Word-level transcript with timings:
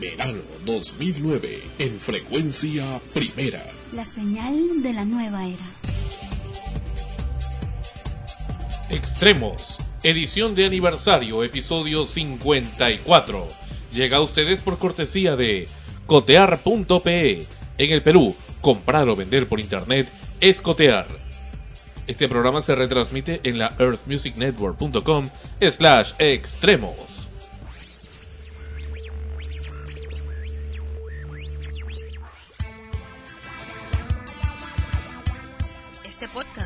Verano 0.00 0.42
2009 0.64 1.62
en 1.78 1.98
frecuencia 1.98 3.00
primera. 3.12 3.64
La 3.92 4.04
señal 4.04 4.82
de 4.82 4.92
la 4.92 5.04
nueva 5.04 5.46
era. 5.46 5.56
Extremos, 8.90 9.78
edición 10.02 10.54
de 10.54 10.66
aniversario, 10.66 11.42
episodio 11.42 12.06
54. 12.06 13.48
Llega 13.92 14.18
a 14.18 14.20
ustedes 14.20 14.62
por 14.62 14.78
cortesía 14.78 15.34
de 15.34 15.66
cotear.pe. 16.06 17.46
En 17.78 17.90
el 17.90 18.02
Perú, 18.02 18.36
comprar 18.60 19.08
o 19.08 19.16
vender 19.16 19.48
por 19.48 19.58
internet 19.58 20.08
es 20.40 20.60
cotear. 20.60 21.06
Este 22.06 22.28
programa 22.28 22.62
se 22.62 22.74
retransmite 22.74 23.40
en 23.42 23.58
la 23.58 23.74
earthmusicnetwork.com 23.78 25.28
slash 25.60 26.12
extremos. 26.18 27.27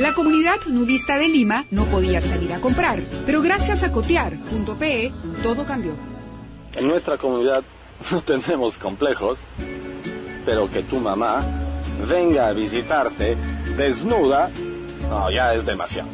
La 0.00 0.14
comunidad 0.14 0.56
nudista 0.66 1.18
de 1.18 1.28
Lima 1.28 1.66
no 1.70 1.84
podía 1.84 2.22
salir 2.22 2.54
a 2.54 2.60
comprar, 2.62 3.02
pero 3.26 3.42
gracias 3.42 3.82
a 3.82 3.92
cotear.pe 3.92 5.12
todo 5.42 5.66
cambió. 5.66 5.92
En 6.74 6.88
nuestra 6.88 7.18
comunidad 7.18 7.62
no 8.10 8.22
tenemos 8.22 8.78
complejos, 8.78 9.38
pero 10.46 10.70
que 10.70 10.82
tu 10.84 11.00
mamá 11.00 11.44
venga 12.08 12.48
a 12.48 12.54
visitarte 12.54 13.36
desnuda, 13.76 14.48
no, 15.10 15.30
ya 15.30 15.52
es 15.52 15.66
demasiado. 15.66 16.08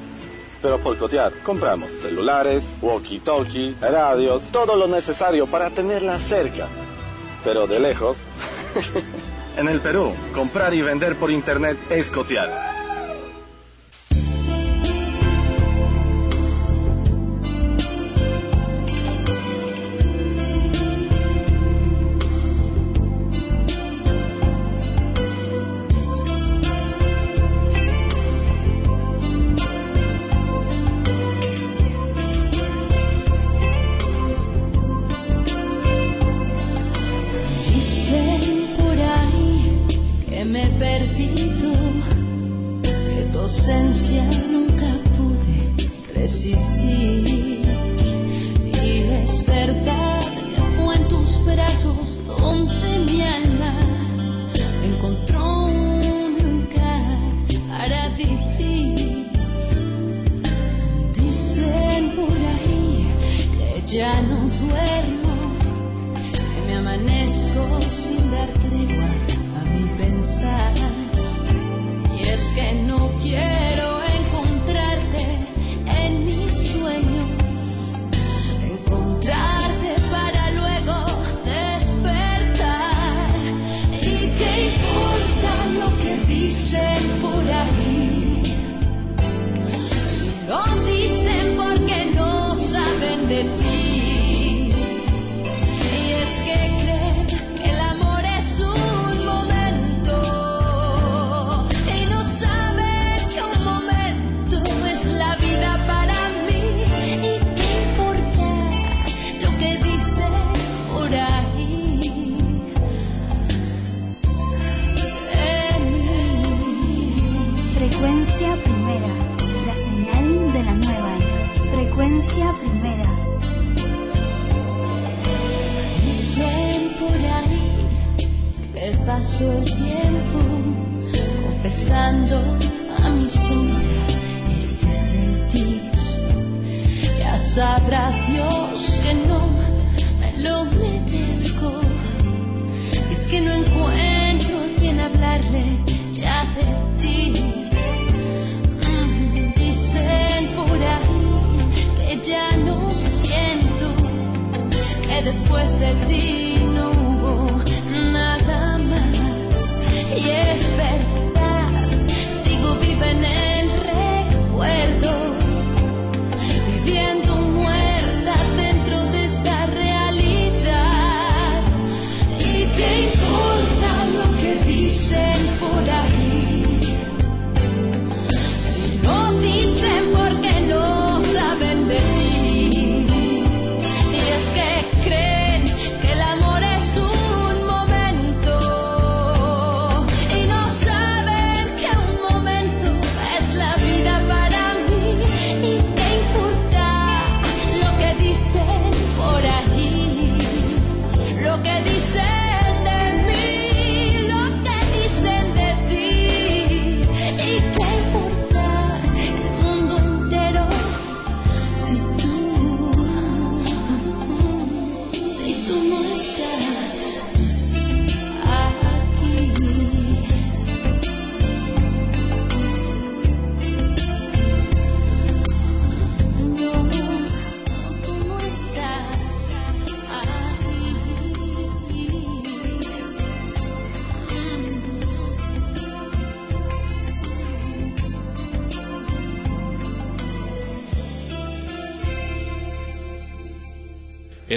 Pero 0.61 0.81
por 0.81 0.99
cotear 0.99 1.33
compramos 1.45 1.93
celulares, 1.93 2.79
walkie-talkie, 2.83 3.77
radios, 3.81 4.51
todo 4.51 4.75
lo 4.75 4.89
necesario 4.89 5.47
para 5.47 5.71
tenerla 5.71 6.19
cerca. 6.19 6.67
Pero 7.45 7.69
de 7.69 7.79
lejos, 7.79 8.25
en 9.57 9.69
el 9.69 9.81
Perú, 9.81 10.13
comprar 10.35 10.75
y 10.75 10.83
vender 10.83 11.15
por 11.15 11.31
internet 11.31 11.79
es 11.89 12.11
cotear. 12.11 12.76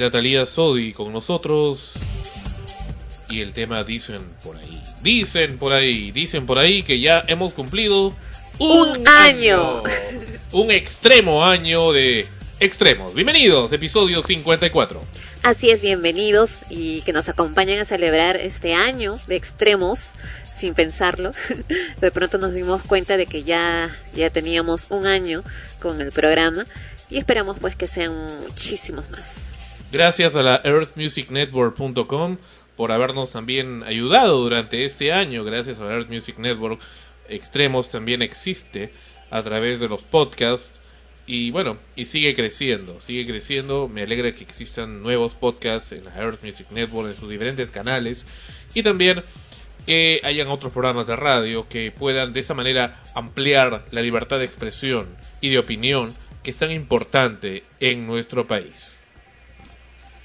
Era 0.09 0.13
Talía 0.13 0.45
Sodi 0.47 0.91
con 0.91 1.13
nosotros. 1.13 1.93
Y 3.29 3.41
el 3.41 3.53
tema 3.53 3.83
dicen 3.83 4.23
por 4.43 4.57
ahí. 4.57 4.81
Dicen 5.03 5.59
por 5.59 5.71
ahí, 5.71 6.09
dicen 6.11 6.47
por 6.47 6.57
ahí 6.57 6.81
que 6.81 6.99
ya 6.99 7.23
hemos 7.27 7.53
cumplido 7.53 8.15
Un 8.57 9.07
año. 9.07 9.83
Un 10.51 10.71
extremo 10.71 11.45
año 11.45 11.91
de 11.91 12.25
extremos. 12.59 13.13
Bienvenidos, 13.13 13.71
episodio 13.71 14.23
54. 14.23 14.99
Así 15.43 15.69
es, 15.69 15.83
bienvenidos 15.83 16.57
y 16.71 17.01
que 17.01 17.13
nos 17.13 17.29
acompañen 17.29 17.79
a 17.79 17.85
celebrar 17.85 18.35
este 18.35 18.73
año 18.73 19.13
de 19.27 19.35
extremos 19.35 20.09
sin 20.57 20.73
pensarlo. 20.73 21.33
De 22.01 22.09
pronto 22.09 22.39
nos 22.39 22.55
dimos 22.55 22.81
cuenta 22.81 23.15
de 23.15 23.27
que 23.27 23.43
ya, 23.43 23.95
ya 24.15 24.31
teníamos 24.31 24.87
un 24.89 25.05
año 25.05 25.43
con 25.79 26.01
el 26.01 26.11
programa 26.11 26.65
y 27.11 27.19
esperamos 27.19 27.57
pues 27.61 27.75
que 27.75 27.85
sean 27.85 28.41
muchísimos 28.41 29.07
más. 29.11 29.48
Gracias 29.91 30.35
a 30.35 30.43
la 30.43 30.61
earthmusicnetwork.com 30.63 32.37
por 32.77 32.91
habernos 32.91 33.31
también 33.31 33.83
ayudado 33.83 34.37
durante 34.37 34.85
este 34.85 35.11
año. 35.11 35.43
Gracias 35.43 35.79
a 35.79 35.85
la 35.85 35.95
Earth 35.95 36.09
Music 36.09 36.37
Network, 36.37 36.79
Extremos 37.27 37.89
también 37.89 38.21
existe 38.21 38.91
a 39.31 39.41
través 39.43 39.79
de 39.79 39.89
los 39.89 40.03
podcasts. 40.03 40.79
Y 41.25 41.51
bueno, 41.51 41.77
y 41.95 42.05
sigue 42.05 42.35
creciendo, 42.35 43.01
sigue 43.01 43.25
creciendo. 43.25 43.87
Me 43.87 44.03
alegra 44.03 44.31
que 44.31 44.43
existan 44.43 45.01
nuevos 45.01 45.33
podcasts 45.33 45.91
en 45.91 46.05
la 46.05 46.15
Earth 46.15 46.43
Music 46.43 46.67
Network, 46.69 47.09
en 47.09 47.15
sus 47.15 47.29
diferentes 47.29 47.71
canales. 47.71 48.27
Y 48.75 48.83
también 48.83 49.23
que 49.87 50.21
hayan 50.23 50.49
otros 50.49 50.71
programas 50.71 51.07
de 51.07 51.15
radio 51.15 51.67
que 51.67 51.91
puedan 51.91 52.31
de 52.31 52.41
esa 52.41 52.53
manera 52.53 53.01
ampliar 53.15 53.85
la 53.89 54.01
libertad 54.01 54.37
de 54.37 54.45
expresión 54.45 55.07
y 55.41 55.49
de 55.49 55.57
opinión 55.57 56.13
que 56.43 56.51
es 56.51 56.57
tan 56.57 56.71
importante 56.71 57.63
en 57.79 58.05
nuestro 58.05 58.47
país. 58.47 58.98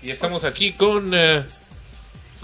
Y 0.04 0.10
estamos 0.10 0.44
aquí 0.44 0.72
con 0.72 1.12
eh, 1.14 1.44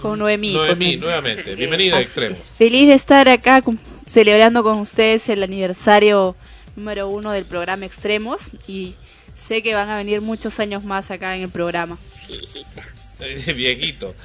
Con 0.01 0.17
Noemí. 0.17 0.53
Noemí, 0.55 0.93
con- 0.93 1.01
nuevamente. 1.01 1.53
Bienvenida 1.55 1.97
a 1.97 2.01
Extremos. 2.01 2.39
es. 2.39 2.45
Feliz 2.57 2.87
de 2.87 2.95
estar 2.95 3.29
acá 3.29 3.61
celebrando 4.07 4.63
con 4.63 4.79
ustedes 4.79 5.29
el 5.29 5.43
aniversario 5.43 6.35
número 6.75 7.07
uno 7.07 7.31
del 7.31 7.45
programa 7.45 7.85
Extremos 7.85 8.49
y 8.67 8.95
sé 9.35 9.61
que 9.61 9.75
van 9.75 9.91
a 9.91 9.97
venir 9.97 10.21
muchos 10.21 10.59
años 10.59 10.83
más 10.85 11.11
acá 11.11 11.35
en 11.35 11.43
el 11.43 11.49
programa. 11.49 11.99
Viejito. 13.55 14.15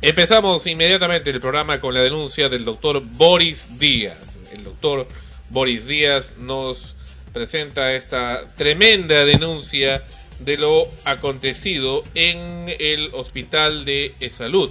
Empezamos 0.00 0.66
inmediatamente 0.66 1.28
el 1.28 1.40
programa 1.42 1.78
con 1.78 1.92
la 1.92 2.00
denuncia 2.00 2.48
del 2.48 2.64
doctor 2.64 3.02
Boris 3.04 3.68
Díaz. 3.78 4.38
El 4.54 4.64
doctor 4.64 5.06
Boris 5.50 5.86
Díaz 5.86 6.32
nos 6.38 6.96
presenta 7.34 7.92
esta 7.92 8.46
tremenda 8.56 9.26
denuncia 9.26 10.02
de 10.40 10.56
lo 10.56 10.88
acontecido 11.04 12.04
en 12.14 12.74
el 12.78 13.10
hospital 13.14 13.84
de 13.84 14.12
salud 14.30 14.70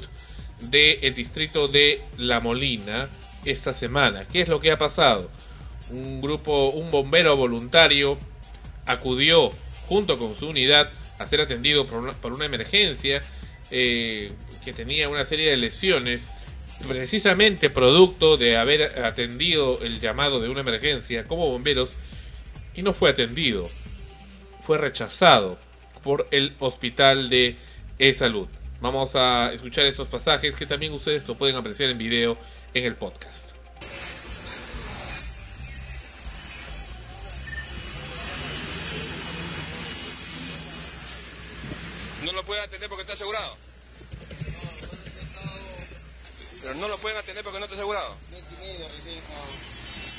del 0.61 1.13
distrito 1.13 1.67
de 1.67 2.01
La 2.17 2.39
Molina 2.39 3.09
esta 3.45 3.73
semana. 3.73 4.25
¿Qué 4.31 4.41
es 4.41 4.47
lo 4.47 4.59
que 4.59 4.71
ha 4.71 4.77
pasado? 4.77 5.29
Un 5.89 6.21
grupo, 6.21 6.69
un 6.69 6.89
bombero 6.89 7.35
voluntario 7.35 8.17
acudió 8.85 9.51
junto 9.87 10.17
con 10.17 10.35
su 10.35 10.47
unidad 10.47 10.89
a 11.19 11.25
ser 11.27 11.41
atendido 11.41 11.87
por 11.87 11.99
una, 11.99 12.13
por 12.13 12.33
una 12.33 12.45
emergencia 12.45 13.21
eh, 13.71 14.31
que 14.63 14.73
tenía 14.73 15.09
una 15.09 15.25
serie 15.25 15.49
de 15.49 15.57
lesiones 15.57 16.29
precisamente 16.87 17.69
producto 17.69 18.37
de 18.37 18.57
haber 18.57 18.99
atendido 19.03 19.81
el 19.81 20.01
llamado 20.01 20.41
de 20.41 20.49
una 20.49 20.61
emergencia 20.61 21.25
como 21.25 21.49
bomberos 21.49 21.91
y 22.75 22.81
no 22.81 22.93
fue 22.93 23.11
atendido 23.11 23.69
fue 24.65 24.77
rechazado 24.79 25.57
por 26.03 26.27
el 26.31 26.55
hospital 26.59 27.29
de 27.29 27.55
salud 28.17 28.47
vamos 28.81 29.15
a 29.15 29.51
escuchar 29.53 29.85
estos 29.85 30.07
pasajes 30.07 30.55
que 30.55 30.65
también 30.65 30.91
ustedes 30.93 31.27
lo 31.27 31.35
pueden 31.35 31.55
apreciar 31.55 31.89
en 31.89 31.97
video 31.97 32.37
en 32.73 32.85
el 32.85 32.95
podcast 32.95 33.51
No 42.23 42.31
lo 42.31 42.43
pueden 42.43 42.63
atender 42.63 42.89
porque 42.89 43.03
está 43.03 43.13
asegurado. 43.13 43.55
Pero 46.59 46.73
no 46.73 46.87
lo 46.87 46.97
pueden 46.97 47.19
atender 47.19 47.43
porque 47.43 47.59
no 47.59 47.65
está 47.65 47.75
asegurado. 47.75 48.17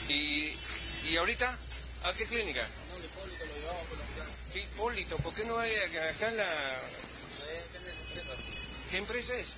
¿Y, 0.08 0.56
y 1.10 1.16
ahorita? 1.16 1.58
¿A 2.04 2.12
qué 2.12 2.24
clínica? 2.26 2.62
¿Qué 4.76 4.82
Hipólito? 4.82 5.16
¿Por 5.18 5.34
qué 5.34 5.44
no 5.46 5.58
hay 5.58 5.74
acá 5.74 6.10
acá 6.10 6.28
en 6.28 6.36
la... 6.36 6.44
¿Qué 8.90 8.98
empresa 8.98 9.34
es? 9.34 9.54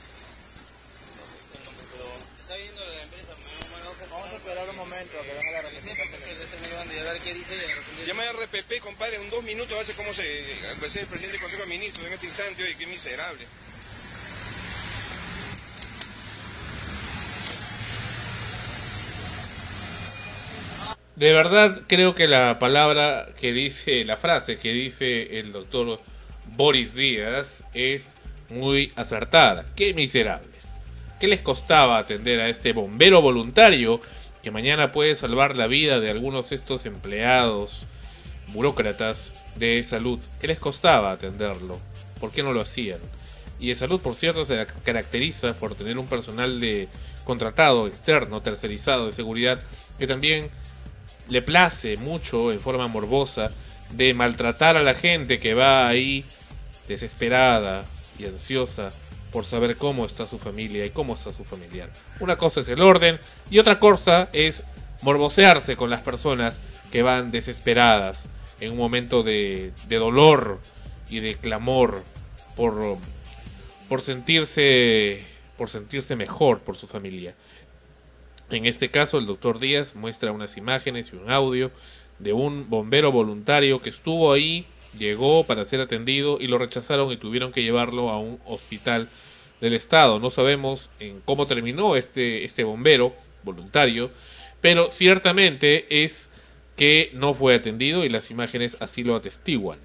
Vamos 4.11 4.31
a 4.31 4.37
esperar 4.37 4.71
un 4.71 4.77
momento 4.77 5.19
a 5.19 5.23
que 5.23 5.35
venga 5.35 5.51
la 5.51 5.63
representante. 5.63 6.17
Llama 8.07 8.23
a 8.23 8.33
RPP, 8.33 8.81
compadre, 8.81 9.17
en 9.17 9.29
dos 9.29 9.43
minutos 9.43 9.73
a 9.73 9.83
ver 9.83 9.97
cómo 9.97 10.15
se... 10.15 10.23
El 10.23 10.79
presidente 10.79 11.33
del 11.33 11.41
Consejo 11.41 11.63
de 11.63 11.69
Ministros 11.69 12.07
en 12.07 12.13
este 12.13 12.27
instante, 12.27 12.63
oye, 12.63 12.77
qué 12.77 12.87
miserable. 12.87 13.45
De 21.19 21.33
verdad 21.33 21.81
creo 21.89 22.15
que 22.15 22.29
la 22.29 22.61
palabra 22.61 23.31
que 23.41 23.53
dice, 23.53 24.05
la 24.05 24.17
frase 24.17 24.59
que 24.59 24.73
dice 24.73 25.41
el 25.41 25.51
doctor 25.51 26.01
Boris 26.55 26.95
Díaz 26.95 27.65
es 27.75 28.15
muy 28.49 28.93
acertada. 28.95 29.67
Qué 29.75 29.95
miserables. 29.95 30.77
¿Qué 31.19 31.27
les 31.27 31.41
costaba 31.41 31.99
atender 31.99 32.39
a 32.39 32.49
este 32.49 32.73
bombero 32.73 33.21
voluntario 33.21 34.01
que 34.45 34.53
mañana 34.53 34.93
puede 34.93 35.17
salvar 35.17 35.57
la 35.57 35.67
vida 35.67 35.99
de 35.99 36.09
algunos 36.11 36.51
de 36.51 36.57
estos 36.57 36.87
empleados 36.87 37.89
burócratas 38.53 39.35
de 39.57 39.83
salud? 39.83 40.21
¿Qué 40.41 40.47
les 40.47 40.61
costaba 40.61 41.11
atenderlo? 41.11 41.81
¿Por 42.21 42.31
qué 42.31 42.45
no 42.45 42.53
lo 42.53 42.61
hacían? 42.61 43.01
Y 43.59 43.71
de 43.71 43.75
salud, 43.75 44.01
por 44.01 44.15
cierto, 44.15 44.45
se 44.45 44.65
caracteriza 44.85 45.55
por 45.55 45.75
tener 45.75 45.99
un 45.99 46.07
personal 46.07 46.61
de 46.61 46.87
contratado, 47.25 47.89
externo, 47.89 48.41
tercerizado 48.41 49.07
de 49.07 49.13
seguridad, 49.13 49.61
que 49.99 50.07
también 50.07 50.49
le 51.29 51.43
place 51.43 51.97
mucho 51.97 52.53
en 52.53 52.61
forma 52.61 52.89
morbosa 52.89 53.53
de 53.91 54.15
maltratar 54.15 54.77
a 54.77 54.83
la 54.83 54.95
gente 54.95 55.39
que 55.39 55.55
va 55.55 55.89
ahí 55.89 56.25
desesperada 56.89 57.85
y 58.19 58.27
ansiosa 58.27 58.93
por 59.33 59.45
saber 59.45 59.77
cómo 59.77 60.07
está 60.07 60.27
su 60.27 60.39
familia 60.39 60.87
y 60.87 60.91
cómo 60.91 61.15
está 61.15 61.33
su 61.33 61.45
familiar. 61.45 61.91
Una 62.21 62.37
cosa 62.37 62.61
es 62.61 62.69
el 62.69 62.81
orden 62.81 63.21
y 63.51 63.59
otra 63.59 63.79
cosa 63.79 64.29
es 64.33 64.63
morbosearse 65.03 65.77
con 65.77 65.91
las 65.91 66.01
personas 66.01 66.55
que 66.91 67.03
van 67.03 67.31
desesperadas 67.31 68.27
en 68.61 68.73
un 68.73 68.79
momento 68.79 69.23
de, 69.23 69.73
de 69.87 69.97
dolor 69.97 70.61
y 71.11 71.21
de 71.21 71.37
clamor 71.37 72.03
por, 72.57 72.99
por 73.89 74.01
sentirse 74.01 75.25
por 75.57 75.69
sentirse 75.69 76.15
mejor 76.15 76.61
por 76.61 76.77
su 76.77 76.87
familia. 76.87 77.35
En 78.51 78.67
este 78.67 78.91
caso, 78.91 79.19
el 79.19 79.27
doctor 79.27 79.59
Díaz 79.59 79.95
muestra 79.95 80.33
unas 80.33 80.57
imágenes 80.57 81.13
y 81.13 81.17
un 81.17 81.31
audio 81.31 81.71
de 82.19 82.33
un 82.33 82.69
bombero 82.69 83.13
voluntario 83.13 83.81
que 83.81 83.91
estuvo 83.91 84.33
ahí, 84.33 84.67
llegó 84.99 85.45
para 85.45 85.65
ser 85.65 85.81
atendido 85.81 86.39
y 86.41 86.47
lo 86.47 86.59
rechazaron 86.59 87.13
y 87.13 87.17
tuvieron 87.17 87.53
que 87.53 87.63
llevarlo 87.63 88.11
a 88.11 88.19
un 88.19 88.41
hospital 88.47 89.09
del 89.61 89.75
estado. 89.75 90.19
No 90.19 90.31
sabemos 90.31 90.91
en 90.99 91.21
cómo 91.21 91.47
terminó 91.47 91.97
este, 91.97 92.45
este 92.45 92.65
bombero 92.65 93.15
voluntario, 93.43 94.11
pero 94.61 94.91
ciertamente 94.91 96.05
es 96.05 96.31
que 96.77 97.11
no 97.15 97.35
fue 97.35 97.55
atendido 97.55 98.05
y 98.05 98.09
las 98.09 98.31
imágenes 98.31 98.77
así 98.81 99.05
lo 99.05 99.15
atestiguan. 99.15 99.79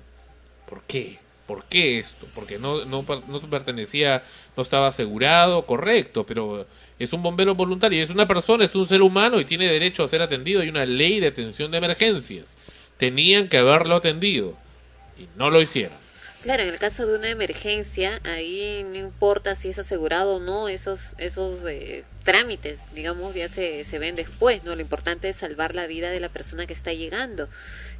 ¿Por 0.68 0.84
qué? 0.84 1.20
¿Por 1.48 1.66
qué 1.66 2.00
esto? 2.00 2.28
Porque 2.34 2.58
no, 2.58 2.86
no, 2.86 3.06
no 3.28 3.50
pertenecía, 3.50 4.24
no 4.56 4.64
estaba 4.64 4.88
asegurado, 4.88 5.66
correcto, 5.66 6.26
pero 6.26 6.66
es 7.00 7.12
un 7.12 7.22
bombero 7.22 7.54
voluntario, 7.56 8.02
es 8.02 8.10
una 8.10 8.28
persona, 8.28 8.64
es 8.64 8.76
un 8.76 8.88
ser 8.88 9.02
humano 9.02 9.40
y 9.40 9.46
tiene 9.46 9.68
derecho 9.68 10.04
a 10.04 10.08
ser 10.08 10.22
atendido. 10.22 10.62
Hay 10.62 10.70
una 10.70 10.86
ley 10.86 11.20
de 11.20 11.28
atención 11.28 11.72
de 11.72 11.80
emergencias. 11.80 12.58
Tenían 12.98 13.50
que 13.50 13.58
haberlo 13.58 13.96
atendido 13.96 14.56
y 15.18 15.28
no 15.36 15.50
lo 15.50 15.62
hicieron. 15.62 16.04
Claro, 16.44 16.64
en 16.64 16.70
el 16.70 16.78
caso 16.78 17.08
de 17.08 17.18
una 17.18 17.30
emergencia, 17.30 18.20
ahí 18.26 18.86
no 18.90 18.98
importa 18.98 19.56
si 19.56 19.70
es 19.70 19.80
asegurado 19.80 20.36
o 20.36 20.40
no, 20.42 20.68
esos, 20.68 21.16
esos 21.18 21.60
eh, 21.66 22.04
trámites, 22.26 22.82
digamos, 22.94 23.34
ya 23.34 23.48
se, 23.48 23.86
se 23.86 23.98
ven 23.98 24.18
después, 24.18 24.62
¿no? 24.66 24.76
Lo 24.76 24.82
importante 24.82 25.30
es 25.30 25.38
salvar 25.38 25.74
la 25.74 25.88
vida 25.88 26.12
de 26.12 26.20
la 26.20 26.28
persona 26.28 26.66
que 26.66 26.74
está 26.74 26.92
llegando. 26.92 27.48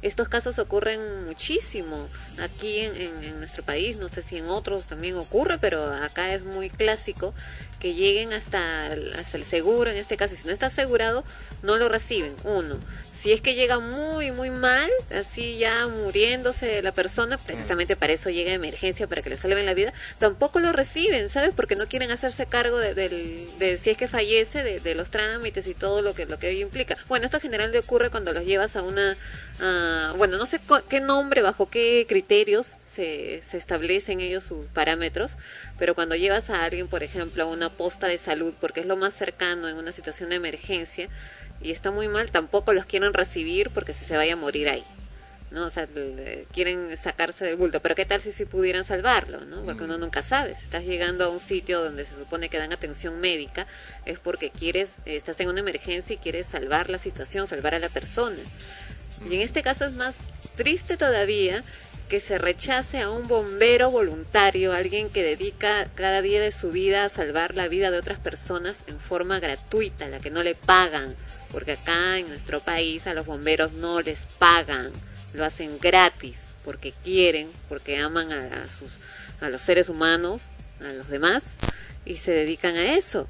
Estos 0.04 0.28
casos 0.28 0.58
ocurren 0.58 1.24
muchísimo 1.24 2.10
aquí 2.38 2.80
en, 2.80 2.94
en- 2.94 3.24
en 3.24 3.38
nuestro 3.38 3.62
país, 3.64 3.96
no 3.96 4.08
sé 4.10 4.20
si 4.22 4.36
en 4.36 4.48
otros 4.48 4.86
también 4.86 5.16
ocurre, 5.16 5.56
pero 5.58 5.82
acá 5.94 6.34
es 6.34 6.44
muy 6.44 6.68
clásico 6.68 7.32
que 7.80 7.94
lleguen 7.94 8.34
hasta 8.34 8.92
el, 8.92 9.14
hasta 9.14 9.38
el 9.38 9.44
seguro, 9.44 9.90
en 9.90 9.96
este 9.96 10.18
caso, 10.18 10.36
si 10.36 10.46
no 10.46 10.52
está 10.52 10.66
asegurado, 10.66 11.24
no 11.62 11.76
lo 11.78 11.88
reciben, 11.88 12.36
uno. 12.44 12.78
Si 13.24 13.32
es 13.32 13.40
que 13.40 13.54
llega 13.54 13.78
muy, 13.80 14.32
muy 14.32 14.50
mal, 14.50 14.90
así 15.10 15.56
ya 15.56 15.86
muriéndose 15.86 16.82
la 16.82 16.92
persona, 16.92 17.38
precisamente 17.38 17.96
para 17.96 18.12
eso 18.12 18.28
llega 18.28 18.52
emergencia, 18.52 19.06
para 19.06 19.22
que 19.22 19.30
le 19.30 19.38
salven 19.38 19.64
la 19.64 19.72
vida, 19.72 19.94
tampoco 20.18 20.60
lo 20.60 20.72
reciben, 20.74 21.30
¿sabes? 21.30 21.52
Porque 21.56 21.74
no 21.74 21.86
quieren 21.86 22.10
hacerse 22.10 22.44
cargo 22.44 22.78
de, 22.78 22.92
del- 22.92 23.48
de 23.58 23.78
si 23.78 23.88
es 23.88 23.96
que 23.96 24.08
fallece, 24.08 24.62
de, 24.62 24.78
de 24.78 24.94
los 24.94 25.08
trámites 25.08 25.66
y 25.66 25.72
todo 25.72 26.02
lo 26.02 26.14
que, 26.14 26.26
lo 26.26 26.38
que 26.38 26.50
ello 26.50 26.60
implica. 26.66 26.98
Bueno, 27.08 27.24
esto 27.24 27.40
generalmente 27.40 27.78
ocurre 27.78 28.10
cuando 28.10 28.34
los 28.34 28.44
llevas 28.44 28.76
a 28.76 28.82
una, 28.82 29.16
a- 29.58 30.12
bueno, 30.18 30.36
no 30.36 30.44
sé 30.44 30.60
qué 30.90 31.00
nombre, 31.00 31.40
bajo 31.40 31.70
qué 31.70 32.04
criterios 32.06 32.72
se, 32.84 33.40
se 33.42 33.56
establecen 33.56 34.20
ellos 34.20 34.44
sus 34.44 34.66
parámetros, 34.66 35.38
pero 35.78 35.94
cuando 35.94 36.14
llevas 36.14 36.50
a 36.50 36.62
alguien, 36.62 36.88
por 36.88 37.02
ejemplo, 37.02 37.44
a 37.44 37.46
una 37.46 37.70
posta 37.70 38.06
de 38.06 38.18
salud, 38.18 38.52
porque 38.60 38.80
es 38.80 38.86
lo 38.86 38.98
más 38.98 39.14
cercano 39.14 39.66
en 39.66 39.78
una 39.78 39.92
situación 39.92 40.28
de 40.28 40.36
emergencia, 40.36 41.08
y 41.64 41.70
está 41.70 41.90
muy 41.90 42.08
mal, 42.08 42.30
tampoco 42.30 42.72
los 42.72 42.84
quieren 42.84 43.14
recibir 43.14 43.70
porque 43.70 43.94
si 43.94 44.04
se 44.04 44.16
vaya 44.16 44.34
a 44.34 44.36
morir 44.36 44.68
ahí. 44.68 44.84
¿no? 45.50 45.66
O 45.66 45.70
sea, 45.70 45.88
quieren 46.52 46.94
sacarse 46.96 47.44
del 47.44 47.56
bulto. 47.56 47.80
Pero 47.80 47.94
¿qué 47.94 48.04
tal 48.04 48.20
si 48.20 48.32
si 48.32 48.44
pudieran 48.44 48.84
salvarlo? 48.84 49.44
¿no? 49.46 49.64
Porque 49.64 49.84
uno 49.84 49.96
nunca 49.96 50.22
sabe. 50.22 50.56
Si 50.56 50.64
estás 50.64 50.84
llegando 50.84 51.24
a 51.24 51.28
un 51.28 51.40
sitio 51.40 51.82
donde 51.82 52.04
se 52.04 52.16
supone 52.16 52.50
que 52.50 52.58
dan 52.58 52.72
atención 52.72 53.18
médica, 53.20 53.66
es 54.04 54.18
porque 54.18 54.50
quieres, 54.50 54.96
eh, 55.06 55.16
estás 55.16 55.40
en 55.40 55.48
una 55.48 55.60
emergencia 55.60 56.14
y 56.14 56.18
quieres 56.18 56.46
salvar 56.46 56.90
la 56.90 56.98
situación, 56.98 57.46
salvar 57.46 57.74
a 57.74 57.78
la 57.78 57.88
persona. 57.88 58.36
Y 59.30 59.34
en 59.34 59.40
este 59.40 59.62
caso 59.62 59.86
es 59.86 59.92
más 59.92 60.18
triste 60.56 60.96
todavía 60.96 61.64
que 62.08 62.20
se 62.20 62.36
rechace 62.36 63.00
a 63.00 63.10
un 63.10 63.28
bombero 63.28 63.90
voluntario, 63.90 64.72
alguien 64.72 65.08
que 65.08 65.22
dedica 65.22 65.88
cada 65.94 66.20
día 66.20 66.40
de 66.42 66.52
su 66.52 66.70
vida 66.70 67.04
a 67.04 67.08
salvar 67.08 67.54
la 67.54 67.68
vida 67.68 67.90
de 67.90 67.98
otras 67.98 68.18
personas 68.18 68.82
en 68.88 69.00
forma 69.00 69.40
gratuita, 69.40 70.06
a 70.06 70.08
la 70.08 70.20
que 70.20 70.30
no 70.30 70.42
le 70.42 70.54
pagan, 70.54 71.16
porque 71.54 71.72
acá 71.72 72.18
en 72.18 72.28
nuestro 72.28 72.58
país 72.58 73.06
a 73.06 73.14
los 73.14 73.26
bomberos 73.26 73.72
no 73.72 74.02
les 74.02 74.26
pagan, 74.38 74.90
lo 75.32 75.44
hacen 75.44 75.78
gratis, 75.78 76.52
porque 76.64 76.92
quieren, 77.04 77.48
porque 77.68 77.96
aman 77.98 78.32
a, 78.32 78.68
sus 78.68 78.90
a 79.40 79.48
los 79.50 79.62
seres 79.62 79.88
humanos, 79.88 80.42
a 80.80 80.92
los 80.92 81.08
demás 81.08 81.44
y 82.04 82.16
se 82.16 82.32
dedican 82.32 82.74
a 82.74 82.94
eso. 82.94 83.28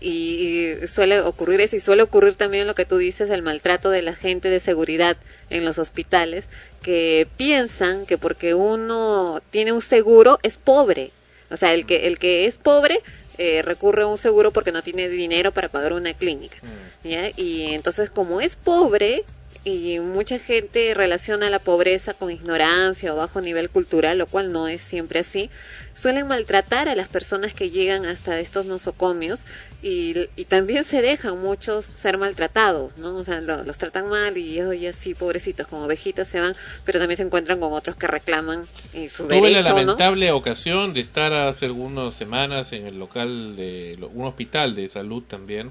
Y 0.00 0.74
suele 0.88 1.20
ocurrir 1.20 1.60
eso 1.60 1.76
y 1.76 1.80
suele 1.80 2.02
ocurrir 2.02 2.34
también 2.34 2.66
lo 2.66 2.74
que 2.74 2.86
tú 2.86 2.96
dices 2.96 3.30
el 3.30 3.42
maltrato 3.42 3.90
de 3.90 4.02
la 4.02 4.16
gente 4.16 4.48
de 4.48 4.58
seguridad 4.58 5.16
en 5.48 5.64
los 5.64 5.78
hospitales 5.78 6.46
que 6.82 7.28
piensan 7.36 8.04
que 8.04 8.18
porque 8.18 8.54
uno 8.54 9.42
tiene 9.50 9.72
un 9.72 9.82
seguro 9.82 10.40
es 10.42 10.56
pobre. 10.56 11.12
O 11.50 11.56
sea 11.56 11.72
el 11.72 11.86
que 11.86 12.08
el 12.08 12.18
que 12.18 12.46
es 12.46 12.58
pobre 12.58 13.00
eh, 13.42 13.62
recurre 13.62 14.02
a 14.02 14.06
un 14.06 14.18
seguro 14.18 14.50
porque 14.50 14.70
no 14.70 14.82
tiene 14.82 15.08
dinero 15.08 15.50
para 15.50 15.70
pagar 15.70 15.94
una 15.94 16.12
clínica 16.12 16.58
¿ya? 17.02 17.30
y 17.36 17.72
entonces 17.72 18.10
como 18.10 18.42
es 18.42 18.54
pobre 18.54 19.24
y 19.62 20.00
mucha 20.00 20.38
gente 20.38 20.94
relaciona 20.94 21.50
la 21.50 21.58
pobreza 21.58 22.14
con 22.14 22.30
ignorancia 22.30 23.12
o 23.12 23.16
bajo 23.16 23.42
nivel 23.42 23.68
cultural, 23.68 24.16
lo 24.16 24.26
cual 24.26 24.52
no 24.52 24.68
es 24.68 24.80
siempre 24.80 25.20
así, 25.20 25.50
suelen 25.94 26.26
maltratar 26.26 26.88
a 26.88 26.94
las 26.94 27.08
personas 27.08 27.52
que 27.52 27.68
llegan 27.68 28.06
hasta 28.06 28.40
estos 28.40 28.64
nosocomios 28.64 29.44
y, 29.82 30.14
y 30.34 30.44
también 30.46 30.84
se 30.84 31.02
dejan 31.02 31.38
muchos 31.38 31.84
ser 31.84 32.16
maltratados, 32.16 32.96
¿no? 32.96 33.16
O 33.16 33.24
sea, 33.24 33.42
lo- 33.42 33.62
los 33.64 33.76
tratan 33.76 34.08
mal 34.08 34.38
y 34.38 34.62
oye, 34.62 34.88
así, 34.88 35.14
pobrecitos, 35.14 35.66
como 35.66 35.84
ovejitas 35.84 36.26
se 36.26 36.40
van, 36.40 36.56
pero 36.84 36.98
también 36.98 37.18
se 37.18 37.24
encuentran 37.24 37.60
con 37.60 37.72
otros 37.74 37.96
que 37.96 38.06
reclaman 38.06 38.62
y 38.94 39.10
su 39.10 39.24
Tuve 39.24 39.50
la 39.50 39.60
lamentable 39.60 40.32
ocasión 40.32 40.94
de 40.94 41.00
estar 41.00 41.34
hace 41.34 41.66
algunas 41.66 42.14
semanas 42.14 42.72
en 42.72 42.86
el 42.86 42.98
local 42.98 43.56
de 43.56 43.96
lo- 44.00 44.08
un 44.08 44.24
hospital 44.24 44.74
de 44.74 44.88
salud 44.88 45.22
también 45.24 45.70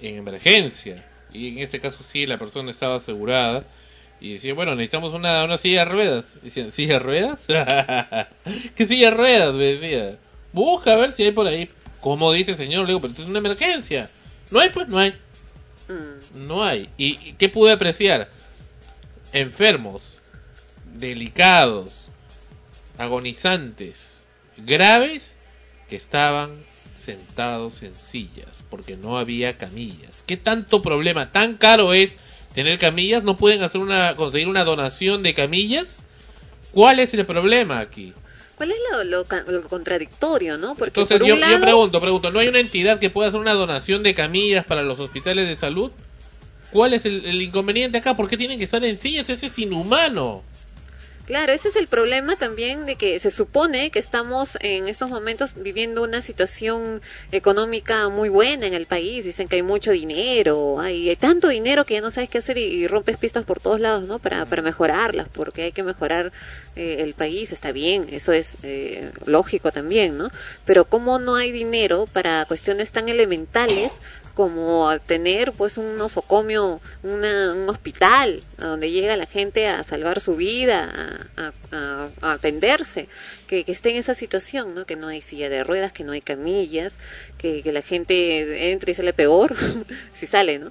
en 0.00 0.16
emergencia 0.16 1.04
y 1.32 1.48
en 1.48 1.58
este 1.58 1.80
caso 1.80 2.02
sí 2.02 2.26
la 2.26 2.38
persona 2.38 2.70
estaba 2.70 2.96
asegurada 2.96 3.64
y 4.20 4.34
decía 4.34 4.54
bueno 4.54 4.74
necesitamos 4.74 5.14
una, 5.14 5.44
una 5.44 5.58
silla 5.58 5.84
de 5.84 5.90
ruedas 5.90 6.24
decían 6.42 6.70
silla 6.70 6.94
de 6.94 6.98
ruedas 6.98 7.40
qué 8.76 8.86
silla 8.86 9.10
de 9.10 9.16
ruedas 9.16 9.54
me 9.54 9.64
decía. 9.64 10.18
Busca 10.52 10.92
a 10.92 10.96
ver 10.96 11.12
si 11.12 11.24
hay 11.24 11.32
por 11.32 11.46
ahí 11.46 11.68
como 12.00 12.32
dice 12.32 12.54
señor 12.54 12.82
le 12.82 12.88
digo 12.88 13.00
pero 13.00 13.12
esto 13.12 13.22
es 13.22 13.28
una 13.28 13.38
emergencia 13.38 14.10
no 14.50 14.60
hay 14.60 14.70
pues 14.70 14.88
no 14.88 14.98
hay 14.98 15.14
no 16.34 16.64
hay 16.64 16.88
y, 16.96 17.18
y 17.28 17.34
qué 17.38 17.48
pude 17.48 17.72
apreciar 17.72 18.28
enfermos 19.32 20.20
delicados 20.94 22.08
agonizantes 22.98 24.24
graves 24.56 25.36
que 25.88 25.96
estaban 25.96 26.67
sentados 27.12 27.82
en 27.82 27.94
sillas 27.96 28.62
porque 28.68 28.94
no 28.96 29.16
había 29.16 29.56
camillas. 29.56 30.22
¿Qué 30.26 30.36
tanto 30.36 30.82
problema 30.82 31.32
tan 31.32 31.56
caro 31.56 31.94
es 31.94 32.18
tener 32.54 32.78
camillas? 32.78 33.24
¿No 33.24 33.38
pueden 33.38 33.62
hacer 33.62 33.80
una 33.80 34.14
conseguir 34.14 34.46
una 34.46 34.64
donación 34.64 35.22
de 35.22 35.32
camillas? 35.32 36.02
¿Cuál 36.72 36.98
es 36.98 37.14
el 37.14 37.24
problema 37.24 37.78
aquí? 37.78 38.12
¿Cuál 38.56 38.72
es 38.72 38.76
lo, 38.92 39.04
lo 39.04 39.24
ca- 39.24 39.42
lo 39.48 39.62
contradictorio, 39.62 40.58
no? 40.58 40.74
Porque 40.74 40.88
Entonces 41.00 41.18
por 41.18 41.26
yo, 41.26 41.36
yo 41.36 41.60
pregunto, 41.62 41.98
pregunto, 41.98 42.30
¿no 42.30 42.40
hay 42.40 42.48
una 42.48 42.60
entidad 42.60 42.98
que 42.98 43.08
pueda 43.08 43.28
hacer 43.28 43.40
una 43.40 43.54
donación 43.54 44.02
de 44.02 44.14
camillas 44.14 44.66
para 44.66 44.82
los 44.82 45.00
hospitales 45.00 45.48
de 45.48 45.56
salud? 45.56 45.90
¿Cuál 46.70 46.92
es 46.92 47.06
el, 47.06 47.24
el 47.24 47.40
inconveniente 47.40 47.96
acá? 47.96 48.14
¿Por 48.16 48.28
qué 48.28 48.36
tienen 48.36 48.58
que 48.58 48.64
estar 48.64 48.84
en 48.84 48.98
sillas? 48.98 49.30
Ese 49.30 49.46
es 49.46 49.58
inhumano. 49.58 50.42
Claro, 51.28 51.52
ese 51.52 51.68
es 51.68 51.76
el 51.76 51.88
problema 51.88 52.36
también 52.36 52.86
de 52.86 52.96
que 52.96 53.20
se 53.20 53.30
supone 53.30 53.90
que 53.90 53.98
estamos 53.98 54.56
en 54.62 54.88
estos 54.88 55.10
momentos 55.10 55.52
viviendo 55.56 56.02
una 56.02 56.22
situación 56.22 57.02
económica 57.32 58.08
muy 58.08 58.30
buena 58.30 58.66
en 58.66 58.72
el 58.72 58.86
país. 58.86 59.26
Dicen 59.26 59.46
que 59.46 59.56
hay 59.56 59.62
mucho 59.62 59.90
dinero, 59.90 60.80
hay, 60.80 61.14
tanto 61.16 61.48
dinero 61.48 61.84
que 61.84 61.92
ya 61.92 62.00
no 62.00 62.10
sabes 62.10 62.30
qué 62.30 62.38
hacer 62.38 62.56
y, 62.56 62.62
y 62.62 62.86
rompes 62.86 63.18
pistas 63.18 63.44
por 63.44 63.60
todos 63.60 63.78
lados, 63.78 64.08
¿no? 64.08 64.18
Para, 64.18 64.46
para 64.46 64.62
mejorarlas, 64.62 65.28
porque 65.28 65.64
hay 65.64 65.72
que 65.72 65.82
mejorar 65.82 66.32
eh, 66.76 66.98
el 67.00 67.12
país, 67.12 67.52
está 67.52 67.72
bien, 67.72 68.06
eso 68.10 68.32
es 68.32 68.56
eh, 68.62 69.10
lógico 69.26 69.70
también, 69.70 70.16
¿no? 70.16 70.30
Pero 70.64 70.86
¿cómo 70.86 71.18
no 71.18 71.34
hay 71.34 71.52
dinero 71.52 72.08
para 72.10 72.46
cuestiones 72.46 72.90
tan 72.90 73.10
elementales 73.10 73.94
como 74.38 74.88
tener 75.00 75.50
pues 75.50 75.78
un 75.78 75.96
nosocomio, 75.96 76.80
una, 77.02 77.54
un 77.54 77.68
hospital 77.68 78.40
a 78.58 78.66
donde 78.66 78.88
llega 78.92 79.16
la 79.16 79.26
gente 79.26 79.66
a 79.66 79.82
salvar 79.82 80.20
su 80.20 80.36
vida, 80.36 80.84
a, 81.36 81.42
a- 81.42 81.52
a- 81.72 82.08
a 82.20 82.32
atenderse, 82.34 83.08
que, 83.48 83.64
que 83.64 83.72
esté 83.72 83.90
en 83.90 83.96
esa 83.96 84.14
situación, 84.14 84.76
¿no? 84.76 84.86
que 84.86 84.94
no 84.94 85.08
hay 85.08 85.22
silla 85.22 85.48
de 85.48 85.64
ruedas, 85.64 85.92
que 85.92 86.04
no 86.04 86.12
hay 86.12 86.20
camillas, 86.20 86.98
que, 87.36 87.64
que 87.64 87.72
la 87.72 87.82
gente 87.82 88.70
entre 88.70 88.92
y 88.92 88.94
sale 88.94 89.12
peor, 89.12 89.56
si 90.14 90.28
sale, 90.28 90.60
¿no? 90.60 90.70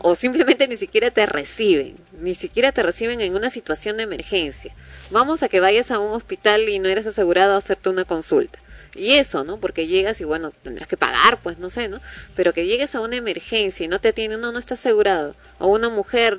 O 0.00 0.14
simplemente 0.14 0.68
ni 0.68 0.76
siquiera 0.76 1.10
te 1.10 1.26
reciben, 1.26 1.96
ni 2.20 2.36
siquiera 2.36 2.70
te 2.70 2.84
reciben 2.84 3.20
en 3.20 3.34
una 3.34 3.50
situación 3.50 3.96
de 3.96 4.04
emergencia. 4.04 4.72
Vamos 5.10 5.42
a 5.42 5.48
que 5.48 5.58
vayas 5.58 5.90
a 5.90 5.98
un 5.98 6.12
hospital 6.14 6.68
y 6.68 6.78
no 6.78 6.88
eres 6.88 7.08
asegurado 7.08 7.54
a 7.54 7.56
hacerte 7.56 7.88
una 7.88 8.04
consulta. 8.04 8.60
Y 8.94 9.12
eso, 9.12 9.44
¿no? 9.44 9.58
Porque 9.58 9.86
llegas 9.86 10.20
y 10.20 10.24
bueno, 10.24 10.52
tendrás 10.62 10.88
que 10.88 10.96
pagar, 10.96 11.40
pues 11.42 11.58
no 11.58 11.70
sé, 11.70 11.88
¿no? 11.88 12.00
Pero 12.34 12.52
que 12.52 12.66
llegues 12.66 12.94
a 12.94 13.00
una 13.00 13.16
emergencia 13.16 13.84
y 13.84 13.88
no 13.88 14.00
te 14.00 14.08
atienden, 14.08 14.40
no, 14.40 14.52
no 14.52 14.58
está 14.58 14.74
asegurado. 14.74 15.34
O 15.58 15.68
una 15.68 15.88
mujer 15.88 16.38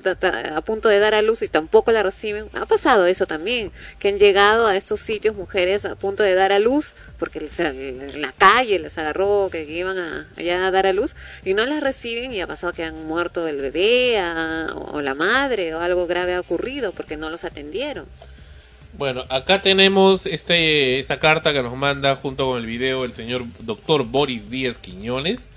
a 0.54 0.62
punto 0.62 0.90
de 0.90 1.00
dar 1.00 1.14
a 1.14 1.22
luz 1.22 1.42
y 1.42 1.48
tampoco 1.48 1.92
la 1.92 2.04
reciben. 2.04 2.50
Ha 2.54 2.66
pasado 2.66 3.06
eso 3.06 3.26
también, 3.28 3.72
que 4.00 4.10
han 4.10 4.18
llegado 4.18 4.66
a 4.68 4.76
estos 4.76 5.00
sitios 5.00 5.36
mujeres 5.36 5.86
a 5.86 5.96
punto 5.96 6.24
de 6.24 6.34
dar 6.34 6.52
a 6.52 6.60
luz, 6.60 6.96
porque 7.18 7.40
en 7.40 8.22
la 8.22 8.32
calle 8.32 8.80
les 8.80 8.98
agarró 8.98 9.50
que, 9.52 9.64
iban 9.64 9.98
a, 9.98 10.28
allá 10.38 10.66
a 10.66 10.72
dar 10.72 10.88
a 10.88 10.94
luz 10.94 11.16
y 11.44 11.54
no 11.54 11.66
las 11.66 11.82
reciben 11.82 12.34
y 12.34 12.42
ha 12.42 12.48
pasado 12.48 12.74
que 12.74 12.84
han 12.84 13.06
muerto 13.06 13.48
el 13.48 13.58
bebé 13.58 14.22
o 14.76 15.02
la 15.02 15.14
madre 15.16 15.76
o 15.76 15.82
algo 15.82 16.08
grave 16.08 16.34
ha 16.34 16.40
ocurrido 16.40 16.92
porque 16.94 17.18
no 17.18 17.30
los 17.30 17.44
atendieron. 17.44 18.06
Bueno, 19.00 19.24
acá 19.30 19.62
tenemos 19.62 20.26
este, 20.26 21.00
esta 21.00 21.20
carta 21.20 21.54
que 21.54 21.64
nos 21.64 21.74
manda 21.78 22.18
junto 22.18 22.48
con 22.48 22.60
el 22.60 22.66
video 22.66 23.06
el 23.06 23.14
señor 23.14 23.46
doctor 23.60 24.04
Boris 24.04 24.50
Díaz 24.50 24.78
Quiñones. 24.78 25.50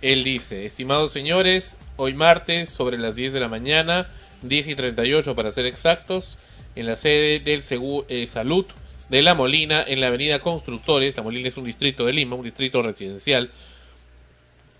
Él 0.00 0.24
dice, 0.24 0.66
estimados 0.66 1.12
señores, 1.12 1.76
hoy 1.94 2.14
martes 2.14 2.68
sobre 2.68 2.98
las 2.98 3.14
10 3.14 3.32
de 3.32 3.38
la 3.38 3.48
mañana, 3.48 4.10
10 4.42 4.66
y 4.66 4.74
38 4.74 5.36
para 5.36 5.52
ser 5.52 5.66
exactos, 5.66 6.36
en 6.74 6.86
la 6.86 6.96
sede 6.96 7.38
del 7.38 7.62
Segu- 7.62 8.04
eh, 8.08 8.26
Salud 8.26 8.66
de 9.08 9.22
La 9.22 9.34
Molina, 9.34 9.84
en 9.86 10.00
la 10.00 10.08
avenida 10.08 10.40
Constructores, 10.40 11.16
La 11.16 11.22
Molina 11.22 11.48
es 11.48 11.56
un 11.56 11.64
distrito 11.64 12.06
de 12.06 12.12
Lima, 12.12 12.34
un 12.34 12.42
distrito 12.42 12.82
residencial, 12.82 13.52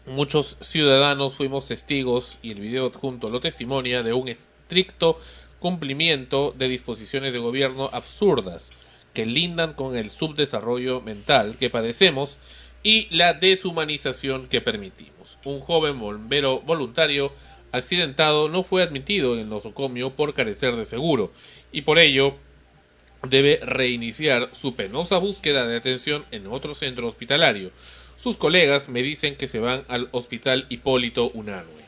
muchos 0.04 0.56
ciudadanos 0.60 1.34
fuimos 1.36 1.68
testigos 1.68 2.38
y 2.42 2.50
el 2.50 2.58
video 2.58 2.86
adjunto 2.86 3.30
lo 3.30 3.38
testimonia 3.38 4.02
de 4.02 4.12
un 4.14 4.26
estricto 4.26 5.20
cumplimiento 5.62 6.52
de 6.58 6.68
disposiciones 6.68 7.32
de 7.32 7.38
gobierno 7.38 7.88
absurdas 7.92 8.72
que 9.14 9.24
lindan 9.24 9.74
con 9.74 9.96
el 9.96 10.10
subdesarrollo 10.10 11.00
mental 11.00 11.56
que 11.56 11.70
padecemos 11.70 12.40
y 12.82 13.06
la 13.14 13.32
deshumanización 13.34 14.48
que 14.48 14.60
permitimos. 14.60 15.38
Un 15.44 15.60
joven 15.60 16.00
bombero 16.00 16.60
voluntario 16.62 17.32
accidentado 17.70 18.48
no 18.48 18.64
fue 18.64 18.82
admitido 18.82 19.34
en 19.34 19.40
el 19.40 19.48
nosocomio 19.48 20.10
por 20.10 20.34
carecer 20.34 20.74
de 20.74 20.84
seguro 20.84 21.32
y 21.70 21.82
por 21.82 22.00
ello 22.00 22.34
debe 23.28 23.60
reiniciar 23.62 24.50
su 24.52 24.74
penosa 24.74 25.18
búsqueda 25.18 25.64
de 25.66 25.76
atención 25.76 26.24
en 26.32 26.48
otro 26.48 26.74
centro 26.74 27.06
hospitalario. 27.06 27.70
Sus 28.16 28.36
colegas 28.36 28.88
me 28.88 29.02
dicen 29.02 29.36
que 29.36 29.46
se 29.46 29.60
van 29.60 29.84
al 29.86 30.08
Hospital 30.10 30.66
Hipólito 30.70 31.30
Unanue. 31.30 31.81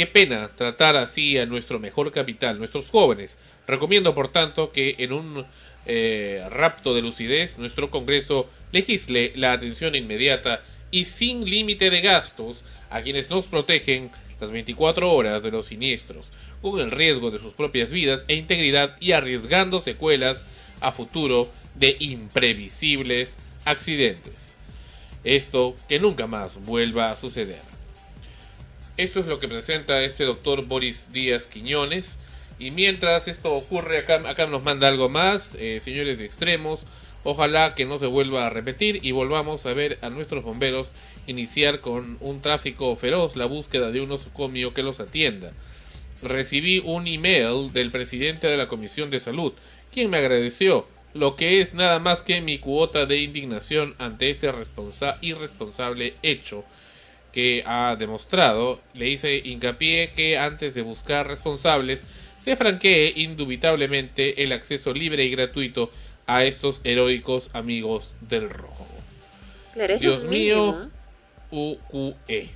Qué 0.00 0.06
pena 0.06 0.48
tratar 0.56 0.96
así 0.96 1.36
a 1.36 1.44
nuestro 1.44 1.78
mejor 1.78 2.10
capital, 2.10 2.56
nuestros 2.56 2.88
jóvenes. 2.88 3.36
Recomiendo, 3.66 4.14
por 4.14 4.28
tanto, 4.28 4.72
que 4.72 4.94
en 4.96 5.12
un 5.12 5.44
eh, 5.84 6.42
rapto 6.48 6.94
de 6.94 7.02
lucidez 7.02 7.58
nuestro 7.58 7.90
Congreso 7.90 8.48
legisle 8.72 9.34
la 9.36 9.52
atención 9.52 9.94
inmediata 9.94 10.62
y 10.90 11.04
sin 11.04 11.44
límite 11.44 11.90
de 11.90 12.00
gastos 12.00 12.64
a 12.88 13.02
quienes 13.02 13.28
nos 13.28 13.46
protegen 13.46 14.10
las 14.40 14.50
24 14.50 15.12
horas 15.12 15.42
de 15.42 15.50
los 15.50 15.66
siniestros, 15.66 16.32
con 16.62 16.80
el 16.80 16.92
riesgo 16.92 17.30
de 17.30 17.38
sus 17.38 17.52
propias 17.52 17.90
vidas 17.90 18.24
e 18.26 18.36
integridad 18.36 18.96
y 19.00 19.12
arriesgando 19.12 19.82
secuelas 19.82 20.46
a 20.80 20.92
futuro 20.92 21.46
de 21.74 21.98
imprevisibles 22.00 23.36
accidentes. 23.66 24.54
Esto 25.24 25.76
que 25.90 26.00
nunca 26.00 26.26
más 26.26 26.58
vuelva 26.64 27.12
a 27.12 27.16
suceder. 27.16 27.69
Esto 29.00 29.20
es 29.20 29.28
lo 29.28 29.40
que 29.40 29.48
presenta 29.48 30.04
este 30.04 30.24
doctor 30.24 30.66
Boris 30.66 31.10
Díaz 31.10 31.46
Quiñones. 31.46 32.18
Y 32.58 32.70
mientras 32.70 33.28
esto 33.28 33.54
ocurre, 33.54 33.96
acá, 33.96 34.20
acá 34.28 34.46
nos 34.46 34.62
manda 34.62 34.88
algo 34.88 35.08
más, 35.08 35.54
eh, 35.54 35.80
señores 35.82 36.18
de 36.18 36.26
extremos. 36.26 36.80
Ojalá 37.24 37.74
que 37.74 37.86
no 37.86 37.98
se 37.98 38.04
vuelva 38.04 38.46
a 38.46 38.50
repetir 38.50 38.98
y 39.02 39.12
volvamos 39.12 39.64
a 39.64 39.72
ver 39.72 39.98
a 40.02 40.10
nuestros 40.10 40.44
bomberos 40.44 40.92
iniciar 41.26 41.80
con 41.80 42.18
un 42.20 42.42
tráfico 42.42 42.94
feroz 42.94 43.36
la 43.36 43.46
búsqueda 43.46 43.90
de 43.90 44.02
un 44.02 44.12
osocomio 44.12 44.74
que 44.74 44.82
los 44.82 45.00
atienda. 45.00 45.54
Recibí 46.22 46.82
un 46.84 47.06
email 47.06 47.72
del 47.72 47.90
presidente 47.90 48.48
de 48.48 48.58
la 48.58 48.68
Comisión 48.68 49.08
de 49.08 49.20
Salud, 49.20 49.54
quien 49.90 50.10
me 50.10 50.18
agradeció, 50.18 50.86
lo 51.14 51.36
que 51.36 51.62
es 51.62 51.72
nada 51.72 52.00
más 52.00 52.20
que 52.20 52.42
mi 52.42 52.58
cuota 52.58 53.06
de 53.06 53.16
indignación 53.22 53.94
ante 53.96 54.28
ese 54.28 54.52
responsa 54.52 55.16
irresponsable 55.22 56.16
hecho 56.22 56.66
que 57.32 57.62
ha 57.66 57.96
demostrado. 57.98 58.80
Le 58.94 59.08
hice 59.08 59.38
hincapié 59.44 60.10
que 60.14 60.38
antes 60.38 60.74
de 60.74 60.82
buscar 60.82 61.26
responsables 61.26 62.04
se 62.42 62.56
franquee 62.56 63.12
indubitablemente 63.16 64.42
el 64.42 64.52
acceso 64.52 64.92
libre 64.92 65.24
y 65.24 65.30
gratuito 65.30 65.90
a 66.26 66.44
estos 66.44 66.80
heroicos 66.84 67.50
amigos 67.52 68.14
del 68.20 68.48
rojo. 68.48 68.86
Claro, 69.72 69.94
es 69.94 70.00
Dios 70.00 70.22
lo 70.24 70.30
mío, 70.30 70.90
mínimo, 71.50 71.78
UQE. 71.90 72.50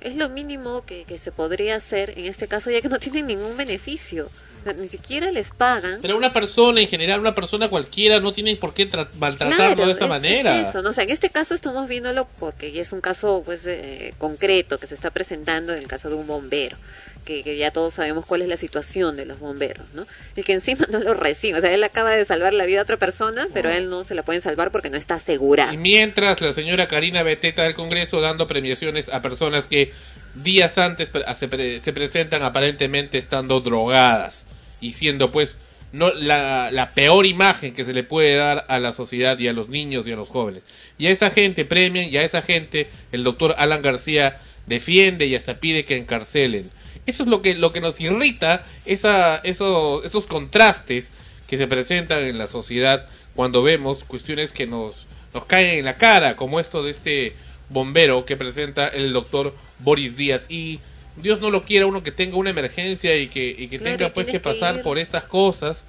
es 0.00 0.16
lo 0.16 0.28
mínimo 0.28 0.84
que, 0.84 1.04
que 1.04 1.18
se 1.18 1.32
podría 1.32 1.76
hacer 1.76 2.10
en 2.16 2.26
este 2.26 2.46
caso 2.48 2.70
ya 2.70 2.80
que 2.80 2.88
no 2.88 2.98
tienen 2.98 3.26
ningún 3.26 3.56
beneficio. 3.56 4.30
Ni 4.72 4.88
siquiera 4.88 5.30
les 5.30 5.50
pagan. 5.50 5.98
Pero 6.02 6.16
una 6.16 6.32
persona 6.32 6.80
en 6.80 6.88
general, 6.88 7.20
una 7.20 7.34
persona 7.34 7.68
cualquiera, 7.68 8.20
no 8.20 8.32
tiene 8.32 8.56
por 8.56 8.72
qué 8.74 8.90
tra- 8.90 9.08
maltratarlo 9.18 9.56
Claro, 9.74 9.86
de 9.86 9.92
esa 9.92 10.04
es- 10.04 10.08
manera. 10.10 10.60
es 10.60 10.68
eso, 10.68 10.82
¿no? 10.82 10.90
O 10.90 10.92
sea, 10.92 11.04
en 11.04 11.10
este 11.10 11.30
caso 11.30 11.54
estamos 11.54 11.86
viéndolo 11.88 12.26
porque 12.38 12.72
ya 12.72 12.82
es 12.82 12.92
un 12.92 13.00
caso 13.00 13.42
pues 13.44 13.66
eh, 13.66 14.14
concreto 14.18 14.78
que 14.78 14.86
se 14.86 14.94
está 14.94 15.10
presentando 15.10 15.72
en 15.72 15.78
el 15.80 15.86
caso 15.88 16.08
de 16.08 16.14
un 16.14 16.26
bombero. 16.26 16.76
Que, 17.24 17.42
que 17.42 17.56
ya 17.56 17.70
todos 17.70 17.94
sabemos 17.94 18.26
cuál 18.26 18.42
es 18.42 18.48
la 18.48 18.58
situación 18.58 19.16
de 19.16 19.24
los 19.24 19.38
bomberos, 19.38 19.86
¿no? 19.94 20.06
Y 20.36 20.42
que 20.42 20.52
encima 20.52 20.84
no 20.92 20.98
lo 20.98 21.14
reciben. 21.14 21.56
O 21.56 21.60
sea, 21.62 21.72
él 21.72 21.82
acaba 21.82 22.10
de 22.10 22.22
salvar 22.26 22.52
la 22.52 22.66
vida 22.66 22.80
a 22.80 22.82
otra 22.82 22.98
persona, 22.98 23.46
pero 23.54 23.70
a 23.70 23.76
él 23.78 23.88
no 23.88 24.04
se 24.04 24.14
la 24.14 24.24
pueden 24.24 24.42
salvar 24.42 24.70
porque 24.70 24.90
no 24.90 24.98
está 24.98 25.14
asegurado. 25.14 25.72
Y 25.72 25.78
mientras 25.78 26.42
la 26.42 26.52
señora 26.52 26.86
Karina 26.86 27.22
Beteta 27.22 27.62
del 27.62 27.74
Congreso 27.74 28.20
dando 28.20 28.46
premiaciones 28.46 29.08
a 29.08 29.22
personas 29.22 29.64
que 29.64 29.90
días 30.34 30.76
antes 30.76 31.10
se, 31.38 31.48
pre- 31.48 31.80
se 31.80 31.92
presentan 31.94 32.42
aparentemente 32.42 33.16
estando 33.16 33.60
drogadas 33.60 34.44
y 34.84 34.92
siendo 34.92 35.32
pues 35.32 35.56
no 35.92 36.12
la, 36.12 36.70
la 36.72 36.90
peor 36.90 37.24
imagen 37.24 37.72
que 37.72 37.84
se 37.84 37.92
le 37.92 38.02
puede 38.02 38.36
dar 38.36 38.66
a 38.68 38.78
la 38.80 38.92
sociedad 38.92 39.38
y 39.38 39.48
a 39.48 39.52
los 39.52 39.68
niños 39.68 40.06
y 40.06 40.12
a 40.12 40.16
los 40.16 40.28
jóvenes. 40.28 40.64
Y 40.98 41.06
a 41.06 41.10
esa 41.10 41.30
gente 41.30 41.64
premian 41.64 42.12
y 42.12 42.16
a 42.16 42.24
esa 42.24 42.42
gente 42.42 42.88
el 43.12 43.24
doctor 43.24 43.54
Alan 43.56 43.80
García 43.80 44.40
defiende 44.66 45.26
y 45.26 45.36
hasta 45.36 45.60
pide 45.60 45.84
que 45.84 45.96
encarcelen. 45.96 46.70
Eso 47.06 47.22
es 47.22 47.28
lo 47.28 47.42
que, 47.42 47.54
lo 47.54 47.72
que 47.72 47.80
nos 47.80 48.00
irrita, 48.00 48.66
esa, 48.84 49.36
eso, 49.38 50.02
esos 50.04 50.26
contrastes 50.26 51.10
que 51.46 51.56
se 51.56 51.66
presentan 51.66 52.24
en 52.24 52.38
la 52.38 52.46
sociedad 52.46 53.06
cuando 53.34 53.62
vemos 53.62 54.04
cuestiones 54.04 54.52
que 54.52 54.66
nos, 54.66 55.06
nos 55.32 55.44
caen 55.44 55.78
en 55.78 55.84
la 55.84 55.96
cara, 55.96 56.36
como 56.36 56.60
esto 56.60 56.82
de 56.82 56.90
este 56.90 57.36
bombero 57.68 58.24
que 58.24 58.36
presenta 58.36 58.88
el 58.88 59.12
doctor 59.12 59.54
Boris 59.78 60.16
Díaz. 60.16 60.46
Y 60.48 60.80
Dios 61.16 61.40
no 61.40 61.50
lo 61.50 61.62
quiera 61.62 61.86
uno 61.86 62.02
que 62.02 62.12
tenga 62.12 62.36
una 62.36 62.50
emergencia 62.50 63.16
y 63.16 63.28
que, 63.28 63.54
y 63.56 63.68
que 63.68 63.78
Claro, 63.78 63.96
tenga 63.96 64.08
y 64.08 64.10
pues 64.12 64.26
que 64.26 64.40
pasar 64.40 64.82
por 64.82 64.98
estas 64.98 65.24
cosas. 65.24 65.84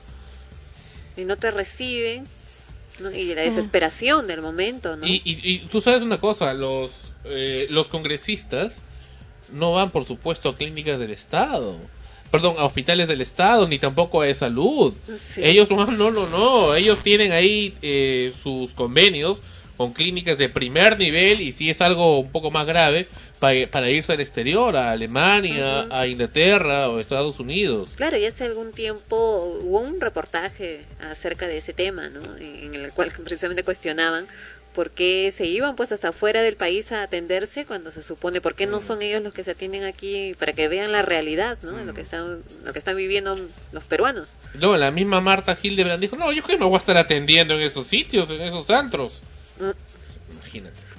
Y 1.17 1.25
no 1.25 1.37
te 1.37 1.51
reciben. 1.51 2.27
¿no? 2.99 3.11
Y 3.11 3.33
la 3.35 3.41
desesperación 3.41 4.27
del 4.27 4.41
momento, 4.41 4.95
¿no? 4.95 5.05
Y, 5.05 5.21
y, 5.25 5.39
y 5.43 5.59
tú 5.59 5.81
sabes 5.81 6.01
una 6.01 6.19
cosa, 6.19 6.53
los, 6.53 6.91
eh, 7.25 7.67
los 7.69 7.87
congresistas 7.87 8.81
no 9.51 9.73
van, 9.73 9.89
por 9.91 10.05
supuesto, 10.05 10.49
a 10.49 10.55
clínicas 10.57 10.99
del 10.99 11.11
Estado. 11.11 11.77
Perdón, 12.31 12.55
a 12.57 12.65
hospitales 12.65 13.07
del 13.07 13.21
Estado, 13.21 13.67
ni 13.67 13.79
tampoco 13.79 14.21
a 14.21 14.25
de 14.25 14.33
salud. 14.33 14.93
Sí. 15.19 15.41
Ellos 15.43 15.69
no, 15.69 15.85
no, 15.85 16.11
no, 16.11 16.27
no. 16.27 16.75
Ellos 16.75 16.99
tienen 17.03 17.31
ahí 17.31 17.73
eh, 17.81 18.33
sus 18.41 18.73
convenios 18.73 19.39
con 19.77 19.93
clínicas 19.93 20.37
de 20.37 20.49
primer 20.49 20.97
nivel 20.97 21.41
y 21.41 21.51
si 21.51 21.69
es 21.69 21.81
algo 21.81 22.19
un 22.19 22.31
poco 22.31 22.49
más 22.49 22.65
grave, 22.65 23.07
pa- 23.39 23.51
para 23.71 23.89
irse 23.89 24.11
al 24.13 24.21
exterior, 24.21 24.75
a 24.75 24.91
Alemania, 24.91 25.87
a 25.91 26.07
Inglaterra 26.07 26.89
o 26.89 26.99
Estados 26.99 27.39
Unidos. 27.39 27.91
Claro, 27.95 28.17
ya 28.17 28.29
hace 28.29 28.43
algún 28.45 28.71
tiempo 28.71 29.59
hubo 29.61 29.79
un 29.79 29.99
reportaje 30.01 30.81
acerca 30.99 31.47
de 31.47 31.57
ese 31.57 31.73
tema, 31.73 32.09
¿no? 32.09 32.21
En 32.37 32.73
el 32.75 32.91
cual 32.93 33.11
precisamente 33.23 33.63
cuestionaban 33.63 34.27
por 34.73 34.91
qué 34.91 35.31
se 35.31 35.45
iban 35.45 35.77
pues 35.77 35.93
hasta 35.93 36.09
afuera 36.09 36.41
del 36.41 36.57
país 36.57 36.91
a 36.91 37.03
atenderse 37.03 37.65
cuando 37.65 37.91
se 37.91 38.01
supone 38.01 38.41
por 38.41 38.55
qué 38.55 38.67
no 38.67 38.81
son 38.81 39.01
ellos 39.01 39.23
los 39.23 39.31
que 39.31 39.41
se 39.41 39.51
atienden 39.51 39.85
aquí 39.85 40.33
para 40.37 40.51
que 40.51 40.67
vean 40.67 40.91
la 40.91 41.01
realidad, 41.01 41.57
¿no? 41.61 41.81
Lo 41.85 41.93
que 41.93 42.01
están 42.01 42.43
lo 42.65 42.73
que 42.73 42.79
están 42.79 42.97
viviendo 42.97 43.39
los 43.71 43.83
peruanos. 43.85 44.27
No, 44.55 44.75
la 44.75 44.91
misma 44.91 45.21
Marta 45.21 45.57
Hildebrand 45.61 46.01
dijo, 46.01 46.17
no, 46.17 46.29
yo 46.33 46.43
que 46.43 46.57
me 46.57 46.65
voy 46.65 46.75
a 46.75 46.79
estar 46.79 46.97
atendiendo 46.97 47.53
en 47.53 47.61
esos 47.61 47.87
sitios, 47.87 48.29
en 48.29 48.41
esos 48.41 48.69
antros. 48.69 49.21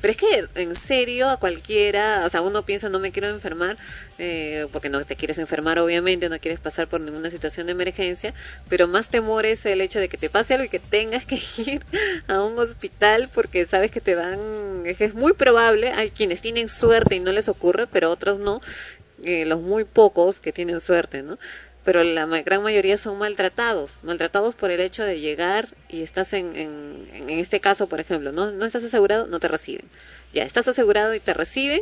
Pero 0.06 0.12
es 0.12 0.52
que 0.54 0.62
en 0.62 0.76
serio 0.76 1.28
a 1.28 1.36
cualquiera, 1.36 2.22
o 2.24 2.30
sea, 2.30 2.40
uno 2.40 2.64
piensa 2.64 2.88
no 2.88 3.00
me 3.00 3.10
quiero 3.10 3.26
enfermar, 3.26 3.76
eh, 4.18 4.68
porque 4.70 4.88
no 4.88 5.04
te 5.04 5.16
quieres 5.16 5.36
enfermar 5.38 5.80
obviamente, 5.80 6.28
no 6.28 6.38
quieres 6.38 6.60
pasar 6.60 6.86
por 6.86 7.00
ninguna 7.00 7.28
situación 7.28 7.66
de 7.66 7.72
emergencia, 7.72 8.32
pero 8.68 8.86
más 8.86 9.08
temor 9.08 9.46
es 9.46 9.66
el 9.66 9.80
hecho 9.80 9.98
de 9.98 10.08
que 10.08 10.16
te 10.16 10.30
pase 10.30 10.54
algo 10.54 10.66
y 10.66 10.68
que 10.68 10.78
tengas 10.78 11.26
que 11.26 11.40
ir 11.66 11.84
a 12.28 12.40
un 12.40 12.56
hospital 12.56 13.28
porque 13.34 13.66
sabes 13.66 13.90
que 13.90 14.00
te 14.00 14.14
van, 14.14 14.38
es 14.84 15.00
es 15.00 15.14
muy 15.14 15.32
probable, 15.32 15.90
hay 15.90 16.10
quienes 16.10 16.40
tienen 16.40 16.68
suerte 16.68 17.16
y 17.16 17.20
no 17.20 17.32
les 17.32 17.48
ocurre, 17.48 17.88
pero 17.88 18.08
otros 18.08 18.38
no, 18.38 18.60
eh, 19.24 19.44
los 19.44 19.60
muy 19.60 19.82
pocos 19.82 20.38
que 20.38 20.52
tienen 20.52 20.80
suerte, 20.80 21.24
¿no? 21.24 21.36
Pero 21.86 22.02
la 22.04 22.26
gran 22.42 22.62
mayoría 22.62 22.98
son 22.98 23.16
maltratados, 23.16 24.00
maltratados 24.02 24.54
por 24.56 24.70
el 24.70 24.80
hecho 24.80 25.04
de 25.04 25.20
llegar 25.20 25.68
y 25.88 26.02
estás 26.02 26.32
en, 26.34 26.54
en, 26.56 27.08
en 27.14 27.30
este 27.30 27.60
caso, 27.60 27.86
por 27.88 28.00
ejemplo, 28.00 28.32
no, 28.32 28.50
no 28.50 28.66
estás 28.66 28.84
asegurado, 28.84 29.28
no 29.28 29.38
te 29.40 29.48
reciben. 29.48 29.86
Ya 30.34 30.42
estás 30.42 30.66
asegurado 30.68 31.14
y 31.14 31.20
te 31.20 31.32
reciben 31.32 31.80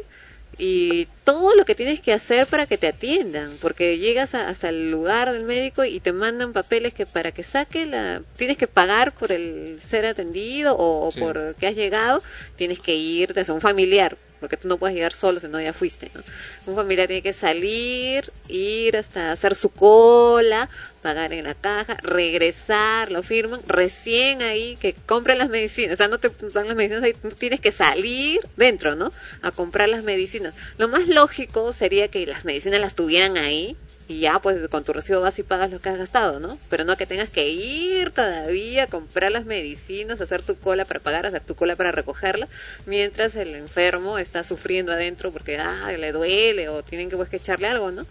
y 0.56 1.08
todo 1.24 1.56
lo 1.56 1.64
que 1.64 1.74
tienes 1.74 2.00
que 2.00 2.12
hacer 2.12 2.46
para 2.46 2.66
que 2.66 2.78
te 2.78 2.86
atiendan, 2.86 3.56
porque 3.60 3.98
llegas 3.98 4.34
a- 4.36 4.48
hasta 4.48 4.68
el 4.68 4.90
lugar 4.90 5.32
del 5.32 5.42
médico 5.42 5.84
y 5.84 5.98
te 5.98 6.12
mandan 6.12 6.52
papeles 6.52 6.94
que 6.94 7.06
para 7.06 7.32
que 7.32 7.42
saque 7.42 7.86
la, 7.86 8.22
tienes 8.36 8.56
que 8.56 8.68
pagar 8.68 9.12
por 9.14 9.32
el 9.32 9.80
ser 9.80 10.06
atendido 10.06 10.76
o, 10.78 11.10
Sí. 11.10 11.18
por 11.18 11.56
que 11.56 11.66
has 11.66 11.74
llegado, 11.74 12.22
tienes 12.56 12.78
que 12.78 12.94
ir 12.94 13.34
desde 13.34 13.52
un 13.52 13.60
familiar, 13.60 14.16
porque 14.44 14.58
tú 14.58 14.68
no 14.68 14.76
puedes 14.76 14.94
llegar 14.94 15.14
solo 15.14 15.40
si 15.40 15.48
no 15.48 15.58
ya 15.58 15.72
fuiste, 15.72 16.10
¿no? 16.12 16.22
Un 16.66 16.76
familiar 16.76 17.06
tiene 17.06 17.22
que 17.22 17.32
salir, 17.32 18.30
ir 18.46 18.94
hasta 18.98 19.32
hacer 19.32 19.54
su 19.54 19.70
cola, 19.70 20.68
pagar 21.00 21.32
en 21.32 21.44
la 21.44 21.54
caja, 21.54 21.96
regresar, 22.02 23.10
lo 23.10 23.22
firman, 23.22 23.62
recién 23.66 24.42
ahí 24.42 24.76
que 24.76 24.92
compren 25.06 25.38
las 25.38 25.48
medicinas, 25.48 25.94
o 25.94 25.96
sea, 25.96 26.08
no 26.08 26.18
te 26.18 26.30
dan 26.52 26.68
las 26.68 26.76
medicinas 26.76 27.02
ahí, 27.04 27.14
tienes 27.38 27.60
que 27.60 27.72
salir 27.72 28.40
dentro, 28.58 28.96
¿no? 28.96 29.10
A 29.40 29.50
comprar 29.50 29.88
las 29.88 30.02
medicinas. 30.02 30.52
Lo 30.76 30.88
más 30.88 31.08
lógico 31.08 31.72
sería 31.72 32.08
que 32.08 32.26
las 32.26 32.44
medicinas 32.44 32.80
las 32.80 32.94
tuvieran 32.94 33.38
ahí 33.38 33.78
y 34.06 34.20
ya 34.20 34.38
pues 34.38 34.68
con 34.68 34.84
tu 34.84 34.92
recibo 34.92 35.20
vas 35.20 35.38
y 35.38 35.42
pagas 35.42 35.70
lo 35.70 35.80
que 35.80 35.88
has 35.88 35.98
gastado, 35.98 36.38
¿no? 36.40 36.58
Pero 36.68 36.84
no 36.84 36.96
que 36.96 37.06
tengas 37.06 37.30
que 37.30 37.48
ir 37.48 38.10
todavía 38.10 38.84
a 38.84 38.86
comprar 38.86 39.32
las 39.32 39.46
medicinas, 39.46 40.20
hacer 40.20 40.42
tu 40.42 40.56
cola 40.56 40.84
para 40.84 41.00
pagar, 41.00 41.26
hacer 41.26 41.42
tu 41.42 41.54
cola 41.54 41.74
para 41.76 41.92
recogerla, 41.92 42.48
mientras 42.86 43.34
el 43.36 43.54
enfermo 43.54 44.18
está 44.18 44.44
sufriendo 44.44 44.92
adentro 44.92 45.32
porque 45.32 45.58
ah, 45.58 45.90
le 45.92 46.12
duele 46.12 46.68
o 46.68 46.82
tienen 46.82 47.08
que 47.08 47.16
pues 47.16 47.28
que 47.28 47.36
echarle 47.36 47.68
algo, 47.68 47.90
¿no? 47.90 48.06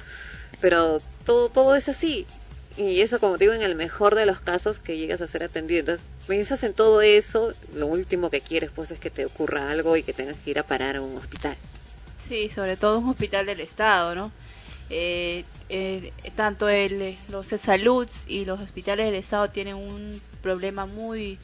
Pero 0.61 1.01
todo 1.25 1.49
todo 1.49 1.75
es 1.75 1.89
así. 1.89 2.25
Y 2.75 3.01
eso, 3.01 3.19
como 3.19 3.37
te 3.37 3.43
digo, 3.43 3.53
en 3.53 3.61
el 3.61 3.75
mejor 3.75 4.15
de 4.15 4.25
los 4.25 4.39
casos 4.39 4.79
que 4.79 4.97
llegas 4.97 5.21
a 5.21 5.27
ser 5.27 5.43
atendido. 5.43 5.81
Entonces, 5.81 6.03
piensas 6.27 6.63
en 6.63 6.73
todo 6.73 7.03
eso, 7.03 7.53
lo 7.75 7.85
último 7.85 8.31
que 8.31 8.41
quieres 8.41 8.71
pues 8.73 8.89
es 8.89 8.99
que 8.99 9.11
te 9.11 9.25
ocurra 9.25 9.69
algo 9.69 9.95
y 9.95 10.01
que 10.01 10.13
tengas 10.13 10.37
que 10.37 10.51
ir 10.51 10.59
a 10.59 10.63
parar 10.63 10.95
a 10.95 11.01
un 11.01 11.15
hospital. 11.17 11.55
Sí, 12.17 12.49
sobre 12.49 12.77
todo 12.77 12.99
un 12.99 13.09
hospital 13.09 13.45
del 13.45 13.59
Estado, 13.59 14.15
¿no? 14.15 14.31
Eh, 14.95 15.43
eh, 15.69 16.11
tanto 16.35 16.69
el, 16.69 17.17
los 17.27 17.49
de 17.49 17.57
salud 17.57 18.07
y 18.27 18.45
los 18.45 18.61
hospitales 18.61 19.07
del 19.07 19.15
Estado 19.15 19.49
tienen 19.49 19.75
un 19.75 20.21
problema 20.43 20.85
muy, 20.85 21.39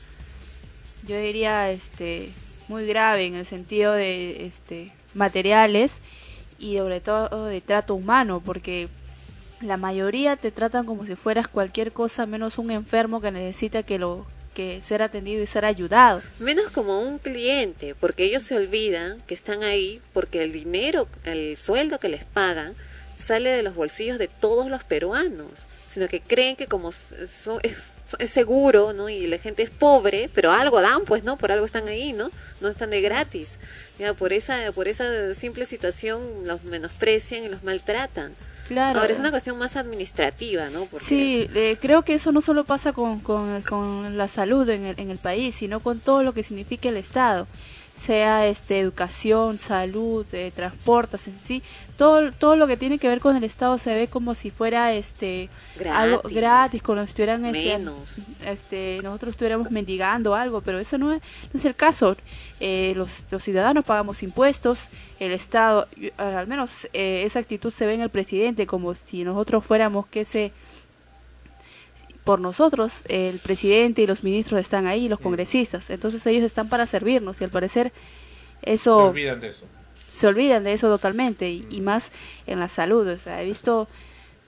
yo 1.08 1.18
diría, 1.20 1.72
este, 1.72 2.32
muy 2.68 2.86
grave 2.86 3.26
en 3.26 3.34
el 3.34 3.48
sentido 3.48 3.94
de 3.94 4.46
este, 4.46 4.92
materiales 5.16 6.00
y 6.60 6.78
sobre 6.78 7.02
todo 7.02 7.46
de 7.46 7.60
trato 7.60 7.96
humano, 7.96 8.40
porque 8.46 8.88
la 9.62 9.78
mayoría 9.78 10.36
te 10.36 10.52
tratan 10.52 10.86
como 10.86 11.08
si 11.08 11.16
fueras 11.16 11.48
cualquier 11.48 11.92
cosa 11.92 12.28
menos 12.28 12.60
un 12.60 12.70
enfermo 12.70 13.22
que 13.22 13.32
necesita 13.32 13.82
que 13.82 13.98
lo 13.98 14.28
que 14.54 14.80
ser 14.84 15.02
atendido 15.02 15.42
y 15.42 15.48
ser 15.48 15.66
ayudado. 15.66 16.22
Menos 16.38 16.70
como 16.70 17.02
un 17.02 17.18
cliente, 17.18 17.96
porque 17.96 18.26
ellos 18.26 18.44
se 18.44 18.56
olvidan 18.56 19.22
que 19.26 19.34
están 19.34 19.64
ahí 19.64 20.02
porque 20.14 20.44
el 20.44 20.52
dinero, 20.52 21.08
el 21.24 21.58
sueldo 21.58 22.00
que 22.00 22.10
les 22.10 22.26
pagan 22.26 22.76
sale 23.20 23.50
de 23.50 23.64
los 23.64 23.76
bolsillos 23.76 24.18
de 24.18 24.28
todos 24.28 24.70
los 24.70 24.84
peruanos, 24.84 25.52
sino 25.88 26.08
que 26.08 26.22
creen 26.22 26.56
que 26.56 26.68
como 26.68 26.92
so- 26.92 27.60
es, 27.64 27.94
es 28.18 28.30
seguro, 28.30 28.94
¿no? 28.94 29.10
Y 29.10 29.28
la 29.28 29.38
gente 29.38 29.64
es 29.64 29.70
pobre, 29.70 30.30
pero 30.34 30.52
algo 30.52 30.82
dan, 30.82 31.04
pues, 31.06 31.24
¿no? 31.24 31.38
Por 31.38 31.52
algo 31.52 31.66
están 31.66 31.88
ahí, 31.88 32.14
¿no? 32.14 32.32
No 32.62 32.70
están 32.70 32.90
de 32.92 33.02
gratis. 33.02 33.58
Ya, 33.98 34.14
por 34.14 34.32
esa 34.34 34.72
por 34.74 34.88
esa 34.88 35.36
simple 35.36 35.66
situación 35.66 36.22
los 36.46 36.64
menosprecian 36.64 37.44
y 37.44 37.50
los 37.50 37.64
maltratan. 37.64 38.36
Claro. 38.68 39.00
Ahora 39.00 39.12
es 39.12 39.20
una 39.20 39.32
cuestión 39.32 39.58
más 39.58 39.76
administrativa, 39.76 40.70
¿no? 40.70 40.86
Porque 40.86 41.04
Sí, 41.04 41.50
eh, 41.56 41.78
creo 41.82 42.04
que 42.04 42.14
eso 42.14 42.32
no 42.32 42.40
solo 42.40 42.66
pasa 42.66 42.94
con, 42.94 43.20
con, 43.20 43.64
con 43.64 44.16
la 44.16 44.28
salud 44.28 44.70
en 44.70 44.86
el, 44.86 45.00
en 45.00 45.10
el 45.10 45.18
país, 45.18 45.56
sino 45.56 45.80
con 45.80 46.00
todo 46.00 46.22
lo 46.22 46.34
que 46.34 46.44
significa 46.44 46.88
el 46.90 46.98
Estado, 46.98 47.48
sea 48.00 48.48
este 48.48 48.80
educación, 48.80 49.60
salud, 49.60 50.26
eh, 50.32 50.52
transportes 50.56 51.28
en 51.28 51.38
sí, 51.42 51.62
todo 51.98 52.32
todo 52.32 52.56
lo 52.56 52.66
que 52.66 52.78
tiene 52.78 52.98
que 52.98 53.10
ver 53.10 53.20
con 53.20 53.36
el 53.36 53.44
Estado 53.44 53.78
se 53.78 53.94
ve 53.94 54.08
como 54.08 54.36
si 54.36 54.52
fuera 54.52 54.94
este 54.94 55.50
algo 55.92 56.22
Gratis. 56.24 56.82
como 56.82 57.02
si 57.02 57.10
estuvieran 57.10 57.46
este, 57.46 57.78
Menos. 57.78 58.10
este 58.46 59.00
nosotros 59.04 59.32
estuviéramos 59.32 59.70
mendigando 59.70 60.34
algo, 60.34 60.62
pero 60.62 60.80
eso 60.80 60.98
no 60.98 61.12
es, 61.14 61.22
no 61.54 61.60
es 61.60 61.66
el 61.66 61.76
caso. 61.76 62.16
Eh, 62.62 62.94
los, 62.96 63.26
los 63.32 63.44
ciudadanos 63.44 63.86
pagamos 63.86 64.24
impuestos, 64.24 64.90
el 65.20 65.32
Estado, 65.32 65.88
al 66.18 66.48
menos 66.48 66.88
eh, 66.94 67.24
esa 67.26 67.40
actitud 67.40 67.72
se 67.72 67.86
ve 67.86 67.94
en 67.94 68.02
el 68.02 68.10
presidente, 68.10 68.66
como 68.66 68.96
si 68.96 69.24
nosotros 69.24 69.66
fuéramos 69.66 70.08
que 70.08 70.26
se 70.26 70.52
por 72.30 72.40
nosotros 72.40 73.02
el 73.08 73.40
presidente 73.40 74.02
y 74.04 74.08
los 74.08 74.24
ministros 74.24 74.60
están 74.62 74.86
ahí, 74.86 75.10
los 75.10 75.20
congresistas, 75.20 75.90
entonces 75.90 76.26
ellos 76.28 76.44
están 76.44 76.70
para 76.70 76.86
servirnos 76.86 77.42
y 77.42 77.44
al 77.46 77.50
parecer 77.50 77.92
Se 77.92 78.72
eso 78.76 79.08
olvidan 79.10 79.40
de 79.40 79.48
eso. 79.48 79.66
se 80.10 80.28
olvidan 80.28 80.64
de 80.64 80.74
eso 80.74 80.88
totalmente 80.90 81.50
y, 81.50 81.66
y 81.72 81.82
más 81.82 82.12
en 82.46 82.60
la 82.60 82.68
salud. 82.68 83.08
O 83.08 83.18
sea, 83.18 83.42
he 83.42 83.46
visto 83.46 83.88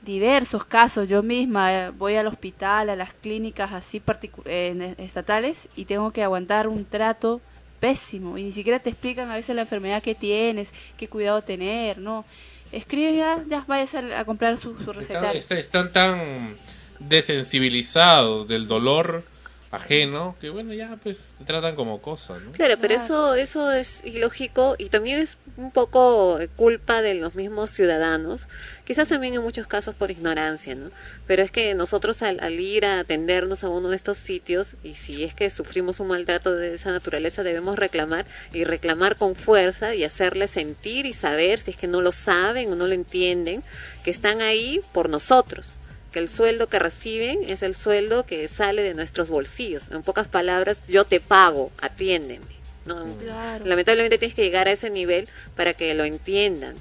diversos 0.06 0.64
casos. 0.66 1.10
Yo 1.10 1.24
misma 1.24 1.74
eh, 1.74 1.90
voy 1.92 2.16
al 2.16 2.28
hospital, 2.28 2.90
a 2.90 2.96
las 2.96 3.14
clínicas 3.14 3.72
así 3.72 4.02
eh, 4.46 4.96
estatales 4.98 5.68
y 5.76 5.86
tengo 5.86 6.12
que 6.12 6.24
aguantar 6.24 6.68
un 6.68 6.86
trato 6.86 7.42
pésimo 7.80 8.38
y 8.38 8.44
ni 8.44 8.52
siquiera 8.52 8.80
te 8.80 8.92
explican 8.92 9.30
a 9.32 9.36
veces 9.36 9.56
la 9.56 9.64
enfermedad 9.64 10.04
que 10.04 10.14
tienes, 10.14 10.72
qué 10.98 11.08
cuidado 11.08 11.42
tener, 11.42 11.98
¿no? 11.98 12.26
Escribe 12.72 13.16
ya, 13.16 13.44
ya 13.50 13.66
vayas 13.68 13.96
a, 13.96 14.20
a 14.20 14.26
comprar 14.26 14.58
su, 14.58 14.70
su 14.86 14.92
Están, 14.92 14.94
recetario. 14.94 15.40
est- 15.40 15.52
están 15.52 15.92
tan 15.92 16.18
desensibilizados 17.08 18.48
del 18.48 18.68
dolor 18.68 19.24
ajeno 19.72 20.36
que 20.42 20.50
bueno, 20.50 20.74
ya 20.74 20.98
pues 21.02 21.36
te 21.38 21.46
tratan 21.46 21.76
como 21.76 22.02
cosas, 22.02 22.42
¿no? 22.42 22.52
Claro, 22.52 22.76
pero 22.80 22.94
eso, 22.94 23.36
eso 23.36 23.72
es 23.72 24.02
ilógico 24.04 24.76
y 24.78 24.90
también 24.90 25.22
es 25.22 25.38
un 25.56 25.72
poco 25.72 26.40
culpa 26.58 27.02
de 27.02 27.14
los 27.14 27.36
mismos 27.36 27.72
ciudadanos, 27.72 28.48
quizás 28.84 29.08
también 29.08 29.34
en 29.34 29.42
muchos 29.42 29.68
casos 29.68 29.96
por 29.96 30.12
ignorancia, 30.12 30.76
¿no? 30.76 30.92
Pero 31.26 31.42
es 31.42 31.52
que 31.52 31.74
nosotros 31.74 32.22
al, 32.22 32.42
al 32.42 32.60
ir 32.60 32.86
a 32.86 33.00
atendernos 33.00 33.64
a 33.64 33.70
uno 33.70 33.88
de 33.88 33.96
estos 33.96 34.18
sitios 34.18 34.76
y 34.84 34.96
si 34.96 35.24
es 35.24 35.34
que 35.34 35.50
sufrimos 35.50 36.02
un 36.02 36.10
maltrato 36.10 36.54
de 36.54 36.76
esa 36.76 36.92
naturaleza 36.92 37.42
debemos 37.42 37.78
reclamar 37.78 38.26
y 38.52 38.66
reclamar 38.66 39.16
con 39.16 39.36
fuerza 39.36 39.96
y 39.96 40.04
hacerles 40.04 40.52
sentir 40.52 41.06
y 41.06 41.14
saber 41.14 41.60
si 41.60 41.72
es 41.72 41.78
que 41.78 41.88
no 41.88 42.02
lo 42.02 42.12
saben 42.12 42.74
o 42.74 42.76
no 42.76 42.88
lo 42.88 42.94
entienden, 42.94 43.64
que 44.04 44.12
están 44.12 44.42
ahí 44.42 44.82
por 44.92 45.10
nosotros 45.10 45.76
que 46.12 46.20
el 46.20 46.30
sueldo 46.30 46.68
que 46.68 46.80
reciben 46.80 47.40
es 47.48 47.64
el 47.64 47.76
sueldo 47.76 48.26
que 48.26 48.48
sale 48.48 48.82
de 48.82 48.94
nuestros 48.94 49.30
bolsillos. 49.30 49.90
En 49.92 50.04
pocas 50.04 50.28
palabras, 50.28 50.84
yo 50.88 51.06
te 51.06 51.20
pago, 51.20 51.72
atiéndeme. 51.82 52.46
¿no? 52.86 53.18
Claro. 53.18 53.66
Lamentablemente 53.66 54.18
tienes 54.18 54.36
que 54.36 54.44
llegar 54.44 54.68
a 54.68 54.72
ese 54.72 54.90
nivel 54.90 55.28
para 55.56 55.74
que 55.74 55.94
lo 55.94 56.04
entiendan. 56.04 56.76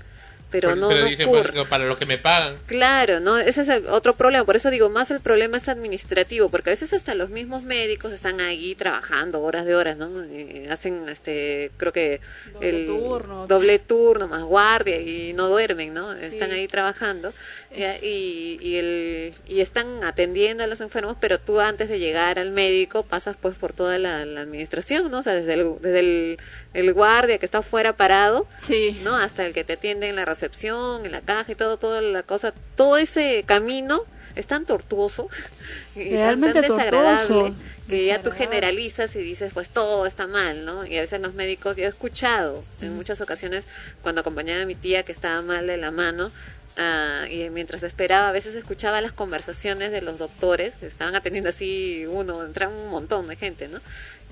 Pero, 0.51 0.75
no, 0.75 0.91
no 0.91 1.05
dicen, 1.05 1.29
ocurre. 1.29 1.53
pues, 1.53 1.69
para 1.69 1.85
lo 1.87 1.97
que 1.97 2.07
me 2.07 2.19
pagan. 2.19 2.57
Claro, 2.67 3.21
no, 3.21 3.39
ese 3.39 3.63
es 3.63 3.69
el 3.69 3.87
otro 3.87 4.15
problema. 4.15 4.45
Por 4.45 4.57
eso 4.57 4.71
digo, 4.71 4.91
más 4.91 5.11
el 5.11 5.21
problema 5.21 5.57
es 5.59 5.69
administrativo, 5.69 6.49
porque 6.49 6.71
a 6.71 6.73
veces 6.73 6.93
hasta 6.93 7.15
los 7.15 7.31
mismos 7.31 7.63
médicos 7.63 8.13
están 8.13 8.41
ahí 8.41 8.75
trabajando 8.75 9.41
horas 9.43 9.67
de 9.67 9.75
horas, 9.75 9.97
¿no? 9.97 10.11
Eh, 10.25 10.67
hacen, 10.71 11.09
este, 11.09 11.71
creo 11.77 11.93
que 11.93 12.21
Doble 12.53 12.69
el 12.69 12.87
turno. 12.87 13.47
doble 13.47 13.79
turno 13.79 14.29
más 14.29 14.43
guardia 14.43 15.01
y 15.01 15.33
no 15.35 15.49
duermen, 15.49 15.95
¿no? 15.95 16.13
Están 16.13 16.51
ahí 16.51 16.67
trabajando 16.69 17.33
ya, 17.77 17.97
y, 18.03 18.59
y, 18.61 18.77
el, 18.77 19.35
y 19.47 19.61
están 19.61 20.03
atendiendo 20.03 20.65
a 20.65 20.67
los 20.67 20.81
enfermos, 20.81 21.17
pero 21.21 21.39
tú 21.39 21.61
antes 21.61 21.89
de 21.89 21.99
llegar 22.01 22.39
al 22.39 22.51
médico 22.51 23.05
pasas 23.05 23.37
pues 23.41 23.57
por 23.57 23.73
toda 23.73 23.99
la, 23.99 24.25
la 24.25 24.41
administración, 24.41 25.11
¿no? 25.11 25.19
O 25.21 25.23
sea, 25.23 25.35
desde 25.35 25.55
el, 25.55 25.75
desde 25.81 26.01
el, 26.01 26.39
el 26.75 26.93
guardia 26.93 27.39
que 27.39 27.45
está 27.47 27.59
afuera 27.59 27.97
parado, 27.97 28.47
Sí. 28.59 28.99
¿no? 29.03 29.17
Hasta 29.17 29.47
el 29.47 29.53
que 29.53 29.65
te 29.65 29.75
atiende 29.75 30.09
en 30.09 30.17
la 30.17 30.25
recepción, 30.41 31.05
en 31.05 31.13
la 31.13 31.21
caja 31.21 31.53
y 31.53 31.55
todo, 31.55 31.77
toda 31.77 32.01
la 32.01 32.23
cosa, 32.23 32.55
todo 32.77 32.97
ese 32.97 33.45
camino 33.47 34.03
es 34.37 34.47
tan 34.47 34.65
tortuoso 34.65 35.29
y 35.95 36.05
tan- 36.11 36.13
Realmente 36.13 36.63
tan, 36.63 36.71
desagradable 36.77 37.29
tortuoso, 37.29 37.55
que 37.89 38.07
ya 38.07 38.23
tú 38.23 38.31
generalizas 38.31 39.15
y 39.17 39.19
dices 39.19 39.53
pues 39.53 39.69
todo 39.69 40.07
está 40.07 40.27
mal, 40.27 40.65
¿no? 40.65 40.87
Y 40.87 40.97
a 40.97 41.01
veces 41.03 41.21
los 41.21 41.35
médicos, 41.35 41.77
yo 41.77 41.85
he 41.85 41.89
escuchado 41.89 42.65
en 42.81 42.97
muchas 42.97 43.21
ocasiones 43.21 43.67
cuando 44.03 44.23
acompañaba 44.23 44.63
a 44.63 44.67
mi 44.67 44.75
tía 44.77 45.03
que 45.03 45.13
estaba 45.13 45.43
mal 45.43 45.67
de 45.67 45.77
la 45.77 45.91
mano, 45.91 46.31
ah, 46.79 47.27
y 47.29 47.51
mientras 47.51 47.83
esperaba 47.83 48.29
a 48.29 48.33
veces 48.33 48.55
escuchaba 48.55 49.01
las 49.03 49.13
conversaciones 49.13 49.91
de 49.93 50.01
los 50.01 50.19
doctores 50.19 50.75
que 50.77 50.87
estaban 50.87 51.15
atendiendo 51.17 51.51
así 51.51 52.07
uno, 52.09 52.45
entraban 52.47 52.77
un 52.79 52.89
montón 52.89 53.27
de 53.27 53.37
gente, 53.37 53.69
¿no? 53.69 53.81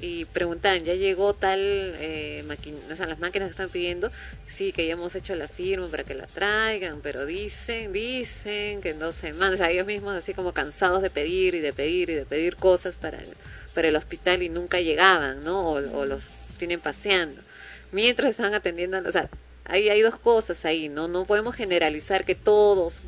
Y 0.01 0.25
preguntaban, 0.27 0.85
¿ya 0.85 0.95
llegó 0.95 1.35
tal 1.35 1.61
eh, 1.61 2.45
máquina, 2.47 2.79
o 2.91 2.97
sea, 2.97 3.07
las 3.07 3.19
máquinas 3.19 3.49
que 3.49 3.53
están 3.53 3.69
pidiendo? 3.69 4.11
Sí, 4.47 4.73
que 4.73 4.87
ya 4.87 4.93
hemos 4.93 5.15
hecho 5.15 5.35
la 5.35 5.49
firma 5.49 5.89
para 5.89 6.05
que 6.05 6.15
la 6.15 6.27
traigan, 6.27 7.01
pero 7.01 7.27
dicen, 7.27 7.93
dicen 7.93 8.81
que 8.81 8.91
en 8.91 8.99
dos 8.99 9.15
semanas, 9.15 9.55
o 9.55 9.57
sea, 9.59 9.71
ellos 9.71 9.87
mismos 9.87 10.15
así 10.15 10.35
como 10.35 10.53
cansados 10.53 11.03
de 11.03 11.11
pedir 11.11 11.55
y 11.55 11.61
de 11.61 11.73
pedir 11.73 12.11
y 12.11 12.15
de 12.15 12.25
pedir 12.25 12.57
cosas 12.57 12.97
para 12.97 13.19
el, 13.19 13.29
para 13.75 13.89
el 13.89 13.97
hospital 13.97 14.43
y 14.43 14.49
nunca 14.49 14.81
llegaban, 14.81 15.45
¿no? 15.45 15.61
O, 15.61 15.99
o 15.99 16.07
los 16.07 16.29
tienen 16.59 16.81
paseando. 16.81 17.43
Mientras 17.91 18.31
están 18.31 18.55
atendiendo, 18.55 18.99
o 19.07 19.13
sea, 19.13 19.29
hay, 19.69 19.91
hay 19.91 20.01
dos 20.01 20.19
cosas 20.19 20.65
ahí, 20.65 20.89
¿no? 20.89 21.09
No 21.09 21.27
podemos 21.27 21.55
generalizar 21.55 22.25
que 22.25 22.35
todos 22.35 23.01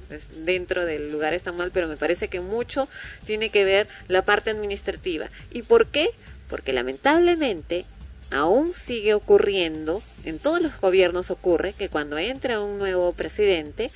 dentro 0.44 0.84
del 0.84 1.10
lugar 1.10 1.32
están 1.32 1.56
mal, 1.56 1.70
pero 1.72 1.88
me 1.88 1.96
parece 1.96 2.28
que 2.28 2.40
mucho 2.40 2.88
tiene 3.24 3.48
que 3.48 3.64
ver 3.64 3.88
la 4.08 4.24
parte 4.24 4.50
administrativa. 4.50 5.30
¿Y 5.50 5.62
por 5.62 5.86
qué? 5.86 6.10
Porque 6.50 6.72
lamentablemente 6.72 7.86
aún 8.30 8.74
sigue 8.74 9.14
ocurriendo, 9.14 10.02
en 10.24 10.38
todos 10.38 10.60
los 10.60 10.78
gobiernos 10.80 11.30
ocurre, 11.30 11.72
que 11.72 11.88
cuando 11.88 12.18
entra 12.18 12.60
un 12.60 12.78
nuevo 12.78 13.12
presidente, 13.12 13.90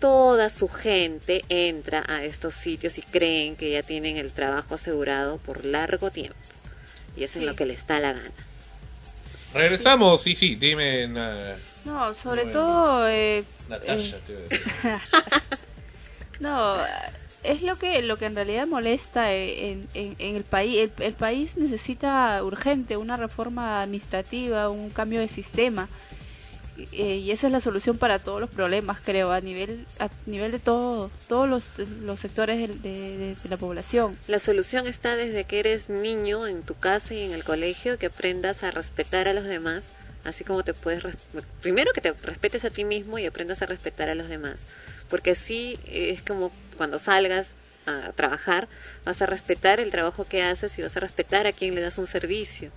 toda 0.00 0.50
su 0.50 0.68
gente 0.68 1.42
entra 1.48 2.04
a 2.08 2.24
estos 2.24 2.54
sitios 2.54 2.98
y 2.98 3.02
creen 3.02 3.56
que 3.56 3.70
ya 3.70 3.82
tienen 3.82 4.16
el 4.16 4.32
trabajo 4.32 4.74
asegurado 4.74 5.38
por 5.38 5.64
largo 5.64 6.10
tiempo. 6.10 6.36
Y 7.16 7.24
eso 7.24 7.38
es 7.38 7.44
lo 7.46 7.54
que 7.56 7.66
les 7.66 7.86
da 7.86 8.00
la 8.00 8.12
gana. 8.12 8.30
Regresamos, 9.52 10.22
sí, 10.22 10.34
sí, 10.34 10.54
dime. 10.54 11.08
na- 11.08 11.56
No, 11.84 12.14
sobre 12.14 12.44
todo... 12.52 13.08
Eh, 13.08 13.44
Natasha, 13.68 14.16
eh, 14.16 14.20
te 14.26 14.32
iba 14.32 14.40
a 14.40 14.42
decir. 14.44 14.60
No, 16.40 16.76
es 17.42 17.62
lo 17.62 17.76
que 17.76 18.02
lo 18.02 18.16
que 18.16 18.26
en 18.26 18.34
realidad 18.34 18.66
molesta 18.66 19.32
eh, 19.32 19.70
en, 19.72 19.88
en, 19.94 20.16
en 20.18 20.36
el 20.36 20.44
país. 20.44 20.90
El, 20.98 21.04
el 21.04 21.14
país 21.14 21.56
necesita 21.56 22.42
urgente 22.44 22.96
una 22.96 23.16
reforma 23.16 23.82
administrativa, 23.82 24.68
un 24.68 24.90
cambio 24.90 25.20
de 25.20 25.28
sistema. 25.28 25.88
Eh, 26.92 27.16
y 27.16 27.30
esa 27.30 27.46
es 27.48 27.52
la 27.52 27.60
solución 27.60 27.98
para 27.98 28.18
todos 28.18 28.40
los 28.40 28.48
problemas, 28.48 29.00
creo, 29.04 29.32
a 29.32 29.40
nivel 29.42 29.86
a 29.98 30.08
nivel 30.24 30.50
de 30.50 30.58
todo, 30.58 31.10
todos 31.28 31.46
los, 31.46 31.64
los 32.02 32.18
sectores 32.20 32.56
de, 32.58 32.76
de- 32.82 33.36
la 33.50 33.58
población. 33.58 34.16
La 34.28 34.38
solución 34.38 34.86
está 34.86 35.14
desde 35.14 35.44
que 35.44 35.58
eres 35.60 35.90
niño 35.90 36.46
en 36.46 36.62
tu 36.62 36.74
casa 36.74 37.12
y 37.12 37.20
en 37.22 37.32
el 37.32 37.44
colegio, 37.44 37.98
que 37.98 38.06
aprendas 38.06 38.62
a 38.62 38.70
respetar 38.70 39.28
a 39.28 39.34
los 39.34 39.44
demás, 39.44 39.88
así 40.24 40.42
como 40.42 40.62
te 40.64 40.72
puedes... 40.72 41.04
Primero 41.60 41.92
que 41.92 42.00
te 42.00 42.12
respetes 42.14 42.64
a 42.64 42.70
ti 42.70 42.84
mismo 42.84 43.18
y 43.18 43.26
aprendas 43.26 43.60
a 43.60 43.66
respetar 43.66 44.08
a 44.08 44.14
los 44.14 44.28
demás, 44.30 44.62
porque 45.10 45.32
así 45.32 45.78
es 45.86 46.22
como 46.22 46.52
cuando 46.76 46.98
salgas 46.98 47.50
a 47.86 48.12
trabajar, 48.12 48.68
vas 49.04 49.20
a 49.20 49.26
respetar 49.26 49.80
el 49.80 49.90
trabajo 49.90 50.24
que 50.24 50.42
haces 50.42 50.78
y 50.78 50.82
vas 50.82 50.96
a 50.96 51.00
respetar 51.00 51.46
a 51.46 51.52
quien 51.52 51.74
le 51.74 51.80
das 51.80 51.98
un 51.98 52.06
servicio. 52.06 52.70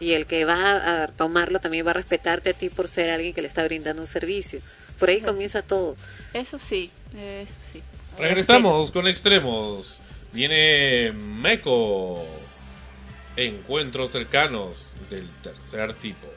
Y 0.00 0.12
el 0.12 0.26
que 0.26 0.44
va 0.44 1.02
a 1.02 1.08
tomarlo 1.08 1.60
también 1.60 1.86
va 1.86 1.90
a 1.90 1.94
respetarte 1.94 2.50
a 2.50 2.52
ti 2.52 2.68
por 2.68 2.88
ser 2.88 3.10
alguien 3.10 3.32
que 3.32 3.42
le 3.42 3.48
está 3.48 3.64
brindando 3.64 4.02
un 4.02 4.08
servicio. 4.08 4.60
Por 4.98 5.08
ahí 5.08 5.20
comienza 5.20 5.62
todo. 5.62 5.96
Eso 6.32 6.58
sí, 6.58 6.90
eso 7.16 7.52
sí. 7.72 7.82
Regresamos 8.18 8.90
con 8.90 9.06
extremos. 9.08 10.00
Viene 10.32 11.12
Meco. 11.12 12.24
Encuentros 13.36 14.12
cercanos 14.12 14.94
del 15.10 15.28
tercer 15.42 15.92
tipo. 15.94 16.28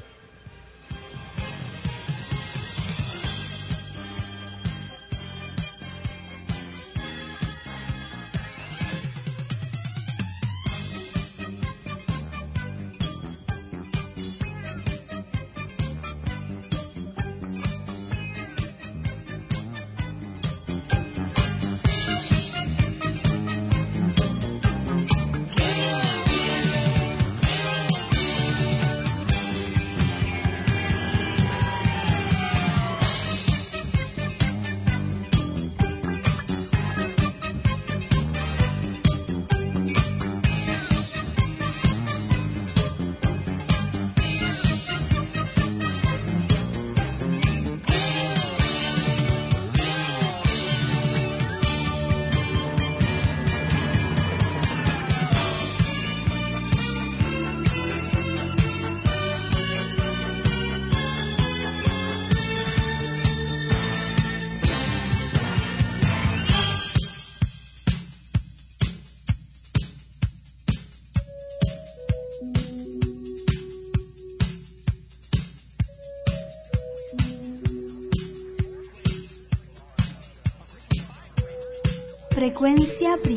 Frecuencia 82.67 83.15
primera, 83.23 83.36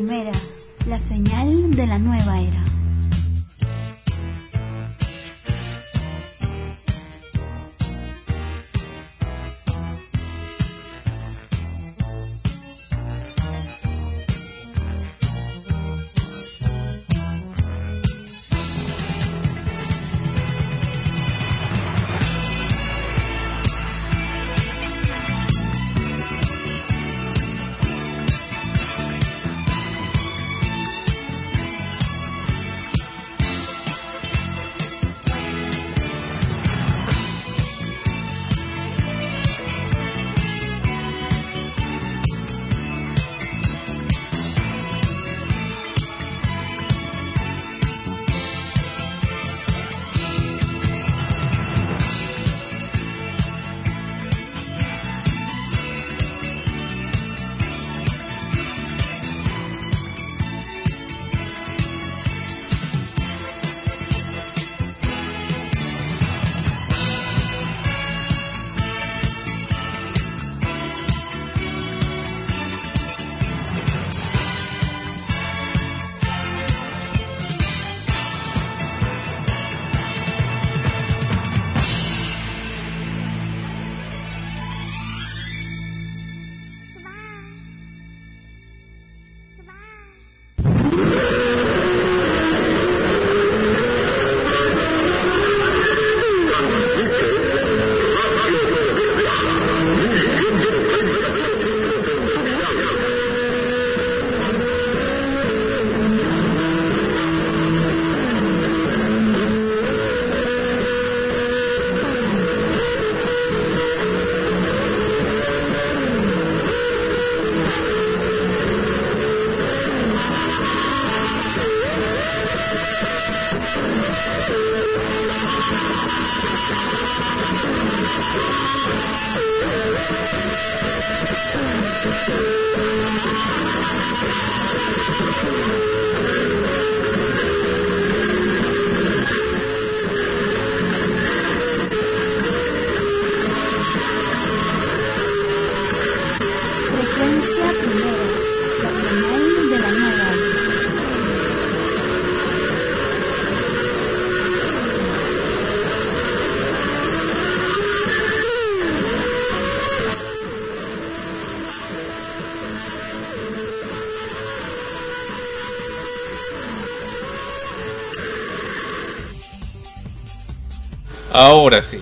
Ahora 171.40 171.83
sí. 171.83 171.98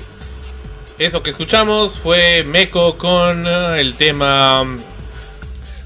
Eso 0.98 1.22
que 1.22 1.31
escuchamos 1.31 1.92
fue 1.92 2.42
Meco 2.42 2.98
con 2.98 3.46
eh, 3.46 3.81
el 3.81 3.94
tema 3.94 4.62
um, 4.62 4.79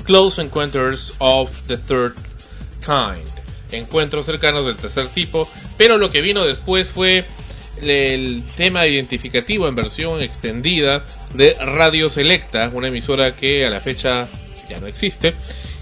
Close 0.04 0.40
Encounters 0.40 1.12
of 1.18 1.50
the 1.66 1.76
Third 1.76 2.14
Kind. 2.80 3.28
Encuentros 3.70 4.24
cercanos 4.24 4.64
del 4.64 4.76
tercer 4.76 5.08
tipo. 5.08 5.46
Pero 5.76 5.98
lo 5.98 6.10
que 6.10 6.22
vino 6.22 6.46
después 6.46 6.88
fue 6.88 7.26
el 7.82 8.42
tema 8.56 8.86
identificativo 8.86 9.68
en 9.68 9.74
versión 9.74 10.22
extendida 10.22 11.04
de 11.34 11.54
Radio 11.60 12.08
Selecta, 12.08 12.70
una 12.72 12.88
emisora 12.88 13.36
que 13.36 13.66
a 13.66 13.70
la 13.70 13.80
fecha 13.80 14.28
ya 14.66 14.80
no 14.80 14.86
existe. 14.86 15.34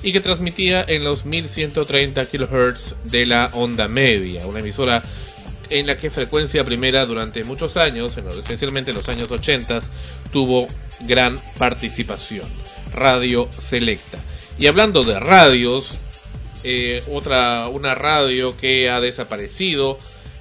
y 0.02 0.12
que 0.12 0.20
transmitía 0.20 0.83
en 0.88 1.04
los 1.04 1.24
1130 1.24 2.24
kHz 2.24 2.94
de 3.04 3.26
la 3.26 3.50
onda 3.52 3.87
media, 3.87 4.46
una 4.46 4.61
emisora 4.61 5.04
en 5.70 5.87
la 5.87 5.96
que 5.96 6.11
frecuencia 6.11 6.64
primera 6.64 7.06
durante 7.06 7.44
muchos 7.44 7.76
años, 7.76 8.16
especialmente 8.16 8.90
en 8.90 8.96
los 8.96 9.09
años 9.09 9.30
80, 9.30 9.80
tuvo 10.33 10.66
gran 11.00 11.38
participación. 11.59 12.48
Radio 12.92 13.48
Selecta. 13.52 14.18
Y 14.59 14.66
hablando 14.66 15.04
de 15.04 15.18
radios, 15.18 15.98
eh, 16.64 17.02
otra, 17.11 17.68
una 17.68 17.94
radio 17.94 18.56
que 18.56 18.90
ha 18.90 19.00
desaparecido, 19.00 19.98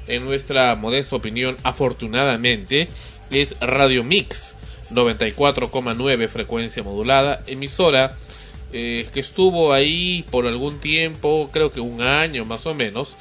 en 0.08 0.26
nuestra 0.26 0.76
modesta 0.76 1.16
opinión, 1.16 1.56
afortunadamente, 1.64 2.90
es 3.30 3.58
Radio 3.60 4.04
Mix, 4.04 4.56
94,9 4.90 6.28
frecuencia 6.28 6.84
modulada, 6.84 7.44
emisora 7.46 8.18
eh, 8.72 9.08
que 9.14 9.20
estuvo 9.20 9.74
ahí 9.74 10.26
por 10.30 10.46
algún 10.46 10.80
tiempo, 10.80 11.50
creo 11.52 11.72
que 11.72 11.80
un 11.80 12.02
año 12.02 12.46
más 12.46 12.66
o 12.66 12.74
menos, 12.74 13.18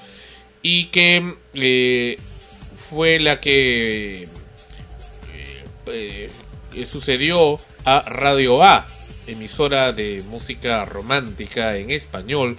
y 0.70 0.84
que 0.88 1.34
eh, 1.54 2.18
fue 2.76 3.18
la 3.20 3.40
que 3.40 4.28
eh, 5.86 6.30
eh, 6.74 6.86
sucedió 6.86 7.58
a 7.86 8.02
Radio 8.02 8.62
A, 8.62 8.86
emisora 9.26 9.94
de 9.94 10.22
música 10.28 10.84
romántica 10.84 11.78
en 11.78 11.90
español, 11.90 12.58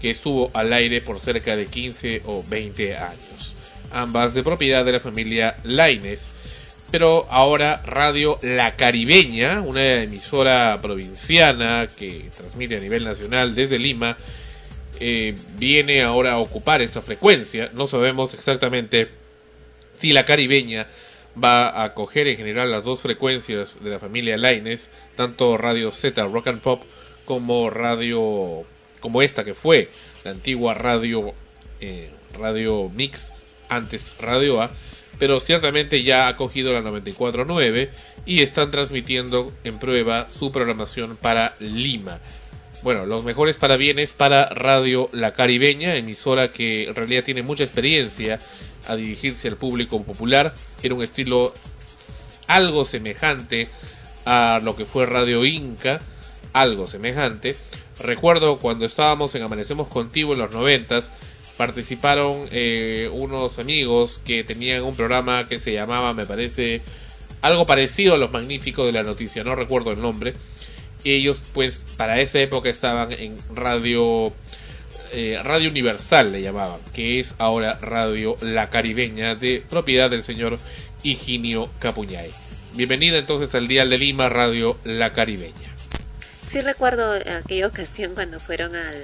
que 0.00 0.12
estuvo 0.12 0.50
al 0.54 0.72
aire 0.72 1.02
por 1.02 1.20
cerca 1.20 1.54
de 1.54 1.66
15 1.66 2.22
o 2.24 2.42
20 2.48 2.96
años. 2.96 3.54
Ambas 3.92 4.32
de 4.32 4.42
propiedad 4.42 4.82
de 4.82 4.92
la 4.92 5.00
familia 5.00 5.58
Laines. 5.62 6.28
Pero 6.90 7.26
ahora 7.28 7.82
Radio 7.84 8.38
La 8.40 8.74
Caribeña, 8.76 9.60
una 9.60 10.02
emisora 10.02 10.78
provinciana 10.80 11.86
que 11.94 12.30
transmite 12.34 12.78
a 12.78 12.80
nivel 12.80 13.04
nacional 13.04 13.54
desde 13.54 13.78
Lima, 13.78 14.16
eh, 15.00 15.34
viene 15.56 16.02
ahora 16.02 16.32
a 16.32 16.38
ocupar 16.38 16.82
esa 16.82 17.02
frecuencia. 17.02 17.70
No 17.72 17.86
sabemos 17.86 18.34
exactamente 18.34 19.08
si 19.92 20.12
la 20.12 20.24
caribeña 20.24 20.86
va 21.42 21.82
a 21.82 21.94
coger 21.94 22.28
en 22.28 22.36
general 22.36 22.70
las 22.70 22.84
dos 22.84 23.00
frecuencias 23.00 23.82
de 23.82 23.90
la 23.90 23.98
familia 23.98 24.36
Laines, 24.36 24.90
tanto 25.16 25.56
Radio 25.56 25.90
Z 25.90 26.22
Rock 26.24 26.48
and 26.48 26.60
Pop 26.60 26.82
como 27.24 27.70
radio 27.70 28.64
como 29.00 29.22
esta 29.22 29.44
que 29.44 29.54
fue 29.54 29.88
la 30.24 30.32
antigua 30.32 30.74
radio 30.74 31.32
eh, 31.80 32.10
radio 32.38 32.90
Mix 32.94 33.32
antes 33.68 34.18
Radio 34.18 34.60
A, 34.60 34.70
pero 35.18 35.40
ciertamente 35.40 36.02
ya 36.02 36.28
ha 36.28 36.36
cogido 36.36 36.74
la 36.74 36.82
94.9 36.82 37.88
y 38.26 38.42
están 38.42 38.70
transmitiendo 38.70 39.52
en 39.64 39.78
prueba 39.78 40.28
su 40.30 40.52
programación 40.52 41.16
para 41.16 41.54
Lima. 41.60 42.20
Bueno, 42.82 43.04
los 43.04 43.24
mejores 43.24 43.56
parabienes 43.56 44.14
para 44.14 44.48
Radio 44.48 45.10
La 45.12 45.34
Caribeña, 45.34 45.96
emisora 45.96 46.50
que 46.50 46.84
en 46.84 46.94
realidad 46.94 47.24
tiene 47.24 47.42
mucha 47.42 47.62
experiencia 47.62 48.38
a 48.88 48.96
dirigirse 48.96 49.48
al 49.48 49.56
público 49.56 50.02
popular. 50.02 50.54
Era 50.82 50.94
un 50.94 51.02
estilo 51.02 51.52
algo 52.46 52.86
semejante 52.86 53.68
a 54.24 54.60
lo 54.64 54.76
que 54.76 54.86
fue 54.86 55.04
Radio 55.04 55.44
Inca, 55.44 56.00
algo 56.54 56.86
semejante. 56.86 57.54
Recuerdo 57.98 58.58
cuando 58.58 58.86
estábamos 58.86 59.34
en 59.34 59.42
Amanecemos 59.42 59.88
Contigo 59.88 60.32
en 60.32 60.38
los 60.38 60.50
noventas, 60.50 61.10
participaron 61.58 62.48
eh, 62.50 63.10
unos 63.12 63.58
amigos 63.58 64.22
que 64.24 64.42
tenían 64.42 64.84
un 64.84 64.96
programa 64.96 65.46
que 65.46 65.60
se 65.60 65.74
llamaba, 65.74 66.14
me 66.14 66.24
parece, 66.24 66.80
algo 67.42 67.66
parecido 67.66 68.14
a 68.14 68.18
Los 68.18 68.32
Magníficos 68.32 68.86
de 68.86 68.92
la 68.92 69.02
Noticia, 69.02 69.44
no 69.44 69.54
recuerdo 69.54 69.92
el 69.92 70.00
nombre. 70.00 70.32
Ellos, 71.04 71.42
pues, 71.54 71.86
para 71.96 72.20
esa 72.20 72.40
época 72.40 72.68
estaban 72.68 73.12
en 73.12 73.38
Radio 73.54 74.32
eh, 75.12 75.40
Radio 75.42 75.70
Universal, 75.70 76.30
le 76.30 76.40
llamaban, 76.40 76.78
que 76.94 77.18
es 77.18 77.34
ahora 77.38 77.78
Radio 77.80 78.36
La 78.40 78.70
Caribeña, 78.70 79.34
de 79.34 79.64
propiedad 79.68 80.08
del 80.08 80.22
señor 80.22 80.58
Higinio 81.02 81.68
Capuñay. 81.80 82.30
Bienvenida 82.74 83.18
entonces 83.18 83.52
al 83.56 83.66
Dial 83.66 83.90
de 83.90 83.98
Lima, 83.98 84.28
Radio 84.28 84.78
La 84.84 85.12
Caribeña. 85.12 85.74
Sí 86.46 86.60
recuerdo 86.60 87.14
aquella 87.42 87.66
ocasión 87.66 88.14
cuando 88.14 88.38
fueron 88.38 88.76
al, 88.76 89.02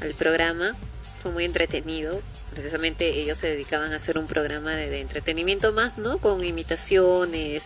al 0.00 0.14
programa, 0.14 0.76
fue 1.22 1.32
muy 1.32 1.44
entretenido. 1.44 2.22
Precisamente 2.52 3.08
ellos 3.08 3.38
se 3.38 3.48
dedicaban 3.48 3.92
a 3.92 3.96
hacer 3.96 4.18
un 4.18 4.26
programa 4.26 4.74
de, 4.74 4.88
de 4.88 5.00
entretenimiento 5.00 5.72
más, 5.72 5.98
¿no? 5.98 6.18
Con 6.18 6.44
imitaciones, 6.44 7.64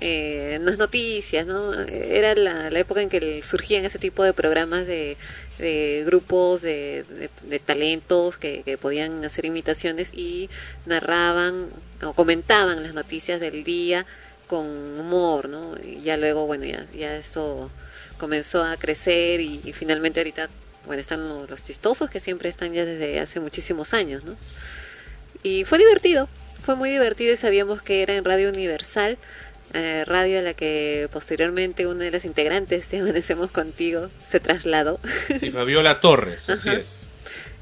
eh, 0.00 0.58
las 0.60 0.76
noticias, 0.76 1.46
¿no? 1.46 1.72
Era 1.84 2.34
la, 2.34 2.68
época 2.78 3.00
en 3.00 3.08
que 3.08 3.42
surgían 3.44 3.84
ese 3.84 3.98
tipo 3.98 4.24
de 4.24 4.32
programas 4.32 4.86
de, 4.86 5.16
de 5.58 6.02
grupos 6.04 6.62
de, 6.62 7.30
talentos 7.64 8.36
que, 8.36 8.62
que 8.64 8.76
podían 8.76 9.24
hacer 9.24 9.44
imitaciones 9.44 10.10
y 10.12 10.50
narraban 10.84 11.68
o 12.02 12.12
comentaban 12.12 12.82
las 12.82 12.92
noticias 12.92 13.38
del 13.40 13.62
día 13.62 14.04
con 14.48 14.66
humor, 14.98 15.48
¿no? 15.48 15.76
Y 15.82 16.00
ya 16.00 16.16
luego, 16.16 16.46
bueno, 16.46 16.64
ya, 16.64 16.86
ya 16.92 17.16
esto 17.16 17.70
comenzó 18.18 18.64
a 18.64 18.76
crecer 18.76 19.40
y 19.40 19.72
finalmente 19.72 20.20
ahorita, 20.20 20.50
bueno, 20.86 21.00
están 21.00 21.28
los, 21.28 21.48
los, 21.48 21.62
chistosos 21.62 22.10
que 22.10 22.20
siempre 22.20 22.48
están 22.48 22.72
ya 22.72 22.84
desde 22.84 23.20
hace 23.20 23.40
muchísimos 23.40 23.94
años, 23.94 24.24
¿no? 24.24 24.36
Y 25.42 25.64
fue 25.64 25.78
divertido, 25.78 26.28
fue 26.64 26.76
muy 26.76 26.90
divertido 26.90 27.34
y 27.34 27.36
sabíamos 27.36 27.82
que 27.82 28.02
era 28.02 28.14
en 28.14 28.24
Radio 28.24 28.48
Universal, 28.48 29.18
eh, 29.74 30.04
radio 30.06 30.38
a 30.38 30.42
la 30.42 30.54
que 30.54 31.08
posteriormente 31.12 31.86
una 31.86 32.04
de 32.04 32.10
las 32.10 32.24
integrantes 32.24 32.90
de 32.92 33.00
Amanecemos 33.00 33.50
Contigo 33.50 34.10
se 34.28 34.40
trasladó. 34.40 35.00
Sí, 35.40 35.50
Fabiola 35.50 36.00
Torres, 36.00 36.48
así 36.48 36.68
Ajá. 36.68 36.78
es. 36.78 37.10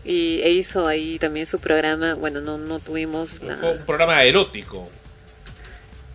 Y 0.04 0.40
e 0.42 0.50
hizo 0.50 0.87
ahí 0.88 1.18
también 1.18 1.46
su 1.46 1.61
programa, 1.61 2.14
bueno, 2.14 2.40
no, 2.40 2.58
no 2.58 2.80
tuvimos 2.80 3.40
la... 3.40 3.56
Fue 3.56 3.72
un 3.72 3.87
programa 3.87 4.22
erótico. 4.24 4.88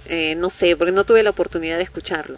Eh, 0.06 0.36
no 0.36 0.50
sé, 0.50 0.76
porque 0.76 0.92
no 0.92 1.06
tuve 1.06 1.24
la 1.24 1.30
oportunidad 1.30 1.78
de 1.78 1.84
escucharlo. 1.84 2.38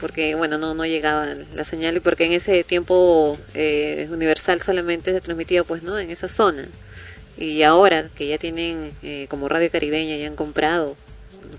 Porque, 0.00 0.34
bueno, 0.34 0.56
no, 0.58 0.74
no 0.74 0.86
llegaba 0.86 1.26
la 1.54 1.64
señal 1.64 1.96
y 1.96 2.00
porque 2.00 2.24
en 2.24 2.32
ese 2.32 2.64
tiempo 2.64 3.38
eh, 3.54 4.08
Universal 4.10 4.62
solamente 4.62 5.12
se 5.12 5.20
transmitía, 5.20 5.62
pues, 5.64 5.82
¿no? 5.82 5.98
En 5.98 6.10
esa 6.10 6.28
zona. 6.28 6.68
Y 7.36 7.62
ahora 7.62 8.08
que 8.14 8.26
ya 8.26 8.38
tienen, 8.38 8.92
eh, 9.02 9.26
como 9.28 9.48
Radio 9.48 9.70
Caribeña, 9.70 10.16
ya 10.16 10.26
han 10.26 10.36
comprado, 10.36 10.96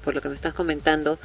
por 0.04 0.16
lo 0.16 0.22
que 0.22 0.30
me 0.30 0.36
estás 0.36 0.54
comentando, 0.54 1.20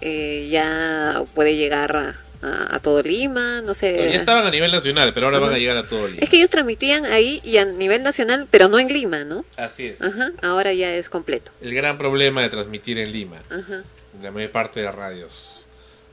eh, 0.00 0.48
ya 0.50 1.22
puede 1.34 1.56
llegar 1.56 1.96
a, 1.96 2.14
a, 2.42 2.76
a, 2.76 2.78
todo 2.80 3.02
Lima, 3.02 3.62
no 3.62 3.74
sé. 3.74 4.10
Ya 4.12 4.18
estaban 4.18 4.46
a 4.46 4.50
nivel 4.50 4.70
nacional, 4.70 5.12
pero 5.12 5.26
ahora 5.26 5.38
van 5.38 5.54
a 5.54 5.58
llegar 5.58 5.76
a 5.76 5.86
todo 5.86 6.06
Lima. 6.06 6.20
Es 6.20 6.28
que 6.28 6.36
ellos 6.36 6.50
transmitían 6.50 7.04
ahí 7.06 7.40
y 7.44 7.58
a 7.58 7.64
nivel 7.64 8.02
nacional, 8.02 8.46
pero 8.50 8.68
no 8.68 8.78
en 8.78 8.88
Lima, 8.88 9.24
¿no? 9.24 9.44
Así 9.56 9.86
es. 9.86 10.00
Ajá, 10.02 10.32
ahora 10.42 10.72
ya 10.72 10.94
es 10.94 11.08
completo. 11.08 11.50
El 11.60 11.74
gran 11.74 11.98
problema 11.98 12.42
de 12.42 12.48
transmitir 12.50 12.98
en 12.98 13.10
Lima, 13.12 13.42
Ajá. 13.50 13.82
la 14.22 14.30
mayor 14.30 14.50
parte 14.50 14.80
de 14.80 14.90
radios, 14.92 15.57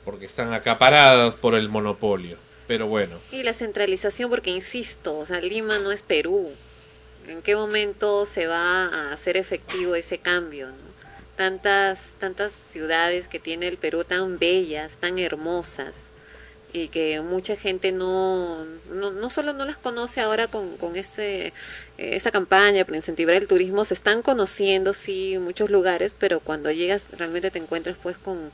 porque 0.05 0.25
están 0.27 0.53
acaparadas 0.53 1.35
por 1.35 1.55
el 1.55 1.67
monopolio. 1.67 2.37
Pero 2.67 2.87
bueno. 2.87 3.17
Y 3.31 3.43
la 3.43 3.53
centralización, 3.53 4.29
porque 4.29 4.51
insisto, 4.51 5.17
o 5.17 5.25
sea, 5.25 5.39
Lima 5.41 5.79
no 5.79 5.91
es 5.91 6.01
Perú. 6.01 6.51
¿En 7.27 7.41
qué 7.41 7.55
momento 7.55 8.25
se 8.25 8.47
va 8.47 8.85
a 8.85 9.13
hacer 9.13 9.35
efectivo 9.35 9.95
ese 9.95 10.19
cambio? 10.19 10.67
¿no? 10.67 10.95
Tantas, 11.35 12.13
tantas 12.19 12.53
ciudades 12.53 13.27
que 13.27 13.39
tiene 13.39 13.67
el 13.67 13.77
Perú 13.77 14.03
tan 14.03 14.39
bellas, 14.39 14.97
tan 14.97 15.19
hermosas, 15.19 15.95
y 16.71 16.89
que 16.89 17.21
mucha 17.21 17.55
gente 17.55 17.91
no, 17.91 18.65
no, 18.91 19.11
no 19.11 19.29
solo 19.29 19.53
no 19.53 19.65
las 19.65 19.77
conoce 19.77 20.21
ahora 20.21 20.47
con, 20.47 20.75
con 20.77 20.95
este, 20.97 21.53
esta 21.97 22.31
campaña 22.31 22.83
para 22.83 22.97
incentivar 22.97 23.35
el 23.35 23.47
turismo, 23.47 23.85
se 23.85 23.93
están 23.93 24.21
conociendo, 24.21 24.93
sí, 24.93 25.37
muchos 25.39 25.69
lugares, 25.69 26.13
pero 26.17 26.41
cuando 26.41 26.71
llegas 26.71 27.07
realmente 27.17 27.49
te 27.49 27.59
encuentras 27.59 27.97
pues 28.01 28.17
con, 28.17 28.51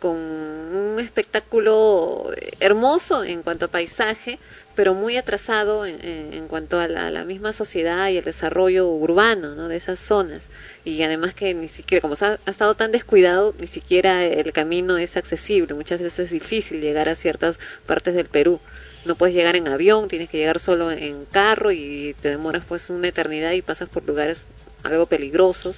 con 0.00 0.16
un 0.16 0.96
espectáculo 0.98 2.30
hermoso 2.58 3.22
en 3.22 3.42
cuanto 3.42 3.66
a 3.66 3.68
paisaje, 3.68 4.38
pero 4.74 4.94
muy 4.94 5.16
atrasado 5.16 5.84
en, 5.84 6.00
en, 6.02 6.48
cuanto 6.48 6.80
a 6.80 6.88
la, 6.88 7.08
a 7.08 7.10
la, 7.10 7.24
misma 7.24 7.52
sociedad 7.52 8.08
y 8.08 8.16
el 8.16 8.24
desarrollo 8.24 8.88
urbano 8.88 9.54
¿no? 9.54 9.68
de 9.68 9.76
esas 9.76 10.00
zonas. 10.00 10.44
Y 10.84 11.02
además 11.02 11.34
que 11.34 11.52
ni 11.54 11.68
siquiera, 11.68 12.00
como 12.00 12.14
ha, 12.20 12.38
ha, 12.44 12.50
estado 12.50 12.74
tan 12.74 12.92
descuidado, 12.92 13.54
ni 13.60 13.66
siquiera 13.66 14.24
el 14.24 14.52
camino 14.52 14.96
es 14.96 15.16
accesible. 15.16 15.74
Muchas 15.74 16.00
veces 16.00 16.26
es 16.26 16.30
difícil 16.30 16.80
llegar 16.80 17.08
a 17.08 17.14
ciertas 17.14 17.58
partes 17.84 18.14
del 18.14 18.26
Perú. 18.26 18.58
No 19.04 19.16
puedes 19.16 19.34
llegar 19.34 19.56
en 19.56 19.68
avión, 19.68 20.08
tienes 20.08 20.30
que 20.30 20.38
llegar 20.38 20.58
solo 20.58 20.90
en 20.90 21.24
carro 21.26 21.72
y 21.72 22.14
te 22.20 22.30
demoras 22.30 22.64
pues 22.66 22.90
una 22.90 23.08
eternidad 23.08 23.52
y 23.52 23.62
pasas 23.62 23.88
por 23.88 24.04
lugares 24.04 24.46
algo 24.82 25.06
peligrosos. 25.06 25.76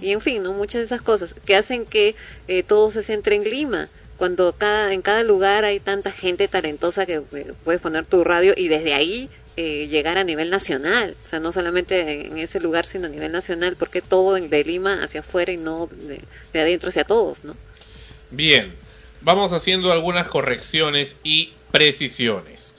Y 0.00 0.12
en 0.12 0.20
fin, 0.20 0.42
¿no? 0.42 0.52
muchas 0.52 0.80
de 0.80 0.86
esas 0.86 1.02
cosas 1.02 1.34
que 1.44 1.56
hacen 1.56 1.84
que 1.84 2.14
eh, 2.48 2.62
todo 2.62 2.90
se 2.90 3.02
centre 3.02 3.36
en 3.36 3.44
Lima 3.44 3.88
cuando 4.16 4.52
cada, 4.52 4.92
en 4.92 5.00
cada 5.00 5.22
lugar 5.22 5.64
hay 5.64 5.80
tanta 5.80 6.12
gente 6.12 6.46
talentosa 6.46 7.06
que 7.06 7.22
eh, 7.32 7.52
puedes 7.64 7.80
poner 7.80 8.04
tu 8.04 8.22
radio 8.22 8.52
y 8.56 8.68
desde 8.68 8.92
ahí 8.92 9.30
eh, 9.56 9.88
llegar 9.88 10.18
a 10.18 10.24
nivel 10.24 10.50
nacional, 10.50 11.16
o 11.24 11.28
sea, 11.28 11.40
no 11.40 11.52
solamente 11.52 12.26
en 12.26 12.38
ese 12.38 12.60
lugar, 12.60 12.86
sino 12.86 13.06
a 13.06 13.08
nivel 13.08 13.32
nacional, 13.32 13.76
porque 13.76 14.00
todo 14.00 14.34
de 14.34 14.64
Lima 14.64 15.02
hacia 15.02 15.20
afuera 15.20 15.52
y 15.52 15.56
no 15.56 15.88
de, 15.90 16.20
de 16.52 16.60
adentro 16.60 16.90
hacia 16.90 17.04
todos, 17.04 17.44
¿no? 17.44 17.56
Bien, 18.30 18.72
vamos 19.22 19.52
haciendo 19.52 19.90
algunas 19.90 20.28
correcciones 20.28 21.16
y 21.24 21.52
precisiones. 21.72 22.74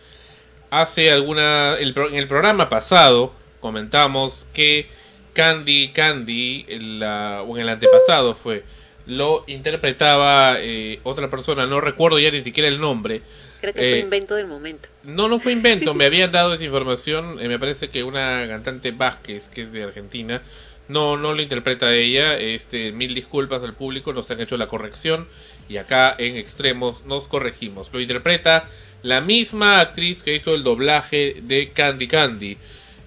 hace 0.70 1.12
alguna 1.12 1.76
en 1.80 2.16
el 2.16 2.28
programa 2.28 2.70
pasado 2.70 3.34
comentamos 3.60 4.46
que 4.54 4.88
Candy 5.34 5.90
Candy 5.90 6.66
en 6.68 7.00
la- 7.00 7.42
o 7.44 7.56
en 7.58 7.64
el 7.64 7.70
antepasado 7.70 8.36
fue 8.36 8.64
lo 9.08 9.44
interpretaba 9.48 10.58
eh, 10.60 11.00
otra 11.04 11.30
persona 11.30 11.66
no 11.66 11.82
recuerdo 11.82 12.20
ya 12.20 12.30
ni 12.32 12.42
siquiera 12.44 12.70
el 12.70 12.80
nombre 12.80 13.22
Creo 13.60 13.74
que 13.74 13.80
fue 13.80 13.92
Eh, 13.94 14.00
invento 14.00 14.36
del 14.36 14.48
momento. 14.48 14.90
no, 15.04 15.28
no 15.28 15.40
fue 15.40 15.52
invento, 15.52 15.94
me 15.94 16.06
habían 16.08 16.32
dado 16.32 16.54
esa 16.56 16.64
información, 16.64 17.38
eh, 17.40 17.48
me 17.48 17.60
parece 17.60 17.90
que 17.90 18.04
una 18.04 18.46
cantante 18.48 18.90
Vázquez, 18.92 19.50
que 19.50 19.62
es 19.62 19.72
de 19.72 19.84
Argentina, 19.84 20.42
no, 20.88 21.16
no 21.16 21.34
lo 21.36 21.42
interpreta 21.44 21.94
ella, 21.94 22.40
este, 22.40 22.92
mil 22.92 23.14
disculpas 23.14 23.62
al 23.62 23.76
público, 23.76 24.14
nos 24.14 24.32
han 24.32 24.42
hecho 24.42 24.58
la 24.58 24.66
corrección 24.68 25.28
y 25.70 25.78
acá 25.78 26.16
en 26.18 26.38
extremos 26.38 27.06
nos 27.06 27.28
corregimos. 27.28 27.90
Lo 27.94 28.00
interpreta 28.02 28.68
la 29.04 29.22
misma 29.22 29.80
actriz 29.80 30.24
que 30.24 30.34
hizo 30.36 30.56
el 30.56 30.64
doblaje 30.64 31.38
de 31.44 31.70
Candy 31.70 32.08
Candy. 32.08 32.58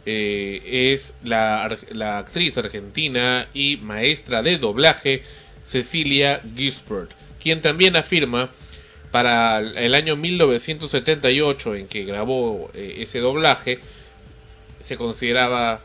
Eh, 0.07 0.92
es 0.92 1.14
la, 1.24 1.64
actriz 2.18 2.59
argentina 2.59 3.48
y 3.55 3.78
maestra 3.78 4.42
de 4.42 4.59
doblaje 4.59 5.22
Cecilia 5.66 6.42
Gisbert, 6.55 7.11
quien 7.42 7.62
también 7.62 7.96
afirma 7.96 8.50
para 9.11 9.61
el 9.61 9.94
año 9.94 10.16
1978 10.16 11.76
en 11.76 11.86
que 11.86 12.05
grabó 12.05 12.70
eh, 12.74 12.96
ese 12.98 13.20
doblaje, 13.20 13.78
se 14.80 14.96
consideraba 14.96 15.80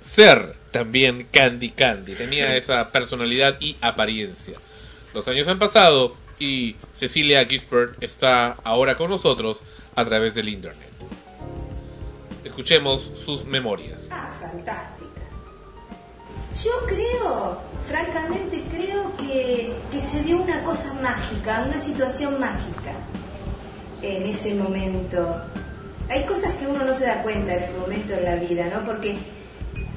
ser 0.00 0.54
también 0.70 1.26
Candy 1.32 1.70
Candy. 1.70 2.14
Tenía 2.14 2.56
esa 2.58 2.86
personalidad 2.88 3.56
y 3.60 3.76
apariencia. 3.80 4.58
Los 5.12 5.26
años 5.26 5.48
han 5.48 5.58
pasado 5.58 6.16
y 6.38 6.76
Cecilia 6.94 7.44
Gisbert 7.46 8.02
está 8.02 8.52
ahora 8.62 8.96
con 8.96 9.10
nosotros 9.10 9.62
a 9.94 10.04
través 10.04 10.34
del 10.34 10.50
Internet. 10.50 10.95
Escuchemos 12.46 13.10
sus 13.24 13.44
memorias. 13.44 14.08
Ah, 14.10 14.30
fantástica. 14.40 15.20
Yo 16.62 16.70
creo, 16.86 17.58
francamente 17.88 18.62
creo 18.70 19.16
que, 19.16 19.74
se 20.00 20.22
dio 20.22 20.40
una 20.40 20.62
cosa 20.62 20.94
mágica, 21.02 21.64
una 21.68 21.80
situación 21.80 22.38
mágica 22.38 22.92
en 24.00 24.22
ese 24.22 24.54
momento. 24.54 25.42
Hay 26.08 26.24
cosas 26.24 26.54
que 26.54 26.68
uno 26.68 26.84
no 26.84 26.94
se 26.94 27.06
da 27.06 27.22
cuenta 27.24 27.52
en 27.52 27.64
el 27.64 27.74
momento 27.74 28.12
de 28.12 28.22
la 28.22 28.36
vida, 28.36 28.66
¿no? 28.72 28.86
Porque 28.86 29.16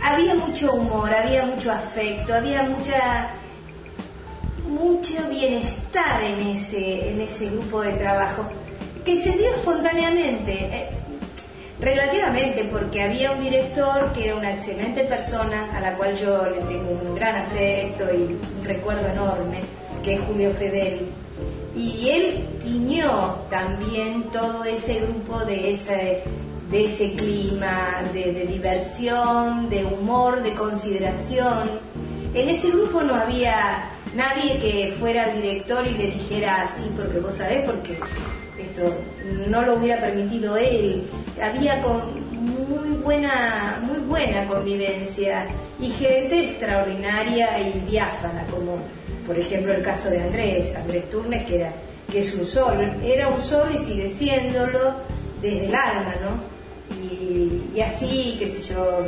había 0.01 0.33
mucho 0.33 0.73
humor, 0.73 1.13
había 1.13 1.45
mucho 1.45 1.71
afecto, 1.71 2.33
había 2.33 2.63
mucha 2.63 3.29
mucho 4.67 5.27
bienestar 5.29 6.23
en 6.23 6.47
ese, 6.47 7.11
en 7.11 7.21
ese 7.21 7.49
grupo 7.49 7.81
de 7.81 7.93
trabajo, 7.93 8.47
que 9.05 9.17
se 9.17 9.31
dio 9.31 9.49
espontáneamente, 9.51 10.53
eh, 10.53 10.89
relativamente, 11.81 12.65
porque 12.65 13.03
había 13.03 13.31
un 13.31 13.41
director 13.41 14.11
que 14.13 14.25
era 14.25 14.35
una 14.35 14.51
excelente 14.53 15.03
persona, 15.05 15.69
a 15.75 15.79
la 15.79 15.95
cual 15.95 16.15
yo 16.15 16.45
le 16.45 16.59
tengo 16.61 16.91
un 16.91 17.15
gran 17.15 17.35
afecto 17.37 18.05
y 18.13 18.33
un 18.33 18.63
recuerdo 18.63 19.07
enorme, 19.07 19.61
que 20.03 20.15
es 20.15 20.21
Julio 20.21 20.51
Fedeli. 20.51 21.07
Y 21.75 22.09
él 22.09 22.45
tiñó 22.63 23.37
también 23.49 24.23
todo 24.31 24.65
ese 24.65 24.99
grupo 24.99 25.39
de 25.45 25.71
ese, 25.71 26.23
de 26.69 26.85
ese 26.85 27.13
clima 27.13 28.01
de, 28.13 28.45
diversión, 28.47 29.69
de 29.69 29.85
humor, 29.85 30.43
de 30.43 30.53
consideración. 30.53 31.69
En 32.33 32.49
ese 32.49 32.69
grupo 32.69 33.01
no 33.01 33.15
había 33.15 33.89
nadie 34.13 34.57
que 34.57 34.95
fuera 34.99 35.29
director 35.29 35.87
y 35.87 35.91
le 35.91 36.07
dijera 36.07 36.63
así 36.63 36.89
porque 36.97 37.19
vos 37.19 37.35
sabés 37.35 37.63
porque 37.63 37.97
esto 38.57 38.93
no 39.47 39.61
lo 39.61 39.75
hubiera 39.75 40.01
permitido 40.01 40.57
él 40.57 41.07
había 41.41 41.81
con 41.81 42.19
muy 42.31 42.97
buena 42.97 43.79
muy 43.81 43.99
buena 43.99 44.47
convivencia 44.47 45.47
y 45.79 45.89
gente 45.89 46.45
extraordinaria 46.45 47.59
y 47.59 47.79
diáfana 47.89 48.45
como 48.49 48.77
por 49.25 49.37
ejemplo 49.37 49.73
el 49.73 49.81
caso 49.81 50.09
de 50.09 50.21
Andrés 50.21 50.75
Andrés 50.75 51.09
Turnes 51.09 51.43
que 51.45 51.55
era 51.55 51.73
que 52.11 52.19
es 52.19 52.33
un 52.35 52.45
sol 52.45 52.97
era 53.03 53.27
un 53.27 53.41
sol 53.43 53.69
y 53.73 53.77
sigue 53.77 54.09
siéndolo 54.09 54.93
desde 55.41 55.65
el 55.65 55.75
alma 55.75 56.15
no 56.21 56.59
y, 57.01 57.79
así 57.81 58.35
qué 58.39 58.47
sé 58.47 58.61
yo 58.73 59.05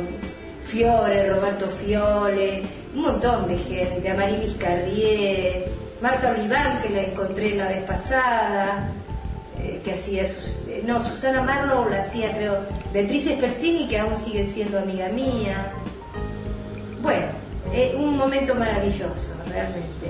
Fiore, 0.66 1.28
Roberto 1.28 1.68
Fiole, 1.68 2.62
un 2.94 3.02
montón 3.02 3.48
de 3.48 3.58
gente, 3.58 4.08
Amarilis 4.08 4.54
Carrier, 4.56 5.68
Marta 6.00 6.30
Oliván, 6.30 6.80
que 6.80 6.88
la 6.88 7.02
encontré 7.02 7.54
la 7.54 7.68
vez 7.68 7.82
pasada, 7.84 8.90
eh, 9.60 9.80
que 9.84 9.92
hacía 9.92 10.22
eh, 10.22 10.82
no, 10.84 11.04
Susana 11.04 11.42
Marlowe 11.42 11.90
la 11.90 12.00
hacía, 12.00 12.32
creo, 12.34 12.58
Beatriz 12.92 13.24
Spersini, 13.24 13.86
que 13.88 13.98
aún 13.98 14.16
sigue 14.16 14.44
siendo 14.44 14.78
amiga 14.78 15.08
mía. 15.08 15.72
Bueno, 17.02 17.26
eh, 17.72 17.94
un 17.96 18.16
momento 18.16 18.54
maravilloso, 18.54 19.34
realmente. 19.48 20.08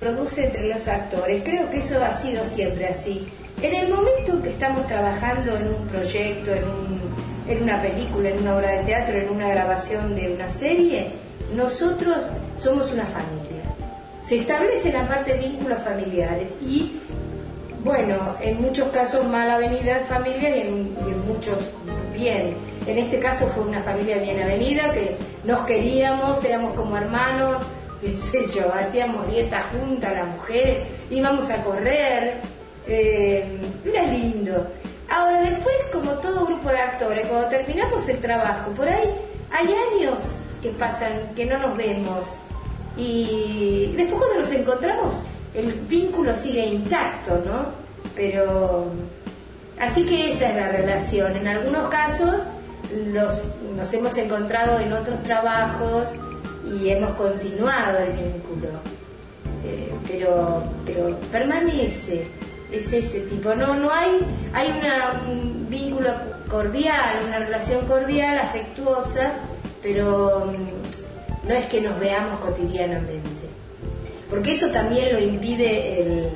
Produce 0.00 0.46
entre 0.46 0.68
los 0.68 0.86
actores, 0.86 1.42
creo 1.44 1.68
que 1.70 1.78
eso 1.78 2.02
ha 2.02 2.14
sido 2.14 2.44
siempre 2.44 2.86
así. 2.86 3.28
En 3.62 3.74
el 3.74 3.88
momento 3.88 4.40
que 4.42 4.50
estamos 4.50 4.86
trabajando 4.86 5.56
en 5.56 5.68
un 5.68 5.86
proyecto, 5.88 6.52
en, 6.52 6.64
un, 6.64 7.00
en 7.48 7.62
una 7.62 7.80
película, 7.80 8.28
en 8.28 8.38
una 8.38 8.56
obra 8.56 8.70
de 8.70 8.84
teatro, 8.84 9.18
en 9.18 9.30
una 9.30 9.48
grabación 9.48 10.14
de 10.14 10.32
una 10.32 10.50
serie, 10.50 11.12
nosotros 11.54 12.26
somos 12.56 12.92
una 12.92 13.06
familia. 13.06 13.62
Se 14.22 14.36
establece 14.36 14.92
la 14.92 15.08
parte 15.08 15.34
vínculos 15.34 15.82
familiares 15.82 16.48
y, 16.60 16.96
bueno, 17.86 18.34
en 18.40 18.60
muchos 18.60 18.88
casos 18.88 19.24
mala 19.28 19.54
avenida 19.54 20.00
de 20.00 20.04
familia 20.06 20.56
y 20.56 20.60
en, 20.62 20.96
muchos 21.24 21.56
bien. 22.12 22.56
En 22.84 22.98
este 22.98 23.20
caso 23.20 23.46
fue 23.46 23.62
una 23.62 23.80
familia 23.80 24.18
bien 24.18 24.42
avenida 24.42 24.92
que 24.92 25.16
nos 25.44 25.60
queríamos, 25.60 26.42
éramos 26.42 26.74
como 26.74 26.96
hermanos, 26.96 27.62
qué 28.00 28.16
sé 28.16 28.44
yo, 28.52 28.74
hacíamos 28.74 29.30
dieta 29.30 29.70
juntas 29.70 30.12
las 30.14 30.26
mujeres, 30.26 30.78
íbamos 31.10 31.48
a 31.50 31.62
correr, 31.62 32.40
eh, 32.88 33.56
era 33.84 34.02
lindo. 34.02 34.66
Ahora 35.08 35.42
después, 35.42 35.76
como 35.92 36.14
todo 36.14 36.44
grupo 36.44 36.68
de 36.68 36.78
actores, 36.78 37.26
cuando 37.28 37.48
terminamos 37.48 38.08
el 38.08 38.18
trabajo, 38.18 38.72
por 38.72 38.88
ahí 38.88 39.14
hay 39.52 39.68
años 39.94 40.16
que 40.60 40.70
pasan, 40.70 41.12
que 41.36 41.46
no 41.46 41.56
nos 41.58 41.76
vemos. 41.76 42.36
Y 42.96 43.92
después 43.96 44.18
cuando 44.18 44.40
nos 44.40 44.50
encontramos, 44.50 45.22
el 45.56 45.72
vínculo 45.88 46.34
sigue 46.36 46.66
intacto, 46.66 47.42
¿no? 47.44 47.66
Pero 48.14 48.86
así 49.80 50.04
que 50.04 50.30
esa 50.30 50.50
es 50.50 50.56
la 50.56 50.68
relación. 50.68 51.36
En 51.36 51.48
algunos 51.48 51.88
casos 51.88 52.42
los, 53.12 53.48
nos 53.76 53.92
hemos 53.92 54.16
encontrado 54.16 54.78
en 54.80 54.92
otros 54.92 55.22
trabajos 55.22 56.04
y 56.64 56.90
hemos 56.90 57.10
continuado 57.12 57.98
el 57.98 58.12
vínculo. 58.12 58.68
Eh, 59.64 59.92
pero, 60.06 60.62
pero 60.84 61.16
permanece, 61.32 62.28
es 62.70 62.92
ese 62.92 63.20
tipo. 63.22 63.54
No, 63.54 63.74
no 63.74 63.90
hay, 63.90 64.20
hay 64.52 64.72
un 65.28 65.66
vínculo 65.68 66.10
cordial, 66.48 67.24
una 67.26 67.38
relación 67.38 67.86
cordial, 67.86 68.38
afectuosa, 68.38 69.32
pero 69.82 70.46
mm, 70.46 71.48
no 71.48 71.54
es 71.54 71.66
que 71.66 71.80
nos 71.80 71.98
veamos 71.98 72.40
cotidianamente. 72.40 73.35
Porque 74.28 74.52
eso 74.52 74.68
también 74.68 75.12
lo 75.12 75.20
impide 75.20 76.00
el, 76.00 76.32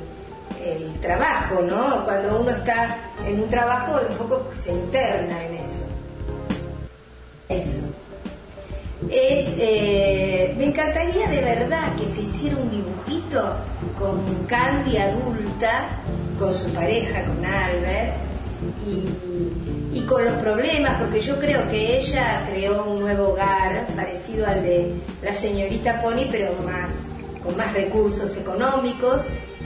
trabajo, 1.01 1.63
¿no? 1.63 2.05
Cuando 2.05 2.41
uno 2.41 2.51
está 2.51 2.95
en 3.25 3.41
un 3.41 3.49
trabajo, 3.49 3.99
un 4.07 4.15
poco 4.17 4.47
se 4.53 4.71
interna 4.71 5.43
en 5.45 5.55
eso. 5.55 5.83
Eso. 7.49 7.81
Es, 9.09 9.55
eh, 9.57 10.53
me 10.59 10.65
encantaría 10.65 11.27
de 11.27 11.41
verdad 11.41 11.95
que 11.95 12.07
se 12.07 12.21
hiciera 12.21 12.57
un 12.57 12.69
dibujito 12.69 13.55
con 13.97 14.45
Candy 14.45 14.97
adulta, 14.97 15.89
con 16.37 16.53
su 16.53 16.69
pareja, 16.71 17.25
con 17.25 17.43
Albert, 17.43 18.13
y 19.93 20.01
con 20.01 20.23
los 20.23 20.35
problemas, 20.35 21.01
porque 21.01 21.19
yo 21.19 21.39
creo 21.39 21.67
que 21.69 21.99
ella 21.99 22.47
creó 22.51 22.85
un 22.85 23.01
nuevo 23.01 23.29
hogar 23.29 23.87
parecido 23.95 24.45
al 24.45 24.61
de 24.61 24.93
la 25.23 25.33
señorita 25.33 26.01
Pony, 26.01 26.27
pero 26.29 26.53
más 26.63 26.99
con 27.43 27.57
más 27.57 27.73
recursos 27.73 28.35
económicos, 28.37 29.23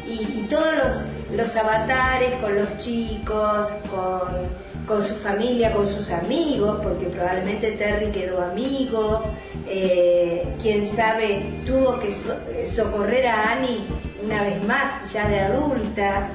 y, 0.08 0.46
todos 0.50 0.76
los, 0.78 0.96
los 1.36 1.56
avatares 1.56 2.36
con 2.42 2.56
los 2.56 2.78
chicos, 2.78 3.68
con 3.90 4.66
con 4.86 5.02
su 5.02 5.16
familia, 5.16 5.74
con 5.74 5.88
sus 5.90 6.12
amigos, 6.12 6.78
porque 6.84 7.08
probablemente 7.08 7.72
Terry 7.72 8.12
quedó 8.12 8.40
amigo, 8.44 9.24
eh, 9.68 10.46
quién 10.62 10.86
sabe, 10.86 11.64
tuvo 11.66 11.98
que 12.00 12.12
so- 12.14 12.38
socorrer 12.68 13.26
a 13.26 13.54
Annie 13.54 13.84
una 14.24 14.44
vez 14.44 14.64
más, 14.64 15.12
ya 15.12 15.28
de 15.28 15.40
adulta, 15.40 16.28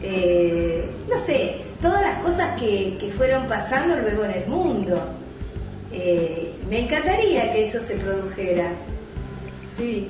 eh, 0.00 0.88
no 1.10 1.18
sé, 1.18 1.56
todas 1.82 2.00
las 2.02 2.18
cosas 2.22 2.56
que, 2.60 2.96
que 3.00 3.10
fueron 3.10 3.48
pasando 3.48 3.96
luego 3.96 4.24
en 4.26 4.30
el 4.30 4.46
mundo. 4.46 4.96
Eh, 5.92 6.52
me 6.70 6.84
encantaría 6.84 7.52
que 7.52 7.64
eso 7.64 7.80
se 7.80 7.96
produjera. 7.96 8.68
Sí. 9.76 10.08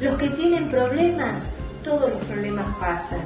Los 0.00 0.16
que 0.16 0.28
tienen 0.30 0.70
problemas, 0.70 1.46
todos 1.84 2.10
los 2.10 2.24
problemas 2.24 2.66
pasan. 2.78 3.20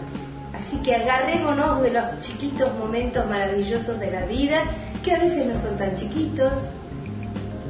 Así 0.52 0.80
que 0.82 0.94
agarrémonos 0.94 1.82
de 1.82 1.90
los 1.90 2.20
chiquitos 2.20 2.72
momentos 2.74 3.26
maravillosos 3.28 3.98
de 3.98 4.10
la 4.10 4.24
vida, 4.26 4.64
que 5.02 5.12
a 5.12 5.18
veces 5.18 5.46
no 5.46 5.56
son 5.56 5.76
tan 5.78 5.96
chiquitos. 5.96 6.52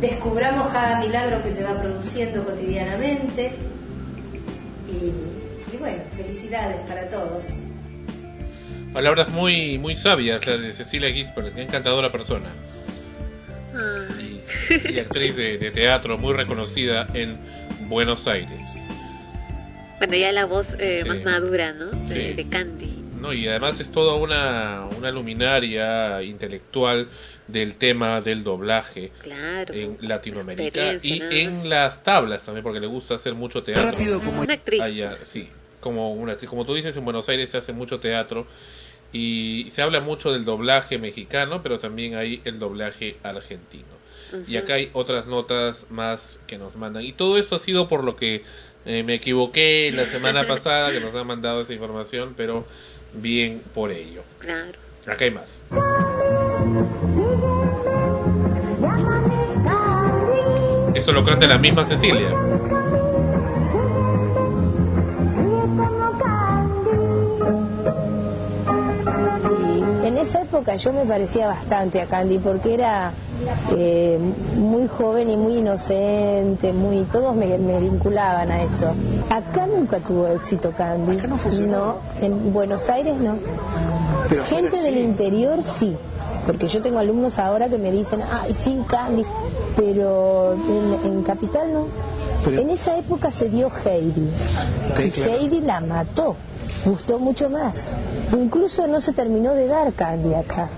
Descubramos 0.00 0.68
cada 0.68 1.00
milagro 1.00 1.42
que 1.42 1.50
se 1.50 1.62
va 1.62 1.80
produciendo 1.80 2.44
cotidianamente. 2.44 3.52
Y, 4.88 5.74
y 5.74 5.78
bueno, 5.78 6.02
felicidades 6.16 6.76
para 6.86 7.08
todos. 7.08 7.44
Palabras 8.92 9.28
muy 9.30 9.78
muy 9.78 9.96
sabias 9.96 10.46
las 10.46 10.60
de 10.60 10.72
Cecilia 10.72 11.10
Gispert, 11.10 11.56
encantadora 11.56 12.12
persona. 12.12 12.46
Y, 14.20 14.40
y 14.92 14.98
actriz 15.00 15.36
de, 15.36 15.58
de 15.58 15.70
teatro 15.70 16.16
muy 16.18 16.32
reconocida 16.34 17.08
en 17.14 17.38
Buenos 17.88 18.26
Aires. 18.26 18.60
Bueno, 19.98 20.14
ya 20.16 20.32
la 20.32 20.44
voz 20.46 20.74
eh, 20.78 21.00
Sí. 21.02 21.08
más 21.08 21.22
madura, 21.24 21.72
¿no? 21.72 21.86
De, 21.86 22.30
Sí. 22.30 22.32
de 22.34 22.48
Candy. 22.48 23.04
No, 23.20 23.32
y 23.32 23.48
además 23.48 23.80
es 23.80 23.90
toda 23.90 24.14
una, 24.16 24.86
una 24.98 25.10
luminaria 25.10 26.22
intelectual 26.22 27.08
del 27.48 27.74
tema 27.76 28.20
del 28.20 28.44
doblaje 28.44 29.12
Claro. 29.22 29.72
en 29.72 29.96
Latinoamérica 30.02 30.94
y 31.02 31.22
en 31.30 31.70
las 31.70 32.02
tablas 32.02 32.44
también 32.44 32.62
porque 32.62 32.80
le 32.80 32.86
gusta 32.86 33.14
hacer 33.14 33.34
mucho 33.34 33.62
teatro. 33.62 33.92
Rápido 33.92 34.20
como- 34.20 34.42
Una 34.42 34.52
actriz. 34.54 34.80
Allá, 34.82 35.14
sí, 35.14 35.48
como 35.80 36.12
una 36.12 36.32
actriz. 36.32 36.50
Como 36.50 36.66
tú 36.66 36.74
dices, 36.74 36.94
en 36.98 37.04
Buenos 37.04 37.28
Aires 37.30 37.48
se 37.50 37.56
hace 37.56 37.72
mucho 37.72 37.98
teatro 37.98 38.46
y 39.10 39.68
se 39.72 39.80
habla 39.80 40.00
mucho 40.00 40.30
del 40.32 40.44
doblaje 40.44 40.98
mexicano, 40.98 41.62
pero 41.62 41.78
también 41.78 42.16
hay 42.16 42.42
el 42.44 42.58
doblaje 42.58 43.16
argentino. 43.22 43.93
Y 44.48 44.56
acá 44.56 44.74
hay 44.74 44.90
otras 44.92 45.26
notas 45.26 45.86
más 45.90 46.40
que 46.46 46.58
nos 46.58 46.76
mandan. 46.76 47.04
Y 47.04 47.12
todo 47.12 47.38
esto 47.38 47.56
ha 47.56 47.58
sido 47.58 47.88
por 47.88 48.04
lo 48.04 48.16
que 48.16 48.42
eh, 48.86 49.02
me 49.02 49.14
equivoqué 49.14 49.90
la 49.94 50.06
semana 50.06 50.44
pasada, 50.48 50.90
que 50.92 51.00
nos 51.00 51.14
han 51.14 51.26
mandado 51.26 51.62
esa 51.62 51.72
información, 51.72 52.34
pero 52.36 52.66
bien 53.12 53.62
por 53.74 53.90
ello. 53.90 54.22
Claro. 54.38 54.78
Acá 55.06 55.24
hay 55.24 55.30
más. 55.30 55.62
Eso 60.94 61.12
lo 61.12 61.24
canta 61.24 61.46
la 61.46 61.58
misma 61.58 61.84
Cecilia. 61.84 62.30
Esa 70.24 70.42
época 70.42 70.74
yo 70.76 70.92
me 70.92 71.04
parecía 71.06 71.46
bastante 71.46 72.00
a 72.00 72.06
Candy 72.06 72.38
porque 72.38 72.74
era 72.74 73.12
eh, 73.76 74.18
muy 74.56 74.88
joven 74.88 75.30
y 75.30 75.36
muy 75.36 75.58
inocente, 75.58 76.72
muy 76.72 77.02
todos 77.04 77.34
me, 77.36 77.56
me 77.58 77.78
vinculaban 77.80 78.50
a 78.50 78.62
eso. 78.62 78.92
Acá 79.30 79.66
nunca 79.66 79.98
tuvo 80.00 80.26
éxito 80.28 80.72
Candy. 80.76 81.18
no 81.66 81.96
en 82.20 82.52
Buenos 82.52 82.88
Aires 82.90 83.16
no. 83.16 83.36
Pero 84.28 84.44
Gente 84.44 84.80
del 84.82 84.98
interior 84.98 85.62
sí, 85.62 85.96
porque 86.46 86.66
yo 86.68 86.80
tengo 86.80 86.98
alumnos 86.98 87.38
ahora 87.38 87.68
que 87.68 87.78
me 87.78 87.90
dicen, 87.92 88.20
ay, 88.22 88.54
sí, 88.54 88.78
Candy, 88.86 89.24
pero 89.76 90.54
en, 90.54 91.12
en 91.12 91.22
Capital 91.22 91.72
no. 91.72 91.86
Pero- 92.44 92.60
En 92.60 92.70
esa 92.70 92.96
época 92.98 93.30
se 93.30 93.48
dio 93.48 93.70
Heidi. 93.84 94.28
Y 95.02 95.10
claro. 95.10 95.32
Heidi 95.32 95.60
la 95.60 95.80
mató. 95.80 96.36
Gustó 96.84 97.18
mucho 97.18 97.48
más. 97.48 97.90
Incluso 98.32 98.86
no 98.86 99.00
se 99.00 99.12
terminó 99.12 99.54
de 99.54 99.66
dar 99.66 99.92
Candy 99.92 100.34
acá. 100.34 100.68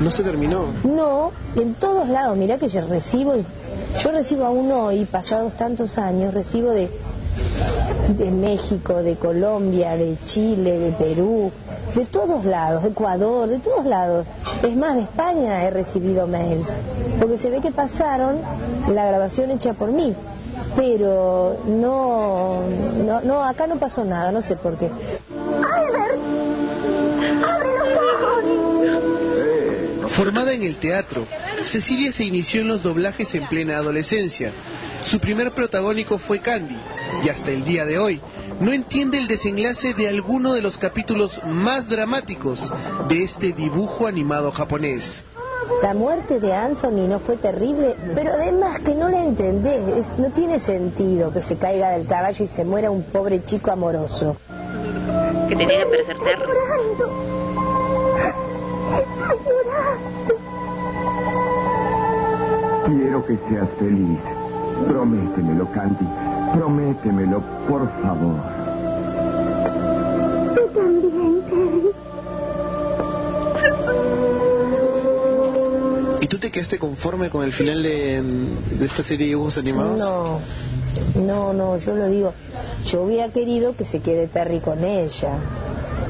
No 0.00 0.10
se 0.10 0.22
terminó. 0.22 0.66
No, 0.84 1.30
en 1.54 1.74
todos 1.74 2.08
lados. 2.08 2.36
Mirá 2.36 2.58
que 2.58 2.68
yo 2.68 2.86
recibo, 2.86 3.34
yo 4.02 4.10
recibo 4.12 4.44
aún 4.44 4.70
hoy, 4.72 5.04
pasados 5.06 5.54
tantos 5.54 5.98
años, 5.98 6.34
recibo 6.34 6.70
de, 6.70 6.90
de 8.16 8.30
México, 8.30 9.02
de 9.02 9.16
Colombia, 9.16 9.96
de 9.96 10.16
Chile, 10.26 10.78
de 10.78 10.92
Perú, 10.92 11.50
de 11.94 12.04
todos 12.04 12.44
lados, 12.44 12.82
de 12.82 12.90
Ecuador, 12.90 13.48
de 13.48 13.58
todos 13.58 13.86
lados. 13.86 14.26
Es 14.62 14.76
más, 14.76 14.96
de 14.96 15.02
España 15.02 15.64
he 15.64 15.70
recibido 15.70 16.26
mails, 16.26 16.78
porque 17.18 17.38
se 17.38 17.50
ve 17.50 17.60
que 17.60 17.72
pasaron 17.72 18.36
la 18.92 19.06
grabación 19.06 19.50
hecha 19.50 19.72
por 19.72 19.92
mí. 19.92 20.14
Pero 20.76 21.58
no, 21.66 22.62
no, 23.04 23.20
no, 23.22 23.44
acá 23.44 23.66
no 23.66 23.78
pasó 23.78 24.04
nada, 24.04 24.30
no 24.30 24.42
sé 24.42 24.56
por 24.56 24.76
qué. 24.76 24.90
Formada 30.08 30.52
en 30.52 30.62
el 30.62 30.76
teatro, 30.76 31.26
Cecilia 31.62 32.12
se 32.12 32.24
inició 32.24 32.60
en 32.62 32.68
los 32.68 32.82
doblajes 32.82 33.34
en 33.34 33.46
plena 33.48 33.76
adolescencia. 33.76 34.52
Su 35.02 35.18
primer 35.18 35.52
protagónico 35.52 36.18
fue 36.18 36.40
Candy, 36.40 36.76
y 37.24 37.28
hasta 37.28 37.50
el 37.50 37.64
día 37.64 37.84
de 37.84 37.98
hoy 37.98 38.20
no 38.60 38.72
entiende 38.72 39.18
el 39.18 39.28
desenlace 39.28 39.94
de 39.94 40.08
alguno 40.08 40.54
de 40.54 40.62
los 40.62 40.78
capítulos 40.78 41.40
más 41.44 41.88
dramáticos 41.88 42.72
de 43.08 43.22
este 43.22 43.52
dibujo 43.52 44.06
animado 44.06 44.52
japonés. 44.52 45.24
La 45.82 45.94
muerte 45.94 46.40
de 46.40 46.52
Anthony 46.54 47.06
no 47.08 47.18
fue 47.18 47.36
terrible, 47.36 47.94
pero 48.14 48.32
además 48.32 48.78
que 48.80 48.94
no 48.94 49.08
la 49.08 49.22
entendés, 49.24 49.80
es- 49.96 50.18
no 50.18 50.30
tiene 50.30 50.58
sentido 50.58 51.32
que 51.32 51.42
se 51.42 51.56
caiga 51.56 51.90
del 51.90 52.06
caballo 52.06 52.44
y 52.44 52.48
se 52.48 52.64
muera 52.64 52.90
un 52.90 53.02
pobre 53.02 53.42
chico 53.44 53.70
amoroso. 53.70 54.36
Que 55.48 55.54
tenía 55.56 55.78
que 55.80 55.86
parecer 55.86 56.16
Terry. 56.18 56.46
Quiero 62.86 63.24
que 63.26 63.38
seas 63.48 63.68
feliz. 63.78 64.18
Prométemelo, 64.88 65.66
Candy. 65.72 66.06
Prométemelo, 66.54 67.40
por 67.68 67.88
favor. 68.02 68.55
¿Y 76.26 76.28
tú 76.28 76.38
te 76.40 76.50
quedaste 76.50 76.80
conforme 76.80 77.30
con 77.30 77.44
el 77.44 77.52
final 77.52 77.84
de, 77.84 78.20
esta 78.82 79.04
serie 79.04 79.26
de 79.26 79.28
dibujos 79.28 79.58
animados? 79.58 79.96
No, 79.96 80.40
no, 81.22 81.52
no, 81.52 81.76
yo 81.76 81.94
lo 81.94 82.08
digo. 82.08 82.32
Yo 82.84 83.02
hubiera 83.04 83.28
querido 83.28 83.76
que 83.76 83.84
se 83.84 84.00
quede 84.00 84.26
Terry 84.26 84.58
con 84.58 84.82
ella, 84.82 85.34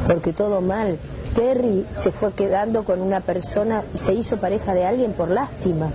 porque 0.09 0.33
todo 0.33 0.63
mal. 0.63 0.97
Terry 1.35 1.85
se 1.95 2.13
fue 2.13 2.33
quedando 2.33 2.85
con 2.85 3.03
una 3.03 3.21
persona 3.21 3.85
se 3.95 4.15
hizo 4.15 4.39
pareja 4.39 4.73
de 4.73 4.87
alguien 4.87 5.13
por 5.13 5.29
lástima. 5.29 5.91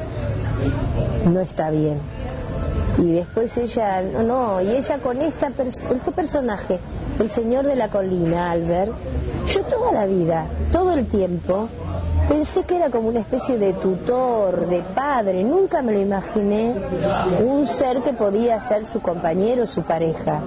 No 1.25 1.39
está 1.39 1.71
bien. 1.71 1.97
Y 2.99 3.13
después 3.13 3.57
ella, 3.57 4.03
no, 4.03 4.21
no, 4.21 4.61
y 4.61 4.69
ella 4.75 4.99
con 4.99 5.19
esta 5.23 5.47
pers- 5.49 5.91
este 5.91 6.11
personaje, 6.11 6.79
el 7.17 7.27
señor 7.27 7.65
de 7.65 7.75
la 7.75 7.87
colina, 7.89 8.51
Albert, 8.51 8.91
yo 9.47 9.63
toda 9.63 9.91
la 9.91 10.05
vida, 10.05 10.45
todo 10.71 10.93
el 10.93 11.07
tiempo, 11.07 11.69
pensé 12.31 12.63
que 12.63 12.77
era 12.77 12.89
como 12.89 13.09
una 13.09 13.19
especie 13.19 13.57
de 13.57 13.73
tutor, 13.73 14.69
de 14.69 14.81
padre, 14.81 15.43
nunca 15.43 15.81
me 15.81 15.91
lo 15.91 15.99
imaginé 15.99 16.73
un 17.43 17.67
ser 17.67 18.01
que 18.01 18.13
podía 18.13 18.61
ser 18.61 18.85
su 18.85 19.01
compañero, 19.01 19.67
su 19.67 19.83
pareja. 19.83 20.41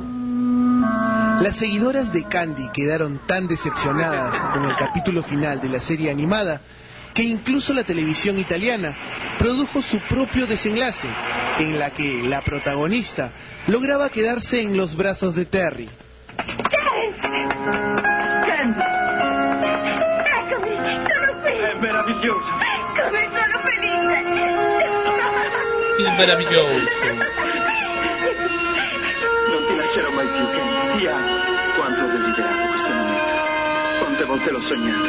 Las 1.42 1.56
seguidoras 1.56 2.10
de 2.10 2.24
Candy 2.24 2.68
quedaron 2.72 3.20
tan 3.26 3.48
decepcionadas 3.48 4.34
con 4.46 4.64
el 4.64 4.74
capítulo 4.76 5.22
final 5.22 5.60
de 5.60 5.68
la 5.68 5.78
serie 5.78 6.10
animada 6.10 6.62
que 7.12 7.22
incluso 7.22 7.74
la 7.74 7.84
televisión 7.84 8.38
italiana 8.38 8.96
produjo 9.38 9.82
su 9.82 9.98
propio 10.08 10.46
desenlace, 10.46 11.08
en 11.58 11.78
la 11.78 11.90
que 11.90 12.22
la 12.22 12.40
protagonista 12.40 13.30
lograba 13.66 14.08
quedarse 14.08 14.62
en 14.62 14.78
los 14.78 14.96
brazos 14.96 15.34
de 15.34 15.44
Terry. 15.44 15.90
Meraviglioso. 22.24 22.50
Come 22.96 23.28
sono 23.28 23.58
felice. 23.60 24.24
Es 25.98 26.16
maravilloso. 26.16 26.74
Non 29.50 29.66
ti 29.68 29.76
lascerò 29.76 30.10
mai 30.10 30.26
più, 30.26 30.44
Candy. 30.50 30.98
Ti 30.98 31.06
amo. 31.06 31.42
Quanto 31.76 32.02
ho 32.02 32.06
desiderato 32.06 32.68
questo 32.68 32.88
momento. 32.88 33.34
Quante 33.98 34.24
volte 34.24 34.50
l'ho 34.50 34.60
sognato. 34.60 35.08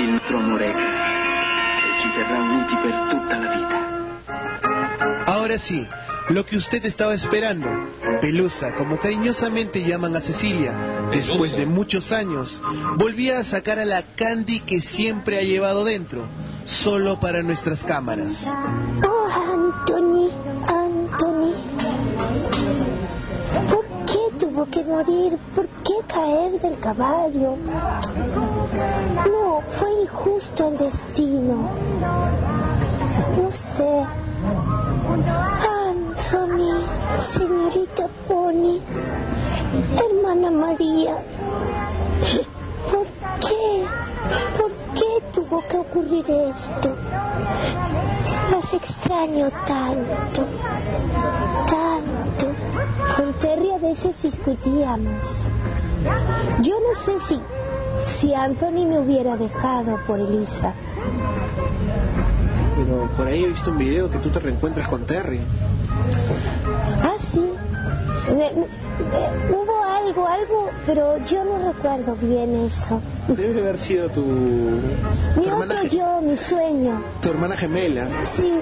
Il 0.00 0.08
nostro 0.08 0.36
amore 0.38 0.66
è 0.66 0.72
grande 0.72 0.98
e 1.80 2.00
ci 2.00 2.12
terrà 2.14 2.38
uniti 2.38 2.76
per 2.76 3.06
tutta 3.08 3.38
la 3.38 3.48
vita. 3.54 3.78
Ahora 5.26 5.58
sí, 5.58 5.86
lo 6.28 6.44
que 6.44 6.56
usted 6.56 6.84
estaba 6.84 7.14
esperando, 7.14 7.68
Pelusa, 8.20 8.72
como 8.74 8.98
cariñosamente 8.98 9.82
llaman 9.82 10.16
a 10.16 10.20
Cecilia, 10.20 10.72
después 11.10 11.56
de 11.56 11.66
muchos 11.66 12.12
años, 12.12 12.60
volvía 12.96 13.38
a 13.38 13.44
sacar 13.44 13.78
a 13.78 13.84
la 13.84 14.02
Candy 14.02 14.60
que 14.60 14.80
siempre 14.80 15.38
ha 15.38 15.42
llevado 15.42 15.84
dentro, 15.84 16.22
solo 16.64 17.20
para 17.20 17.42
nuestras 17.42 17.84
cámaras. 17.84 18.52
Oh, 19.06 19.28
Anthony, 19.28 20.30
Anthony. 20.66 21.54
¿Por 23.68 23.84
qué 24.06 24.38
tuvo 24.38 24.66
que 24.66 24.84
morir? 24.84 25.36
¿Por 25.54 25.66
qué 25.84 25.94
caer 26.06 26.60
del 26.60 26.78
caballo? 26.78 27.56
No, 29.26 29.62
fue 29.70 29.88
injusto 30.02 30.68
el 30.68 30.78
destino. 30.78 31.70
No 33.36 33.50
sé. 33.50 34.06
Anthony, 35.88 36.72
señorita 37.18 38.08
Pony, 38.28 38.80
hermana 39.74 40.50
María. 40.50 41.16
¿Por 42.90 43.06
qué? 43.40 43.84
¿Por 44.58 44.70
qué 44.94 45.22
tuvo 45.32 45.62
que 45.68 45.76
ocurrir 45.78 46.24
esto? 46.30 46.94
Las 48.50 48.72
extraño 48.74 49.50
tanto, 49.66 50.44
tanto. 51.66 52.46
Con 53.16 53.32
Terry 53.34 53.70
a 53.72 53.78
veces 53.78 54.20
discutíamos. 54.22 55.42
Yo 56.62 56.74
no 56.80 56.94
sé 56.94 57.18
si, 57.20 57.40
si 58.04 58.34
Anthony 58.34 58.86
me 58.86 58.98
hubiera 58.98 59.36
dejado 59.36 59.98
por 60.06 60.18
Elisa. 60.20 60.72
Pero 62.76 63.08
por 63.16 63.26
ahí 63.26 63.44
he 63.44 63.48
visto 63.48 63.70
un 63.70 63.78
video 63.78 64.10
que 64.10 64.18
tú 64.18 64.30
te 64.30 64.40
reencuentras 64.40 64.88
con 64.88 65.04
Terry. 65.06 65.40
Ah, 67.02 67.14
sí. 67.18 67.44
Me- 68.28 68.34
me- 68.34 68.66
me- 69.50 69.59
hubo 70.10 70.26
algo, 70.26 70.40
algo, 70.40 70.70
pero 70.86 71.24
yo 71.26 71.44
no 71.44 71.72
recuerdo 71.72 72.16
bien 72.16 72.54
eso. 72.66 73.00
Debe 73.28 73.60
haber 73.60 73.78
sido 73.78 74.08
tu, 74.10 74.22
Mi 75.36 75.46
otro 75.48 75.82
yo, 75.84 76.20
mi 76.22 76.36
sueño. 76.36 77.02
tu 77.20 77.30
hermana 77.30 77.56
gemela. 77.56 78.06
Sí. 78.22 78.52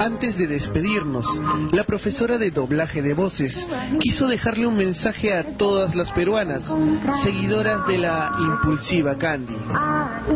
Antes 0.00 0.38
de 0.38 0.46
despedirnos, 0.46 1.40
la 1.72 1.84
profesora 1.84 2.38
de 2.38 2.50
doblaje 2.50 3.02
de 3.02 3.14
voces 3.14 3.66
quiso 3.98 4.28
dejarle 4.28 4.66
un 4.66 4.76
mensaje 4.76 5.34
a 5.34 5.44
todas 5.44 5.96
las 5.96 6.12
peruanas, 6.12 6.74
seguidoras 7.22 7.86
de 7.86 7.98
la 7.98 8.32
impulsiva 8.38 9.16
Candy. 9.16 9.56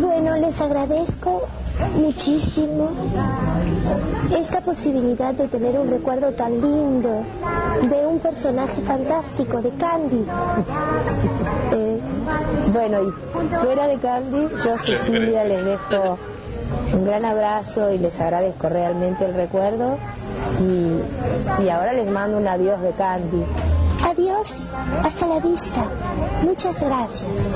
Bueno, 0.00 0.36
les 0.36 0.60
agradezco 0.60 1.46
muchísimo 1.94 2.90
esta 4.36 4.60
posibilidad 4.60 5.34
de 5.34 5.48
tener 5.48 5.78
un 5.78 5.90
recuerdo 5.90 6.32
tan 6.32 6.60
lindo 6.60 7.22
de 7.88 8.06
un 8.06 8.18
personaje 8.18 8.80
fantástico 8.82 9.60
de 9.60 9.70
Candy. 9.70 10.24
Eh, 11.72 11.98
bueno, 12.72 12.98
y 13.02 13.56
fuera 13.56 13.86
de 13.86 13.96
Candy, 13.96 14.48
yo 14.64 14.78
Cecilia 14.78 15.44
les 15.44 15.64
dejo 15.64 16.18
un 16.92 17.04
gran 17.04 17.24
abrazo 17.24 17.92
y 17.92 17.98
les 17.98 18.20
agradezco 18.20 18.68
realmente 18.68 19.24
el 19.24 19.34
recuerdo 19.34 19.98
y, 20.60 21.62
y 21.62 21.68
ahora 21.68 21.92
les 21.92 22.08
mando 22.08 22.38
un 22.38 22.48
adiós 22.48 22.80
de 22.82 22.92
Candy. 22.92 23.44
Adiós, 24.02 24.70
hasta 25.04 25.26
la 25.26 25.40
vista. 25.40 25.84
Muchas 26.42 26.80
gracias. 26.80 27.54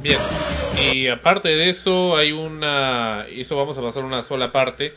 Bien, 0.00 0.18
y 0.80 1.08
aparte 1.08 1.48
de 1.48 1.70
eso, 1.70 2.16
hay 2.16 2.32
una. 2.32 3.26
Eso 3.30 3.56
vamos 3.56 3.76
a 3.78 3.82
pasar 3.82 4.04
una 4.04 4.22
sola 4.22 4.52
parte. 4.52 4.94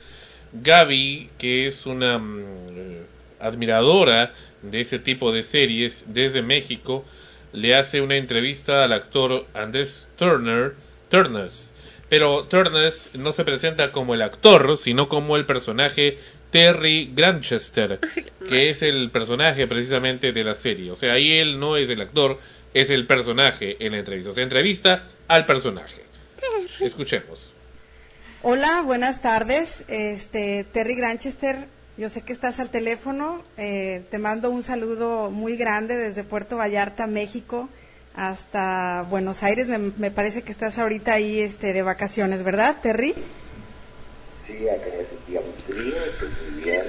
Gaby, 0.54 1.30
que 1.38 1.68
es 1.68 1.86
una 1.86 2.18
mm, 2.18 2.44
eh, 2.70 3.02
admiradora 3.40 4.34
de 4.62 4.82
ese 4.82 5.00
tipo 5.00 5.32
de 5.32 5.44
series 5.44 6.06
desde 6.08 6.42
México, 6.42 7.06
le 7.52 7.76
hace 7.76 8.02
una 8.02 8.16
entrevista 8.16 8.84
al 8.84 8.94
actor 8.94 9.46
Andrés 9.54 10.08
Turner, 10.18 10.76
Turners. 11.10 11.74
Pero 12.10 12.46
Turners 12.46 13.12
no 13.16 13.34
se 13.34 13.44
presenta 13.44 13.92
como 13.92 14.14
el 14.14 14.22
actor, 14.22 14.78
sino 14.78 15.10
como 15.10 15.36
el 15.36 15.46
personaje 15.46 16.20
Terry 16.52 17.12
Granchester, 17.14 18.00
que 18.48 18.70
es 18.70 18.82
el 18.82 19.10
personaje 19.12 19.68
precisamente 19.68 20.32
de 20.32 20.44
la 20.44 20.56
serie. 20.56 20.92
O 20.92 20.96
sea, 20.96 21.14
ahí 21.14 21.34
él 21.34 21.60
no 21.60 21.76
es 21.78 21.90
el 21.90 22.00
actor, 22.00 22.40
es 22.76 22.90
el 22.90 23.08
personaje 23.08 23.78
en 23.80 23.94
la 23.94 24.00
entrevista. 24.00 24.30
O 24.32 24.34
sea, 24.34 24.44
entrevista 24.44 25.08
al 25.30 25.46
personaje. 25.46 26.02
Escuchemos. 26.82 27.54
Hola, 28.44 28.82
buenas 28.82 29.22
tardes. 29.22 29.86
Este, 29.88 30.66
Terry 30.74 30.96
Granchester, 30.96 31.68
yo 31.98 32.10
sé 32.10 32.22
que 32.22 32.34
estás 32.34 32.60
al 32.60 32.70
teléfono. 32.70 33.42
eh, 33.58 34.04
te 34.12 34.18
mando 34.18 34.50
un 34.52 34.62
saludo 34.62 35.32
muy 35.32 35.56
grande 35.56 35.96
desde 35.96 36.24
Puerto 36.26 36.58
Vallarta, 36.58 37.08
México, 37.08 37.70
hasta 38.14 39.04
Buenos 39.10 39.42
Aires. 39.42 39.70
Me, 39.70 39.78
me 39.78 40.12
parece 40.12 40.42
que 40.44 40.52
estás 40.52 40.78
ahorita 40.78 41.14
ahí 41.14 41.40
este, 41.40 41.72
de 41.72 41.82
vacaciones, 41.82 42.44
¿verdad, 42.44 42.76
Terry? 42.84 43.16
Sí, 44.46 44.68
acá 44.68 44.86
es 44.88 45.08
un 45.18 45.32
día 45.32 45.40
muy 45.42 45.76
frío, 45.76 45.96
estoy 46.12 46.30
muy 46.52 46.64
bien, 46.64 46.84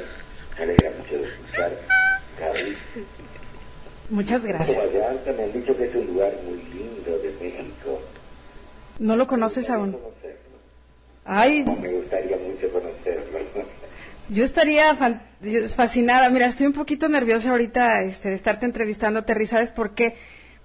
me 0.59 0.65
alegra 0.65 0.91
mucho 0.99 1.13
de 1.17 1.29
escuchar, 1.29 1.71
Gaby. 1.71 1.86
Muchas 4.11 4.45
gracias. 4.45 4.77
Como 4.77 4.89
Vallarta 4.89 5.33
me 5.33 5.45
han 5.45 5.53
dicho 5.53 5.77
que 5.77 5.85
es 5.87 5.95
un 5.95 6.07
lugar 6.07 6.33
muy 6.45 6.63
lindo 6.73 7.19
de 7.19 7.35
México. 7.41 8.01
¿No 8.99 9.17
lo 9.17 9.27
conoces 9.27 9.69
aún? 9.71 9.97
Ay, 11.25 11.65
Me 11.65 11.89
gustaría 11.93 12.37
mucho 12.37 12.71
conocerlo. 12.73 13.39
Yo 14.29 14.45
estaría 14.45 14.97
fascinada. 15.75 16.31
Mira, 16.31 16.47
estoy 16.47 16.67
un 16.67 16.73
poquito 16.73 17.09
nerviosa 17.09 17.51
ahorita 17.51 18.03
este, 18.03 18.31
de 18.31 18.35
estarte 18.35 18.67
entrevistando, 18.67 19.25
Terry. 19.25 19.47
¿Sabes 19.47 19.71
por 19.71 19.91
qué? 19.95 20.17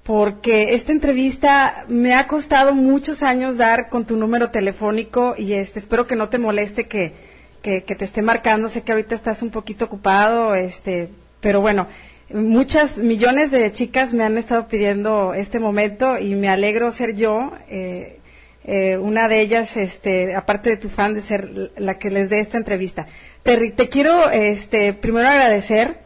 Porque 0.03 0.73
esta 0.73 0.91
entrevista 0.91 1.85
me 1.87 2.15
ha 2.15 2.27
costado 2.27 2.73
muchos 2.73 3.21
años 3.21 3.57
dar 3.57 3.89
con 3.89 4.05
tu 4.05 4.17
número 4.17 4.49
telefónico 4.49 5.35
y 5.37 5.53
este, 5.53 5.79
espero 5.79 6.07
que 6.07 6.15
no 6.15 6.29
te 6.29 6.39
moleste 6.39 6.87
que, 6.87 7.13
que, 7.61 7.83
que 7.83 7.95
te 7.95 8.05
esté 8.05 8.21
marcando. 8.23 8.67
Sé 8.69 8.81
que 8.81 8.91
ahorita 8.91 9.13
estás 9.13 9.43
un 9.43 9.51
poquito 9.51 9.85
ocupado, 9.85 10.55
este, 10.55 11.09
pero 11.39 11.61
bueno, 11.61 11.87
muchas 12.33 12.97
millones 12.97 13.51
de 13.51 13.71
chicas 13.71 14.13
me 14.13 14.23
han 14.23 14.37
estado 14.37 14.67
pidiendo 14.67 15.33
este 15.33 15.59
momento 15.59 16.17
y 16.17 16.35
me 16.35 16.49
alegro 16.49 16.91
ser 16.91 17.15
yo. 17.15 17.51
eh, 17.69 18.17
eh, 18.63 18.97
una 18.97 19.27
de 19.27 19.41
ellas, 19.41 19.75
este, 19.77 20.35
aparte 20.35 20.69
de 20.69 20.77
tu 20.77 20.89
fan, 20.89 21.13
de 21.15 21.21
ser 21.21 21.71
la 21.77 21.97
que 21.97 22.09
les 22.11 22.29
dé 22.29 22.39
esta 22.39 22.57
entrevista. 22.57 23.07
Terry, 23.43 23.71
te 23.71 23.89
quiero 23.89 24.29
este, 24.29 24.93
primero 24.93 25.27
agradecer 25.27 25.97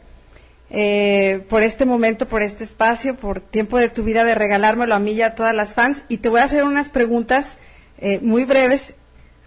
eh, 0.70 1.44
por 1.50 1.64
este 1.64 1.86
momento, 1.86 2.28
por 2.28 2.42
este 2.42 2.64
espacio, 2.64 3.16
por 3.18 3.42
tiempo 3.42 3.78
de 3.78 3.90
tu 3.90 4.04
vida 4.04 4.24
de 4.24 4.36
regalármelo 4.36 4.96
a 4.96 5.00
mí 5.00 5.12
y 5.12 5.22
a 5.22 5.36
todas 5.36 5.54
las 5.54 5.74
fans. 5.74 6.04
Y 6.08 6.18
te 6.20 6.30
voy 6.30 6.40
a 6.40 6.46
hacer 6.46 6.64
unas 6.64 6.90
preguntas 6.90 7.58
eh, 8.00 8.20
muy 8.22 8.46
breves. 8.46 8.96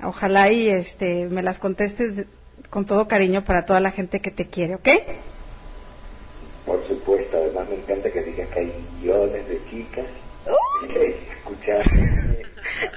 Ojalá 0.03 0.51
y 0.53 0.69
este, 0.69 1.27
me 1.31 1.43
las 1.43 1.59
contestes 1.59 2.27
con 2.71 2.85
todo 2.85 3.09
cariño 3.09 3.43
para 3.43 3.65
toda 3.65 3.81
la 3.81 3.91
gente 3.91 4.21
que 4.21 4.31
te 4.31 4.47
quiere, 4.49 4.75
¿ok? 4.77 4.89
Por 6.69 6.87
supuesto, 6.87 7.37
además 7.39 7.69
me 7.69 7.77
encanta 7.77 8.11
que 8.11 8.23
digas 8.23 8.49
que 8.51 8.61
hay 8.61 8.73
millones 9.01 9.49
de 9.49 9.61
chicas 9.71 10.05
que 10.93 11.19
escuchan. 11.39 11.81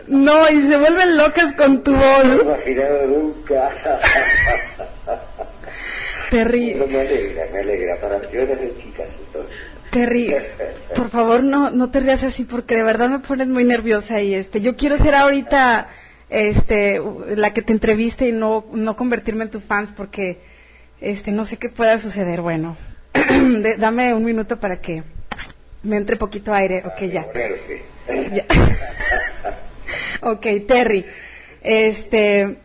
No, 0.07 0.49
y 0.49 0.61
se 0.61 0.77
vuelven 0.77 1.17
locas 1.17 1.53
con 1.55 1.81
tu 1.83 1.91
No 1.91 1.97
voz. 1.97 2.25
me 2.25 2.31
he 2.31 2.43
imaginado 2.43 3.07
nunca. 3.07 3.71
Terry, 6.29 6.75
No 6.75 6.87
me 6.87 7.01
alegra, 7.01 7.45
me 7.51 7.59
alegra 7.59 7.99
para 7.99 8.19
millones 8.19 8.59
de 8.59 8.77
chicas 8.81 9.07
entonces. 9.27 9.55
Terry, 9.89 10.33
por 10.95 11.09
favor 11.09 11.43
no, 11.43 11.69
no 11.69 11.89
te 11.91 11.99
rías 11.99 12.23
así 12.23 12.45
porque 12.45 12.75
de 12.75 12.83
verdad 12.83 13.09
me 13.09 13.19
pones 13.19 13.47
muy 13.47 13.65
nerviosa 13.65 14.21
y 14.21 14.33
este, 14.35 14.61
yo 14.61 14.77
quiero 14.77 14.97
ser 14.97 15.15
ahorita 15.15 15.89
este, 16.29 17.01
la 17.35 17.51
que 17.53 17.61
te 17.61 17.73
entreviste 17.73 18.27
y 18.27 18.31
no, 18.31 18.65
no 18.71 18.95
convertirme 18.95 19.43
en 19.43 19.49
tu 19.49 19.59
fans 19.59 19.91
porque 19.91 20.39
este, 21.01 21.31
no 21.33 21.43
sé 21.43 21.57
qué 21.57 21.67
pueda 21.67 21.99
suceder. 21.99 22.39
Bueno, 22.39 22.77
de- 23.61 23.77
dame 23.77 24.13
un 24.13 24.23
minuto 24.23 24.59
para 24.59 24.79
que 24.79 25.03
me 25.83 25.97
entre 25.97 26.15
poquito 26.15 26.53
aire. 26.53 26.83
Ok, 26.85 27.01
ya. 27.03 27.25
Ya. 28.33 28.45
ok, 30.21 30.45
Terry, 30.67 31.05
este, 31.61 32.57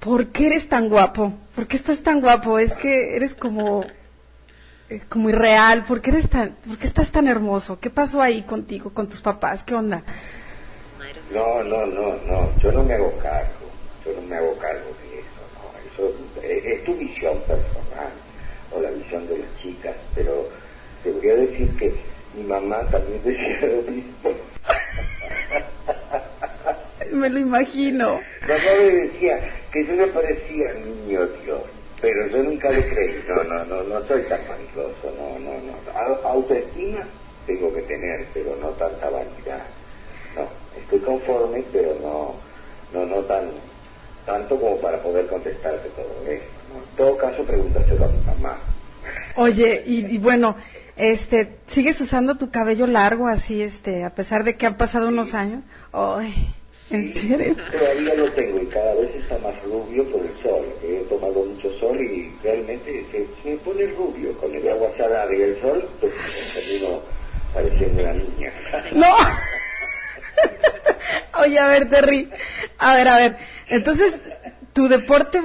¿por 0.00 0.28
qué 0.28 0.46
eres 0.46 0.68
tan 0.68 0.88
guapo? 0.88 1.32
¿Por 1.54 1.66
qué 1.66 1.76
estás 1.76 2.00
tan 2.02 2.20
guapo? 2.20 2.58
Es 2.58 2.74
que 2.74 3.14
eres 3.14 3.34
como, 3.34 3.84
eh, 4.88 5.00
como 5.08 5.28
irreal. 5.28 5.84
¿Por 5.84 6.00
qué 6.00 6.10
eres 6.10 6.28
tan, 6.28 6.56
por 6.66 6.78
qué 6.78 6.86
estás 6.86 7.10
tan 7.12 7.28
hermoso? 7.28 7.78
¿Qué 7.78 7.90
pasó 7.90 8.20
ahí 8.22 8.42
contigo, 8.42 8.90
con 8.90 9.08
tus 9.08 9.20
papás? 9.20 9.62
¿Qué 9.62 9.74
onda? 9.74 10.02
No, 11.32 11.62
no, 11.62 11.86
no, 11.86 12.14
no, 12.26 12.58
yo 12.60 12.72
no 12.72 12.82
me 12.82 12.94
hago 12.94 13.12
cargo, 13.18 13.68
yo 14.04 14.12
no 14.14 14.22
me 14.22 14.36
hago 14.36 14.56
cargo 14.58 14.86
de 15.02 15.18
eso, 15.20 15.42
no, 15.54 16.06
eso 16.06 16.42
es, 16.42 16.64
es 16.64 16.84
tu 16.84 16.94
visión 16.96 17.38
personal 17.46 18.10
o 18.72 18.80
la 18.80 18.90
visión 18.90 19.28
de 19.28 19.38
las 19.38 19.48
chicas, 19.62 19.94
pero 20.18 20.48
te 21.04 21.12
voy 21.12 21.30
a 21.30 21.34
decir 21.36 21.68
que 21.78 21.92
mi 22.34 22.42
mamá 22.42 22.82
también 22.90 23.22
decía 23.22 23.60
lo 23.62 23.82
mismo. 23.82 24.30
Me 27.12 27.28
lo 27.30 27.38
imagino. 27.38 28.20
Mamá 28.42 28.58
me 28.78 28.90
decía 29.06 29.40
que 29.72 29.84
yo 29.86 29.94
me 29.94 30.06
parecía 30.08 30.72
niño 30.74 31.26
Dios, 31.44 31.60
pero 32.00 32.26
yo 32.28 32.42
nunca 32.42 32.70
le 32.70 32.82
creí, 32.82 33.22
no, 33.28 33.44
no, 33.44 33.64
no, 33.64 33.82
no 33.84 34.06
soy 34.06 34.22
tan 34.22 34.40
vanidoso, 34.48 35.10
no, 35.16 35.38
no, 35.38 35.52
no, 35.60 35.72
Au- 35.94 36.20
autoestima 36.24 37.06
tengo 37.46 37.72
que 37.72 37.82
tener, 37.82 38.26
pero 38.34 38.56
no 38.56 38.68
tanta 38.70 39.08
vanidad, 39.08 39.64
no, 40.36 40.48
estoy 40.78 40.98
conforme, 41.00 41.64
pero 41.72 41.94
no, 42.02 42.34
no, 42.92 43.06
no 43.06 43.22
tan, 43.24 43.50
tanto 44.26 44.58
como 44.60 44.76
para 44.80 45.00
poder 45.02 45.26
contestarte 45.28 45.88
todo 45.90 46.30
esto, 46.30 46.46
¿no? 46.72 46.78
En 46.80 46.96
todo 46.96 47.16
caso, 47.16 47.42
pregúntaselo 47.44 48.04
a 48.04 48.08
mi 48.08 48.20
mamá. 48.26 48.58
Oye, 49.40 49.84
y, 49.86 50.04
y 50.04 50.18
bueno, 50.18 50.56
este, 50.96 51.58
¿sigues 51.68 52.00
usando 52.00 52.34
tu 52.36 52.50
cabello 52.50 52.88
largo 52.88 53.28
así, 53.28 53.62
este, 53.62 54.02
a 54.02 54.10
pesar 54.10 54.42
de 54.42 54.56
que 54.56 54.66
han 54.66 54.76
pasado 54.76 55.06
unos 55.06 55.32
años? 55.32 55.62
Ay, 55.92 56.34
¿En 56.90 57.12
serio? 57.12 57.54
Todavía 57.70 58.14
lo 58.14 58.32
tengo 58.32 58.60
y 58.60 58.66
cada 58.66 58.94
vez 58.94 59.14
está 59.14 59.38
más 59.38 59.54
rubio 59.62 60.10
por 60.10 60.22
el 60.22 60.42
sol. 60.42 60.66
He 60.82 61.04
tomado 61.08 61.44
mucho 61.44 61.70
sol 61.78 62.00
y 62.00 62.32
realmente 62.42 63.04
se, 63.12 63.28
se 63.42 63.50
me 63.50 63.56
pone 63.58 63.86
rubio 63.88 64.36
con 64.38 64.52
el 64.52 64.68
agua 64.68 64.90
salada 64.98 65.32
y 65.32 65.42
el 65.42 65.60
sol, 65.60 65.88
pues 66.00 66.12
termino 66.54 67.00
pareciendo 67.54 68.02
una 68.02 68.12
niña. 68.14 68.52
No. 68.92 69.14
Oye, 71.42 71.58
a 71.60 71.68
ver, 71.68 71.88
Terry. 71.88 72.28
A 72.78 72.94
ver, 72.94 73.08
a 73.08 73.18
ver. 73.18 73.36
Entonces, 73.68 74.18
tu 74.78 74.86
deporte, 74.86 75.42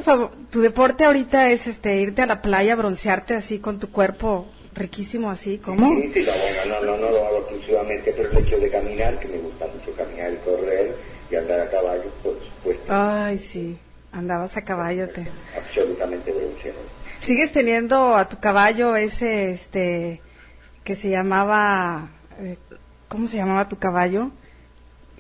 tu 0.52 0.62
deporte 0.62 1.06
ahorita 1.06 1.50
es 1.50 1.66
este 1.66 1.96
irte 1.96 2.22
a 2.22 2.28
la 2.28 2.44
playa, 2.44 2.76
broncearte 2.76 3.34
así 3.34 3.58
con 3.58 3.80
tu 3.80 3.90
cuerpo 3.90 4.46
riquísimo 4.76 5.32
así, 5.32 5.58
¿cómo? 5.58 5.90
Sí, 5.90 6.12
sí, 6.14 6.24
no, 6.24 6.70
bueno, 6.70 6.86
no, 6.86 6.86
no, 6.86 6.98
no 6.98 7.10
lo 7.10 7.26
hago 7.26 7.38
exclusivamente, 7.40 8.14
pero 8.16 8.30
el 8.30 8.38
hecho 8.38 8.60
de 8.60 8.70
caminar, 8.70 9.20
que 9.20 9.28
me 9.30 9.40
gusta 9.40 9.66
mucho 9.66 9.92
caminar 9.98 10.34
y 10.34 10.38
correr 10.38 10.96
y 11.32 11.36
andar 11.36 11.62
a 11.62 11.70
caballo, 11.72 12.12
por 12.22 12.36
supuesto, 12.46 12.84
Ay, 12.88 13.40
sí. 13.40 13.76
Andabas 14.12 14.56
a 14.56 14.64
caballo, 14.64 15.10
te. 15.10 15.26
absolutamente 15.58 16.32
bronceado. 16.32 16.78
¿Sigues 17.20 17.52
teniendo 17.52 18.16
a 18.16 18.30
tu 18.30 18.40
caballo 18.40 18.96
ese, 18.96 19.50
este, 19.50 20.22
que 20.84 20.96
se 20.96 21.10
llamaba, 21.10 22.10
eh, 22.40 22.58
¿cómo 23.08 23.28
se 23.28 23.38
llamaba 23.38 23.68
tu 23.68 23.80
caballo? 23.80 24.30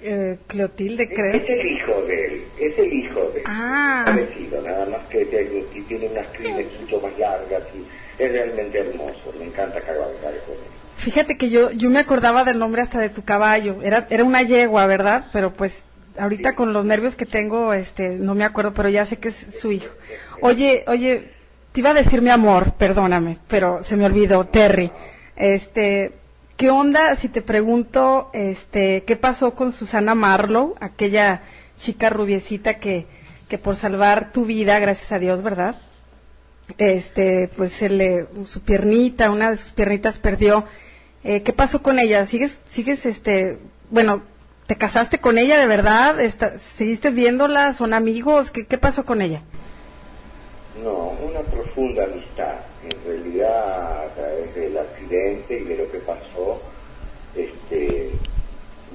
Eh, 0.05 0.37
Cleotilde, 0.47 1.07
creo. 1.07 1.33
Es 1.33 1.49
el 1.49 1.65
hijo 1.65 2.01
de 2.01 2.25
él, 2.25 2.43
es 2.59 2.77
el 2.77 2.91
hijo 2.93 3.21
de 3.33 3.39
él. 3.39 3.45
Ah. 3.47 4.03
Parecido, 4.05 4.61
nada 4.61 4.85
más 4.85 4.99
que 5.09 5.25
tiene, 5.25 6.07
unas 6.07 6.27
crines 6.27 6.67
mucho 6.81 6.99
más 6.99 7.17
largas 7.17 7.63
y 7.73 8.21
es 8.21 8.31
realmente 8.31 8.79
hermoso. 8.79 9.33
Me 9.39 9.45
encanta 9.45 9.79
cabalgar 9.79 10.33
con 10.45 10.55
él. 10.55 10.73
Fíjate 10.97 11.37
que 11.37 11.49
yo, 11.49 11.71
yo 11.71 11.89
me 11.89 11.99
acordaba 11.99 12.43
del 12.43 12.59
nombre 12.59 12.81
hasta 12.81 12.99
de 12.99 13.09
tu 13.09 13.23
caballo. 13.23 13.81
Era, 13.81 14.05
era 14.09 14.25
una 14.25 14.41
yegua, 14.41 14.85
¿verdad? 14.87 15.27
Pero 15.31 15.53
pues 15.53 15.85
ahorita 16.17 16.53
con 16.53 16.73
los 16.73 16.83
nervios 16.83 17.15
que 17.15 17.25
tengo, 17.25 17.73
este, 17.73 18.09
no 18.09 18.35
me 18.35 18.43
acuerdo, 18.43 18.73
pero 18.73 18.89
ya 18.89 19.05
sé 19.05 19.17
que 19.17 19.29
es 19.29 19.47
su 19.57 19.71
hijo. 19.71 19.93
Oye, 20.41 20.83
oye, 20.87 21.29
te 21.71 21.79
iba 21.79 21.91
a 21.91 21.93
decir 21.93 22.21
mi 22.21 22.29
amor, 22.29 22.73
perdóname, 22.73 23.37
pero 23.47 23.83
se 23.83 23.95
me 23.95 24.05
olvidó, 24.05 24.45
Terry. 24.45 24.91
Este, 25.37 26.11
¿qué 26.57 26.69
onda 26.69 27.15
si 27.15 27.29
te 27.29 27.41
pregunto, 27.41 28.29
este, 28.33 29.03
qué 29.03 29.15
pasó 29.15 29.53
con 29.55 29.71
Susana 29.71 30.15
Marlowe, 30.15 30.75
aquella 30.79 31.41
chica 31.77 32.09
rubiecita 32.09 32.75
que, 32.79 33.05
que 33.49 33.57
por 33.57 33.75
salvar 33.75 34.31
tu 34.31 34.45
vida, 34.45 34.79
gracias 34.79 35.11
a 35.11 35.19
Dios, 35.19 35.41
¿verdad? 35.43 35.75
este 36.77 37.49
pues 37.57 37.73
se 37.73 37.89
le 37.89 38.25
su 38.45 38.61
piernita 38.61 39.29
una 39.29 39.49
de 39.51 39.57
sus 39.57 39.73
piernitas 39.73 40.17
perdió. 40.17 40.63
Eh, 41.25 41.41
qué 41.43 41.51
pasó 41.53 41.81
con 41.83 41.99
ella 41.99 42.25
sigues 42.25 42.59
sigues 42.69 43.05
este 43.05 43.59
bueno 43.91 44.23
te 44.65 44.77
casaste 44.77 45.19
con 45.19 45.37
ella 45.37 45.57
de 45.59 45.67
verdad 45.67 46.19
Esta- 46.21 46.57
seguiste 46.57 47.11
viéndola 47.11 47.73
son 47.73 47.93
amigos 47.93 48.49
qué, 48.49 48.65
qué 48.65 48.77
pasó 48.77 49.05
con 49.05 49.21
ella 49.21 49.41
No, 50.83 51.13
una 51.21 51.41
profunda 51.41 52.05
amistad. 52.05 52.55
En 52.83 53.05
realidad, 53.05 54.05
a 54.05 54.09
través 54.15 54.55
del 54.55 54.77
accidente 54.77 55.59
y 55.59 55.63
de 55.65 55.77
lo 55.77 55.91
que 55.91 55.99
pasó, 55.99 56.61
este, 57.35 58.09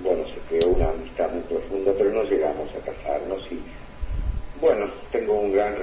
bueno, 0.03 0.25
se 0.27 0.41
creó 0.49 0.71
una 0.71 0.89
amistad 0.91 1.31
muy 1.31 1.43
profunda, 1.43 1.93
pero 1.97 2.11
no 2.13 2.25
llegamos 2.25 2.69
a 2.75 2.85
casarnos 2.85 3.41
y, 3.51 3.61
bueno, 4.61 4.87
tengo 5.13 5.35
un 5.35 5.53
gran 5.53 5.77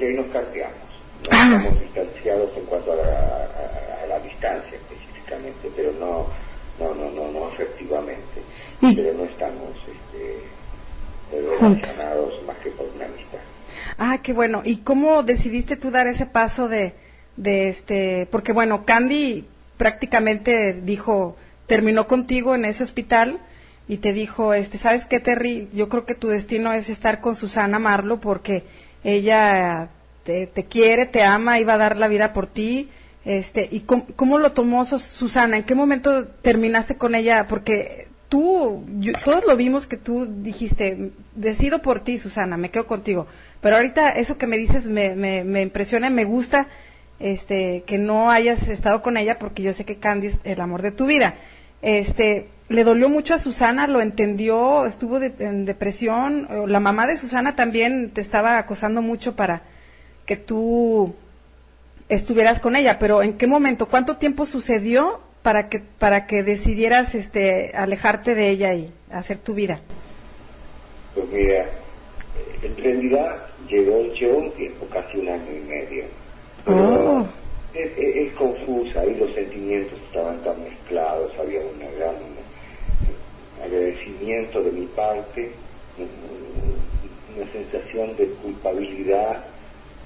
con 0.00 0.02
ella 0.02 0.10
y 0.10 0.14
nos 0.14 0.26
cambiamos. 0.32 0.90
No 1.30 1.56
estamos 1.56 1.80
distanciados 1.80 2.50
en 2.56 2.64
cuanto 2.64 2.92
a 2.92 2.96
la, 2.96 3.02
a- 3.02 4.02
a 4.04 4.06
la 4.06 4.18
distancia 4.20 4.72
específicamente, 4.76 5.70
pero 5.76 5.92
no, 5.92 6.26
no, 6.78 6.94
no, 6.94 7.10
no, 7.10 7.30
no 7.32 7.44
afectivamente. 7.46 8.40
Pero 8.80 9.12
no 9.14 9.24
estamos, 9.24 9.70
este, 9.86 10.40
Juntos. 11.58 11.82
relacionados 11.96 12.42
más 12.46 12.56
que 12.58 12.70
por 12.70 12.86
una 12.96 13.04
amistad. 13.04 13.38
ah 13.98 14.18
qué 14.22 14.32
bueno 14.32 14.62
y 14.64 14.78
cómo 14.78 15.22
decidiste 15.22 15.76
tú 15.76 15.90
dar 15.90 16.06
ese 16.08 16.26
paso 16.26 16.68
de 16.68 16.92
de 17.36 17.68
este 17.68 18.26
porque 18.30 18.52
bueno 18.52 18.84
Candy 18.84 19.44
prácticamente 19.76 20.72
dijo 20.72 21.36
terminó 21.68 22.08
contigo 22.08 22.56
en 22.56 22.64
ese 22.64 22.82
hospital 22.82 23.38
y 23.86 23.98
te 23.98 24.12
dijo 24.12 24.54
este 24.54 24.76
sabes 24.76 25.06
qué 25.06 25.20
Terry 25.20 25.68
yo 25.72 25.88
creo 25.88 26.04
que 26.04 26.16
tu 26.16 26.26
destino 26.28 26.72
es 26.72 26.90
estar 26.90 27.20
con 27.20 27.36
Susana 27.36 27.78
Marlo 27.78 28.20
porque 28.20 28.64
ella 29.04 29.88
te, 30.24 30.46
quiere 30.68 31.06
te 31.06 31.22
ama 31.22 31.58
iba 31.58 31.74
a 31.74 31.78
dar 31.78 31.96
la 31.96 32.08
vida 32.08 32.32
por 32.32 32.46
ti 32.46 32.88
este 33.24 33.68
y 33.70 33.80
cómo, 33.80 34.06
cómo 34.16 34.38
lo 34.38 34.52
tomó 34.52 34.84
Sus- 34.84 35.02
Susana 35.02 35.56
en 35.56 35.64
qué 35.64 35.74
momento 35.74 36.26
terminaste 36.26 36.96
con 36.96 37.14
ella 37.14 37.46
porque 37.48 38.08
tú 38.28 38.84
todos 39.24 39.44
lo 39.46 39.56
vimos 39.56 39.86
que 39.86 39.96
tú 39.96 40.26
dijiste 40.42 41.10
decido 41.34 41.80
por 41.82 42.00
ti 42.00 42.18
Susana 42.18 42.56
me 42.56 42.70
quedo 42.70 42.86
contigo 42.86 43.26
pero 43.60 43.76
ahorita 43.76 44.10
eso 44.12 44.38
que 44.38 44.46
me 44.46 44.56
dices 44.56 44.86
me, 44.86 45.14
me, 45.14 45.44
me 45.44 45.62
impresiona 45.62 46.08
y 46.08 46.12
me 46.12 46.24
gusta 46.24 46.68
este 47.18 47.82
que 47.86 47.98
no 47.98 48.30
hayas 48.30 48.68
estado 48.68 49.02
con 49.02 49.16
ella 49.16 49.38
porque 49.38 49.62
yo 49.62 49.72
sé 49.72 49.84
que 49.84 49.96
Candy 49.96 50.28
es 50.28 50.38
el 50.44 50.58
amor 50.60 50.80
de 50.80 50.90
tu 50.90 51.04
vida. 51.04 51.34
Este 51.82 52.46
le 52.70 52.84
dolió 52.84 53.08
mucho 53.08 53.34
a 53.34 53.38
Susana 53.38 53.86
lo 53.86 54.00
entendió 54.00 54.86
estuvo 54.86 55.18
de- 55.20 55.32
en 55.40 55.66
depresión. 55.66 56.48
La 56.68 56.80
mamá 56.80 57.06
de 57.06 57.16
Susana 57.16 57.54
también 57.56 58.10
te 58.10 58.20
estaba 58.20 58.56
acosando 58.58 59.02
mucho 59.02 59.34
para 59.36 59.62
que 60.24 60.36
tú 60.36 61.12
estuvieras 62.08 62.60
con 62.60 62.76
ella 62.76 62.98
pero 62.98 63.22
en 63.22 63.34
qué 63.34 63.46
momento 63.46 63.86
cuánto 63.86 64.16
tiempo 64.16 64.46
sucedió 64.46 65.20
para 65.42 65.68
que 65.68 65.80
para 65.80 66.26
que 66.26 66.42
decidieras 66.42 67.14
este 67.14 67.72
alejarte 67.74 68.34
de 68.34 68.50
ella 68.50 68.74
y 68.74 68.92
hacer 69.12 69.38
tu 69.38 69.54
vida 69.54 69.80
Pues 71.14 71.26
mira, 71.32 71.62
eh, 71.64 71.68
en 72.62 72.76
realidad 72.76 73.36
llevó 73.68 73.98
un 73.98 74.52
tiempo, 74.54 74.86
casi 74.92 75.18
un 75.18 75.28
año 75.28 75.50
y 75.56 75.68
medio. 75.68 76.04
Pero 76.64 77.26
es, 77.74 77.90
es- 77.96 78.16
es 78.26 78.32
confusa, 78.34 79.00
ahí 79.00 79.14
los 79.18 79.32
sentimientos 79.34 79.98
estaban 80.08 80.38
tan 80.44 80.62
mezclados, 80.62 81.32
había 81.40 81.60
un 81.60 81.78
gran 81.98 82.14
agradecimiento 83.62 84.62
de 84.62 84.72
mi 84.72 84.86
parte, 84.86 85.50
un- 85.98 87.36
una 87.40 87.52
sensación 87.52 88.16
de 88.16 88.26
culpabilidad 88.42 89.44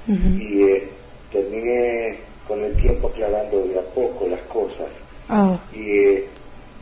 y 0.07 0.63
eh, 0.63 0.89
terminé 1.33 2.17
con 2.47 2.63
el 2.63 2.77
tiempo 2.77 3.09
aclarando 3.09 3.63
de 3.67 3.79
a 3.79 3.83
poco 3.95 4.27
las 4.29 4.41
cosas 4.43 4.89
Oh. 5.31 5.59
y, 5.73 5.91
eh, 5.91 6.27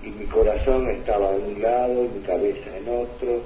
y 0.03 0.09
mi 0.09 0.25
corazón 0.27 0.91
estaba 0.91 1.33
en 1.37 1.45
un 1.55 1.63
lado 1.63 2.05
y 2.05 2.09
mi 2.09 2.21
cabeza 2.27 2.77
en 2.77 2.89
otro. 2.89 3.41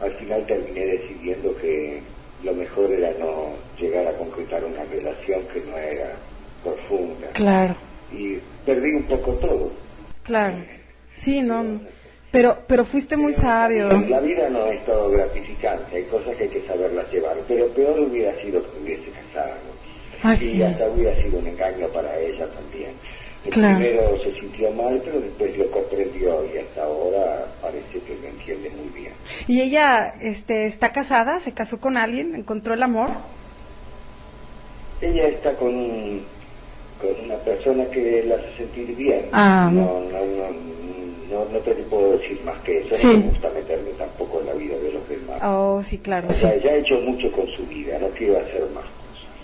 Al 0.00 0.10
final 0.12 0.46
terminé 0.46 0.86
decidiendo 0.86 1.54
que 1.58 2.00
lo 2.42 2.54
mejor 2.54 2.90
era 2.90 3.10
no 3.18 3.50
llegar 3.78 4.06
a 4.06 4.16
concretar 4.16 4.64
una 4.64 4.84
relación 4.84 5.42
que 5.52 5.60
no 5.70 5.76
era 5.76 6.14
profunda. 6.64 7.28
Claro. 7.34 7.74
Y 8.10 8.38
perdí 8.64 8.92
un 8.94 9.02
poco 9.02 9.32
todo. 9.34 9.70
claro 10.22 10.56
sí 11.14 11.42
no 11.42 11.62
no. 11.62 11.80
Pero 12.30 12.58
pero 12.66 12.84
fuiste 12.84 13.16
muy 13.16 13.32
sabio 13.32 13.88
La 14.08 14.20
vida 14.20 14.48
no 14.50 14.66
es 14.66 14.84
todo 14.84 15.10
gratificante, 15.10 15.96
hay 15.96 16.04
cosas 16.04 16.36
que 16.36 16.44
hay 16.44 16.50
que 16.50 16.66
saberlas 16.66 17.10
llevar, 17.12 17.36
pero 17.48 17.68
peor 17.68 17.98
hubiera 18.00 18.34
sido 18.42 18.62
que 18.62 18.78
hubiese 18.82 19.10
casado. 19.10 19.56
Ah, 20.22 20.34
y 20.34 20.36
sí. 20.36 20.62
hasta 20.62 20.86
hubiera 20.88 21.14
sido 21.22 21.38
un 21.38 21.46
engaño 21.46 21.86
para 21.88 22.18
ella 22.18 22.46
también. 22.48 22.90
El 23.44 23.50
Claro. 23.52 23.78
Primero 23.78 24.22
se 24.24 24.40
sintió 24.40 24.70
mal, 24.72 25.00
pero 25.04 25.20
después 25.20 25.56
lo 25.56 25.70
comprendió 25.70 26.44
y 26.52 26.58
hasta 26.58 26.82
ahora 26.82 27.46
parece 27.62 28.00
que 28.00 28.16
lo 28.20 28.26
entiende 28.28 28.68
muy 28.70 28.88
bien. 29.00 29.12
y 29.46 29.60
ella 29.62 30.14
este 30.20 30.66
está 30.66 30.90
casada 30.92 31.38
se 31.40 31.52
casó 31.54 31.78
con 31.80 31.96
alguien 31.96 32.34
encontró 32.34 32.74
el 32.74 32.82
amor 32.82 33.10
Ella 35.00 35.28
está 35.28 35.54
con, 35.54 35.68
un- 35.74 36.24
con 37.00 37.24
una 37.24 37.36
persona 37.36 37.84
que 37.86 38.24
la 38.24 38.34
hace 38.34 38.56
sentir 38.56 38.96
bien. 38.96 39.26
Ah, 39.32 39.70
no, 39.72 40.00
no, 40.00 40.20
no, 40.26 40.77
no, 41.30 41.44
no 41.46 41.58
te 41.60 41.72
puedo 41.74 42.18
decir 42.18 42.40
más 42.44 42.58
que 42.62 42.80
eso. 42.80 42.96
Sí. 42.96 43.06
No 43.06 43.12
me 43.14 43.22
gusta 43.30 43.50
meterme 43.50 43.90
tampoco 43.98 44.40
en 44.40 44.46
la 44.46 44.54
vida 44.54 44.76
de 44.78 44.92
los 44.92 45.08
demás. 45.08 45.40
oh 45.42 45.82
sí 45.82 45.98
claro 45.98 46.28
O 46.28 46.32
sí 46.32 46.40
sea, 46.40 46.54
ella 46.54 46.70
ha 46.72 46.76
hecho 46.76 47.00
mucho 47.00 47.30
con 47.32 47.46
su 47.48 47.64
vida, 47.66 47.98
no 47.98 48.08
quiero 48.08 48.38
hacer 48.38 48.68
más. 48.74 48.84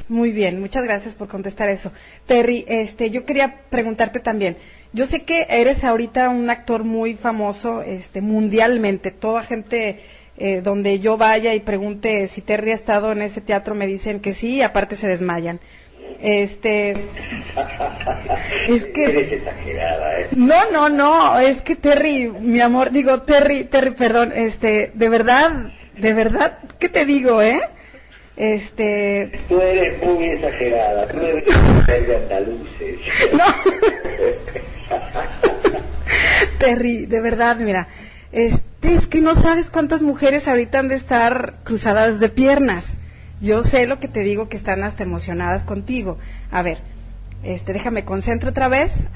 Muy 0.09 0.33
bien, 0.33 0.61
muchas 0.61 0.85
gracias 0.85 1.15
por 1.15 1.29
contestar 1.29 1.71
eso. 1.71 1.91
Terry, 2.27 2.67
este, 2.69 3.11
yo 3.11 3.25
quería 3.25 3.63
preguntarte 3.71 4.21
también. 4.21 4.59
Yo 4.93 5.07
sé 5.07 5.23
que 5.23 5.47
eres 5.49 5.83
ahorita 5.83 6.29
un 6.29 6.51
actor 6.51 6.85
muy 6.85 7.15
famoso, 7.15 7.81
este, 7.81 8.21
mundialmente. 8.21 9.11
Toda 9.11 9.43
gente 9.43 10.01
eh, 10.37 10.61
donde 10.63 10.99
yo 11.01 11.17
vaya 11.17 11.55
y 11.55 11.61
pregunte 11.61 12.29
si 12.29 12.43
Terry 12.43 12.73
ha 12.73 12.75
estado 12.75 13.13
en 13.13 13.23
ese 13.23 13.41
teatro 13.41 13.75
me 13.75 13.87
dicen 13.87 14.21
que 14.21 14.35
sí, 14.35 14.57
y 14.57 14.63
aparte 14.63 14.95
se 14.97 15.09
desmayan. 15.09 15.59
Este, 16.21 16.93
es 18.69 18.87
que 18.87 19.05
Eres 19.05 19.33
exagerada, 19.33 20.21
¿eh? 20.21 20.29
no, 20.37 20.71
no, 20.71 20.89
no, 20.89 21.39
es 21.39 21.61
que 21.63 21.77
Terry, 21.77 22.29
mi 22.29 22.61
amor, 22.61 22.91
digo 22.91 23.23
Terry, 23.23 23.65
Terry, 23.65 23.91
perdón, 23.91 24.33
este, 24.35 24.91
de 24.95 25.09
verdad, 25.09 25.73
de 25.99 26.15
verdad, 26.15 26.59
¿qué 26.79 26.89
te 26.89 27.05
digo, 27.05 27.43
eh? 27.43 27.61
Este, 28.37 29.31
Tú 29.49 29.61
eres 29.61 30.03
muy 30.03 30.25
exagerada, 30.25 31.07
tú 31.09 31.21
eres 31.21 31.45
de 32.07 32.17
andaluces. 32.17 33.01
Terry, 36.59 37.07
de 37.07 37.21
verdad, 37.21 37.57
mira, 37.57 37.89
este, 38.33 38.65
Es 38.83 39.07
que 39.07 39.21
no 39.21 39.35
sabes 39.35 39.71
cuántas 39.71 40.03
mujeres 40.03 40.47
ahorita 40.47 40.79
han 40.79 40.89
de 40.89 40.97
estar 40.97 41.55
cruzadas 41.65 42.21
de 42.21 42.29
piernas. 42.29 42.95
Yo 43.41 43.63
sé 43.63 43.87
lo 43.87 43.99
que 44.01 44.09
te 44.09 44.21
digo, 44.21 44.49
que 44.49 44.57
están 44.57 44.85
hasta 44.85 45.03
emocionadas 45.03 45.65
contigo. 45.65 46.19
A 46.51 46.63
ver, 46.63 46.79
este, 47.43 47.73
déjame 47.73 48.05
concentro 48.05 48.51
otra 48.51 48.69
vez. 48.69 49.07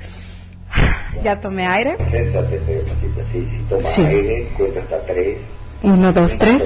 Ya 1.24 1.40
tomé 1.40 1.66
aire. 1.66 1.96
Así. 1.98 3.32
Si 3.32 3.64
tomas 3.68 3.92
Sí. 3.94 4.02
aire, 4.04 4.48
cuenta 4.56 4.80
hasta 4.80 5.02
tres. 5.06 5.38
Uno, 5.82 6.12
dos, 6.12 6.36
tres. 6.38 6.62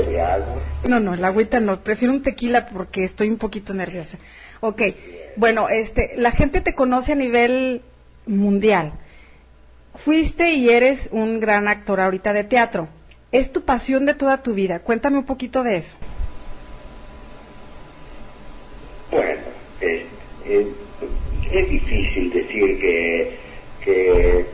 No, 0.89 0.99
no, 1.01 1.15
la 1.17 1.29
agüita 1.29 1.61
no. 1.61 1.81
Prefiero 1.81 2.13
un 2.13 2.23
tequila 2.23 2.67
porque 2.67 3.05
estoy 3.05 3.29
un 3.31 3.37
poquito 3.39 3.73
nerviosa. 3.73 4.19
Ok, 4.61 4.83
bueno, 5.37 5.69
este, 5.69 6.15
la 6.17 6.33
gente 6.33 6.61
te 6.61 6.75
conoce 6.75 7.13
a 7.13 7.17
nivel 7.17 7.83
mundial. 8.27 8.93
Fuiste 9.95 10.53
y 10.55 10.71
eres 10.71 11.09
un 11.13 11.41
gran 11.41 11.69
actor 11.69 12.01
ahorita 12.01 12.33
de 12.33 12.45
teatro. 12.45 12.89
Es 13.31 13.53
tu 13.53 13.63
pasión 13.63 14.05
de 14.07 14.15
toda 14.15 14.43
tu 14.43 14.55
vida. 14.55 14.81
Cuéntame 14.81 15.19
un 15.19 15.25
poquito 15.25 15.63
de 15.63 15.77
eso. 15.77 15.97
Bueno, 19.13 19.43
es, 19.83 20.03
es, 20.47 20.67
es 21.53 21.69
difícil 21.69 22.33
decir 22.33 22.81
que, 22.81 23.37
que 23.85 24.47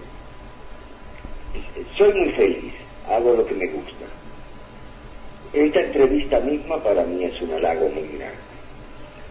soy 1.96 2.12
muy 2.12 2.32
feliz, 2.32 2.74
hago 3.08 3.34
lo 3.34 3.46
que 3.46 3.54
me 3.54 3.68
gusta. 3.68 4.04
Esta 5.52 5.80
entrevista 5.80 6.40
misma 6.40 6.82
para 6.82 7.04
mí 7.04 7.22
es 7.22 7.40
un 7.40 7.52
halago 7.52 7.88
muy 7.88 8.08
grande. 8.18 8.36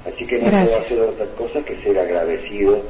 Así 0.05 0.25
que 0.25 0.39
no 0.39 0.49
puedo 0.49 0.80
hacer 0.80 1.01
otra 1.01 1.25
cosa 1.36 1.61
que 1.65 1.75
ser 1.84 1.99
agradecido 1.99 2.82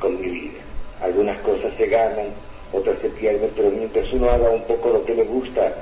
con 0.00 0.18
mi 0.18 0.28
vida. 0.28 0.60
Algunas 1.02 1.36
cosas 1.42 1.70
se 1.76 1.86
ganan, 1.86 2.28
otras 2.72 2.98
se 3.02 3.10
pierden, 3.10 3.50
pero 3.54 3.70
mientras 3.70 4.10
uno 4.14 4.30
haga 4.30 4.48
un 4.48 4.62
poco 4.62 4.88
lo 4.88 5.04
que 5.04 5.14
le 5.14 5.24
gusta, 5.24 5.74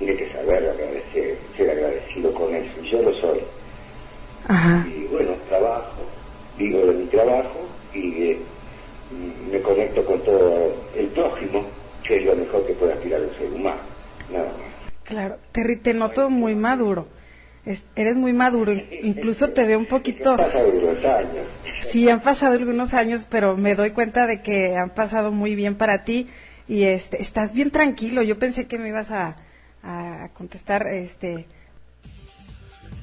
tiene 0.00 0.16
que 0.16 0.32
saber 0.32 0.68
agradecer, 0.68 1.38
ser 1.56 1.70
agradecido 1.70 2.34
con 2.34 2.52
eso. 2.52 2.82
Yo 2.90 3.02
lo 3.02 3.14
soy. 3.20 3.38
Ajá. 4.48 4.86
Y 4.88 5.04
bueno, 5.06 5.32
trabajo, 5.48 6.02
vivo 6.58 6.86
de 6.86 6.92
mi 6.94 7.06
trabajo 7.06 7.68
y 7.94 8.22
eh, 8.24 8.42
me 9.50 9.60
conecto 9.60 10.04
con 10.04 10.22
todo 10.24 10.84
el 10.96 11.06
prójimo, 11.08 11.66
que 12.06 12.16
es 12.18 12.24
lo 12.24 12.36
mejor 12.36 12.66
que 12.66 12.72
puede 12.74 12.92
aspirar 12.94 13.20
un 13.22 13.34
ser 13.38 13.52
humano. 13.52 13.80
Nada 14.30 14.44
más. 14.46 14.72
Claro, 15.04 15.36
Terry, 15.52 15.76
te 15.76 15.94
noto 15.94 16.30
muy 16.30 16.54
maduro. 16.54 17.06
Es- 17.64 17.84
eres 17.94 18.16
muy 18.16 18.32
maduro. 18.32 18.72
in- 18.72 18.86
Incluso 19.02 19.50
te 19.50 19.64
veo 19.64 19.78
un 19.78 19.86
poquito. 19.86 20.30
Han 20.32 20.36
pasado 20.38 20.68
unos 20.70 21.04
años. 21.04 21.46
Sí, 21.82 22.08
han 22.08 22.20
pasado 22.20 22.54
algunos 22.54 22.94
años, 22.94 23.26
pero 23.30 23.56
me 23.56 23.74
doy 23.74 23.90
cuenta 23.90 24.26
de 24.26 24.40
que 24.40 24.76
han 24.76 24.90
pasado 24.90 25.30
muy 25.32 25.54
bien 25.54 25.74
para 25.76 26.04
ti 26.04 26.28
y 26.68 26.84
este, 26.84 27.20
estás 27.20 27.52
bien 27.52 27.70
tranquilo. 27.70 28.22
Yo 28.22 28.38
pensé 28.38 28.66
que 28.66 28.78
me 28.78 28.88
ibas 28.88 29.10
a, 29.10 29.36
a 29.82 30.28
contestar, 30.34 30.86
este, 30.88 31.46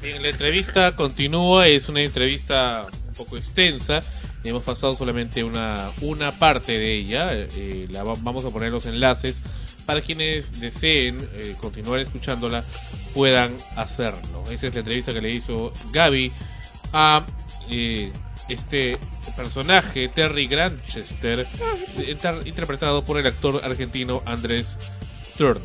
Bien, 0.01 0.21
la 0.21 0.29
entrevista 0.29 0.95
continúa, 0.95 1.67
es 1.67 1.89
una 1.89 2.01
entrevista 2.01 2.85
un 3.07 3.13
poco 3.13 3.37
extensa. 3.37 4.01
Hemos 4.43 4.63
pasado 4.63 4.95
solamente 4.95 5.43
una, 5.43 5.89
una 6.01 6.31
parte 6.31 6.77
de 6.77 6.93
ella. 6.95 7.33
eh, 7.33 7.87
la 7.89 8.03
va- 8.03 8.15
vamos 8.19 8.45
a 8.45 8.49
poner 8.49 8.71
los 8.71 8.85
enlaces 8.85 9.41
para 9.85 10.01
quienes 10.01 10.59
deseen 10.61 11.27
eh, 11.33 11.55
continuar 11.59 11.99
escuchándola 11.99 12.63
puedan 13.13 13.57
hacerlo. 13.75 14.43
Esa 14.49 14.67
es 14.67 14.73
la 14.73 14.79
entrevista 14.79 15.13
que 15.13 15.21
le 15.21 15.31
hizo 15.31 15.73
Gaby 15.91 16.31
a 16.93 17.25
eh, 17.69 18.11
este 18.47 18.97
personaje, 19.35 20.07
Terry 20.07 20.47
Granchester, 20.47 21.45
inter- 22.07 22.41
interpretado 22.47 23.03
por 23.03 23.17
el 23.19 23.27
actor 23.27 23.59
argentino 23.65 24.23
Andrés 24.25 24.77
Turn. 25.37 25.61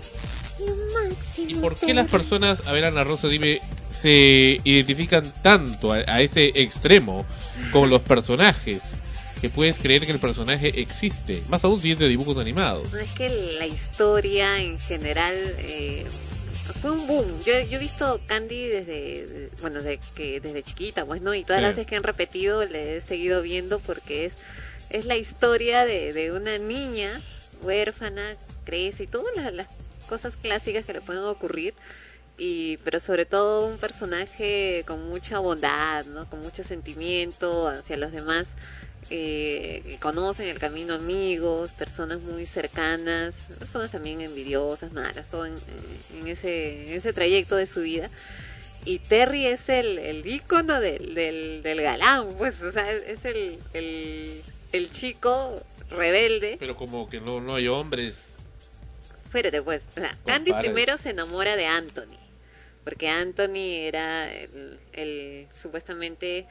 ¿Y 1.47 1.55
por 1.57 1.77
qué 1.77 1.95
las 1.95 2.11
personas, 2.11 2.67
a 2.67 2.73
ver 2.73 2.85
Ana 2.87 3.05
Rosa, 3.05 3.29
dime, 3.29 3.61
se 4.05 4.61
identifican 4.65 5.25
tanto 5.43 5.93
a, 5.95 5.97
a 6.07 6.21
ese 6.21 6.53
extremo 6.55 7.25
con 7.73 7.89
los 7.89 8.03
personajes? 8.03 8.83
Que 9.41 9.49
puedes 9.51 9.79
creer 9.79 10.05
que 10.05 10.13
el 10.13 10.19
personaje 10.19 10.81
existe, 10.81 11.43
más 11.49 11.65
aún 11.65 11.81
si 11.81 11.93
es 11.93 11.99
de 11.99 12.09
dibujos 12.09 12.37
animados. 12.39 12.93
No 12.93 12.99
es 12.99 13.11
que 13.13 13.29
la 13.59 13.67
historia 13.67 14.61
en 14.61 14.79
general 14.79 15.35
eh, 15.59 16.05
fue 16.83 16.91
un 16.93 17.07
boom. 17.07 17.27
Yo, 17.47 17.53
yo 17.69 17.77
he 17.77 17.79
visto 17.79 18.21
Candy 18.27 18.67
desde, 18.69 19.27
de- 19.27 19.51
bueno, 19.61 19.81
desde 19.83 20.01
que 20.15 20.41
desde 20.41 20.63
chiquita, 20.63 21.05
pues 21.07 21.21
no, 21.23 21.35
y 21.35 21.43
todas 21.45 21.61
Sí. 21.61 21.63
las 21.63 21.77
veces 21.77 21.87
que 21.87 21.97
han 21.97 22.03
repetido 22.03 22.65
le 22.65 22.97
he 22.97 23.01
seguido 23.01 23.41
viendo 23.43 23.79
porque 23.81 24.27
es 24.27 24.35
es 24.91 25.07
la 25.07 25.17
historia 25.17 25.85
de, 25.87 26.13
de 26.13 26.31
una 26.31 26.57
niña 26.59 27.21
huérfana, 27.63 28.23
crece 28.65 29.05
y 29.05 29.07
todas 29.07 29.35
las, 29.35 29.53
las 29.53 29.67
cosas 30.09 30.37
clásicas 30.37 30.85
que 30.85 30.93
le 30.93 31.01
pueden 31.01 31.23
ocurrir. 31.25 31.75
Y, 32.37 32.79
pero 32.79 32.99
sobre 32.99 33.27
todo 33.27 33.67
un 33.67 33.79
personaje 33.79 34.83
con 34.87 35.09
mucha 35.09 35.39
bondad, 35.39 36.05
¿no? 36.07 36.29
Con 36.29 36.41
mucho 36.41 36.65
sentimiento 36.65 37.69
hacia 37.69 37.97
los 37.97 38.11
demás 38.11 38.47
eh, 39.11 39.83
que 39.85 39.99
conocen 40.01 40.49
el 40.49 40.59
camino 40.59 40.95
amigos, 40.95 41.71
personas 41.73 42.21
muy 42.21 42.47
cercanas, 42.47 43.35
personas 43.59 43.91
también 43.91 44.21
envidiosas, 44.21 44.93
malas, 44.93 45.29
todo 45.29 45.47
en, 45.47 45.55
en 46.19 46.27
ese, 46.27 46.89
en 46.89 46.95
ese 46.95 47.13
trayecto 47.13 47.55
de 47.55 47.67
su 47.67 47.83
vida. 47.83 48.11
Y 48.85 48.99
Terry 48.99 49.47
es 49.47 49.69
el, 49.69 49.99
el 49.99 50.27
ícono 50.27 50.81
del, 50.81 51.15
del, 51.15 51.63
del 51.63 51.83
galán, 51.83 52.35
pues, 52.37 52.61
o 52.63 52.73
sea, 52.73 52.91
es 52.93 53.25
el, 53.25 53.59
el, 53.73 54.43
el 54.73 54.91
chico 54.91 55.63
rebelde. 55.89 56.57
Pero 56.59 56.77
como 56.77 57.09
que 57.09 57.21
no, 57.21 57.41
no 57.41 57.55
hay 57.55 57.69
hombres. 57.69 58.17
Espérate, 59.25 59.63
pues, 59.63 59.83
o 59.97 60.01
sea, 60.01 60.17
Candy 60.27 60.53
primero 60.53 60.99
se 60.99 61.11
enamora 61.11 61.57
de 61.57 61.67
Anthony, 61.67 62.19
porque 62.85 63.09
Anthony 63.09 63.87
era 63.87 64.31
el, 64.93 65.49
supuestamente 65.51 66.47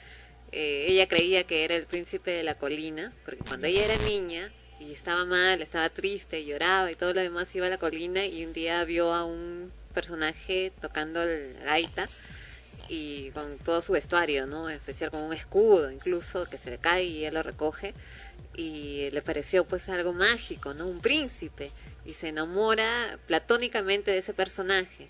eh, 0.52 0.86
ella 0.90 1.08
creía 1.08 1.46
que 1.46 1.64
era 1.64 1.76
el 1.76 1.86
príncipe 1.86 2.32
de 2.32 2.44
la 2.44 2.56
colina, 2.56 3.14
porque 3.26 3.44
cuando 3.44 3.68
ella 3.68 3.86
era 3.86 3.98
niña 4.06 4.52
y 4.80 4.92
estaba 4.92 5.26
mal, 5.26 5.62
estaba 5.62 5.90
triste, 5.90 6.44
lloraba 6.44 6.92
y 6.92 6.96
todo 6.96 7.14
lo 7.14 7.22
demás 7.22 7.54
iba 7.56 7.68
a 7.68 7.70
la 7.70 7.78
colina 7.78 8.26
y 8.26 8.46
un 8.46 8.54
día 8.54 8.84
vio 8.84 9.14
a 9.14 9.24
un 9.24 9.72
personaje 9.94 10.72
tocando 10.82 11.24
el 11.24 11.56
gaita 11.64 12.10
y 12.90 13.30
con 13.32 13.58
todo 13.60 13.82
su 13.82 13.94
vestuario, 13.94 14.46
¿no? 14.46 14.70
Especial 14.70 15.12
con 15.12 15.22
un 15.22 15.34
escudo, 15.34 15.92
incluso 15.92 16.46
que 16.50 16.58
se 16.58 16.70
le 16.70 16.78
cae 16.78 17.04
y 17.04 17.26
él 17.26 17.34
lo 17.34 17.44
recoge 17.44 17.94
y 18.56 19.10
le 19.12 19.22
pareció 19.22 19.66
pues 19.66 19.90
algo 19.90 20.14
mágico, 20.14 20.74
¿no? 20.74 20.86
Un 20.88 21.00
príncipe 21.00 21.72
y 22.06 22.14
se 22.14 22.30
enamora 22.30 23.18
platónicamente 23.28 24.12
de 24.12 24.18
ese 24.18 24.34
personaje. 24.34 25.08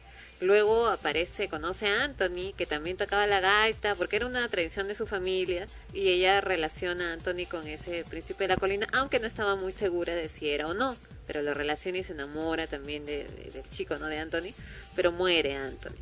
Luego 0.48 0.88
aparece, 0.88 1.48
conoce 1.48 1.88
a 1.88 2.04
Anthony, 2.04 2.52
que 2.58 2.66
también 2.66 2.98
tocaba 2.98 3.26
la 3.28 3.40
gaita, 3.40 3.96
porque 3.96 4.18
era 4.18 4.26
una 4.26 4.46
tradición 4.50 4.90
de 4.90 4.94
su 4.96 5.08
familia, 5.08 5.68
y 5.94 6.10
ella 6.10 6.42
relaciona 6.42 7.10
a 7.12 7.14
Anthony 7.14 7.46
con 7.50 7.66
ese 7.66 8.04
príncipe 8.04 8.44
de 8.44 8.50
la 8.50 8.58
colina, 8.58 8.86
aunque 8.92 9.20
no 9.22 9.28
estaba 9.28 9.56
muy 9.56 9.72
segura 9.72 10.14
de 10.14 10.28
si 10.28 10.50
era 10.50 10.68
o 10.68 10.74
no, 10.74 10.98
pero 11.28 11.42
lo 11.42 11.54
relaciona 11.54 12.00
y 12.00 12.04
se 12.04 12.12
enamora 12.12 12.68
también 12.68 13.06
de- 13.06 13.24
de- 13.24 13.52
del 13.52 13.70
chico, 13.70 13.98
¿no? 13.98 14.08
De 14.08 14.20
Anthony, 14.20 14.54
pero 14.98 15.14
muere 15.14 15.56
Anthony 15.56 15.96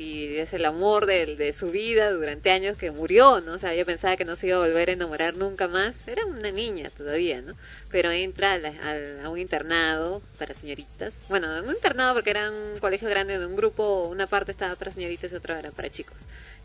y 0.00 0.38
es 0.38 0.54
el 0.54 0.64
amor 0.64 1.04
de, 1.04 1.36
de 1.36 1.52
su 1.52 1.70
vida 1.70 2.10
durante 2.10 2.50
años 2.50 2.76
que 2.78 2.90
murió, 2.90 3.40
¿no? 3.42 3.52
O 3.52 3.58
sea, 3.58 3.74
yo 3.74 3.84
pensaba 3.84 4.16
que 4.16 4.24
no 4.24 4.34
se 4.34 4.46
iba 4.46 4.56
a 4.56 4.60
volver 4.60 4.88
a 4.88 4.92
enamorar 4.94 5.36
nunca 5.36 5.68
más. 5.68 5.94
Era 6.08 6.24
una 6.24 6.50
niña 6.50 6.88
todavía, 6.96 7.42
¿no? 7.42 7.54
Pero 7.90 8.10
entra 8.10 8.54
a, 8.54 8.58
la- 8.58 8.72
al- 8.82 9.20
a 9.24 9.28
un 9.28 9.38
internado 9.38 10.22
para 10.38 10.54
señoritas. 10.54 11.12
Bueno, 11.28 11.48
un 11.62 11.70
internado 11.74 12.14
porque 12.14 12.30
era 12.30 12.50
un 12.50 12.78
colegio 12.80 13.10
grande 13.10 13.38
de 13.38 13.44
un 13.44 13.56
grupo, 13.56 14.08
una 14.10 14.26
parte 14.26 14.52
estaba 14.52 14.74
para 14.74 14.90
señoritas 14.90 15.32
y 15.32 15.36
otra 15.36 15.58
era 15.58 15.70
para 15.70 15.90
chicos. 15.90 16.16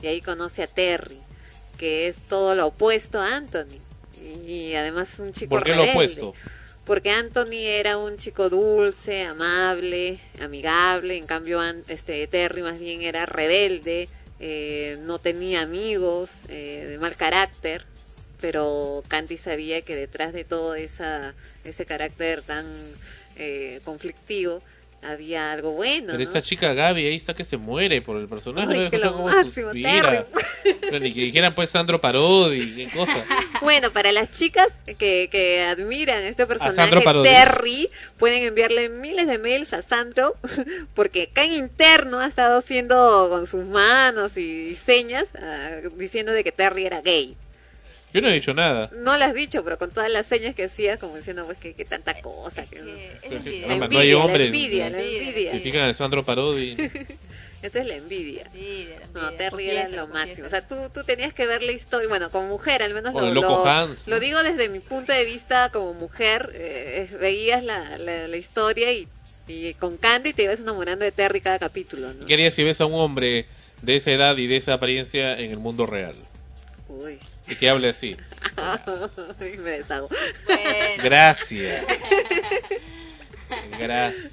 Y 0.01 0.07
ahí 0.07 0.21
conoce 0.21 0.63
a 0.63 0.67
Terry, 0.67 1.19
que 1.77 2.07
es 2.07 2.15
todo 2.29 2.55
lo 2.55 2.67
opuesto 2.67 3.19
a 3.19 3.36
Anthony. 3.36 3.81
Y 4.47 4.75
además 4.75 5.19
un 5.19 5.31
chico 5.31 5.49
¿Por 5.49 5.63
qué 5.63 5.71
lo 5.75 5.83
rebelde. 5.83 5.91
opuesto? 5.91 6.33
Porque 6.86 7.09
Anthony 7.09 7.65
era 7.65 7.97
un 7.97 8.17
chico 8.17 8.47
dulce, 8.49 9.23
amable, 9.23 10.19
amigable, 10.39 11.17
en 11.17 11.25
cambio 11.25 11.59
este 11.88 12.27
Terry 12.27 12.61
más 12.61 12.79
bien 12.79 13.01
era 13.01 13.25
rebelde, 13.25 14.07
eh, 14.39 14.97
no 15.01 15.17
tenía 15.17 15.61
amigos, 15.61 16.29
eh, 16.47 16.86
de 16.88 16.99
mal 16.99 17.15
carácter, 17.15 17.86
pero 18.39 19.03
Candy 19.07 19.38
sabía 19.38 19.81
que 19.81 19.95
detrás 19.95 20.31
de 20.31 20.43
todo 20.43 20.75
esa, 20.75 21.33
ese 21.63 21.88
carácter 21.88 22.43
tan 22.43 22.67
eh, 23.36 23.81
conflictivo 23.83 24.61
había 25.06 25.51
algo 25.51 25.72
bueno. 25.72 26.08
Pero 26.08 26.18
¿no? 26.18 26.24
esta 26.24 26.41
chica 26.41 26.74
Gaby 26.74 27.06
ahí 27.06 27.16
está 27.16 27.34
que 27.34 27.45
se 27.45 27.58
muere 27.58 28.01
por 28.01 28.18
el 28.18 28.28
personaje. 28.28 28.74
Ay, 28.74 28.80
¿no? 28.86 28.91
que 28.91 28.97
lo 28.97 29.20
máximo. 29.20 29.72
Pero 29.72 30.99
ni 30.99 31.14
que 31.14 31.22
dijeran 31.22 31.56
pues 31.56 31.70
Sandro 31.70 32.01
Parodi, 32.01 32.76
qué 32.76 32.89
cosa. 32.89 33.24
Bueno, 33.62 33.91
para 33.91 34.12
las 34.12 34.30
chicas 34.32 34.68
que, 34.86 35.30
que 35.32 35.64
admiran 35.64 36.24
este 36.24 36.45
personaje. 36.45 37.01
Terry, 37.24 37.89
pueden 38.18 38.43
enviarle 38.43 38.89
miles 38.89 39.28
de 39.28 39.39
mails 39.39 39.74
a 39.74 39.82
Sandro, 39.82 40.36
porque 40.93 41.30
acá 41.32 41.45
en 41.45 41.53
interno 41.53 42.20
ha 42.20 42.28
estado 42.28 42.60
haciendo 42.60 43.28
con 43.30 43.47
sus 43.47 43.66
manos 43.66 44.38
y 44.38 44.76
señas, 44.76 45.30
ah, 45.41 45.78
diciendo 45.95 46.32
de 46.32 46.43
que 46.43 46.51
Terry 46.51 46.86
era 46.86 47.01
gay. 47.01 47.36
Yo 48.16 48.22
no 48.22 48.30
he 48.30 48.34
dicho 48.34 48.53
nada. 48.53 48.89
No 48.93 49.18
lo 49.18 49.26
has 49.26 49.34
dicho, 49.34 49.61
pero 49.66 49.78
con 49.78 49.91
todas 49.91 50.09
las 50.09 50.26
señas 50.26 50.55
que 50.55 50.63
hacías, 50.63 50.97
como 50.97 51.18
diciendo, 51.18 51.43
pues, 51.45 51.57
que, 51.57 51.74
que 51.74 51.84
tanta 51.84 52.22
cosa. 52.22 52.66
Que, 52.66 52.80
no. 52.80 52.86
Que- 53.43 53.66
La 53.68 53.76
no, 53.78 53.88
no 53.89 53.99
hay 53.99 54.11
envidia, 54.11 54.26
la 54.26 54.43
envidia, 54.45 54.89
la 54.89 55.01
envidia. 55.01 55.51
Se 55.51 55.59
fijan 55.59 55.88
en 55.89 55.93
Sandro 55.95 56.24
Parodi. 56.24 56.78
Esa 57.61 57.80
es 57.82 57.88
la 57.88 57.95
envidia. 57.95 58.43
No, 58.53 58.59
envidia, 58.59 59.38
Terry 59.38 59.70
era 59.70 59.82
confiésalo, 59.86 60.07
lo 60.07 60.07
máximo. 60.13 60.45
O 60.47 60.49
sea, 60.49 60.66
tú, 60.68 60.76
tú 60.93 61.03
tenías 61.03 61.34
que 61.34 61.45
ver 61.47 61.61
la 61.63 61.72
historia, 61.74 62.07
bueno, 62.07 62.30
como 62.30 62.47
mujer 62.47 62.84
al 62.84 62.93
menos 62.93 63.13
O 63.16 63.20
lo, 63.20 63.34
lo- 63.34 63.66
Hans, 63.66 64.07
lo 64.07 64.20
digo 64.20 64.41
desde 64.43 64.70
mi 64.70 64.80
punto 64.80 65.11
de 65.11 65.26
vista 65.26 65.70
como 65.74 65.93
mujer, 65.95 66.51
eh, 66.53 67.09
veías 67.20 67.63
la, 67.63 67.97
la, 67.97 68.28
la 68.30 68.38
historia 68.38 68.93
y, 68.93 69.07
y 69.47 69.74
con 69.74 69.97
Candy 69.97 70.32
te 70.34 70.43
ibas 70.43 70.59
enamorando 70.59 71.03
de 71.03 71.11
Terry 71.11 71.41
cada 71.41 71.57
capítulo, 71.59 72.13
¿no? 72.13 72.26
¿Qué 72.26 72.36
harías 72.36 72.53
si 72.53 72.63
ves 72.63 72.80
a 72.82 72.86
un 72.86 72.93
hombre 72.93 73.47
de 73.82 73.95
esa 73.95 74.11
edad 74.11 74.38
y 74.38 74.47
de 74.47 74.57
esa 74.57 74.74
apariencia 74.74 75.38
en 75.39 75.49
el 75.51 75.57
mundo 75.57 75.86
real? 75.86 76.16
Uy, 76.88 77.18
Y 77.48 77.56
que 77.56 77.70
hable 77.70 77.89
así. 77.89 78.18
me 79.39 79.70
deshago. 79.72 80.10
Gracias. 81.04 81.86
Gracias. 83.80 84.32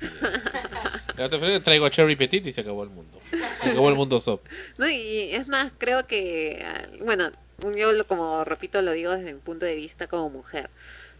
La 1.16 1.26
otra 1.26 1.38
vez 1.38 1.62
traigo 1.62 1.84
a 1.84 1.90
Cherry 1.90 2.16
Petit 2.16 2.46
y 2.46 2.52
se 2.52 2.60
acabó 2.62 2.82
el 2.84 2.90
mundo. 2.90 3.20
Se 3.62 3.70
acabó 3.70 3.88
el 3.90 3.94
mundo 3.94 4.20
SOP. 4.20 4.46
No, 4.78 4.88
y 4.88 5.32
es 5.32 5.48
más, 5.48 5.72
creo 5.78 6.06
que, 6.06 6.64
ah, 6.66 6.86
bueno, 7.00 7.30
yo 7.76 7.92
lo- 7.92 8.06
como 8.06 8.44
repito 8.44 8.80
lo 8.82 8.92
digo 8.92 9.12
desde 9.14 9.34
mi 9.34 9.40
punto 9.40 9.66
de 9.66 9.74
vista 9.74 10.06
como 10.06 10.30
mujer, 10.30 10.70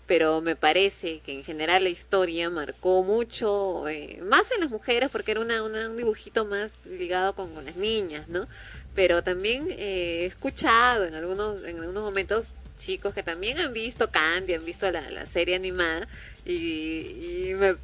pero 0.06 0.40
me 0.40 0.56
parece 0.56 1.20
que 1.20 1.32
en 1.32 1.44
general 1.44 1.84
la 1.84 1.90
historia 1.90 2.50
marcó 2.50 3.02
mucho, 3.02 3.88
eh, 3.88 4.20
más 4.22 4.50
en 4.52 4.60
las 4.60 4.70
mujeres, 4.70 5.10
porque 5.10 5.32
era 5.32 5.40
una, 5.40 5.62
un 5.62 5.96
dibujito 5.96 6.44
más 6.44 6.72
ligado 6.84 7.34
con, 7.34 7.52
las 7.64 7.76
niñas, 7.76 8.28
¿no? 8.28 8.48
Pero 8.94 9.22
también 9.22 9.66
eh, 9.70 10.22
he 10.22 10.26
escuchado 10.26 11.04
en 11.04 11.14
algunos, 11.14 11.64
en 11.64 11.78
algunos 11.78 12.04
momentos 12.04 12.48
chicos 12.78 13.14
que 13.14 13.22
también 13.22 13.58
han 13.58 13.72
visto 13.72 14.10
Candy, 14.10 14.54
han 14.54 14.64
visto 14.64 14.90
la, 14.90 15.08
la 15.10 15.26
serie 15.26 15.54
animada 15.54 16.08
y, 16.44 17.50
y 17.50 17.54
me, 17.54 17.76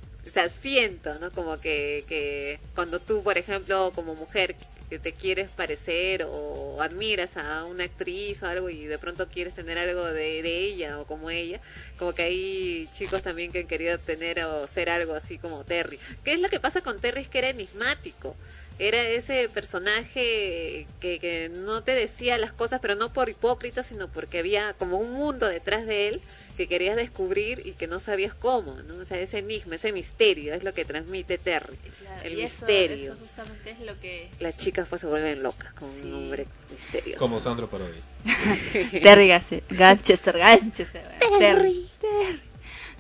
siento, 0.61 1.19
¿no? 1.19 1.31
Como 1.33 1.59
que, 1.61 2.05
que 2.09 2.61
cuando 2.75 3.01
tú, 3.01 3.23
por 3.23 3.39
ejemplo, 3.39 3.93
como 3.95 4.15
mujer 4.15 4.57
que 4.89 4.99
te 4.99 5.13
quieres 5.13 5.51
parecer 5.51 6.27
o 6.29 6.81
admiras 6.81 7.37
a 7.37 7.65
una 7.65 7.85
actriz 7.85 8.43
o 8.43 8.47
algo 8.47 8.71
y 8.71 8.87
de 8.87 8.99
pronto 8.99 9.29
quieres 9.29 9.55
tener 9.55 9.79
algo 9.79 10.05
de, 10.05 10.43
de 10.43 10.59
ella 10.61 10.99
o 10.99 11.07
como 11.07 11.31
ella, 11.31 11.61
como 11.99 12.15
que 12.15 12.23
hay 12.23 12.89
chicos 12.95 13.23
también 13.23 13.53
que 13.53 13.61
han 13.61 13.67
querido 13.67 13.99
tener 13.99 14.41
o 14.45 14.67
ser 14.67 14.91
algo 14.91 15.15
así 15.15 15.39
como 15.39 15.65
Terry. 15.65 15.99
¿Qué 16.25 16.33
es 16.33 16.41
lo 16.41 16.49
que 16.49 16.61
pasa 16.61 16.81
con 16.81 17.01
Terry? 17.01 17.23
Es 17.23 17.29
que 17.29 17.39
era 17.39 17.51
enigmático. 17.51 18.35
Era 18.81 19.03
ese 19.03 19.49
personaje 19.49 20.87
que, 21.01 21.19
que 21.19 21.51
no 21.53 21.83
te 21.83 21.93
decía 21.93 22.39
las 22.39 22.53
cosas, 22.53 22.79
pero 22.81 22.95
no 22.95 23.13
por 23.13 23.29
hipócrita, 23.29 23.83
sino 23.83 24.07
porque 24.07 24.39
había 24.39 24.73
como 24.75 24.99
un 24.99 25.13
mundo 25.13 25.49
detrás 25.49 25.85
de 25.85 26.09
él 26.09 26.23
que 26.59 26.67
querías 26.67 26.97
descubrir 26.97 27.63
y 27.65 27.73
que 27.73 27.87
no 27.87 28.01
sabías 28.01 28.35
cómo, 28.35 28.75
¿no? 28.83 28.97
O 28.97 29.05
sea, 29.05 29.19
ese 29.21 29.39
enigma, 29.39 29.77
ese 29.77 29.93
misterio 29.93 30.53
es 30.53 30.65
lo 30.65 30.75
que 30.75 30.85
transmite 30.85 31.39
Terry. 31.39 31.77
Claro, 32.01 32.23
el 32.25 32.33
y 32.33 32.43
misterio. 32.43 33.13
Eso, 33.13 33.17
justamente 33.21 33.71
es 33.71 33.81
lo 33.81 33.99
que 34.01 34.29
Las 34.41 34.57
chicas 34.57 34.89
pues 34.89 35.01
se 35.01 35.07
vuelven 35.07 35.41
locas 35.45 35.73
con 35.75 35.89
un 35.89 36.15
hombre 36.15 36.49
misterioso. 36.71 37.21
Como 37.21 37.41
Sandro 37.41 37.71
Parodi. 37.71 38.01
Terry 39.03 39.29
Ganchester, 39.29 40.37
Ganchester. 40.37 41.03
Terry. 41.39 41.87
Terry. 42.01 42.43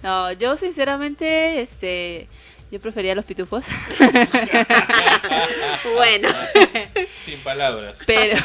No, 0.04 0.30
yo 0.30 0.56
sinceramente, 0.56 1.60
este, 1.60 2.28
yo 2.70 2.78
prefería 2.78 3.16
los 3.16 3.24
pitufos. 3.24 3.64
bueno. 5.94 6.28
Sin 7.24 7.40
palabras. 7.40 7.96
Pero, 8.06 8.38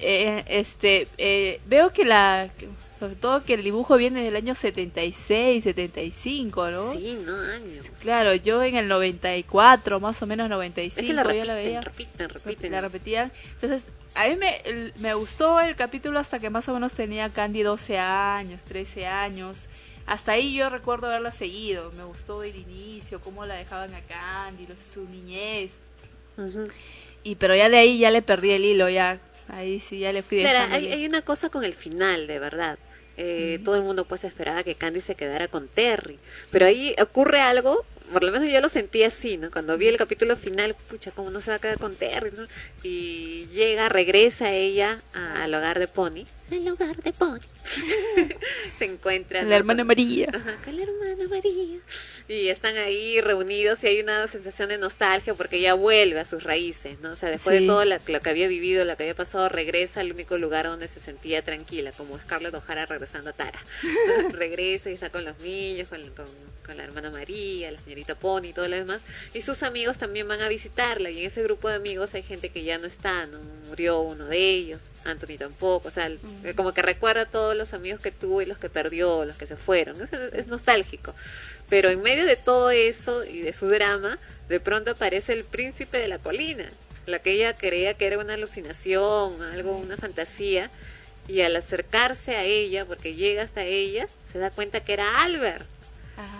eh, 0.00 0.44
este, 0.46 1.08
eh, 1.16 1.60
veo 1.64 1.90
que 1.90 2.04
la, 2.04 2.50
sobre 3.00 3.16
todo 3.16 3.44
que 3.44 3.54
el 3.54 3.64
dibujo 3.64 3.96
viene 3.96 4.22
del 4.22 4.36
año 4.36 4.54
76, 4.54 5.64
75, 5.64 6.70
¿no? 6.70 6.92
Sí, 6.92 7.18
no 7.24 7.36
años. 7.36 7.90
Claro, 8.00 8.34
yo 8.34 8.62
en 8.62 8.76
el 8.76 8.88
94, 8.88 10.00
más 10.00 10.22
o 10.22 10.26
menos 10.26 10.48
95, 10.48 11.00
Es 11.00 11.06
que 11.06 11.12
la 11.12 11.22
ya 11.22 11.28
repiten, 11.28 11.46
la 11.48 11.54
veía. 11.54 11.80
repiten, 11.80 12.28
repiten. 12.28 12.72
La 12.72 12.80
repetían. 12.80 13.32
Entonces, 13.52 13.88
a 14.14 14.28
mí 14.28 14.36
me, 15.00 15.14
gustó 15.14 15.60
el 15.60 15.74
capítulo 15.74 16.18
hasta 16.20 16.38
que 16.38 16.50
más 16.50 16.68
o 16.68 16.74
menos 16.74 16.92
tenía 16.92 17.30
Candy 17.30 17.62
12 17.62 17.98
años, 17.98 18.64
13 18.64 19.06
años. 19.06 19.68
Hasta 20.06 20.32
ahí 20.32 20.54
yo 20.54 20.70
recuerdo 20.70 21.08
haberla 21.08 21.32
seguido. 21.32 21.90
Me 21.96 22.04
gustó 22.04 22.42
el 22.42 22.54
inicio, 22.54 23.20
cómo 23.20 23.44
la 23.44 23.54
dejaban 23.54 23.94
a 23.94 24.00
Candy, 24.02 24.68
su 24.78 25.08
niñez. 25.08 25.80
Y 27.24 27.34
pero 27.36 27.56
ya 27.56 27.68
de 27.68 27.78
ahí 27.78 27.98
ya 27.98 28.10
le 28.10 28.22
perdí 28.22 28.52
el 28.52 28.64
hilo, 28.64 28.88
ya. 28.88 29.20
Ahí 29.48 29.80
sí, 29.80 29.98
ya 29.98 30.12
le 30.12 30.22
fui 30.22 30.40
Claro, 30.40 30.72
hay, 30.72 30.90
hay 30.92 31.06
una 31.06 31.22
cosa 31.22 31.48
con 31.50 31.64
el 31.64 31.74
final, 31.74 32.26
de 32.26 32.38
verdad. 32.38 32.78
Eh, 33.16 33.60
Todo 33.64 33.76
el 33.76 33.82
mundo 33.82 34.06
pues 34.06 34.24
esperaba 34.24 34.62
que 34.64 34.74
Candy 34.74 35.00
se 35.00 35.14
quedara 35.14 35.48
con 35.48 35.68
Terry. 35.68 36.18
Pero 36.50 36.66
ahí 36.66 36.94
ocurre 37.00 37.40
algo, 37.40 37.84
por 38.12 38.24
lo 38.24 38.32
menos 38.32 38.48
yo 38.48 38.60
lo 38.60 38.68
sentí 38.68 39.04
así, 39.04 39.36
¿no? 39.36 39.50
Cuando 39.50 39.78
vi 39.78 39.86
el 39.86 39.96
capítulo 39.96 40.36
final, 40.36 40.74
pucha, 40.88 41.12
¿cómo 41.12 41.30
no 41.30 41.40
se 41.40 41.50
va 41.50 41.56
a 41.56 41.60
quedar 41.60 41.78
con 41.78 41.94
Terry? 41.94 42.32
no? 42.36 42.46
Y 42.82 43.46
llega, 43.52 43.88
regresa 43.88 44.50
ella 44.52 45.00
al 45.12 45.54
hogar 45.54 45.78
de 45.78 45.86
Pony. 45.88 46.24
Al 46.50 46.68
hogar 46.68 46.96
de 47.02 47.12
Pony. 47.12 47.40
se 48.78 48.84
encuentra. 48.84 49.42
La 49.42 49.56
hermana 49.56 49.82
María. 49.84 50.28
Ajá, 50.32 50.56
con 50.64 50.76
la 50.76 50.82
hermana 50.82 51.28
María. 51.28 51.78
Y 52.28 52.48
están 52.48 52.76
ahí 52.76 53.20
reunidos 53.20 53.82
y 53.82 53.86
hay 53.88 54.00
una 54.00 54.26
sensación 54.28 54.68
de 54.68 54.78
nostalgia 54.78 55.34
porque 55.34 55.56
ella 55.56 55.74
vuelve 55.74 56.20
a 56.20 56.24
sus 56.24 56.42
raíces, 56.42 57.00
¿no? 57.00 57.10
O 57.12 57.16
sea, 57.16 57.30
después 57.30 57.56
Sí. 57.56 57.62
de 57.62 57.66
todo 57.68 57.84
la- 57.84 58.00
lo 58.06 58.20
que 58.20 58.30
había 58.30 58.48
vivido, 58.48 58.84
lo 58.84 58.96
que 58.96 59.04
había 59.04 59.14
pasado, 59.14 59.48
regresa 59.48 60.00
al 60.00 60.12
único 60.12 60.36
lugar 60.38 60.66
donde 60.66 60.88
se 60.88 61.00
sentía 61.00 61.42
tranquila, 61.42 61.92
como 61.92 62.18
Scarlett 62.18 62.54
O'Hara 62.54 62.86
regresando 62.86 63.30
a 63.30 63.32
Tara. 63.32 63.62
regresa 64.32 64.90
y 64.90 64.94
está 64.94 65.10
con 65.10 65.24
los 65.24 65.38
niños, 65.40 65.88
con, 65.88 66.02
con- 66.10 66.54
con 66.64 66.78
la 66.78 66.84
hermana 66.84 67.10
María, 67.10 67.70
la 67.70 67.78
señorita 67.78 68.14
Pony 68.18 68.44
y 68.48 68.52
todo 68.54 68.66
lo 68.68 68.76
demás. 68.76 69.02
Y 69.34 69.42
sus 69.42 69.62
amigos 69.62 69.98
también 69.98 70.26
van 70.28 70.40
a 70.40 70.48
visitarla 70.48 71.10
y 71.10 71.20
en 71.20 71.26
ese 71.26 71.42
grupo 71.42 71.68
de 71.68 71.74
amigos 71.74 72.14
hay 72.14 72.22
gente 72.22 72.48
que 72.48 72.64
ya 72.64 72.78
no 72.78 72.86
está, 72.86 73.26
¿no? 73.26 73.38
Murió 73.68 74.00
uno 74.00 74.24
de 74.26 74.38
ellos, 74.38 74.80
Anthony 75.04 75.36
tampoco, 75.38 75.88
o 75.88 75.90
sea, 75.90 76.06
el- 76.06 76.18
como 76.56 76.72
que 76.74 76.82
recuerda 76.82 77.22
a 77.22 77.26
todos 77.26 77.56
los 77.56 77.72
amigos 77.74 78.00
que 78.00 78.10
tuvo 78.12 78.42
y 78.42 78.46
los 78.46 78.58
que 78.58 78.68
perdió, 78.68 79.24
los 79.24 79.36
que 79.36 79.46
se 79.46 79.56
fueron. 79.56 79.96
Es, 80.02 80.12
es 80.34 80.46
nostálgico. 80.46 81.14
Pero 81.68 81.88
en 81.90 82.02
medio 82.02 82.24
de 82.26 82.36
todo 82.36 82.70
eso 82.70 83.24
y 83.24 83.40
de 83.40 83.52
su 83.52 83.68
drama, 83.68 84.18
de 84.48 84.60
pronto 84.60 84.90
aparece 84.90 85.32
el 85.32 85.44
príncipe 85.44 85.98
de 85.98 86.08
la 86.08 86.18
colina, 86.18 86.66
la 87.06 87.18
que 87.18 87.32
ella 87.32 87.54
creía 87.56 87.94
que 87.94 88.06
era 88.06 88.18
una 88.18 88.34
alucinación, 88.34 89.40
algo, 89.42 89.76
una 89.76 89.96
fantasía, 89.96 90.70
y 91.26 91.40
al 91.40 91.56
acercarse 91.56 92.36
a 92.36 92.44
ella, 92.44 92.84
porque 92.84 93.14
llega 93.14 93.42
hasta 93.42 93.62
ella, 93.64 94.06
se 94.30 94.38
da 94.38 94.50
cuenta 94.50 94.80
que 94.84 94.92
era 94.92 95.22
Albert. 95.22 95.64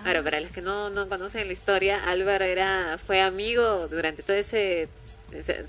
Ahora, 0.06 0.22
para 0.22 0.40
los 0.40 0.50
que 0.50 0.60
no, 0.60 0.90
no 0.90 1.08
conocen 1.08 1.46
la 1.46 1.52
historia, 1.54 2.04
Albert 2.04 2.42
era, 2.44 2.98
fue 3.04 3.20
amigo 3.22 3.88
durante 3.88 4.22
todo 4.22 4.36
ese- 4.36 4.88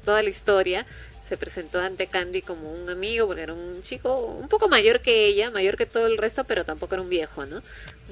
toda 0.04 0.22
la 0.22 0.30
historia. 0.30 0.86
Se 1.28 1.38
presentó 1.38 1.80
ante 1.80 2.08
Candy 2.08 2.42
como 2.42 2.72
un 2.72 2.88
amigo, 2.90 3.26
porque 3.28 3.42
era 3.42 3.54
un 3.54 3.82
chico 3.82 4.26
un 4.26 4.48
poco 4.48 4.70
mayor 4.70 5.02
que 5.02 5.26
ella, 5.26 5.50
mayor 5.50 5.76
que 5.76 5.86
todo 5.86 6.06
el 6.06 6.18
resto, 6.18 6.44
pero 6.44 6.66
tampoco 6.66 6.96
era 6.96 7.02
un 7.02 7.10
viejo, 7.10 7.46
¿no? 7.46 7.64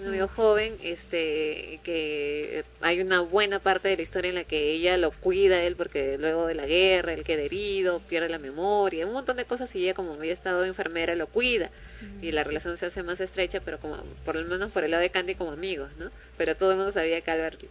Un 0.01 0.07
amigo 0.07 0.27
joven, 0.27 0.75
este, 0.81 1.79
que 1.83 2.65
hay 2.81 3.01
una 3.01 3.19
buena 3.21 3.59
parte 3.59 3.87
de 3.87 3.97
la 3.97 4.01
historia 4.01 4.29
en 4.29 4.35
la 4.35 4.43
que 4.43 4.71
ella 4.71 4.97
lo 4.97 5.11
cuida 5.11 5.61
él, 5.63 5.75
porque 5.75 6.17
luego 6.17 6.47
de 6.47 6.55
la 6.55 6.65
guerra, 6.65 7.13
él 7.13 7.23
queda 7.23 7.43
herido, 7.43 7.99
pierde 7.99 8.29
la 8.29 8.39
memoria, 8.39 9.05
un 9.05 9.13
montón 9.13 9.37
de 9.37 9.45
cosas, 9.45 9.75
y 9.75 9.83
ella 9.83 9.93
como 9.93 10.13
había 10.13 10.33
estado 10.33 10.61
de 10.61 10.69
enfermera, 10.69 11.15
lo 11.15 11.27
cuida 11.27 11.69
y 12.21 12.31
la 12.31 12.43
relación 12.43 12.77
se 12.77 12.85
hace 12.85 13.03
más 13.03 13.19
estrecha, 13.19 13.61
pero 13.63 13.79
como 13.79 13.97
por 14.25 14.35
lo 14.35 14.45
menos 14.47 14.71
por 14.71 14.83
el 14.83 14.91
lado 14.91 15.01
de 15.01 15.09
Candy 15.09 15.35
como 15.35 15.51
amigos, 15.51 15.89
¿no? 15.97 16.09
Pero 16.37 16.55
todo 16.55 16.71
el 16.71 16.77
mundo 16.77 16.91
sabía 16.91 17.21
que 17.21 17.31
Albert 17.31 17.61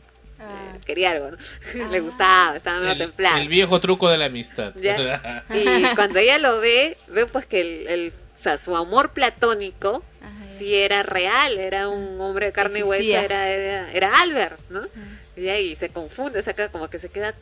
eh, 0.43 0.81
quería 0.85 1.13
algo, 1.13 1.31
¿no? 1.31 1.89
Le 1.91 2.01
gustaba, 2.01 2.57
estaba 2.57 2.81
medio 2.81 2.97
templado. 2.99 3.39
el 3.39 3.49
viejo 3.49 3.81
truco 3.81 4.09
de 4.11 4.19
la 4.19 4.27
amistad. 4.27 4.73
Ya. 4.81 5.45
Y 5.55 5.95
cuando 5.95 6.19
ella 6.19 6.39
lo 6.39 6.61
ve, 6.61 6.97
ve 7.09 7.27
pues 7.27 7.47
que 7.47 7.61
el, 7.61 7.87
el- 7.89 8.13
o 8.35 8.43
sea, 8.43 8.59
su 8.59 8.75
amor 8.75 9.13
platónico 9.13 10.03
sí 10.59 10.75
era 10.75 11.03
real, 11.05 11.59
era 11.59 11.89
un 11.89 12.21
hombre 12.21 12.47
de 12.47 12.53
carne 12.53 12.81
y 12.81 12.83
hueso, 12.83 13.03
Existía. 13.03 13.25
era, 13.25 13.49
era, 13.51 13.93
era 13.93 14.21
Albert, 14.21 14.59
¿no? 14.69 14.81
Y 15.37 15.49
ahí 15.49 15.75
se 15.77 15.91
confunde, 15.91 16.41
o 16.41 16.43
sea, 16.43 16.55
como 16.71 16.91
que 16.91 16.99
se 16.99 17.09
queda, 17.09 17.35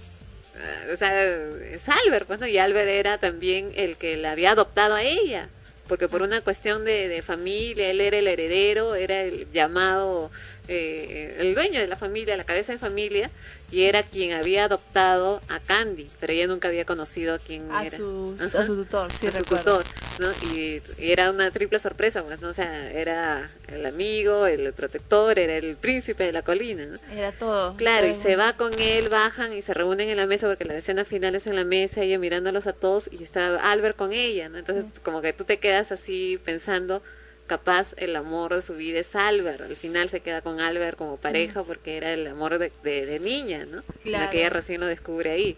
ah, 0.57 0.93
o 0.93 0.97
sea, 0.99 1.25
es 1.25 1.89
Albert, 1.89 2.27
pues, 2.27 2.39
¿no? 2.41 2.47
Y 2.47 2.59
Albert 2.59 2.89
era 2.91 3.17
también 3.19 3.73
el 3.77 3.97
que 3.97 4.17
la 4.19 4.33
había 4.33 4.51
adoptado 4.51 4.95
a 4.95 5.03
ella, 5.03 5.49
porque 5.89 6.07
por 6.09 6.21
una 6.21 6.43
cuestión 6.43 6.85
de, 6.85 7.09
de 7.09 7.23
familia, 7.23 7.89
él 7.91 8.01
era 8.03 8.19
el 8.19 8.27
heredero, 8.29 8.95
era 8.95 9.23
el 9.23 9.51
llamado 9.53 10.31
eh, 10.73 11.37
el 11.41 11.55
dueño 11.57 11.81
de 11.81 11.89
la 11.89 11.97
familia, 11.97 12.37
la 12.37 12.45
cabeza 12.45 12.73
de 12.73 12.79
familia, 12.79 13.29
y 13.73 13.83
era 13.83 14.05
quien 14.05 14.33
había 14.33 14.65
adoptado 14.65 15.41
a 15.49 15.59
Candy, 15.59 16.09
pero 16.21 16.33
ella 16.33 16.47
nunca 16.47 16.69
había 16.69 16.85
conocido 16.85 17.35
a 17.35 17.39
quien 17.39 17.71
A 17.73 17.85
era. 17.85 17.97
Ajá, 17.97 18.61
a 18.61 18.67
su 18.67 18.77
tutor, 18.77 19.11
sí, 19.11 19.27
a 19.27 19.33
su 19.33 19.39
recuerdo. 19.39 19.79
tutor, 19.79 19.87
¿no? 20.19 20.29
Y, 20.41 20.81
y 20.99 21.11
era 21.11 21.31
una 21.31 21.51
triple 21.51 21.79
sorpresa, 21.81 22.23
pues, 22.23 22.41
¿no? 22.41 22.49
O 22.49 22.55
sea, 22.55 22.91
era 22.93 23.51
el 23.69 23.85
amigo, 23.85 24.47
el 24.47 24.73
protector, 24.73 25.39
era 25.41 25.57
el 25.57 25.75
príncipe 25.77 26.23
de 26.25 26.33
la 26.33 26.43
colina, 26.43 26.87
¿no? 26.87 26.99
Era 27.13 27.33
todo. 27.33 27.77
Claro, 27.77 28.07
y 28.07 28.15
se 28.15 28.37
va 28.37 28.53
con 28.53 28.73
él, 28.81 29.09
bajan 29.09 29.53
y 29.53 29.63
se 29.63 29.75
reúnen 29.75 30.09
en 30.09 30.17
la 30.17 30.27
mesa 30.27 30.47
porque 30.49 30.65
la 30.65 30.77
escena 30.77 31.05
final 31.05 31.35
es 31.35 31.49
en 31.49 31.57
la 31.57 31.65
mesa, 31.65 32.03
ella 32.03 32.19
mirándolos 32.19 32.69
a 32.69 32.73
todos 32.75 33.09
y 33.11 33.23
está 33.25 33.57
Albert 33.73 33.97
con 33.97 34.13
ella, 34.13 34.49
¿no? 34.49 34.59
Entonces 34.59 34.85
como 35.03 35.21
que 35.21 35.33
tú 35.33 35.43
te 35.45 35.59
quedas 35.59 35.91
así 35.91 36.39
pensando, 36.45 37.03
capaz 37.51 37.95
el 37.97 38.15
amor 38.15 38.55
de 38.55 38.63
su 38.63 38.75
vida 38.77 39.01
es 39.01 39.17
Albert, 39.17 39.61
al 39.63 39.75
final 39.75 40.09
se 40.09 40.21
queda 40.21 40.41
con 40.41 40.61
Albert 40.61 40.97
como 40.97 41.17
pareja 41.17 41.65
porque 41.65 41.97
era 41.97 42.13
el 42.13 42.25
amor 42.29 42.59
de, 42.61 42.71
de, 42.85 43.07
de 43.07 43.19
niña, 43.19 43.65
¿no? 43.67 43.79
En 44.05 44.13
la 44.13 44.19
Claro. 44.19 44.31
que 44.31 44.39
ella 44.39 44.51
recién 44.51 44.81
lo 44.81 44.87
descubre 44.87 45.31
ahí. 45.33 45.57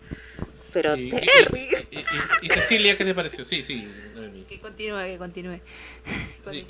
Pero 0.72 0.96
Y, 0.96 1.08
y- 1.08 1.10
Terry, 1.10 1.68
y- 1.90 1.96
y- 2.42 2.46
y 2.46 2.48
Cecilia, 2.48 2.96
¿qué 2.96 3.04
te 3.04 3.14
pareció? 3.14 3.44
Sí, 3.44 3.62
sí. 3.62 3.86
Que 4.48 4.58
continúe, 4.58 5.00
que 5.04 5.18
continúe. 5.18 5.60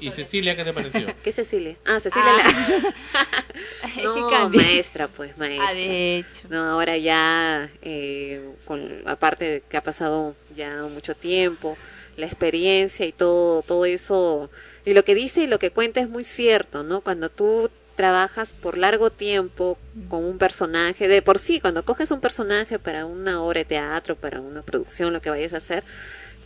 Y, 0.00 0.10
Cecilia, 0.10 0.56
¿qué 0.56 0.64
te 0.64 0.72
pareció? 0.72 1.06
¿qué 1.22 1.30
Cecilia? 1.30 1.76
Ah, 1.86 2.00
Cecilia 2.00 2.32
la... 2.32 2.44
No, 4.02 4.48
maestra, 4.50 5.06
pues, 5.06 5.38
maestra. 5.38 5.68
Ah, 5.68 5.74
de 5.74 6.18
hecho. 6.18 6.48
No, 6.50 6.64
ahora 6.70 6.96
ya, 6.96 7.70
eh, 7.82 8.40
con, 8.64 9.02
aparte 9.06 9.44
de 9.44 9.60
que 9.60 9.76
ha 9.76 9.82
pasado 9.82 10.34
ya 10.56 10.82
mucho 10.84 11.14
tiempo, 11.14 11.76
la 12.16 12.26
experiencia 12.26 13.06
y 13.06 13.12
todo, 13.12 13.62
todo 13.62 13.84
eso, 13.84 14.50
y 14.84 14.94
lo 14.94 15.04
que 15.04 15.14
dice 15.14 15.42
y 15.42 15.46
lo 15.46 15.58
que 15.58 15.70
cuenta 15.70 16.00
es 16.00 16.08
muy 16.08 16.24
cierto, 16.24 16.82
¿no? 16.82 17.00
Cuando 17.00 17.28
tú 17.28 17.70
trabajas 17.96 18.52
por 18.52 18.78
largo 18.78 19.10
tiempo 19.10 19.78
con 20.08 20.24
un 20.24 20.38
personaje, 20.38 21.08
de 21.08 21.22
por 21.22 21.38
sí, 21.38 21.60
cuando 21.60 21.84
coges 21.84 22.10
un 22.10 22.20
personaje 22.20 22.78
para 22.78 23.06
una 23.06 23.42
obra 23.42 23.60
de 23.60 23.64
teatro, 23.66 24.16
para 24.16 24.40
una 24.40 24.62
producción, 24.62 25.12
lo 25.12 25.20
que 25.20 25.30
vayas 25.30 25.52
a 25.52 25.58
hacer, 25.58 25.84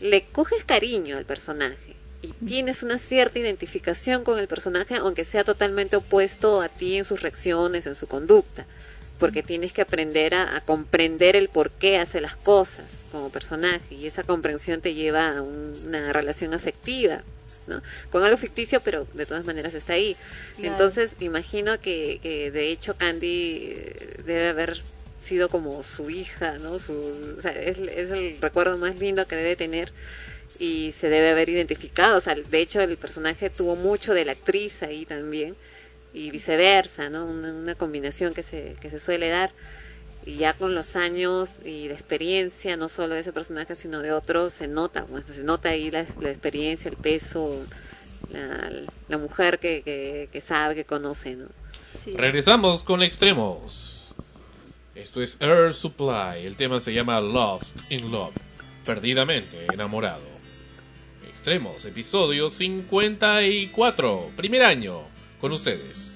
le 0.00 0.24
coges 0.24 0.64
cariño 0.64 1.16
al 1.16 1.24
personaje 1.24 1.94
y 2.20 2.28
tienes 2.44 2.82
una 2.82 2.98
cierta 2.98 3.38
identificación 3.38 4.24
con 4.24 4.38
el 4.38 4.48
personaje, 4.48 4.96
aunque 4.96 5.24
sea 5.24 5.44
totalmente 5.44 5.96
opuesto 5.96 6.60
a 6.60 6.68
ti 6.68 6.96
en 6.96 7.04
sus 7.04 7.22
reacciones, 7.22 7.86
en 7.86 7.94
su 7.94 8.06
conducta, 8.06 8.66
porque 9.18 9.42
tienes 9.42 9.72
que 9.72 9.82
aprender 9.82 10.34
a, 10.34 10.56
a 10.56 10.60
comprender 10.60 11.36
el 11.36 11.48
por 11.48 11.70
qué 11.70 11.98
hace 11.98 12.20
las 12.20 12.36
cosas 12.36 12.84
como 13.12 13.30
personaje 13.30 13.94
y 13.94 14.06
esa 14.06 14.24
comprensión 14.24 14.80
te 14.80 14.94
lleva 14.94 15.36
a 15.38 15.42
un- 15.42 15.80
una 15.86 16.12
relación 16.12 16.52
afectiva. 16.52 17.22
¿No? 17.66 17.82
Con 18.10 18.22
algo 18.22 18.36
ficticio, 18.36 18.80
pero 18.80 19.06
de 19.14 19.26
todas 19.26 19.44
maneras 19.44 19.74
está 19.74 19.94
ahí. 19.94 20.16
Claro. 20.56 20.72
Entonces, 20.72 21.16
imagino 21.20 21.80
que, 21.80 22.18
que 22.22 22.50
de 22.50 22.70
hecho 22.70 22.96
Candy 22.96 23.72
eh, 23.74 24.20
debe 24.24 24.48
haber 24.48 24.80
sido 25.22 25.48
como 25.48 25.82
su 25.82 26.08
hija, 26.10 26.58
¿no? 26.58 26.78
Su, 26.78 26.94
o 27.38 27.42
sea, 27.42 27.52
es, 27.52 27.78
es 27.78 28.10
el 28.10 28.40
recuerdo 28.40 28.78
más 28.78 28.96
lindo 28.96 29.26
que 29.26 29.36
debe 29.36 29.56
tener 29.56 29.92
y 30.58 30.92
se 30.92 31.08
debe 31.08 31.30
haber 31.30 31.48
identificado. 31.48 32.16
O 32.16 32.20
sea, 32.20 32.34
de 32.34 32.60
hecho, 32.60 32.80
el 32.80 32.96
personaje 32.96 33.50
tuvo 33.50 33.76
mucho 33.76 34.14
de 34.14 34.24
la 34.24 34.32
actriz 34.32 34.82
ahí 34.82 35.04
también 35.04 35.56
y 36.14 36.30
viceversa, 36.30 37.10
¿no? 37.10 37.26
Una, 37.26 37.52
una 37.52 37.74
combinación 37.74 38.32
que 38.34 38.42
se, 38.42 38.74
que 38.80 38.90
se 38.90 38.98
suele 38.98 39.28
dar. 39.28 39.52
Y 40.26 40.36
ya 40.36 40.54
con 40.54 40.74
los 40.74 40.96
años 40.96 41.60
y 41.64 41.88
de 41.88 41.94
experiencia, 41.94 42.76
no 42.76 42.88
solo 42.88 43.14
de 43.14 43.20
ese 43.20 43.32
personaje, 43.32 43.76
sino 43.76 44.00
de 44.00 44.12
otros, 44.12 44.52
se 44.52 44.66
nota, 44.66 45.06
pues, 45.06 45.24
se 45.26 45.44
nota 45.44 45.70
ahí 45.70 45.90
la, 45.90 46.04
la 46.20 46.30
experiencia, 46.30 46.90
el 46.90 46.96
peso, 46.96 47.64
la, 48.32 48.70
la 49.08 49.18
mujer 49.18 49.60
que, 49.60 49.82
que, 49.82 50.28
que 50.30 50.40
sabe, 50.40 50.74
que 50.74 50.84
conoce, 50.84 51.36
¿no? 51.36 51.46
Regresamos 52.16 52.82
con 52.82 53.02
extremos. 53.02 54.14
Esto 54.94 55.22
es 55.22 55.36
Air 55.40 55.74
Supply. 55.74 56.44
El 56.44 56.56
tema 56.56 56.80
se 56.80 56.92
llama 56.92 57.20
Lost 57.20 57.76
in 57.90 58.10
Love. 58.10 58.34
Perdidamente 58.84 59.66
enamorado. 59.72 60.24
Extremos, 61.28 61.84
episodio 61.84 62.50
54. 62.50 64.32
Primer 64.36 64.62
año. 64.62 65.02
Con 65.40 65.52
ustedes. 65.52 66.15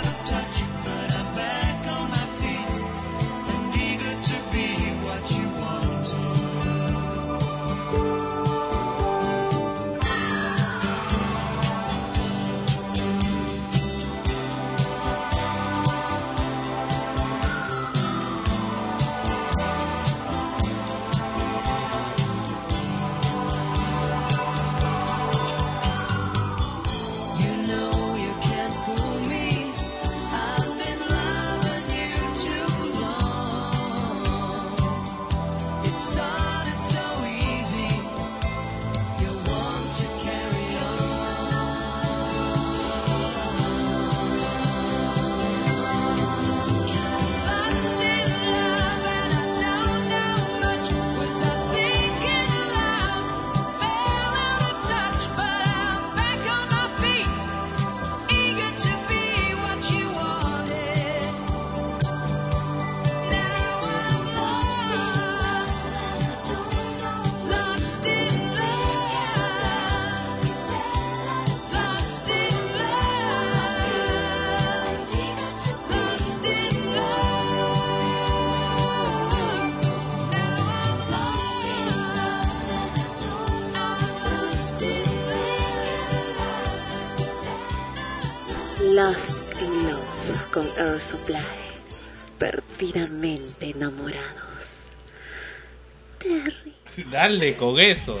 Con 97.57 97.79
eso. 97.79 98.17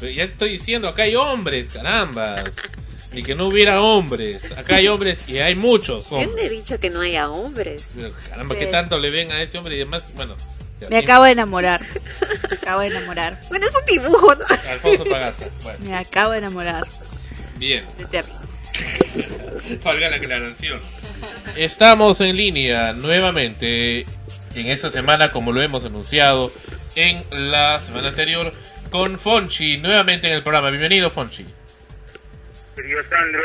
Pero 0.00 0.12
ya 0.12 0.24
estoy 0.24 0.50
diciendo, 0.50 0.88
acá 0.88 1.02
hay 1.04 1.16
hombres, 1.16 1.68
carambas. 1.72 2.44
Y 3.12 3.22
que 3.22 3.34
no 3.34 3.46
hubiera 3.48 3.80
hombres. 3.82 4.44
Acá 4.56 4.76
hay 4.76 4.86
hombres 4.88 5.24
y 5.26 5.38
hay 5.38 5.54
muchos 5.54 6.10
Yo 6.10 6.16
hombres. 6.16 6.34
no 6.36 6.42
he 6.42 6.48
dicho 6.50 6.78
que 6.78 6.90
no 6.90 7.00
haya 7.00 7.30
hombres. 7.30 7.88
Pero, 7.94 8.12
caramba, 8.28 8.56
¿qué 8.56 8.66
tanto 8.66 8.98
le 8.98 9.10
ven 9.10 9.32
a 9.32 9.42
ese 9.42 9.56
hombre? 9.58 9.76
Y 9.76 9.80
además, 9.80 10.04
bueno. 10.14 10.36
Me 10.90 10.98
acabo 10.98 11.24
de 11.24 11.32
enamorar. 11.32 11.80
Me 12.50 12.56
acabo 12.56 12.80
de 12.82 12.86
enamorar. 12.88 13.40
Bueno, 13.48 13.66
es 13.66 13.72
un 13.74 13.84
dibujo, 13.86 14.34
¿no? 14.34 14.44
Alfonso 14.70 15.04
Pagasa. 15.04 15.46
Bueno, 15.62 15.78
Me 15.84 15.96
acabo 15.96 16.32
de 16.32 16.38
enamorar 16.38 16.86
bien. 17.56 17.84
de 17.98 18.04
Terry. 18.04 18.30
Valga 19.84 20.10
la 20.10 20.16
aclaración. 20.16 20.80
Estamos 21.56 22.20
en 22.20 22.36
línea 22.36 22.92
nuevamente 22.92 24.06
en 24.54 24.66
esta 24.66 24.90
semana, 24.90 25.32
como 25.32 25.50
lo 25.52 25.60
hemos 25.62 25.84
anunciado 25.84 26.52
en 26.98 27.24
la 27.52 27.78
semana 27.78 28.08
anterior, 28.08 28.52
con 28.90 29.20
Fonchi, 29.20 29.76
nuevamente 29.78 30.26
en 30.26 30.34
el 30.34 30.42
programa. 30.42 30.70
Bienvenido, 30.70 31.10
Fonchi. 31.10 31.46
Querido 32.74 33.00
Sandro, 33.04 33.40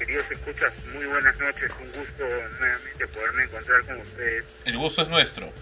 queridos 0.00 0.26
escuchas, 0.28 0.72
muy 0.92 1.04
buenas 1.04 1.38
noches. 1.38 1.70
Un 1.80 1.86
gusto 1.86 2.24
nuevamente 2.58 3.06
poderme 3.06 3.44
encontrar 3.44 3.84
con 3.86 4.00
ustedes. 4.00 4.44
El 4.64 4.78
gusto 4.78 5.02
es 5.02 5.08
nuestro. 5.08 5.52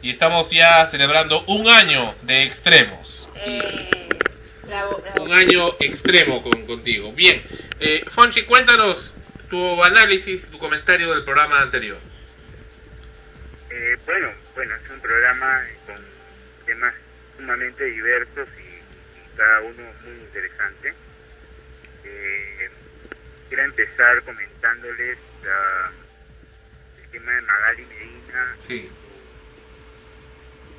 Y 0.00 0.10
estamos 0.10 0.48
ya 0.50 0.86
celebrando 0.88 1.42
un 1.48 1.66
año 1.66 2.14
de 2.22 2.44
extremos. 2.44 3.28
Bravo, 4.64 5.02
bravo. 5.02 5.24
Un 5.24 5.32
año 5.32 5.72
extremo 5.80 6.40
con, 6.40 6.64
contigo. 6.66 7.12
Bien, 7.12 7.42
eh, 7.80 8.04
Fonchi, 8.08 8.42
cuéntanos 8.42 9.12
tu 9.48 9.82
análisis, 9.82 10.48
tu 10.48 10.58
comentario 10.58 11.12
del 11.12 11.24
programa 11.24 11.62
anterior. 11.62 11.98
Eh, 13.70 13.98
bueno, 14.06 14.28
bueno, 14.54 14.76
es 14.76 14.90
un 14.92 15.00
programa 15.00 15.64
con 15.84 16.19
temas 16.70 16.94
sumamente 17.36 17.84
diversos 17.84 18.48
y, 18.58 18.60
y 18.62 19.36
cada 19.36 19.60
uno 19.62 19.82
muy 20.04 20.12
interesante. 20.20 20.94
Eh, 22.04 22.68
quiero 23.48 23.64
empezar 23.64 24.22
comentándoles 24.22 25.18
la- 25.42 25.90
el 27.02 27.10
tema 27.10 27.32
de 27.32 27.42
Magali 27.42 27.86
Medina, 27.86 28.56
Sí. 28.68 28.88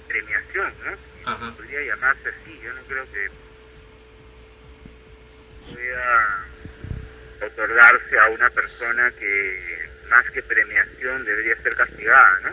premiación, 0.08 0.74
¿no? 0.86 0.98
Ajá. 1.30 1.52
Podría 1.58 1.82
llamarse 1.82 2.30
así, 2.30 2.60
yo 2.64 2.74
no 2.74 2.82
creo 2.84 3.06
que 3.12 3.28
pueda 5.74 6.46
otorgarse 7.48 8.20
a 8.20 8.30
una 8.30 8.50
persona 8.52 9.12
que 9.20 9.90
más 10.10 10.24
que 10.32 10.42
premiación 10.44 11.26
debería 11.26 11.56
ser 11.64 11.76
castigada, 11.76 12.40
¿no? 12.44 12.50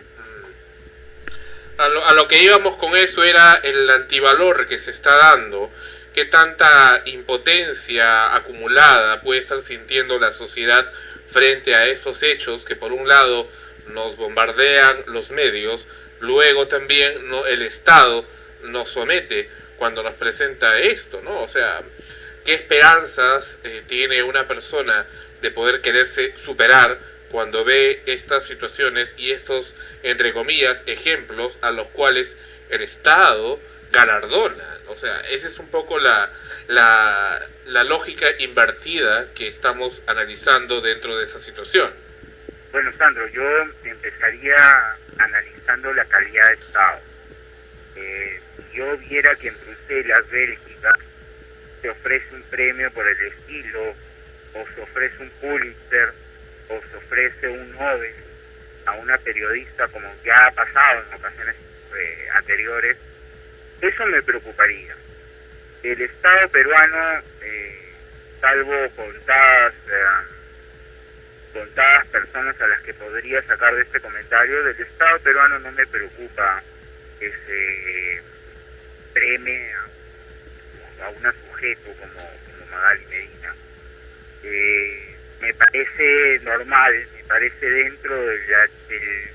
A 1.78 1.88
lo, 1.88 2.04
a 2.04 2.12
lo 2.12 2.26
que 2.26 2.42
íbamos 2.42 2.76
con 2.76 2.96
eso 2.96 3.22
era 3.22 3.54
el 3.62 3.88
antivalor 3.88 4.66
que 4.66 4.78
se 4.78 4.90
está 4.90 5.16
dando, 5.16 5.70
qué 6.12 6.24
tanta 6.24 7.02
impotencia 7.04 8.34
acumulada 8.34 9.20
puede 9.20 9.40
estar 9.40 9.62
sintiendo 9.62 10.18
la 10.18 10.32
sociedad 10.32 10.92
frente 11.30 11.76
a 11.76 11.86
estos 11.86 12.22
hechos 12.24 12.64
que 12.64 12.74
por 12.74 12.92
un 12.92 13.06
lado 13.06 13.48
nos 13.86 14.16
bombardean 14.16 15.04
los 15.06 15.30
medios, 15.30 15.86
luego 16.18 16.66
también 16.66 17.28
no, 17.28 17.46
el 17.46 17.62
Estado 17.62 18.24
nos 18.62 18.88
somete 18.90 19.48
cuando 19.76 20.02
nos 20.02 20.14
presenta 20.14 20.80
esto, 20.80 21.20
¿no? 21.22 21.42
O 21.42 21.48
sea, 21.48 21.82
¿qué 22.44 22.54
esperanzas 22.54 23.60
eh, 23.62 23.82
tiene 23.86 24.24
una 24.24 24.48
persona 24.48 25.06
de 25.40 25.50
poder 25.52 25.80
quererse 25.80 26.36
superar 26.36 26.98
cuando 27.30 27.64
ve 27.64 28.02
estas 28.06 28.44
situaciones 28.44 29.14
y 29.18 29.32
estos, 29.32 29.74
entre 30.02 30.32
comillas, 30.32 30.82
ejemplos 30.86 31.58
a 31.60 31.70
los 31.70 31.88
cuales 31.88 32.36
el 32.70 32.82
Estado 32.82 33.60
galardona? 33.92 34.78
O 34.88 34.96
sea, 34.96 35.20
esa 35.30 35.48
es 35.48 35.58
un 35.58 35.68
poco 35.68 35.98
la, 35.98 36.30
la, 36.68 37.84
lógica 37.84 38.26
invertida 38.38 39.26
que 39.34 39.48
estamos 39.48 40.02
analizando 40.06 40.80
dentro 40.80 41.16
de 41.16 41.24
esa 41.24 41.38
situación. 41.38 41.90
Bueno, 42.72 42.92
Sandro, 42.96 43.26
yo 43.28 43.42
empezaría 43.84 44.56
analizando 45.18 45.92
la 45.94 46.04
calidad 46.06 46.48
de 46.48 46.54
Estado. 46.54 47.00
Eh, 47.96 48.40
yo 48.74 48.96
viera 48.98 49.34
que 49.36 49.48
en 49.48 49.56
Bruselas, 49.60 50.30
Bélgica, 50.30 50.98
se 51.80 51.90
ofrece 51.90 52.34
un 52.34 52.42
premio 52.44 52.90
por 52.92 53.06
el 53.06 53.26
estilo, 53.26 53.94
o 54.54 54.66
se 54.74 54.80
ofrece 54.80 55.22
un 55.22 55.30
Pulitzer, 55.30 56.12
o 56.68 56.80
se 56.90 56.96
ofrece 56.96 57.48
un 57.48 57.72
Nobel 57.72 58.14
a 58.86 58.92
una 58.92 59.18
periodista, 59.18 59.88
como 59.88 60.08
ya 60.24 60.46
ha 60.46 60.50
pasado 60.52 61.04
en 61.08 61.14
ocasiones 61.14 61.56
eh, 61.96 62.28
anteriores, 62.34 62.96
eso 63.80 64.06
me 64.06 64.22
preocuparía. 64.22 64.96
El 65.82 66.00
Estado 66.00 66.48
peruano, 66.48 67.22
eh, 67.42 67.92
salvo 68.40 68.88
contadas, 68.96 69.74
eh, 69.74 70.04
contadas 71.52 72.06
personas 72.08 72.60
a 72.60 72.66
las 72.66 72.80
que 72.82 72.94
podría 72.94 73.42
sacar 73.42 73.74
de 73.74 73.82
este 73.82 74.00
comentario, 74.00 74.64
del 74.64 74.80
Estado 74.80 75.18
peruano 75.20 75.58
no 75.60 75.72
me 75.72 75.86
preocupa 75.86 76.62
que 77.18 77.30
se 77.46 78.22
premie 79.12 79.72
a, 79.74 81.06
a 81.06 81.08
un 81.10 81.22
sujeto 81.22 81.92
como, 82.00 82.14
como 82.14 82.70
Magali 82.70 83.06
Medina. 83.06 83.37
Parece 85.78 86.40
normal, 86.44 87.06
me 87.16 87.22
parece 87.28 87.70
dentro 87.70 88.12
de 88.16 88.48
la, 88.48 88.68
del- 88.88 89.30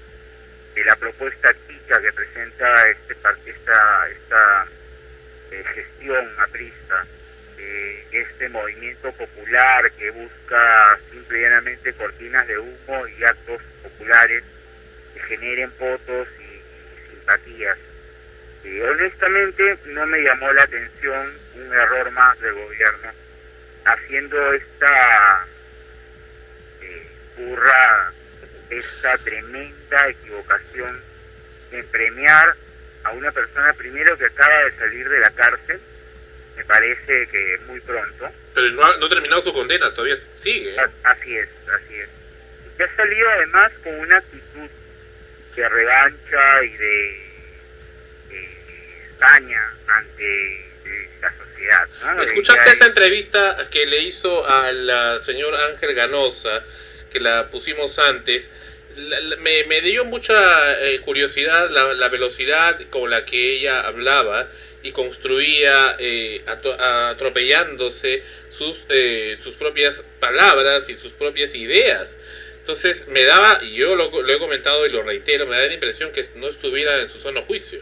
de 0.76 0.84
la 0.84 0.96
propuesta 0.98 1.56
chica 1.70 2.02
que 2.02 2.12
presenta 2.12 2.84
este 2.92 3.14
esta, 3.14 4.10
esta 4.10 4.68
eh, 5.52 5.64
gestión 5.74 6.28
aprista, 6.40 7.06
eh, 7.58 8.06
este 8.12 8.50
movimiento 8.50 9.10
popular 9.14 9.90
que 9.94 10.10
busca 10.12 11.00
simple 11.12 11.40
y 11.40 11.42
llanamente 11.44 11.94
cortinas 11.94 12.46
de 12.46 12.60
humo 12.60 13.08
y 13.08 13.24
actos 13.24 13.62
populares 13.82 14.44
que 15.14 15.20
generen 15.22 15.72
votos 15.80 16.28
y, 16.42 17.10
simpatías. 17.10 17.78
Eh, 18.66 18.84
honestamente 18.84 19.78
no 19.86 20.06
me 20.08 20.20
llamó 20.20 20.52
la 20.52 20.64
atención 20.64 21.38
un 21.56 21.74
error 21.74 22.12
más 22.12 22.38
del 22.42 22.54
gobierno 22.54 23.12
haciendo 23.86 24.54
esta 24.54 25.48
burrada, 27.38 28.12
esta 28.70 29.18
tremenda 29.20 30.08
equivocación 30.10 31.02
en 31.72 31.86
premiar 31.88 32.56
a 33.04 33.12
una 33.12 33.32
persona 33.32 33.74
primero 33.74 34.18
que 34.18 34.26
acaba 34.26 34.66
de 34.66 34.78
salir 34.78 35.10
de 35.10 35.20
la 35.20 35.32
cárcel, 35.32 35.80
me 36.56 36.66
parece 36.66 37.28
que 37.32 37.60
muy 37.68 37.80
pronto, 37.82 38.32
Pero 38.54 38.70
no 38.72 38.84
ha, 38.86 38.98
no 38.98 39.06
ha 39.08 39.10
terminado 39.10 39.42
su 39.42 39.52
condena, 39.54 39.92
todavía 39.94 40.16
sigue. 40.36 40.76
¿eh? 40.76 40.80
a- 40.80 41.12
así 41.12 41.36
es, 41.38 41.50
así 41.74 41.96
es. 41.96 42.10
Y 42.80 42.84
ha 42.84 42.96
salido 42.96 43.30
además 43.30 43.72
con 43.84 43.94
una 44.00 44.18
actitud 44.18 44.70
de 45.56 45.70
revancha 45.70 46.64
y 46.64 46.70
de, 46.78 47.30
de 48.30 48.50
saña 49.20 49.74
ante 49.88 50.72
la 51.22 51.34
sociedad. 51.38 51.88
¿Escuchaste 52.24 52.70
esta 52.72 52.86
entrevista 52.88 53.68
que 53.72 53.86
le 53.86 54.00
hizo 54.04 54.48
al 54.48 55.22
señor 55.24 55.56
Ángel 55.56 55.94
Ganosa, 55.96 56.64
que 57.14 57.20
la 57.22 57.48
pusimos 57.50 57.98
antes? 58.00 58.50
La- 58.98 59.20
la- 59.22 59.36
me, 59.38 59.64
me 59.66 59.82
dio 59.82 60.04
mucha 60.06 60.34
eh, 60.82 61.00
curiosidad 61.02 61.70
la, 61.70 61.94
la 61.94 62.10
velocidad 62.10 62.80
con 62.90 63.10
la 63.10 63.24
que 63.26 63.54
ella 63.54 63.82
hablaba 63.82 64.50
y 64.84 64.92
construía 64.92 65.96
eh, 65.98 66.44
atropellándose 66.46 68.24
sus, 68.50 68.86
eh, 68.90 69.38
sus 69.42 69.54
propias 69.56 70.04
palabras 70.20 70.90
y 70.90 70.96
sus 70.96 71.14
propias 71.14 71.56
ideas. 71.56 72.18
Entonces 72.60 73.08
me 73.08 73.24
daba, 73.24 73.60
y 73.64 73.76
yo 73.76 73.96
lo, 73.96 74.10
lo 74.22 74.34
he 74.34 74.40
comentado 74.40 74.86
y 74.86 74.90
lo 74.92 75.04
reitero, 75.04 75.46
me 75.48 75.58
da 75.58 75.68
la 75.68 75.74
impresión 75.74 76.12
que 76.12 76.26
no 76.36 76.48
estuviera 76.50 76.98
en 76.98 77.10
su 77.10 77.20
sano 77.20 77.42
juicio. 77.44 77.80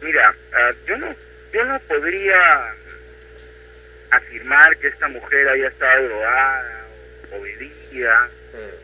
Mira, 0.00 0.34
ah, 0.54 0.72
yo 0.86 0.96
no 0.96 1.14
yo 1.52 1.64
no 1.64 1.80
podría 1.80 2.74
afirmar 4.10 4.76
que 4.78 4.88
esta 4.88 5.08
mujer 5.08 5.48
haya 5.48 5.68
estado 5.68 6.04
drogada 6.08 6.86
o 7.32 7.40
bebida. 7.40 8.30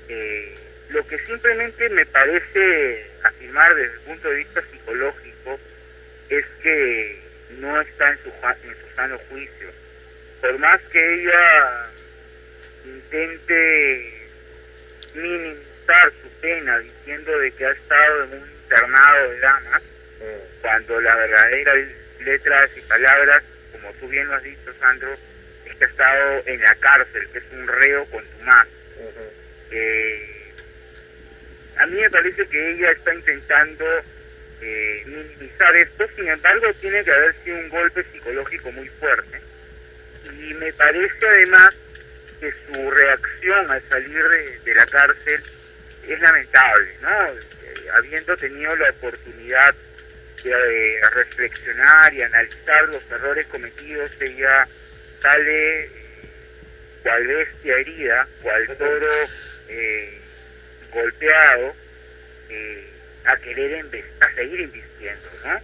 Eh, 0.08 0.54
lo 0.90 1.06
que 1.06 1.18
simplemente 1.18 1.88
me 1.88 2.06
parece 2.06 3.10
afirmar 3.24 3.74
desde 3.74 3.94
el 3.94 4.00
punto 4.00 4.28
de 4.28 4.36
vista 4.36 4.62
psicológico 4.70 5.58
es 6.28 6.44
que 6.62 7.20
no 7.58 7.80
está 7.80 8.08
en 8.10 8.18
su, 8.18 8.28
en 8.28 8.74
su 8.74 8.94
sano 8.94 9.18
juicio. 9.28 9.70
Por 10.40 10.58
más 10.58 10.80
que 10.92 11.14
ella 11.14 11.90
intente 12.84 14.28
minimizar 15.14 16.12
su 16.22 16.28
pena 16.40 16.78
diciendo 16.78 17.38
de 17.38 17.52
que 17.52 17.66
ha 17.66 17.72
estado 17.72 18.24
en 18.24 18.42
un 18.42 18.50
internado 18.50 19.30
de 19.30 19.40
damas, 19.40 19.82
cuando 20.62 21.00
la 21.00 21.16
verdadera 21.16 21.74
letras 22.20 22.70
y 22.76 22.80
palabras, 22.82 23.42
como 23.72 23.92
tú 23.94 24.08
bien 24.08 24.26
lo 24.28 24.34
has 24.34 24.42
dicho, 24.42 24.72
Sandro, 24.80 25.16
que 25.78 25.84
ha 25.84 25.88
estado 25.88 26.42
en 26.46 26.60
la 26.60 26.74
cárcel, 26.76 27.28
que 27.32 27.38
es 27.38 27.44
un 27.52 27.66
reo 27.66 28.04
contumaz. 28.06 28.66
Eh, 29.70 30.52
a 31.76 31.86
mí 31.86 32.00
me 32.00 32.10
parece 32.10 32.46
que 32.46 32.72
ella 32.72 32.90
está 32.92 33.14
intentando 33.14 33.84
eh, 34.62 35.02
minimizar 35.06 35.76
esto, 35.76 36.08
sin 36.16 36.28
embargo 36.28 36.72
tiene 36.80 37.04
que 37.04 37.12
haber 37.12 37.34
sido 37.44 37.58
un 37.58 37.68
golpe 37.68 38.04
psicológico 38.12 38.72
muy 38.72 38.88
fuerte. 38.88 39.40
Y 40.24 40.54
me 40.54 40.72
parece 40.72 41.26
además 41.26 41.76
que 42.40 42.52
su 42.52 42.90
reacción 42.90 43.70
al 43.70 43.82
salir 43.84 44.22
de, 44.28 44.58
de 44.60 44.74
la 44.74 44.86
cárcel 44.86 45.42
es 46.08 46.20
lamentable, 46.20 46.96
¿no? 47.02 47.28
Eh, 47.28 47.88
habiendo 47.96 48.36
tenido 48.36 48.74
la 48.76 48.90
oportunidad 48.90 49.74
de 50.42 50.50
eh, 50.50 51.00
reflexionar 51.12 52.12
y 52.14 52.22
analizar 52.22 52.88
los 52.88 53.02
errores 53.10 53.46
cometidos, 53.48 54.10
ella 54.20 54.68
sale 55.26 55.90
cual 57.02 57.26
bestia 57.26 57.74
herida, 57.76 58.28
cual 58.42 58.66
toro 58.78 59.10
eh, 59.68 60.18
golpeado, 60.92 61.74
eh, 62.48 62.88
a 63.24 63.36
querer 63.38 63.84
a 64.20 64.34
seguir 64.34 64.60
invirtiendo, 64.60 65.28
¿no? 65.44 65.60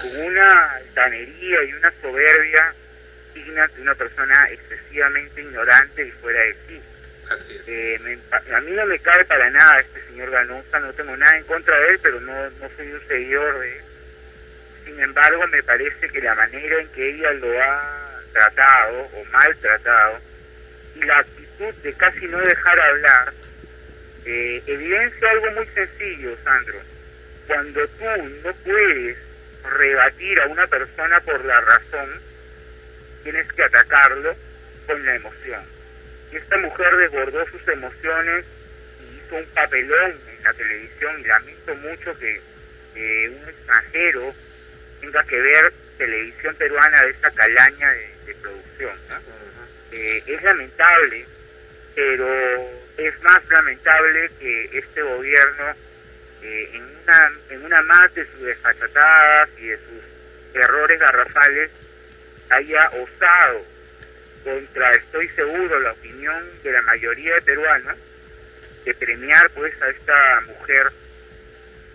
Con 0.00 0.16
una 0.24 0.72
altanería 0.72 1.64
y 1.64 1.72
una 1.74 1.92
soberbia 2.00 2.74
digna 3.34 3.66
de 3.68 3.82
una 3.82 3.94
persona 3.94 4.48
excesivamente 4.50 5.40
ignorante 5.42 6.06
y 6.06 6.10
fuera 6.12 6.40
de 6.40 6.56
sí. 6.66 6.80
Así 7.30 7.56
es. 7.56 7.68
Eh, 7.68 7.98
me- 8.02 8.54
a 8.54 8.60
mí 8.60 8.70
no 8.72 8.86
me 8.86 8.98
cae 9.00 9.24
para 9.26 9.50
nada 9.50 9.76
este 9.78 10.02
señor 10.08 10.30
Ganosa, 10.30 10.78
no 10.80 10.92
tengo 10.94 11.16
nada 11.16 11.36
en 11.36 11.44
contra 11.44 11.78
de 11.78 11.88
él, 11.88 11.98
pero 12.02 12.20
no, 12.20 12.50
no 12.50 12.70
soy 12.76 12.86
un 12.90 13.06
seguidor 13.08 13.60
de 13.60 13.76
él. 13.76 13.82
Sin 14.86 15.00
embargo, 15.00 15.46
me 15.48 15.62
parece 15.62 16.08
que 16.10 16.20
la 16.20 16.34
manera 16.34 16.80
en 16.80 16.88
que 16.88 17.10
ella 17.10 17.32
lo 17.32 17.62
ha 17.62 18.13
tratado 18.34 19.08
o 19.14 19.24
maltratado 19.32 20.18
y 20.96 21.00
la 21.04 21.18
actitud 21.18 21.74
de 21.82 21.92
casi 21.94 22.26
no 22.26 22.38
dejar 22.40 22.78
hablar 22.78 23.32
eh, 24.26 24.62
evidencia 24.66 25.30
algo 25.30 25.50
muy 25.52 25.66
sencillo, 25.74 26.36
Sandro. 26.44 26.80
Cuando 27.46 27.86
tú 27.88 28.04
no 28.42 28.52
puedes 28.64 29.18
rebatir 29.62 30.40
a 30.40 30.46
una 30.46 30.66
persona 30.66 31.20
por 31.20 31.44
la 31.44 31.60
razón, 31.60 32.20
tienes 33.22 33.52
que 33.52 33.62
atacarlo 33.62 34.34
con 34.86 35.04
la 35.04 35.16
emoción. 35.16 35.62
Y 36.32 36.36
esta 36.36 36.56
mujer 36.58 36.96
desbordó 36.96 37.46
sus 37.50 37.68
emociones 37.68 38.46
y 39.00 39.18
hizo 39.18 39.36
un 39.36 39.46
papelón 39.54 40.18
en 40.28 40.42
la 40.42 40.52
televisión 40.54 41.20
y 41.20 41.24
lamento 41.24 41.74
mucho 41.76 42.18
que 42.18 42.40
eh, 42.94 43.28
un 43.28 43.48
extranjero 43.48 44.34
tenga 45.04 45.22
que 45.24 45.36
ver 45.36 45.72
televisión 45.98 46.54
peruana 46.56 47.02
de 47.02 47.10
esta 47.10 47.30
calaña 47.30 47.90
de, 47.92 48.08
de 48.26 48.34
producción. 48.36 48.98
¿no? 49.08 49.16
Eh, 49.92 50.22
es 50.26 50.42
lamentable, 50.42 51.26
pero 51.94 52.34
es 52.96 53.22
más 53.22 53.48
lamentable 53.48 54.30
que 54.40 54.78
este 54.78 55.02
gobierno, 55.02 55.74
eh, 56.42 56.70
en, 56.72 56.82
una, 56.82 57.32
en 57.50 57.64
una 57.64 57.82
más 57.82 58.14
de 58.14 58.26
sus 58.32 58.40
desfachatadas 58.40 59.50
y 59.58 59.66
de 59.66 59.76
sus 59.76 60.62
errores 60.62 60.98
garrafales, 60.98 61.70
haya 62.50 62.88
osado 62.88 63.64
contra, 64.42 64.90
estoy 64.90 65.28
seguro, 65.30 65.80
la 65.80 65.92
opinión 65.92 66.50
de 66.62 66.72
la 66.72 66.82
mayoría 66.82 67.34
de 67.34 67.42
peruanos, 67.42 67.96
de 68.84 68.94
premiar 68.94 69.50
pues 69.50 69.80
a 69.82 69.88
esta 69.90 70.40
mujer, 70.42 70.92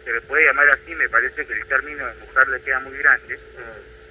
se 0.09 0.15
le 0.15 0.21
puede 0.21 0.45
llamar 0.45 0.67
así, 0.69 0.95
me 0.95 1.07
parece 1.07 1.45
que 1.45 1.53
el 1.53 1.65
término 1.67 2.07
de 2.07 2.13
mujer 2.15 2.47
le 2.47 2.59
queda 2.61 2.79
muy 2.79 2.97
grande, 2.97 3.39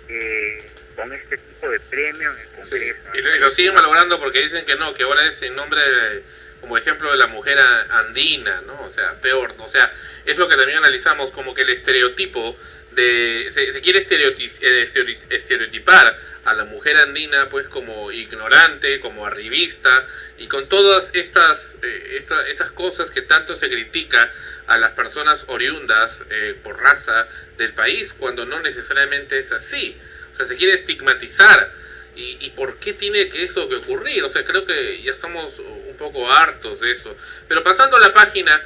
eh, 0.09 0.70
con 0.95 1.12
este 1.12 1.37
tipo 1.39 1.69
de 1.70 1.81
premio 1.81 2.31
en 2.33 2.39
el 2.39 2.49
Congreso. 2.49 2.99
Y 3.15 3.20
lo, 3.23 3.37
y 3.37 3.39
lo 3.41 3.51
siguen 3.51 3.75
malogrando 3.75 4.20
porque 4.20 4.43
dicen 4.43 4.65
que 4.65 4.77
no, 4.77 4.95
que 4.95 5.03
ahora 5.03 5.25
es 5.27 5.43
en 5.43 5.57
nombre, 5.57 5.81
de- 5.81 6.23
como 6.61 6.77
ejemplo, 6.77 7.11
de 7.11 7.16
la 7.19 7.27
mujer 7.27 7.59
andina, 7.91 8.61
¿no? 8.66 8.81
O 8.85 8.91
sea, 8.91 9.15
peor, 9.20 9.57
¿no? 9.57 9.65
o 9.65 9.69
sea, 9.69 9.93
es 10.25 10.39
lo 10.39 10.49
que 10.49 10.57
también 10.57 10.79
analizamos, 10.79 11.31
como 11.33 11.53
que 11.55 11.62
el 11.62 11.70
estereotipo 11.70 12.57
de... 12.99 13.51
Se, 13.53 13.73
se 13.73 13.81
quiere 13.81 14.01
eh, 14.01 14.85
estereoti- 14.85 15.20
estereotipar 15.31 16.07
a 16.45 16.53
la 16.55 16.65
mujer 16.65 16.97
andina, 16.97 17.49
pues, 17.49 17.69
como 17.69 18.11
ignorante, 18.11 19.01
como 19.01 19.25
arribista, 19.27 20.07
y 20.39 20.47
con 20.49 20.69
todas 20.69 21.11
estas, 21.12 21.77
eh, 21.83 22.16
esta- 22.19 22.47
estas 22.49 22.70
cosas 22.73 23.11
que 23.11 23.23
tanto 23.23 23.57
se 23.57 23.69
critica 23.69 24.33
a 24.66 24.77
las 24.79 24.93
personas 24.93 25.45
oriundas 25.47 26.23
eh, 26.31 26.55
por 26.62 26.81
raza 26.81 27.29
del 27.57 27.73
país, 27.73 28.12
cuando 28.12 28.45
no 28.47 28.61
necesariamente 28.61 29.39
es 29.39 29.53
así. 29.53 29.97
O 30.33 30.37
sea, 30.37 30.47
se 30.47 30.57
quiere 30.57 30.75
estigmatizar. 30.75 31.73
¿Y, 32.16 32.37
y 32.41 32.51
por 32.51 32.79
qué 32.81 32.95
tiene 32.95 33.29
que 33.29 33.45
eso 33.45 33.69
que 33.69 33.77
ocurrir? 33.77 34.25
O 34.25 34.29
sea, 34.29 34.45
creo 34.45 34.66
que 34.66 35.01
ya 35.03 35.12
estamos 35.12 35.57
un 35.61 35.97
poco 35.97 36.33
hartos 36.33 36.81
de 36.81 36.91
eso. 36.91 37.16
Pero 37.47 37.62
pasando 37.62 37.97
a 37.97 38.01
la 38.01 38.12
página, 38.12 38.61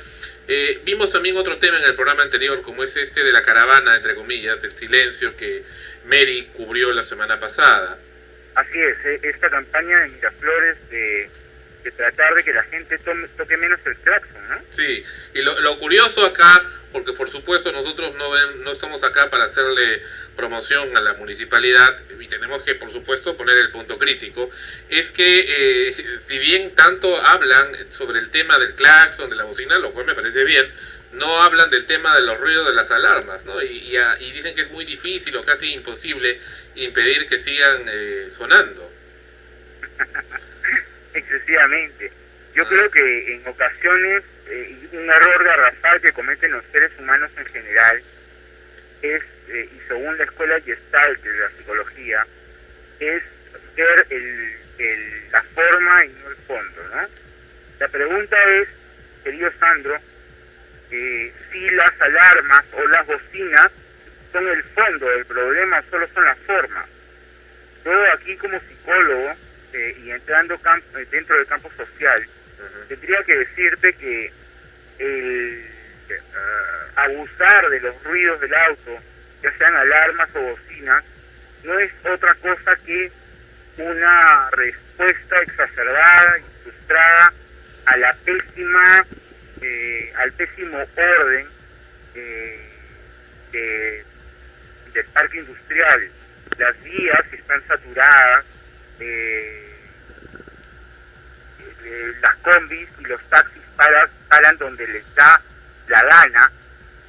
eh, 0.49 0.81
vimos 0.85 1.13
también 1.13 1.37
otro 1.37 1.59
tema 1.59 1.79
en 1.79 1.85
el 1.85 1.95
programa 1.95 2.23
anterior, 2.23 2.63
como 2.63 2.83
es 2.83 2.97
este 2.97 3.23
de 3.23 3.33
la 3.33 3.43
caravana, 3.43 3.97
entre 3.97 4.15
comillas, 4.15 4.61
del 4.61 4.73
silencio 4.73 5.37
que 5.37 5.63
Mary 6.07 6.51
cubrió 6.57 6.93
la 6.93 7.05
semana 7.05 7.39
pasada. 7.39 7.99
Así 8.55 8.79
es, 8.79 9.07
eh, 9.07 9.21
esta 9.23 9.49
campaña 9.49 10.01
de 10.01 10.09
Miraflores 10.09 10.91
de, 10.91 11.31
de 11.83 11.91
tratar 11.91 12.35
de 12.35 12.45
que 12.45 12.53
la 12.53 12.63
gente 12.65 12.99
tome, 12.99 13.27
toque 13.37 13.57
menos 13.57 13.81
el 13.85 13.97
claxon, 13.99 14.49
¿no? 14.49 14.61
Sí, 14.71 15.05
y 15.35 15.43
lo, 15.43 15.59
lo 15.61 15.79
curioso 15.79 16.25
acá, 16.25 16.63
porque 16.93 17.13
por 17.13 17.29
supuesto 17.31 17.73
nosotros 17.73 18.15
no, 18.15 18.31
ven- 18.31 18.63
no 18.63 18.71
estamos 18.73 19.03
acá 19.03 19.29
para 19.31 19.45
hacerle 19.45 20.03
promoción 20.37 20.97
a 20.97 21.01
la 21.01 21.15
municipalidad 21.15 22.01
y 22.21 22.27
tenemos 22.29 22.63
que 22.63 22.75
por 22.77 22.91
supuesto 22.91 23.37
poner 23.37 23.57
el 23.59 23.71
punto 23.71 23.99
crítico, 23.99 24.51
es 24.89 25.11
que 25.11 25.45
eh, 25.89 26.19
si 26.21 26.39
bien 26.39 26.75
tanto 26.75 27.17
hablan 27.21 27.73
sobre 27.91 28.21
el 28.21 28.31
tema 28.31 28.59
del 28.59 28.75
claxon, 28.75 29.29
de 29.31 29.37
la 29.37 29.45
bocina, 29.45 29.79
lo 29.79 29.93
cual 29.93 30.07
me 30.07 30.15
parece 30.15 30.45
bien, 30.45 30.71
no 31.13 31.43
hablan 31.43 31.69
del 31.71 31.85
tema 31.87 32.15
de 32.15 32.23
los 32.23 32.39
ruidos 32.41 32.67
de 32.69 32.75
las 32.75 32.91
alarmas, 32.91 33.45
¿no? 33.45 33.61
Y, 33.63 33.67
y, 33.91 33.97
a- 33.97 34.17
y 34.21 34.31
dicen 34.33 34.55
que 34.55 34.63
es 34.63 34.71
muy 34.71 34.85
difícil 34.85 35.37
o 35.37 35.45
casi 35.45 35.73
imposible 35.75 36.39
impedir 36.77 37.27
que 37.29 37.39
sigan 37.39 37.85
eh, 37.89 38.29
sonando. 38.31 38.91
excesivamente. 41.15 42.11
Yo 42.55 42.65
creo 42.69 42.91
que 42.91 43.35
en 43.35 43.47
ocasiones 43.47 44.23
eh, 44.49 44.77
un 44.93 45.11
error 45.11 45.45
garrafal 45.45 46.01
que 46.01 46.13
cometen 46.13 46.53
los 46.53 46.65
seres 46.73 46.93
humanos 46.99 47.31
en 47.39 47.47
general 47.47 48.03
es, 49.03 49.23
eh, 49.49 49.69
y 49.75 49.81
según 49.89 50.17
la 50.19 50.25
escuela 50.25 50.61
Gestalt 50.61 51.23
de 51.23 51.37
la 51.39 51.51
psicología, 51.51 52.27
es 53.01 53.23
ver 53.77 54.07
el, 54.11 54.57
el- 54.79 55.31
la 55.33 55.43
forma 55.55 56.05
y 56.05 56.09
no 56.23 56.31
el 56.31 56.37
fondo, 56.47 56.83
¿no? 56.95 57.03
La 57.79 57.89
pregunta 57.89 58.37
es, 58.61 58.69
querido 59.25 59.51
Sandro, 59.59 59.99
eh, 60.91 61.33
si 61.51 61.71
las 61.71 61.93
alarmas 62.01 62.65
o 62.75 62.87
las 62.89 63.07
bocinas 63.07 63.71
son 64.31 64.47
el 64.47 64.63
fondo 64.65 65.09
del 65.09 65.25
problema, 65.25 65.83
solo 65.91 66.07
son 66.15 66.25
la 66.25 66.35
forma. 66.47 66.87
Yo 67.85 68.13
aquí 68.13 68.37
como 68.37 68.61
psicólogo 68.61 69.35
eh, 69.73 69.97
y 70.05 70.11
entrando 70.11 70.55
eh, 70.55 71.07
dentro 71.11 71.37
del 71.37 71.47
campo 71.47 71.71
social, 71.77 72.25
tendría 72.89 73.23
que 73.25 73.39
decirte 73.39 73.93
que 73.95 74.33
el 74.99 75.67
eh, 76.09 76.19
abusar 76.97 77.69
de 77.71 77.81
los 77.81 78.05
ruidos 78.05 78.41
del 78.41 78.55
auto, 78.55 78.99
ya 79.43 79.57
sean 79.59 79.75
alarmas 79.75 80.29
o 80.35 80.41
bocinas, 80.41 81.05
no 81.65 81.79
es 81.79 81.91
otra 82.05 82.35
cosa 82.35 82.77
que 82.85 83.11
una 83.79 84.51
respuesta 84.51 85.37
exacerbada 85.41 86.39
y 86.39 86.63
frustrada 86.63 87.33
a 87.87 87.97
la 87.97 88.15
pésima, 88.25 89.07
eh, 89.63 90.13
al 90.19 90.33
pésimo 90.33 90.79
orden 90.97 91.47
eh, 92.15 92.69
de- 93.53 94.05
del 94.93 95.05
parque 95.07 95.39
industrial. 95.39 96.11
Las 96.59 96.83
vías 96.83 97.33
están 97.33 97.67
saturadas, 97.67 98.45
eh, 99.03 99.73
las 102.21 102.35
combis 102.37 102.89
y 102.99 103.05
los 103.05 103.21
taxis 103.29 103.63
paran, 103.77 104.09
paran 104.29 104.57
donde 104.59 104.87
les 104.87 105.15
da 105.15 105.41
la 105.89 106.03
gana, 106.03 106.51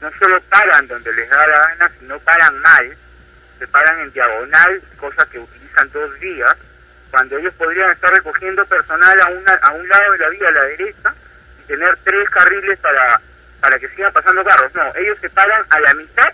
no 0.02 0.12
solo 0.20 0.42
paran 0.50 0.88
donde 0.88 1.14
les 1.14 1.30
da 1.30 1.48
la 1.48 1.60
gana, 1.60 1.92
sino 2.00 2.20
paran 2.20 2.60
mal, 2.62 2.98
se 3.60 3.68
paran 3.68 4.00
en 4.00 4.12
diagonal, 4.12 4.82
cosa 5.00 5.26
que 5.28 5.40
utilizan 5.40 5.90
dos 5.92 6.20
vías, 6.20 6.56
cuando 7.12 7.38
ellos 7.38 7.54
podrían 7.54 7.92
estar 7.92 8.12
recogiendo 8.12 8.66
personal 8.66 9.22
a, 9.22 9.28
una, 9.28 9.54
a 9.62 9.72
un 9.72 9.88
lado 9.88 10.12
de 10.14 10.18
la 10.18 10.30
vía, 10.30 10.48
a 10.48 10.52
la 10.52 10.64
derecha, 10.64 11.14
y 11.62 11.68
tener 11.68 11.98
tres 12.04 12.30
carriles 12.30 12.80
para, 12.80 13.22
para 13.62 13.80
que 13.80 13.88
sigan 13.90 14.12
pasando 14.12 14.44
carros. 14.44 14.74
No, 14.74 14.92
ellos 14.96 15.18
se 15.22 15.30
paran 15.30 15.64
a 15.70 15.80
la 15.80 15.94
mitad 15.94 16.34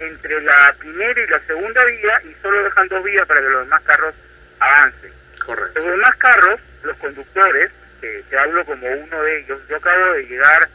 entre 0.00 0.40
la 0.42 0.74
primera 0.78 1.20
y 1.20 1.26
la 1.28 1.40
segunda 1.46 1.84
vía 1.84 2.22
y 2.24 2.34
solo 2.42 2.62
dejan 2.62 2.88
dos 2.88 3.02
vías 3.04 3.26
para 3.26 3.40
que 3.40 3.48
los 3.48 3.64
demás 3.64 3.82
carros 3.84 4.14
avancen. 4.60 5.12
Correcto. 5.44 5.80
Los 5.80 5.90
demás 5.90 6.16
carros, 6.16 6.60
los 6.82 6.96
conductores, 6.98 7.70
eh, 8.02 8.24
te 8.28 8.38
hablo 8.38 8.64
como 8.64 8.86
uno 8.86 9.22
de 9.22 9.40
ellos, 9.40 9.60
yo 9.68 9.76
acabo 9.76 10.12
de 10.12 10.26
llegar 10.26 10.68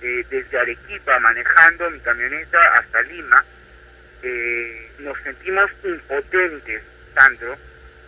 eh, 0.00 0.24
desde 0.30 0.58
Arequipa 0.58 1.18
manejando 1.18 1.90
mi 1.90 2.00
camioneta 2.00 2.58
hasta 2.74 3.02
Lima, 3.02 3.44
eh, 4.22 4.90
nos 4.98 5.18
sentimos 5.22 5.70
impotentes, 5.84 6.82
Sandro, 7.14 7.56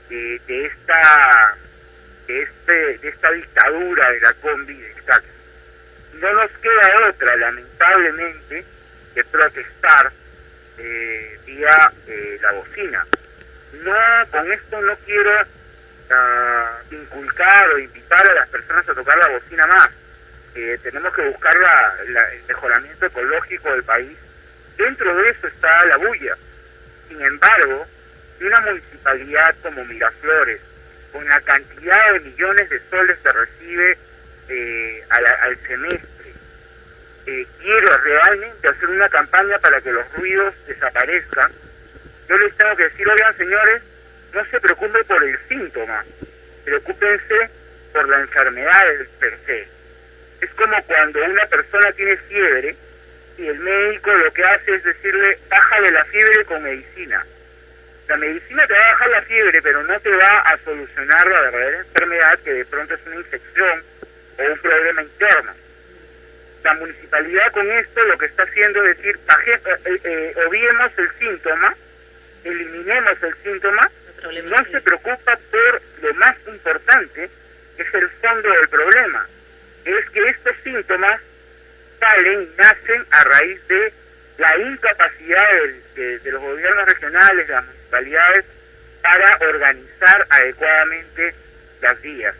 de 0.09 0.67
esta 0.67 1.57
de, 2.27 2.43
este, 2.43 2.99
de 2.99 3.09
esta 3.09 3.31
dictadura 3.33 4.11
de 4.11 4.21
la 4.21 4.33
combi 4.35 4.75
del 4.75 5.03
taxi. 5.05 5.29
No 6.15 6.33
nos 6.33 6.51
queda 6.59 7.09
otra, 7.09 7.37
lamentablemente, 7.37 8.65
que 9.15 9.25
protestar 9.25 10.13
eh, 10.79 11.41
vía 11.47 11.93
eh, 12.07 12.39
la 12.43 12.53
bocina. 12.53 13.07
No, 13.83 14.31
con 14.31 14.53
esto 14.53 14.81
no 14.81 14.97
quiero 15.05 15.31
ah, 16.11 16.79
inculcar 16.91 17.69
o 17.71 17.79
invitar 17.79 18.27
a 18.27 18.35
las 18.35 18.49
personas 18.49 18.89
a 18.89 18.95
tocar 18.95 19.17
la 19.19 19.29
bocina 19.29 19.67
más. 19.67 19.91
Eh, 20.55 20.79
tenemos 20.83 21.13
que 21.15 21.23
buscar 21.29 21.55
la- 21.59 21.95
el 22.33 22.43
mejoramiento 22.47 23.07
ecológico 23.07 23.71
del 23.73 23.83
país. 23.85 24.17
Dentro 24.77 25.17
de 25.17 25.31
eso 25.31 25.47
está 25.49 25.85
la 25.87 25.97
bulla. 25.97 26.37
Sin 27.09 27.21
embargo, 27.21 27.87
una 28.41 28.61
municipalidad 28.61 29.55
como 29.63 29.85
Miraflores, 29.87 30.61
con 31.13 31.27
la 31.29 31.41
cantidad 31.41 32.13
de 32.13 32.21
millones 32.21 32.69
de 32.71 32.81
soles 32.91 33.19
que 33.21 33.31
recibe 33.33 33.99
eh, 34.49 35.03
a 35.09 35.21
la- 35.23 35.33
al 35.43 35.57
semestre, 35.67 36.33
eh, 37.27 37.47
quiere 37.59 37.97
realmente 38.05 38.69
hacer 38.69 38.91
una 38.91 39.09
campaña 39.09 39.59
para 39.59 39.81
que 39.81 39.91
los 39.91 40.05
ruidos 40.17 40.55
desaparezcan, 40.67 41.51
yo 42.29 42.37
les 42.37 42.57
tengo 42.57 42.77
que 42.77 42.85
decir, 42.85 43.09
oigan 43.09 43.37
señores, 43.37 43.83
no 44.33 44.45
se 44.47 44.61
preocupen 44.61 45.05
por 45.05 45.23
el 45.23 45.39
síntoma, 45.49 46.05
preocúpense 46.65 47.51
por 47.93 48.09
la 48.09 48.21
enfermedad 48.21 48.87
del 48.87 49.07
per 49.21 49.39
se. 49.47 49.69
Es 50.41 50.51
como 50.55 50.83
cuando 50.85 51.25
una 51.25 51.47
persona 51.47 51.93
tiene 51.93 52.17
fiebre 52.17 52.77
y 53.39 53.47
el 53.47 53.59
médico 53.59 54.13
lo 54.13 54.33
que 54.33 54.45
hace 54.45 54.75
es 54.75 54.85
decirle, 54.85 55.39
bájale 55.49 55.91
la 55.91 56.05
fiebre 56.07 56.45
con 56.45 56.63
medicina. 56.63 57.25
La 58.09 58.17
medicina 58.17 58.67
te 58.67 58.75
va 58.75 58.85
a 58.85 58.93
bajar 58.93 59.09
la 59.11 59.23
fiebre, 59.23 59.63
pero 59.63 59.83
no 59.83 59.99
te 60.01 60.11
va 60.11 60.41
a 60.41 60.59
solucionar 60.65 61.27
la 61.27 61.41
verdadera 61.41 61.79
enfermedad 61.79 62.39
que 62.41 62.53
de 62.53 62.65
pronto 62.67 62.95
es 62.95 63.01
una 63.07 63.17
infección 63.17 63.83
o 64.39 64.43
un 64.43 64.59
problema 64.59 65.03
interno. 65.03 65.53
La 66.65 66.75
municipalidad 66.75 67.53
con 67.53 67.71
esto 67.71 68.05
lo 68.05 68.19
que 68.19 68.27
está 68.27 68.43
haciendo 68.43 68.83
es 68.85 68.97
decir, 68.97 69.19
eh, 69.47 69.61
eh, 69.85 70.01
eh, 70.05 70.35
obviemos 70.47 70.91
el 70.99 71.11
síntoma, 71.19 71.75
eliminemos 72.45 73.23
el 73.23 73.35
síntoma, 73.43 73.91
no 74.45 74.57
se 74.71 74.81
preocupa 74.81 75.39
por 75.51 75.83
lo 76.03 76.15
más 76.15 76.37
importante, 76.47 77.31
que 77.77 77.83
es 77.83 77.95
el 77.95 78.09
fondo 78.11 78.49
del 78.49 78.69
problema. 78.69 79.27
Es 79.85 80.11
que 80.11 80.29
estos 80.29 80.57
síntomas 80.63 81.21
salen 82.01 82.43
y 82.43 82.57
nacen 82.57 83.07
a 83.11 83.25
raíz 83.25 83.69
de 83.69 83.93
la 84.39 84.59
incapacidad 84.59 85.51
de 85.95 86.33
los 86.33 86.43
gobiernos 86.43 86.87
regionales, 86.87 87.47
de 87.47 87.53
las 87.53 87.65
municipalidades, 87.65 88.45
para 89.03 89.37
organizar 89.49 90.27
adecuadamente 90.31 91.35
las 91.83 92.01
vías. 92.01 92.35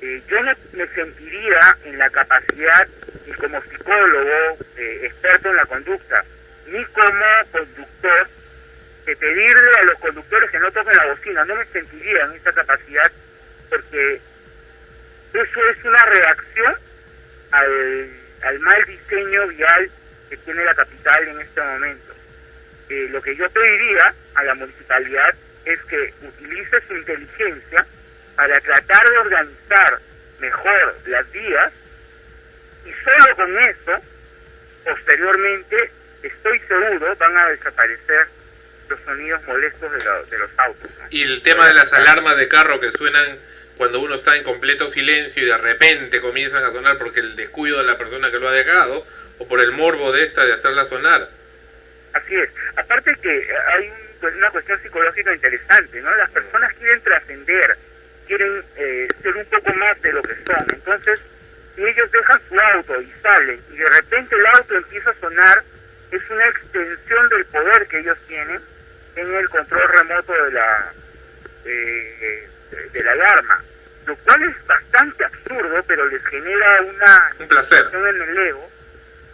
Eh, 0.00 0.20
yo 0.28 0.42
no 0.42 0.52
me 0.72 0.86
sentiría 0.88 1.78
en 1.84 1.96
la 1.96 2.10
capacidad, 2.10 2.88
ni 3.24 3.32
como 3.34 3.62
psicólogo, 3.62 4.58
eh, 4.76 5.00
experto 5.04 5.50
en 5.50 5.56
la 5.56 5.66
conducta, 5.66 6.24
ni 6.66 6.84
como 6.86 7.24
conductor, 7.52 8.26
de 9.06 9.16
pedirle 9.16 9.70
a 9.80 9.84
los 9.84 9.98
conductores 9.98 10.50
que 10.50 10.58
no 10.58 10.70
toquen 10.70 10.96
la 10.96 11.06
bocina. 11.06 11.44
No 11.44 11.56
me 11.56 11.64
sentiría 11.66 12.24
en 12.24 12.32
esa 12.32 12.52
capacidad 12.52 13.10
porque 13.68 14.20
eso 15.34 15.68
es 15.70 15.84
una 15.84 16.04
reacción 16.04 16.76
al, 17.50 18.10
al 18.42 18.60
mal 18.60 18.84
diseño 18.84 19.46
vial 19.48 19.90
que 20.28 20.36
tiene 20.38 20.64
la 20.64 20.74
capital 20.74 21.28
en 21.28 21.40
este 21.40 21.60
momento. 21.60 22.14
Eh, 22.88 23.08
lo 23.10 23.22
que 23.22 23.34
yo 23.36 23.48
pediría 23.50 24.14
a 24.34 24.44
la 24.44 24.54
municipalidad 24.54 25.34
es 25.64 25.80
que 25.84 26.14
utilice 26.22 26.80
su 26.86 26.96
inteligencia 26.96 27.86
para 28.36 28.58
tratar 28.60 29.08
de 29.08 29.18
organizar 29.18 29.98
mejor 30.40 30.96
las 31.06 31.30
vías 31.32 31.72
y 32.84 32.92
solo 32.92 33.36
con 33.36 33.58
eso, 33.58 33.92
posteriormente, 34.84 35.90
estoy 36.22 36.58
seguro, 36.60 37.16
van 37.16 37.38
a 37.38 37.48
desaparecer 37.50 38.28
los 38.88 39.00
sonidos 39.04 39.42
molestos 39.44 39.92
de, 39.92 40.04
la- 40.04 40.22
de 40.22 40.38
los 40.38 40.50
autos. 40.58 40.90
¿no? 40.98 41.06
Y 41.10 41.22
el 41.22 41.42
tema 41.42 41.66
de 41.68 41.74
las 41.74 41.92
alarmas 41.92 42.36
de 42.36 42.48
carro 42.48 42.80
que 42.80 42.90
suenan 42.90 43.38
cuando 43.76 44.00
uno 44.00 44.14
está 44.14 44.36
en 44.36 44.44
completo 44.44 44.88
silencio 44.88 45.42
y 45.42 45.46
de 45.46 45.56
repente 45.58 46.20
comienzan 46.20 46.64
a 46.64 46.70
sonar 46.72 46.98
porque 46.98 47.20
el 47.20 47.36
descuido 47.36 47.78
de 47.78 47.84
la 47.84 47.96
persona 47.98 48.30
que 48.30 48.38
lo 48.38 48.48
ha 48.48 48.52
dejado 48.52 49.04
o 49.38 49.48
por 49.48 49.60
el 49.60 49.72
morbo 49.72 50.12
de 50.12 50.24
esta 50.24 50.44
de 50.44 50.52
hacerla 50.52 50.84
sonar. 50.84 51.28
Así 52.12 52.34
es. 52.34 52.50
Aparte 52.76 53.14
que 53.22 53.48
hay 53.74 53.88
un- 53.88 53.96
pues, 54.20 54.34
una 54.36 54.50
cuestión 54.50 54.80
psicológica 54.82 55.34
interesante, 55.34 56.00
¿no? 56.02 56.14
Las 56.16 56.30
personas 56.30 56.72
quieren 56.74 57.02
trascender, 57.02 57.76
quieren 58.28 58.64
eh, 58.76 59.08
ser 59.22 59.34
un 59.36 59.46
poco 59.46 59.72
más 59.74 60.00
de 60.02 60.12
lo 60.12 60.22
que 60.22 60.34
son. 60.46 60.66
Entonces, 60.72 61.18
si 61.74 61.82
ellos 61.82 62.10
dejan 62.12 62.40
su 62.48 62.60
auto 62.60 63.00
y 63.00 63.12
salen 63.22 63.60
y 63.72 63.76
de 63.78 63.88
repente 63.88 64.36
el 64.36 64.46
auto 64.46 64.76
empieza 64.76 65.10
a 65.10 65.14
sonar, 65.14 65.62
es 66.12 66.20
una 66.30 66.46
extensión 66.46 67.28
del 67.30 67.44
poder 67.46 67.86
que 67.88 67.98
ellos 68.00 68.18
tienen 68.28 68.60
en 69.16 69.34
el 69.34 69.48
control 69.48 69.88
remoto 69.88 70.32
de 70.32 70.50
la 70.52 70.92
eh, 71.64 72.48
de, 72.70 72.88
de 72.88 73.04
la 73.04 73.12
alarma, 73.12 73.62
lo 74.06 74.16
cual 74.16 74.42
es 74.42 74.66
bastante 74.66 75.24
absurdo, 75.24 75.82
pero 75.86 76.06
les 76.08 76.24
genera 76.26 76.82
una 76.82 77.30
Un 77.38 77.48
placer. 77.48 77.78
sensación 77.78 78.08
en 78.08 78.22
el 78.22 78.38
ego 78.48 78.70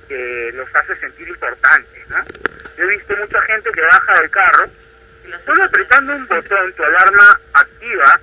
que 0.08 0.50
los 0.54 0.74
hace 0.74 0.96
sentir 0.96 1.28
importantes, 1.28 2.08
¿no? 2.08 2.24
Yo 2.76 2.84
he 2.84 2.88
visto 2.88 3.16
mucha 3.16 3.40
gente 3.42 3.70
que 3.72 3.80
baja 3.82 4.20
del 4.20 4.30
carro 4.30 4.64
y 5.26 5.32
solo 5.44 5.64
apretando 5.64 6.14
un 6.16 6.26
botón 6.26 6.72
tu 6.72 6.82
alarma 6.84 7.40
activa 7.52 8.20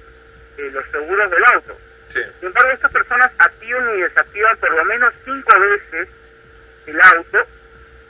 eh, 0.58 0.70
los 0.72 0.86
seguros 0.92 1.30
del 1.32 1.46
auto. 1.46 1.78
Sí. 2.10 2.22
Sin 2.40 2.48
embargo, 2.48 2.72
estas 2.72 2.92
personas 2.92 3.32
activan 3.38 3.98
y 3.98 4.02
desactivan 4.02 4.58
por 4.58 4.72
lo 4.72 4.86
menos 4.86 5.14
cinco 5.26 5.60
veces 5.60 6.08
el 6.88 7.02
auto, 7.02 7.38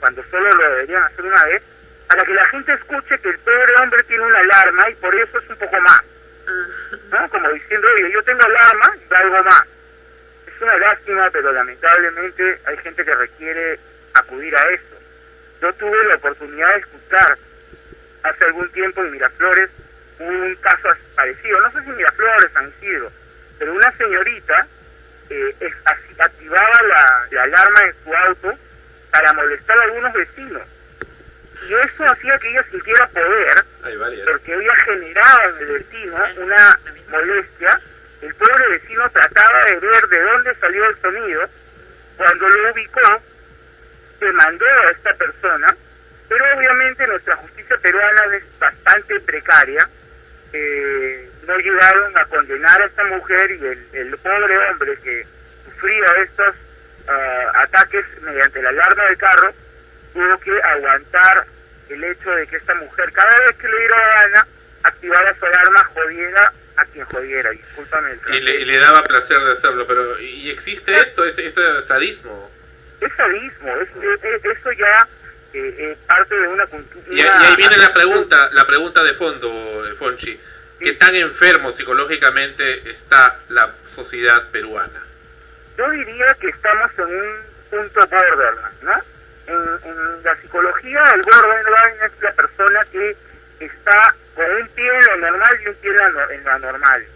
cuando 0.00 0.22
solo 0.30 0.50
lo 0.50 0.70
deberían 0.70 1.02
hacer 1.04 1.24
una 1.24 1.44
vez, 1.44 1.62
para 2.08 2.24
que 2.24 2.34
la 2.34 2.44
gente 2.46 2.72
escuche 2.74 3.18
que 3.18 3.28
el 3.28 3.38
pobre 3.40 3.72
hombre 3.82 4.02
tiene 4.04 4.24
una 4.24 4.38
alarma 4.40 4.90
y 4.90 4.94
por 4.96 5.14
eso 5.14 5.38
es 5.38 5.48
un 5.50 5.56
poco 5.56 5.80
más. 5.80 6.02
¿No? 7.10 7.28
Como 7.30 7.48
diciendo, 7.50 7.88
oye, 7.94 8.12
yo 8.12 8.22
tengo 8.22 8.40
alarma 8.44 8.96
y 9.10 9.14
algo 9.14 9.42
más. 9.44 9.64
Es 10.46 10.62
una 10.62 10.76
lástima, 10.78 11.28
pero 11.32 11.52
lamentablemente 11.52 12.60
hay 12.66 12.76
gente 12.78 13.04
que 13.04 13.12
requiere 13.12 13.80
acudir 14.14 14.56
a 14.56 14.62
eso. 14.70 14.96
Yo 15.60 15.72
tuve 15.74 16.04
la 16.08 16.14
oportunidad 16.16 16.72
de 16.74 16.78
escuchar 16.80 17.38
hace 18.22 18.44
algún 18.44 18.68
tiempo 18.72 19.02
en 19.02 19.10
Miraflores 19.12 19.70
un 20.18 20.54
caso 20.62 20.88
parecido, 21.14 21.60
no 21.60 21.70
sé 21.72 21.82
si 21.82 21.90
Miraflores, 21.90 22.50
San 22.52 22.68
Isidro, 22.80 23.12
pero 23.58 23.72
una 23.74 23.92
señorita 23.98 24.66
eh, 25.28 25.54
es- 25.60 25.74
activaba 26.18 26.82
la, 26.88 27.26
la 27.32 27.42
alarma 27.42 27.80
de 27.82 27.94
su 28.02 28.14
auto 28.16 28.50
para 29.10 29.32
molestar 29.34 29.78
a 29.78 29.82
algunos 29.84 30.12
vecinos. 30.14 30.62
Y 31.64 31.74
eso 31.74 32.04
hacía 32.04 32.38
que 32.38 32.50
ella 32.50 32.64
sintiera 32.70 33.08
poder, 33.08 33.64
porque 34.26 34.54
ella 34.54 34.76
generaba 34.84 35.44
en 35.46 35.58
el 35.58 35.72
vecino 35.72 36.16
una 36.36 36.78
molestia. 37.08 37.80
El 38.20 38.34
pobre 38.34 38.68
vecino 38.68 39.10
trataba 39.10 39.64
de 39.64 39.76
ver 39.76 40.08
de 40.08 40.20
dónde 40.20 40.54
salió 40.56 40.84
el 40.86 41.00
sonido. 41.00 41.48
Cuando 42.16 42.48
lo 42.48 42.72
ubicó, 42.72 43.22
demandó 44.20 44.66
a 44.66 44.90
esta 44.90 45.14
persona, 45.14 45.66
pero 46.28 46.44
obviamente 46.56 47.06
nuestra 47.06 47.36
justicia 47.36 47.76
peruana 47.82 48.36
es 48.36 48.58
bastante 48.58 49.20
precaria. 49.20 49.88
Eh, 50.52 51.30
no 51.46 51.58
llegaron 51.58 52.16
a 52.16 52.24
condenar 52.26 52.80
a 52.80 52.86
esta 52.86 53.04
mujer 53.04 53.50
y 53.50 53.66
el, 53.66 53.88
el 53.92 54.18
pobre 54.18 54.58
hombre 54.70 54.96
que 55.02 55.26
sufría 55.64 56.12
estos 56.22 56.54
ah, 57.08 57.52
ataques 57.62 58.04
mediante 58.22 58.62
la 58.62 58.70
alarma 58.70 59.04
del 59.04 59.18
carro 59.18 59.65
tuvo 60.16 60.40
que 60.40 60.62
aguantar 60.62 61.46
el 61.90 62.02
hecho 62.04 62.30
de 62.30 62.46
que 62.46 62.56
esta 62.56 62.74
mujer 62.74 63.12
cada 63.12 63.38
vez 63.40 63.54
que 63.56 63.68
le 63.68 63.78
diera 63.78 63.96
gana 64.14 64.46
activara 64.82 65.36
su 65.38 65.44
alarma 65.46 65.84
jodiera 65.94 66.52
a 66.76 66.84
quien 66.86 67.04
jodiera 67.06 67.50
discúlpame 67.50 68.12
el 68.12 68.34
Y 68.34 68.40
le, 68.40 68.54
y 68.56 68.64
le 68.64 68.78
daba 68.78 69.02
placer 69.04 69.38
de 69.40 69.52
hacerlo, 69.52 69.86
pero 69.86 70.18
¿y 70.18 70.50
existe 70.50 70.96
esto, 70.96 71.24
este, 71.24 71.46
este 71.46 71.82
sadismo? 71.82 72.50
es 73.00 73.12
sadismo 73.14 73.76
es, 73.76 73.88
es- 74.24 74.44
eso 74.58 74.72
ya 74.72 75.08
eh, 75.52 75.74
eh, 75.78 75.96
parte 76.06 76.34
de 76.34 76.48
una 76.48 76.66
cultura 76.66 77.04
Y, 77.10 77.16
y 77.18 77.20
ahí 77.22 77.56
viene 77.56 77.76
la 77.76 77.92
pregunta, 77.92 78.48
la 78.52 78.66
pregunta 78.66 79.02
de 79.04 79.14
fondo, 79.14 79.86
eh, 79.86 79.94
Fonchi. 79.94 80.38
¿Qué 80.80 80.92
tan 80.92 81.14
enfermo 81.14 81.72
psicológicamente 81.72 82.90
está 82.90 83.38
la 83.48 83.72
sociedad 83.86 84.48
peruana? 84.50 85.02
yo 85.78 85.90
diría 85.90 86.34
que 86.40 86.48
estamos 86.48 86.90
en 86.98 87.04
un 87.04 87.36
punto 87.70 88.00
borderline, 88.08 88.76
¿no? 88.82 89.02
En, 89.46 89.90
en 89.90 90.22
la 90.24 90.36
psicología, 90.36 91.02
el 91.14 91.22
borderline 91.22 92.04
es 92.04 92.22
la 92.22 92.32
persona 92.32 92.84
que 92.90 93.16
está 93.60 94.14
con 94.34 94.44
un 94.44 94.68
pie 94.68 94.90
en 94.90 95.20
lo 95.20 95.30
normal 95.30 95.60
y 95.62 95.68
un 95.68 95.74
pie 95.76 95.90
en 96.30 96.44
lo 96.44 96.50
anormal. 96.50 97.06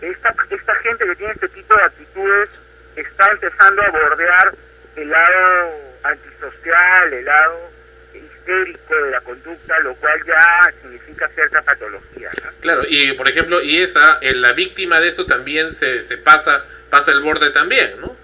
Esta, 0.00 0.34
esta 0.48 0.74
gente 0.76 1.04
que 1.04 1.16
tiene 1.16 1.32
este 1.34 1.48
tipo 1.50 1.76
de 1.76 1.82
actitudes 1.82 2.48
está 2.96 3.28
empezando 3.30 3.82
a 3.82 3.90
bordear 3.90 4.54
el 4.96 5.10
lado 5.10 5.80
antisocial, 6.02 7.12
el 7.12 7.24
lado 7.24 7.70
histérico 8.14 8.94
de 8.94 9.10
la 9.10 9.20
conducta, 9.20 9.78
lo 9.80 9.94
cual 9.96 10.20
ya 10.26 10.72
significa 10.82 11.28
cierta 11.28 11.62
patología. 11.62 12.30
Claro, 12.60 12.82
y 12.88 13.12
por 13.12 13.28
ejemplo, 13.28 13.60
y 13.60 13.82
esa, 13.82 14.18
la 14.22 14.52
víctima 14.52 15.00
de 15.00 15.08
eso 15.08 15.26
también 15.26 15.72
se, 15.72 16.02
se 16.02 16.16
pasa, 16.16 16.64
pasa 16.88 17.12
el 17.12 17.20
borde 17.20 17.50
también, 17.50 18.00
¿no? 18.00 18.16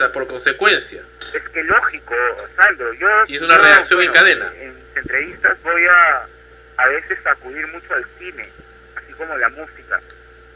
Sea, 0.00 0.10
por 0.12 0.26
consecuencia. 0.26 1.02
Es 1.34 1.42
que 1.50 1.62
lógico, 1.62 2.14
Sandro, 2.56 2.90
yo... 2.94 3.06
Y 3.28 3.36
es 3.36 3.42
una 3.42 3.56
yo, 3.58 3.62
reacción 3.64 4.02
en 4.02 4.12
cadena. 4.12 4.50
En 4.58 4.74
mis 4.74 4.96
entrevistas 4.96 5.62
voy 5.62 5.82
a 5.84 6.26
a 6.78 6.88
veces 6.88 7.18
acudir 7.26 7.66
mucho 7.66 7.92
al 7.92 8.06
cine, 8.18 8.48
así 8.96 9.12
como 9.12 9.36
la 9.36 9.50
música. 9.50 10.00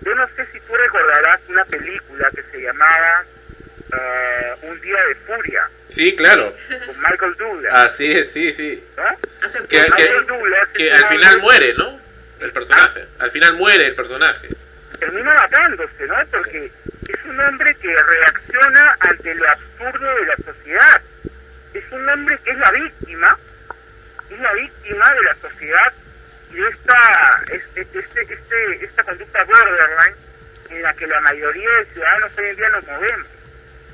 Yo 0.01 0.15
no 0.15 0.27
sé 0.29 0.47
si 0.51 0.61
tú 0.61 0.75
recordarás 0.75 1.41
una 1.51 1.63
película 1.67 2.31
que 2.35 2.43
se 2.45 2.63
llamaba 2.63 3.25
eh, 3.93 4.55
Un 4.63 4.81
día 4.81 4.97
de 5.09 5.15
furia, 5.17 5.69
Sí, 5.89 6.17
claro. 6.17 6.55
con 6.87 6.97
Michael 7.03 7.35
Douglas. 7.37 7.75
Así 7.75 8.11
es, 8.13 8.33
sí, 8.33 8.51
sí. 8.51 8.83
¿no? 8.97 9.05
Que, 9.69 9.69
que, 9.69 9.83
Michael 9.91 10.27
Douglas 10.27 10.69
que 10.73 10.89
es 10.89 11.03
al 11.03 11.09
final 11.11 11.39
muere, 11.41 11.75
¿no? 11.75 12.01
El 12.41 12.51
personaje. 12.51 13.05
Al 13.19 13.31
final 13.31 13.57
muere 13.57 13.89
el 13.89 13.95
personaje. 13.95 14.49
termina 14.99 15.35
matándose, 15.35 16.07
¿no? 16.07 16.15
Porque 16.31 16.73
es 17.09 17.25
un 17.25 17.41
hombre 17.41 17.75
que 17.77 17.95
reacciona 17.95 18.97
ante 19.01 19.35
lo 19.35 19.49
absurdo 19.49 20.15
de 20.15 20.27
la 20.27 20.37
sociedad. 20.37 21.03
Es 21.73 21.85
un 21.91 22.09
hombre 22.09 22.39
que 22.45 22.51
es 22.51 22.59
la 22.59 22.71
víctima, 22.71 23.39
es 24.31 24.39
la 24.39 24.53
víctima 24.53 25.15
de 25.15 25.23
la 25.23 25.35
sociedad 25.37 25.93
y 26.51 26.57
de 26.57 26.69
esta, 26.69 27.45
este, 27.53 27.81
este, 27.99 28.21
este, 28.21 28.85
esta 28.85 29.03
conducta 29.03 29.45
borderline 29.45 30.17
en 30.71 30.83
la 30.83 30.95
que 30.95 31.07
la 31.07 31.21
mayoría 31.21 31.71
de 31.79 31.85
ciudadanos 31.93 32.31
hoy 32.39 32.47
en 32.47 32.57
día 32.57 32.69
nos 32.71 32.87
movemos. 32.87 33.29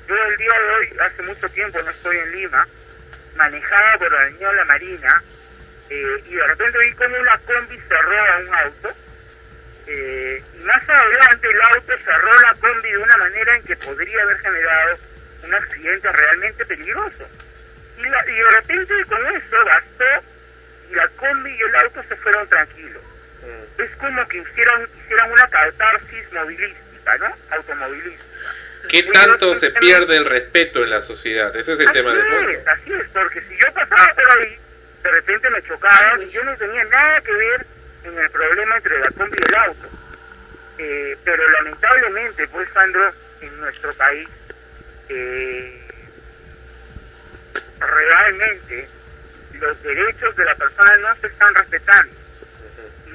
Yo 0.07 0.15
el 0.15 0.37
día 0.37 0.53
de 0.61 0.74
hoy, 0.74 0.99
hace 1.01 1.23
mucho 1.23 1.49
tiempo 1.49 1.81
no 1.82 1.91
estoy 1.91 2.16
en 2.19 2.32
Lima, 2.32 2.66
manejaba 3.37 3.99
por 3.99 4.12
la 4.12 4.20
avenida 4.23 4.53
La 4.53 4.65
Marina 4.65 5.23
eh, 5.89 6.23
y 6.27 6.35
de 6.35 6.47
repente 6.47 6.78
vi 6.78 6.95
como 6.95 7.16
una 7.16 7.39
combi 7.39 7.78
cerró 7.89 8.20
a 8.20 8.39
un 8.39 8.55
auto 8.55 8.95
eh, 9.93 10.43
y 10.61 10.65
más 10.65 10.89
adelante 10.89 11.49
el 11.49 11.62
auto 11.62 11.93
cerró 12.05 12.33
la 12.41 12.55
combi 12.61 12.91
de 12.91 12.99
una 12.99 13.17
manera 13.17 13.57
en 13.57 13.62
que 13.65 13.77
podría 13.77 14.23
haber 14.23 14.39
generado 14.41 14.99
un 15.45 15.55
accidente 15.55 16.12
realmente 16.12 16.65
peligroso. 16.67 17.29
Y, 17.99 18.03
la- 18.03 18.25
y 18.31 18.37
de 18.37 18.51
repente 18.57 18.95
con 19.09 19.27
eso 19.37 19.57
bastó 19.65 20.05
y 20.91 20.95
la 20.95 21.09
combi 21.17 21.51
y 21.51 21.61
el 21.61 21.75
auto 21.77 22.03
se 22.09 22.17
fueron 22.17 22.49
tranquilos. 22.49 23.03
Es 23.79 23.91
como 23.97 24.29
que 24.29 24.39
hicieron, 24.39 24.89
hicieron 25.03 25.33
una 25.33 25.49
catarsis 25.49 26.33
movilística, 26.33 27.17
¿no? 27.19 27.35
Automovilística. 27.51 28.25
¿Qué 28.89 29.03
tanto 29.05 29.55
se 29.57 29.71
pierde 29.71 30.17
el 30.17 30.25
respeto 30.27 30.85
en 30.85 30.91
la 30.91 31.01
sociedad? 31.01 31.55
Ese 31.57 31.73
es 31.75 31.81
el 31.81 31.91
tema 31.93 32.12
de 32.12 32.21
Así 32.21 32.31
fondo. 32.31 32.51
es, 32.51 32.69
así 32.69 32.93
es, 32.93 33.09
porque 33.12 33.41
si 33.43 33.57
yo 33.57 33.73
pasaba 33.75 34.15
por 34.15 34.39
ahí, 34.39 34.59
de 35.03 35.11
repente 35.11 35.51
me 35.51 35.62
chocaban 35.62 36.23
y 36.23 36.29
yo 36.31 36.45
no 36.45 36.57
tenía 36.57 36.85
nada 36.85 37.21
que 37.23 37.33
ver 37.33 37.67
en 38.05 38.18
el 38.18 38.31
problema 38.31 38.77
entre 38.77 38.98
la 39.01 39.10
combi 39.10 39.36
y 39.39 39.48
el 39.48 39.55
auto. 39.59 39.89
Eh, 40.78 41.18
pero 41.24 41.51
lamentablemente, 41.51 42.48
pues, 42.48 42.68
Sandro, 42.72 43.12
en 43.40 43.60
nuestro 43.60 43.93
país, 43.94 44.28
eh, 45.09 45.89
realmente 47.78 48.89
los 49.59 49.82
derechos 49.82 50.36
de 50.36 50.44
la 50.44 50.55
persona 50.55 50.97
no 50.98 51.16
se 51.16 51.27
están 51.27 51.55
respetando. 51.55 52.14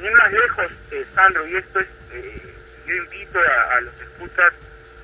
Ir 0.01 0.11
más 0.13 0.31
lejos, 0.31 0.71
eh, 0.91 1.05
Sandro, 1.15 1.47
y 1.47 1.55
esto 1.55 1.79
es, 1.79 1.87
eh, 2.11 2.53
yo 2.85 2.95
invito 2.95 3.39
a, 3.39 3.75
a 3.75 3.81
los 3.81 4.01
escuchas 4.01 4.53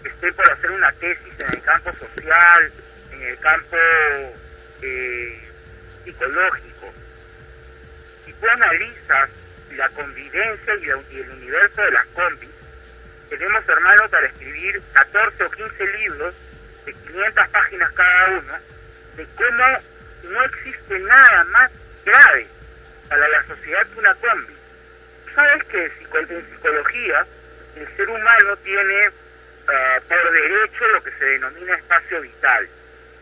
que 0.03 0.09
estén 0.09 0.33
por 0.33 0.51
hacer 0.51 0.71
una 0.71 0.91
tesis 0.93 1.39
en 1.39 1.53
el 1.53 1.61
campo 1.61 1.91
social, 1.93 2.71
en 3.11 3.21
el 3.23 3.37
campo 3.39 3.77
eh, 4.81 5.43
psicológico. 6.03 6.93
Si 8.25 8.33
tú 8.33 8.49
analizas 8.49 9.29
la 9.77 9.89
convivencia 9.89 10.75
y, 10.77 10.89
el 11.19 11.29
universo 11.29 11.81
de 11.81 11.91
las 11.91 12.05
combis, 12.07 12.49
tenemos, 13.29 13.67
hermano, 13.67 14.09
para 14.09 14.27
escribir 14.27 14.81
14 14.93 15.43
o 15.43 15.51
15 15.51 15.97
libros 15.99 16.35
de 16.85 16.93
500 16.93 17.49
páginas 17.49 17.91
cada 17.93 18.29
uno, 18.29 18.53
de 19.15 19.27
cómo 19.35 19.77
no 20.23 20.43
existe 20.43 20.99
nada 20.99 21.43
más 21.45 21.71
grave 22.05 22.47
para 23.09 23.27
la 23.27 23.43
sociedad 23.47 23.87
que 23.87 23.99
una 23.99 24.15
combi. 24.15 24.55
Sabes 25.33 25.63
que 25.65 25.85
en 25.85 26.45
psicología 26.51 27.25
el 27.75 27.95
ser 27.95 28.09
humano 28.09 28.55
tiene 28.63 29.09
ah, 29.67 29.99
por 30.07 30.31
derecho 30.31 30.87
lo 30.89 31.03
que 31.03 31.11
se 31.11 31.25
denomina 31.25 31.75
espacio 31.75 32.21
vital. 32.21 32.67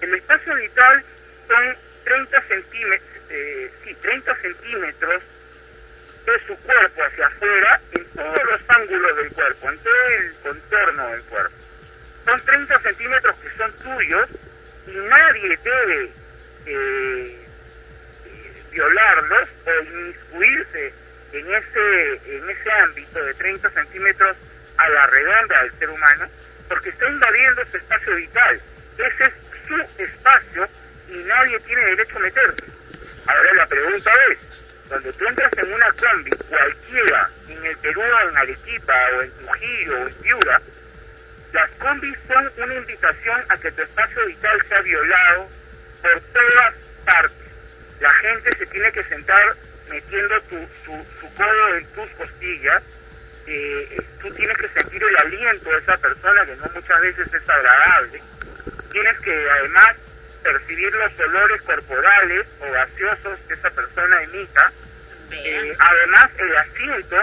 El 0.02 0.16
espacio 0.16 0.56
vital 0.56 1.04
son 1.48 1.78
30 2.04 2.42
centímetros, 2.48 3.10
eh, 3.30 3.72
sí, 3.84 3.96
30 4.02 4.36
centímetros 4.38 5.24
de 6.32 6.46
su 6.46 6.56
cuerpo 6.58 7.04
hacia 7.04 7.28
afuera 7.28 7.82
en 7.92 8.06
todos 8.06 8.44
los 8.44 8.62
ángulos 8.68 9.18
del 9.18 9.32
cuerpo, 9.32 9.70
en 9.70 9.78
todo 9.80 10.08
el 10.08 10.34
contorno 10.44 11.08
del 11.10 11.24
cuerpo. 11.24 11.56
Son 12.26 12.46
30 12.46 12.80
centímetros 12.82 13.40
que 13.40 13.50
son 13.58 13.72
tuyos 13.78 14.30
y 14.88 14.92
nadie 14.92 15.60
debe 15.64 16.04
eh, 16.06 17.48
eh, 18.26 18.64
violarlos 18.72 19.50
o 19.66 19.84
inmiscuirse 19.84 20.94
en 21.34 21.54
ese, 21.54 22.38
en 22.38 22.50
ese 22.50 22.72
ámbito 22.72 23.24
de 23.24 23.34
30 23.34 23.70
centímetros 23.72 24.38
a 24.78 24.90
la 24.90 25.08
redonda 25.08 25.64
del 25.64 25.80
ser 25.80 25.90
humano, 25.90 26.28
porque 26.68 26.90
está 26.90 27.10
invadiendo 27.10 27.66
su 27.70 27.78
espacio 27.78 28.16
vital. 28.16 28.62
Ese 28.98 29.24
es 29.24 29.34
su 29.68 30.04
espacio 30.04 30.68
y 31.10 31.24
nadie 31.24 31.60
tiene 31.60 31.86
derecho 31.86 32.18
a 32.18 32.20
meterse. 32.20 32.64
Ahora 33.26 33.54
la 33.54 33.68
pregunta 33.68 34.12
es, 34.32 34.38
cuando 34.90 35.14
tú 35.14 35.26
entras 35.28 35.52
en 35.56 35.72
una 35.72 35.92
combi, 35.92 36.32
cualquiera, 36.50 37.30
en 37.48 37.64
el 37.64 37.78
Perú 37.78 38.02
o 38.02 38.30
en 38.30 38.38
Arequipa 38.38 38.94
o 39.16 39.22
en 39.22 39.32
Trujillo 39.34 40.02
o 40.02 40.08
en 40.08 40.14
Piura, 40.16 40.62
las 41.54 41.70
combis 41.72 42.18
son 42.28 42.64
una 42.64 42.76
invitación 42.76 43.44
a 43.50 43.58
que 43.58 43.72
tu 43.72 43.84
espacio 43.84 44.26
vital 44.26 44.60
sea 44.68 44.82
violado 44.82 45.48
por 46.02 46.20
todas 46.22 46.76
partes. 47.06 47.52
La 48.00 48.10
gente 48.10 48.56
se 48.56 48.66
tiene 48.66 48.92
que 48.92 49.04
sentar 49.04 49.56
metiendo 49.90 50.40
tu, 50.42 50.58
su, 50.84 51.06
su 51.20 51.34
codo 51.36 51.76
en 51.76 51.86
tus 51.94 52.10
costillas. 52.12 52.84
eh, 53.46 54.02
tú 54.22 54.32
tienes 54.34 54.58
que 54.58 54.68
sentir 54.70 55.02
el 55.04 55.18
aliento 55.18 55.70
de 55.70 55.78
esa 55.80 55.98
persona 55.98 56.46
que 56.46 56.56
no 56.56 56.66
muchas 56.74 57.02
veces 57.02 57.34
es 57.34 57.50
agradable. 57.50 58.22
Tienes 58.92 59.20
que 59.20 59.50
además 59.50 59.96
percibir 60.44 60.92
los 60.94 61.20
olores 61.20 61.62
corporales 61.64 62.48
o 62.60 62.72
gaseosos 62.72 63.40
que 63.48 63.54
esa 63.54 63.70
persona 63.72 64.24
emita. 64.24 64.72
Eh, 65.32 65.78
además, 65.78 66.30
el 66.38 66.58
asiento 66.58 67.18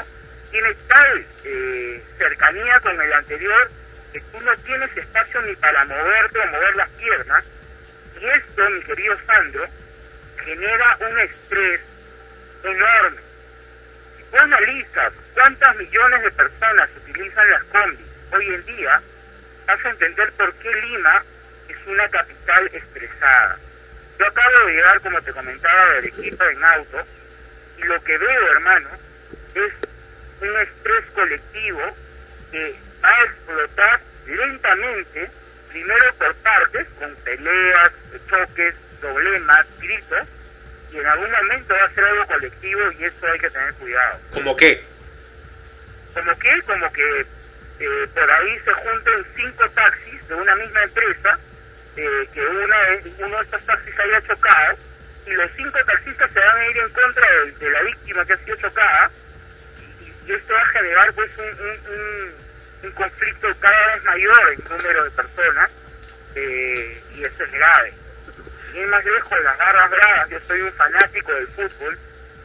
tiene 0.51 0.75
tal 0.89 1.27
eh, 1.45 2.03
cercanía 2.19 2.81
con 2.81 3.01
el 3.01 3.13
anterior 3.13 3.71
que 4.13 4.21
tú 4.21 4.41
no 4.41 4.57
tienes 4.59 4.97
espacio 4.97 5.43
ni 5.43 5.55
para 5.57 5.85
moverte 5.85 6.39
o 6.39 6.47
mover 6.47 6.77
las 6.77 6.91
piernas. 6.91 7.45
Y 8.21 8.27
esto, 8.27 8.71
mi 8.71 8.81
querido 8.83 9.15
Sandro, 9.27 9.67
genera 10.45 10.97
un 11.01 11.21
estrés 11.21 11.81
enorme. 12.63 13.21
Si 14.17 14.25
tú 14.25 14.39
analizas 14.39 15.13
cuántas 15.35 15.77
millones 15.77 16.23
de 16.23 16.31
personas 16.31 16.91
utilizan 16.97 17.51
las 17.51 17.65
combis 17.65 18.07
hoy 18.33 18.47
en 18.49 18.67
día, 18.67 19.03
vas 19.67 19.85
a 19.85 19.91
entender 19.91 20.33
por 20.33 20.55
qué 20.55 20.73
Lima 20.73 21.25
una 21.87 22.09
capital 22.09 22.71
estresada. 22.73 23.59
Yo 24.19 24.27
acabo 24.27 24.67
de 24.67 24.73
llegar, 24.73 25.01
como 25.01 25.23
te 25.23 25.33
comentaba, 25.33 25.91
de 25.91 25.99
Arequipa 25.99 26.51
en 26.51 26.65
auto, 26.65 27.07
y 27.79 27.83
lo 27.83 28.03
que 28.03 28.19
veo, 28.19 28.53
hermano, 28.53 28.89
es 29.55 29.73
un 30.41 30.61
estrés 30.61 31.05
colectivo 31.15 31.97
que 32.51 32.75
va 33.03 33.11
a 33.11 33.25
explotar 33.25 34.01
lentamente, 34.27 35.31
primero 35.71 36.15
por 36.15 36.35
partes, 36.37 36.87
con 36.99 37.15
peleas, 37.17 37.93
choques, 38.29 38.75
problemas, 39.01 39.67
gritos, 39.79 40.29
y 40.93 40.99
en 40.99 41.07
algún 41.07 41.31
momento 41.31 41.75
va 41.75 41.85
a 41.85 41.95
ser 41.95 42.05
algo 42.05 42.27
colectivo 42.27 42.93
y 42.93 43.05
eso 43.05 43.27
hay 43.27 43.39
que 43.39 43.51
tener 43.51 43.75
cuidado. 43.75 44.21
¿Cómo 44.33 44.57
qué? 44.57 44.83
Como 46.15 46.39
que, 46.39 46.63
como 46.63 46.93
que 46.93 47.27
eh, 47.81 48.09
por 48.15 48.31
ahí 48.31 48.59
se 48.65 48.73
junten 48.73 49.27
cinco 49.37 49.69
taxis 49.71 50.29
de 50.29 50.35
una 50.35 50.55
misma 50.55 50.83
empresa, 50.85 51.39
eh, 51.97 52.29
que 52.33 52.41
una, 52.41 52.77
uno 53.27 53.37
de 53.39 53.43
estos 53.45 53.65
taxis 53.67 53.99
haya 54.01 54.21
chocado, 54.27 54.77
y 55.27 55.33
los 55.33 55.51
cinco 55.57 55.79
taxistas 55.87 56.31
se 56.33 56.39
van 56.41 56.57
a 56.59 56.67
ir 56.67 56.77
en 56.79 56.89
contra 56.91 57.31
de, 57.45 57.53
de 57.53 57.71
la 57.71 57.83
víctima 57.83 58.25
que 58.25 58.33
ha 58.35 58.39
sido 58.39 58.57
chocada, 58.57 59.11
y, 60.01 60.31
y 60.31 60.35
esto 60.35 60.55
va 60.55 60.61
a 60.63 60.67
generar 60.67 61.13
pues 61.15 61.39
un, 61.39 61.45
un, 61.47 61.95
un- 61.95 62.47
un 62.83 62.91
conflicto 62.93 63.49
cada 63.59 63.87
vez 63.95 64.05
mayor 64.05 64.53
en 64.53 64.65
número 64.77 65.05
de 65.05 65.11
personas, 65.11 65.71
eh, 66.35 67.03
y 67.15 67.25
esto 67.25 67.45
es 67.45 67.53
grave. 67.53 67.93
Ir 68.75 68.87
más 68.89 69.05
lejos, 69.05 69.41
las 69.43 69.59
garras 69.59 69.91
bravas, 69.91 70.29
yo 70.29 70.41
soy 70.41 70.61
un 70.61 70.73
fanático 70.75 71.33
del 71.33 71.49
fútbol, 71.49 71.99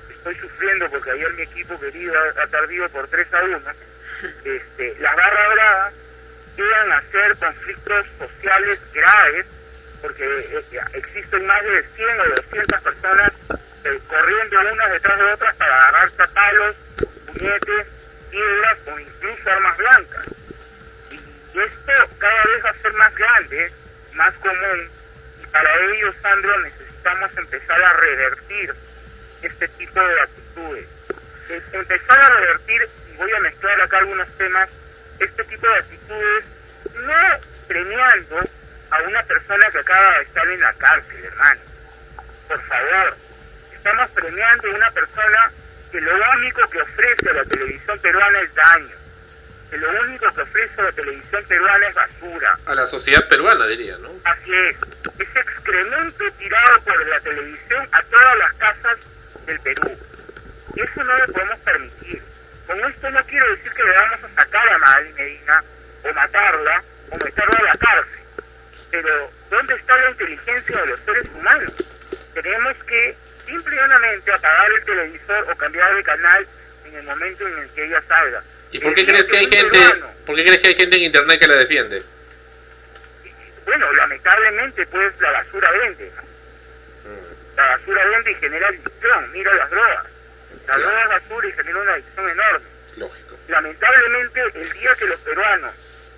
estoy 0.10 0.36
sufriendo 0.36 0.90
porque 0.90 1.12
ayer 1.12 1.34
mi 1.34 1.42
equipo 1.44 1.78
querido 1.80 2.14
ha, 2.18 2.44
ha 2.44 2.48
perdido 2.48 2.88
por 2.90 3.08
3 3.10 3.34
a 3.34 3.44
1. 3.44 3.60
Este, 4.46 4.96
las 5.00 5.16
barras 5.16 5.54
bravas 5.54 5.94
llegan 6.58 6.92
a 6.92 7.02
ser 7.12 7.38
conflictos 7.38 8.06
sociales 8.20 8.80
graves 8.94 9.46
porque 10.02 10.24
eh, 10.24 10.82
existen 10.94 11.46
más 11.46 11.64
de 11.64 11.84
100 11.96 12.20
o 12.20 12.36
200 12.36 12.82
personas 12.82 13.32
eh, 13.84 14.00
corriendo 14.08 14.60
unas 14.60 14.92
detrás 14.92 15.18
de 15.18 15.26
otras 15.26 15.56
para 15.56 15.80
agarrarse 15.80 16.24
a 16.24 16.28
palos, 16.28 16.76
puñetes, 17.26 17.88
piedras 18.30 18.78
o 18.88 19.00
incluso 19.00 19.50
armas 19.50 19.78
blancas. 19.78 20.26
Y, 21.12 21.16
esto 21.16 21.92
cada 22.18 22.44
vez 22.44 22.66
va 22.66 22.70
a 22.70 22.78
ser 22.78 22.94
más 22.94 23.16
grande, 23.16 23.72
más 24.14 24.34
común, 24.36 24.90
y 25.42 25.46
para 25.48 25.80
ello, 25.86 26.14
Sandro, 26.22 26.60
necesitamos 26.62 27.38
empezar 27.38 27.82
a 27.84 27.94
revertir 27.94 28.76
este 29.42 29.68
tipo 29.70 30.00
de 30.00 30.22
actitudes. 30.22 30.88
Eh, 31.50 31.62
empezar 31.74 32.24
a 32.24 32.40
revertir, 32.40 32.90
voy 33.18 33.32
a 33.32 33.40
mezclar 33.40 33.82
acá 33.82 33.98
algunos 33.98 34.28
temas, 34.38 34.70
este 35.24 35.44
tipo 35.46 35.68
de 35.68 35.76
actitudes, 35.76 36.46
no 36.96 37.40
premiando 37.68 38.40
a 38.90 39.02
una 39.04 39.24
persona 39.24 39.70
que 39.72 39.78
acaba 39.80 40.18
de 40.18 40.24
estar 40.24 40.48
en 40.48 40.60
la 40.60 40.74
cárcel, 40.74 41.24
hermano. 41.24 41.62
Por 42.48 42.62
favor, 42.64 43.18
estamos 43.74 44.12
premiando 44.12 44.68
a 44.68 44.76
una 44.76 44.92
persona 44.92 45.52
que 45.92 46.02
lo 46.02 46.12
único 46.38 46.68
que 46.70 46.82
ofrece 46.82 47.30
a 47.30 47.34
la 47.34 47.46
televisión 47.46 48.00
peruana 48.00 48.40
es 48.40 48.54
daño. 48.56 48.96
Que 49.70 49.78
lo 49.78 50.02
único 50.02 50.26
que 50.34 50.42
ofrece 50.42 50.82
a 50.82 50.84
la 50.84 50.92
televisión 50.92 51.44
peruana 51.48 51.88
es 51.88 51.94
basura. 51.94 52.60
A 52.66 52.76
la 52.76 52.86
sociedad 52.88 53.28
peruana, 53.30 53.68
diría, 53.68 53.98
¿no? 54.00 54.10
Así 54.26 54.52
es. 54.70 54.76
Es 55.20 55.36
excremento 55.36 56.32
tirado 56.38 56.82
por 56.82 57.08
la 57.08 57.20
televisión 57.22 57.88
a 57.92 58.04
todas 58.04 58.38
las 58.38 58.54
casas 58.56 59.00
del 59.46 59.60
Perú. 59.62 59.98
Y 60.76 60.82
eso 60.82 61.04
no 61.04 61.18
lo 61.18 61.34
podemos 61.34 61.60
permitir. 61.60 62.31
Con 62.72 62.90
esto 62.90 63.10
no 63.12 63.20
quiero 63.26 63.54
decir 63.54 63.70
que 63.74 63.84
le 63.84 63.92
vamos 63.92 64.24
a 64.24 64.42
sacar 64.42 64.72
a 64.72 64.78
Magali 64.78 65.12
Medina, 65.12 65.62
o 66.06 66.14
matarla, 66.14 66.82
o 67.10 67.18
meterla 67.18 67.58
a 67.60 67.64
la 67.64 67.78
cárcel. 67.78 68.20
Pero, 68.90 69.30
¿dónde 69.50 69.74
está 69.76 69.98
la 69.98 70.12
inteligencia 70.12 70.78
de 70.78 70.86
los 70.88 71.00
seres 71.02 71.26
humanos? 71.36 71.74
Tenemos 72.34 72.78
que 72.86 73.18
simplemente 73.46 74.32
apagar 74.32 74.72
el 74.72 74.86
televisor 74.86 75.52
o 75.52 75.58
cambiar 75.58 75.96
de 75.96 76.04
canal 76.04 76.48
en 76.86 76.96
el 76.96 77.04
momento 77.04 77.46
en 77.46 77.58
el 77.58 77.70
que 77.72 77.84
ella 77.84 78.02
salga. 78.08 78.42
¿Y 78.72 78.80
por 78.80 78.94
qué 78.94 79.02
El 79.02 79.08
crees 79.08 79.26
que 79.26 79.38
hay 79.38 79.52
gente, 79.52 79.80
por 80.26 80.36
qué 80.38 80.44
crees 80.44 80.60
que 80.60 80.68
hay 80.70 80.76
gente 80.76 80.96
en 80.96 81.04
internet 81.04 81.40
que 81.42 81.48
la 81.48 81.58
defiende? 81.58 82.04
Bueno, 83.66 83.92
lamentablemente, 83.92 84.88
pues 84.88 85.20
la 85.20 85.32
basura 85.32 85.72
vende. 85.72 86.10
¿no? 86.16 86.22
La 87.58 87.66
basura 87.76 88.06
vende 88.06 88.32
y 88.32 88.36
genera 88.36 88.70
adicción. 88.70 89.32
Mira 89.34 89.54
las 89.56 89.70
drogas. 89.70 90.11
La 90.68 90.78
droga 90.78 91.04
es 91.04 91.10
basura 91.10 91.48
y 91.48 91.52
genera 91.54 91.80
una 91.80 91.94
adicción 91.94 92.30
enorme. 92.30 92.66
Lógico. 92.98 93.38
Lamentablemente, 93.48 94.42
el 94.56 94.74
día 94.74 94.96
que 94.96 95.06
los 95.06 95.20
peruanos 95.22 95.74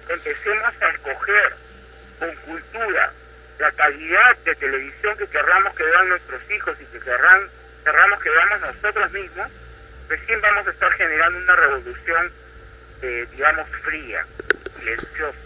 empecemos 0.10 0.74
a 0.82 0.90
escoger 0.90 1.54
con 2.20 2.36
cultura 2.36 3.14
la 3.60 3.72
calidad 3.72 4.38
de 4.46 4.56
televisión 4.56 5.18
que 5.18 5.28
querramos 5.28 5.76
que 5.76 5.84
vean 5.84 6.10
nuestros 6.10 6.42
hijos 6.52 6.78
y 6.82 6.86
que 6.86 7.00
querrán, 7.00 7.50
querramos 7.84 8.22
que 8.22 8.30
veamos 8.30 8.62
nosotros 8.62 9.12
mismos, 9.12 9.52
recién 10.10 10.42
vamos 10.42 10.68
a 10.68 10.72
estar 10.72 10.92
generando 10.94 11.40
una 11.40 11.56
revolución, 11.56 12.32
eh, 13.02 13.28
digamos, 13.32 13.70
fría, 13.84 14.26
silenciosa. 14.78 15.38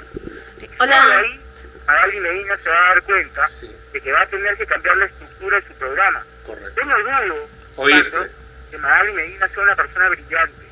Hola. 0.80 1.02
Solo 1.02 1.14
ahí, 1.14 1.42
Magali 1.86 2.20
Medina 2.20 2.58
se 2.58 2.70
va 2.70 2.78
a 2.78 2.90
dar 2.90 3.04
cuenta 3.04 3.50
de 3.94 4.02
que 4.02 4.12
va 4.12 4.22
a 4.22 4.28
tener 4.28 4.58
que 4.58 4.66
cambiar 4.66 4.98
la 4.98 5.06
estructura 5.06 5.60
de 5.60 5.68
su 5.68 5.74
programa. 5.74 6.26
Correcto. 6.46 6.86
No 6.86 6.98
dudo 6.98 7.50
Oírse. 7.76 8.12
tanto, 8.12 8.34
que 8.70 8.78
Magali 8.78 9.14
Medina 9.14 9.48
sea 9.48 9.64
una 9.64 9.76
persona 9.76 10.10
brillante. 10.10 10.68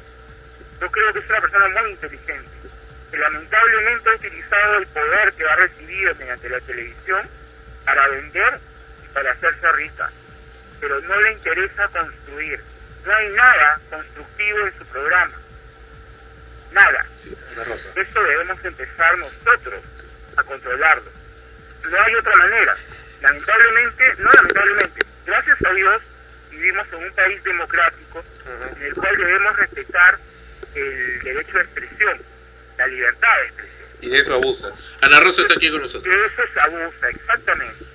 Yo 0.81 0.91
creo 0.91 1.13
que 1.13 1.19
es 1.19 1.29
una 1.29 1.41
persona 1.41 1.67
muy 1.69 1.91
inteligente, 1.91 2.49
que 3.11 3.17
lamentablemente 3.17 4.09
ha 4.09 4.15
utilizado 4.15 4.77
el 4.77 4.87
poder 4.87 5.33
que 5.33 5.45
ha 5.45 5.55
recibido 5.55 6.15
mediante 6.15 6.49
la 6.49 6.59
televisión 6.59 7.29
para 7.85 8.07
vender 8.09 8.59
y 9.03 9.13
para 9.13 9.31
hacerse 9.31 9.71
rica. 9.73 10.09
Pero 10.79 10.99
no 11.01 11.21
le 11.21 11.31
interesa 11.33 11.87
construir. 11.87 12.61
No 13.05 13.15
hay 13.15 13.29
nada 13.29 13.79
constructivo 13.89 14.59
en 14.65 14.77
su 14.77 14.85
programa. 14.85 15.33
Nada. 16.71 17.05
Eso 17.95 18.23
debemos 18.23 18.65
empezar 18.65 19.17
nosotros 19.17 19.81
a 20.35 20.43
controlarlo. 20.43 21.11
No 21.89 22.01
hay 22.01 22.15
otra 22.15 22.35
manera. 22.35 22.75
Lamentablemente, 23.21 24.15
no 24.17 24.29
lamentablemente, 24.31 25.05
gracias 25.25 25.57
a 25.65 25.73
Dios 25.73 26.01
vivimos 26.55 26.87
en 26.91 27.03
un 27.03 27.13
país 27.13 27.43
democrático 27.43 28.23
en 28.75 28.83
el 28.83 28.93
cual 28.93 29.17
debemos 29.17 29.55
respetar 29.57 30.19
el 30.75 31.19
derecho 31.23 31.57
de 31.57 31.63
expresión, 31.63 32.21
la 32.77 32.87
libertad 32.87 33.37
de 33.41 33.45
expresión. 33.47 33.75
Y 34.01 34.09
de 34.09 34.19
eso 34.19 34.33
abusa. 34.33 34.71
Ana 35.01 35.19
Rosa 35.19 35.41
está 35.41 35.55
aquí 35.55 35.69
con 35.71 35.81
nosotros. 35.81 36.13
De 36.13 36.25
eso 36.25 36.41
se 36.53 36.59
abusa, 36.59 37.09
exactamente. 37.09 37.85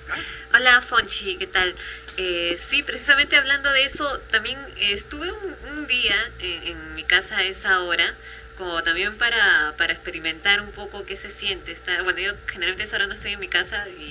Hola 0.53 0.81
Fonchi, 0.81 1.37
¿qué 1.37 1.47
tal? 1.47 1.75
Eh, 2.17 2.57
sí, 2.59 2.83
precisamente 2.83 3.37
hablando 3.37 3.71
de 3.71 3.85
eso, 3.85 4.19
también 4.31 4.57
estuve 4.77 5.31
un, 5.31 5.55
un 5.71 5.87
día 5.87 6.15
en, 6.39 6.67
en 6.67 6.95
mi 6.95 7.03
casa 7.03 7.37
a 7.37 7.43
esa 7.43 7.79
hora, 7.81 8.15
como 8.57 8.83
también 8.83 9.17
para, 9.17 9.73
para 9.77 9.93
experimentar 9.93 10.59
un 10.61 10.71
poco 10.71 11.05
qué 11.05 11.15
se 11.15 11.29
siente. 11.29 11.71
Estar, 11.71 12.03
bueno, 12.03 12.19
yo 12.19 12.33
generalmente 12.47 12.83
a 12.83 12.85
esa 12.87 12.95
hora 12.97 13.07
no 13.07 13.13
estoy 13.13 13.33
en 13.33 13.39
mi 13.39 13.47
casa 13.47 13.87
y, 13.87 14.01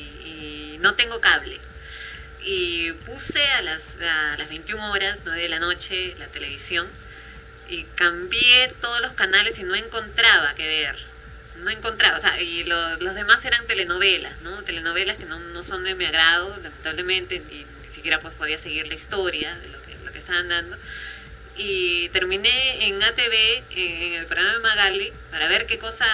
y 0.72 0.78
no 0.80 0.94
tengo 0.94 1.20
cable. 1.20 1.60
Y 2.42 2.92
puse 2.92 3.44
a 3.52 3.62
las, 3.62 3.96
a 4.00 4.36
las 4.38 4.48
21 4.48 4.90
horas, 4.90 5.20
9 5.24 5.42
de 5.42 5.48
la 5.48 5.58
noche, 5.58 6.14
la 6.18 6.26
televisión 6.26 6.88
y 7.68 7.84
cambié 7.94 8.68
todos 8.80 9.00
los 9.00 9.12
canales 9.12 9.58
y 9.58 9.62
no 9.62 9.74
encontraba 9.74 10.54
qué 10.54 10.66
ver. 10.66 10.96
No 11.58 11.70
encontraba, 11.70 12.16
o 12.16 12.20
sea, 12.20 12.40
y 12.40 12.64
lo- 12.64 12.96
los 12.96 13.14
demás 13.14 13.44
eran 13.44 13.66
telenovelas, 13.66 14.40
¿no? 14.40 14.62
Telenovelas 14.62 15.18
que 15.18 15.26
no, 15.26 15.38
no 15.38 15.62
son 15.62 15.84
de 15.84 15.94
mi 15.94 16.04
agrado, 16.06 16.56
lamentablemente, 16.62 17.36
y 17.36 17.66
ni 17.86 17.94
siquiera 17.94 18.20
pues 18.20 18.34
podía 18.34 18.56
seguir 18.58 18.86
la 18.88 18.94
historia 18.94 19.54
de 19.56 19.68
lo 19.68 19.82
que, 19.82 19.94
lo 20.04 20.10
que 20.12 20.18
estaban 20.18 20.48
dando. 20.48 20.76
Y 21.56 22.08
terminé 22.10 22.86
en 22.86 23.02
ATV, 23.02 23.62
en 23.76 24.14
el 24.14 24.26
programa 24.26 24.52
de 24.54 24.58
Magali, 24.60 25.12
para 25.30 25.46
ver 25.48 25.66
qué 25.66 25.78
cosa, 25.78 26.06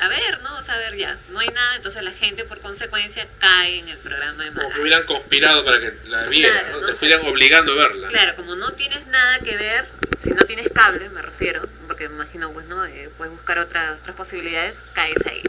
a 0.00 0.08
ver, 0.08 0.40
¿no? 0.42 0.56
O 0.56 0.62
sea, 0.62 0.74
a 0.74 0.78
ver 0.78 0.96
ya, 0.96 1.18
no 1.30 1.40
hay 1.40 1.48
nada, 1.48 1.76
entonces 1.76 2.02
la 2.02 2.12
gente 2.12 2.44
por 2.44 2.60
consecuencia 2.60 3.26
cae 3.38 3.78
en 3.80 3.88
el 3.88 3.98
programa 3.98 4.44
de 4.44 4.48
Como 4.50 4.60
que 4.60 4.64
Magali. 4.66 4.80
hubieran 4.80 5.02
conspirado 5.06 5.64
para 5.64 5.80
que 5.80 5.92
la 6.08 6.24
viera, 6.26 6.52
Claro, 6.52 6.70
¿no? 6.70 6.80
¿no? 6.80 6.86
Te 6.86 6.94
fueran 6.94 7.26
obligando 7.26 7.72
a 7.72 7.76
verla. 7.76 8.08
Claro, 8.08 8.36
como 8.36 8.56
no 8.56 8.72
tienes 8.72 9.06
nada 9.08 9.40
que 9.40 9.56
ver, 9.56 9.86
si 10.22 10.30
no 10.30 10.42
tienes 10.46 10.68
cable, 10.72 11.10
me 11.10 11.20
refiero, 11.22 11.68
porque 11.86 12.08
me 12.08 12.14
imagino, 12.14 12.50
pues, 12.52 12.64
¿no? 12.66 12.84
Eh, 12.86 13.10
puedes 13.18 13.32
buscar 13.34 13.58
otras, 13.58 14.00
otras 14.00 14.16
posibilidades, 14.16 14.76
caes 14.94 15.16
ahí. 15.26 15.42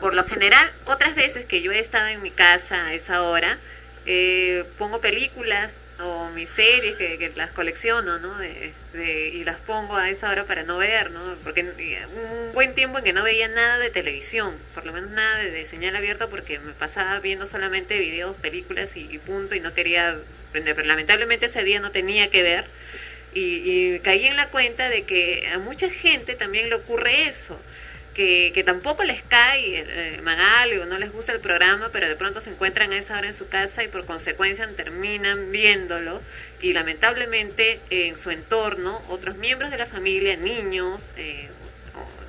Por 0.00 0.14
lo 0.14 0.24
general, 0.24 0.72
otras 0.86 1.14
veces 1.14 1.44
que 1.46 1.62
yo 1.62 1.70
he 1.70 1.78
estado 1.78 2.08
en 2.08 2.20
mi 2.22 2.32
casa 2.32 2.86
a 2.86 2.94
esa 2.94 3.22
hora, 3.22 3.58
eh, 4.06 4.64
pongo 4.76 5.00
películas 5.00 5.72
o 6.00 6.30
mis 6.30 6.48
series 6.48 6.96
que, 6.96 7.32
las 7.36 7.50
colecciono, 7.50 8.18
¿no? 8.18 8.38
De- 8.38 8.74
y 9.32 9.44
las 9.44 9.58
pongo 9.60 9.96
a 9.96 10.10
esa 10.10 10.30
hora 10.30 10.44
para 10.44 10.64
no 10.64 10.78
ver, 10.78 11.10
¿no? 11.10 11.20
Porque 11.42 11.60
eh, 11.78 12.06
un 12.14 12.52
buen 12.52 12.74
tiempo 12.74 12.98
en 12.98 13.04
que 13.04 13.12
no 13.12 13.22
veía 13.22 13.48
nada 13.48 13.78
de 13.78 13.90
televisión, 13.90 14.54
por 14.74 14.84
lo 14.84 14.92
menos 14.92 15.10
nada 15.10 15.38
de, 15.38 15.64
señal 15.66 15.96
abierta, 15.96 16.28
porque 16.28 16.58
me 16.58 16.72
pasaba 16.72 17.18
viendo 17.20 17.46
solamente 17.46 17.98
videos, 17.98 18.36
películas 18.36 18.96
y, 18.96 19.18
punto, 19.18 19.54
y 19.54 19.60
no 19.60 19.72
quería 19.74 20.18
aprender. 20.48 20.74
Pero 20.74 20.88
lamentablemente 20.88 21.46
ese 21.46 21.64
día 21.64 21.80
no 21.80 21.90
tenía 21.90 22.30
que 22.30 22.42
ver. 22.42 22.66
Y 23.34 23.98
caí 24.00 24.26
en 24.26 24.36
la 24.36 24.50
cuenta 24.50 24.90
de 24.90 25.04
que 25.04 25.48
a 25.54 25.58
mucha 25.58 25.88
gente 25.88 26.34
también 26.34 26.68
le 26.68 26.74
ocurre 26.74 27.24
eso, 27.28 27.58
que, 28.14 28.52
que 28.54 28.64
tampoco 28.64 29.04
les 29.04 29.22
cae 29.22 29.84
eh, 29.86 30.20
Magali 30.22 30.78
o 30.78 30.86
no 30.86 30.98
les 30.98 31.12
gusta 31.12 31.32
el 31.32 31.40
programa, 31.40 31.90
pero 31.92 32.08
de 32.08 32.16
pronto 32.16 32.40
se 32.40 32.50
encuentran 32.50 32.92
a 32.92 32.98
esa 32.98 33.16
hora 33.18 33.26
en 33.26 33.34
su 33.34 33.48
casa 33.48 33.82
y 33.82 33.88
por 33.88 34.04
consecuencia 34.04 34.68
terminan 34.68 35.50
viéndolo. 35.50 36.20
Y 36.60 36.72
lamentablemente 36.72 37.80
en 37.90 38.16
su 38.16 38.30
entorno 38.30 39.02
otros 39.08 39.36
miembros 39.36 39.70
de 39.70 39.78
la 39.78 39.86
familia, 39.86 40.36
niños, 40.36 41.02
eh, 41.16 41.48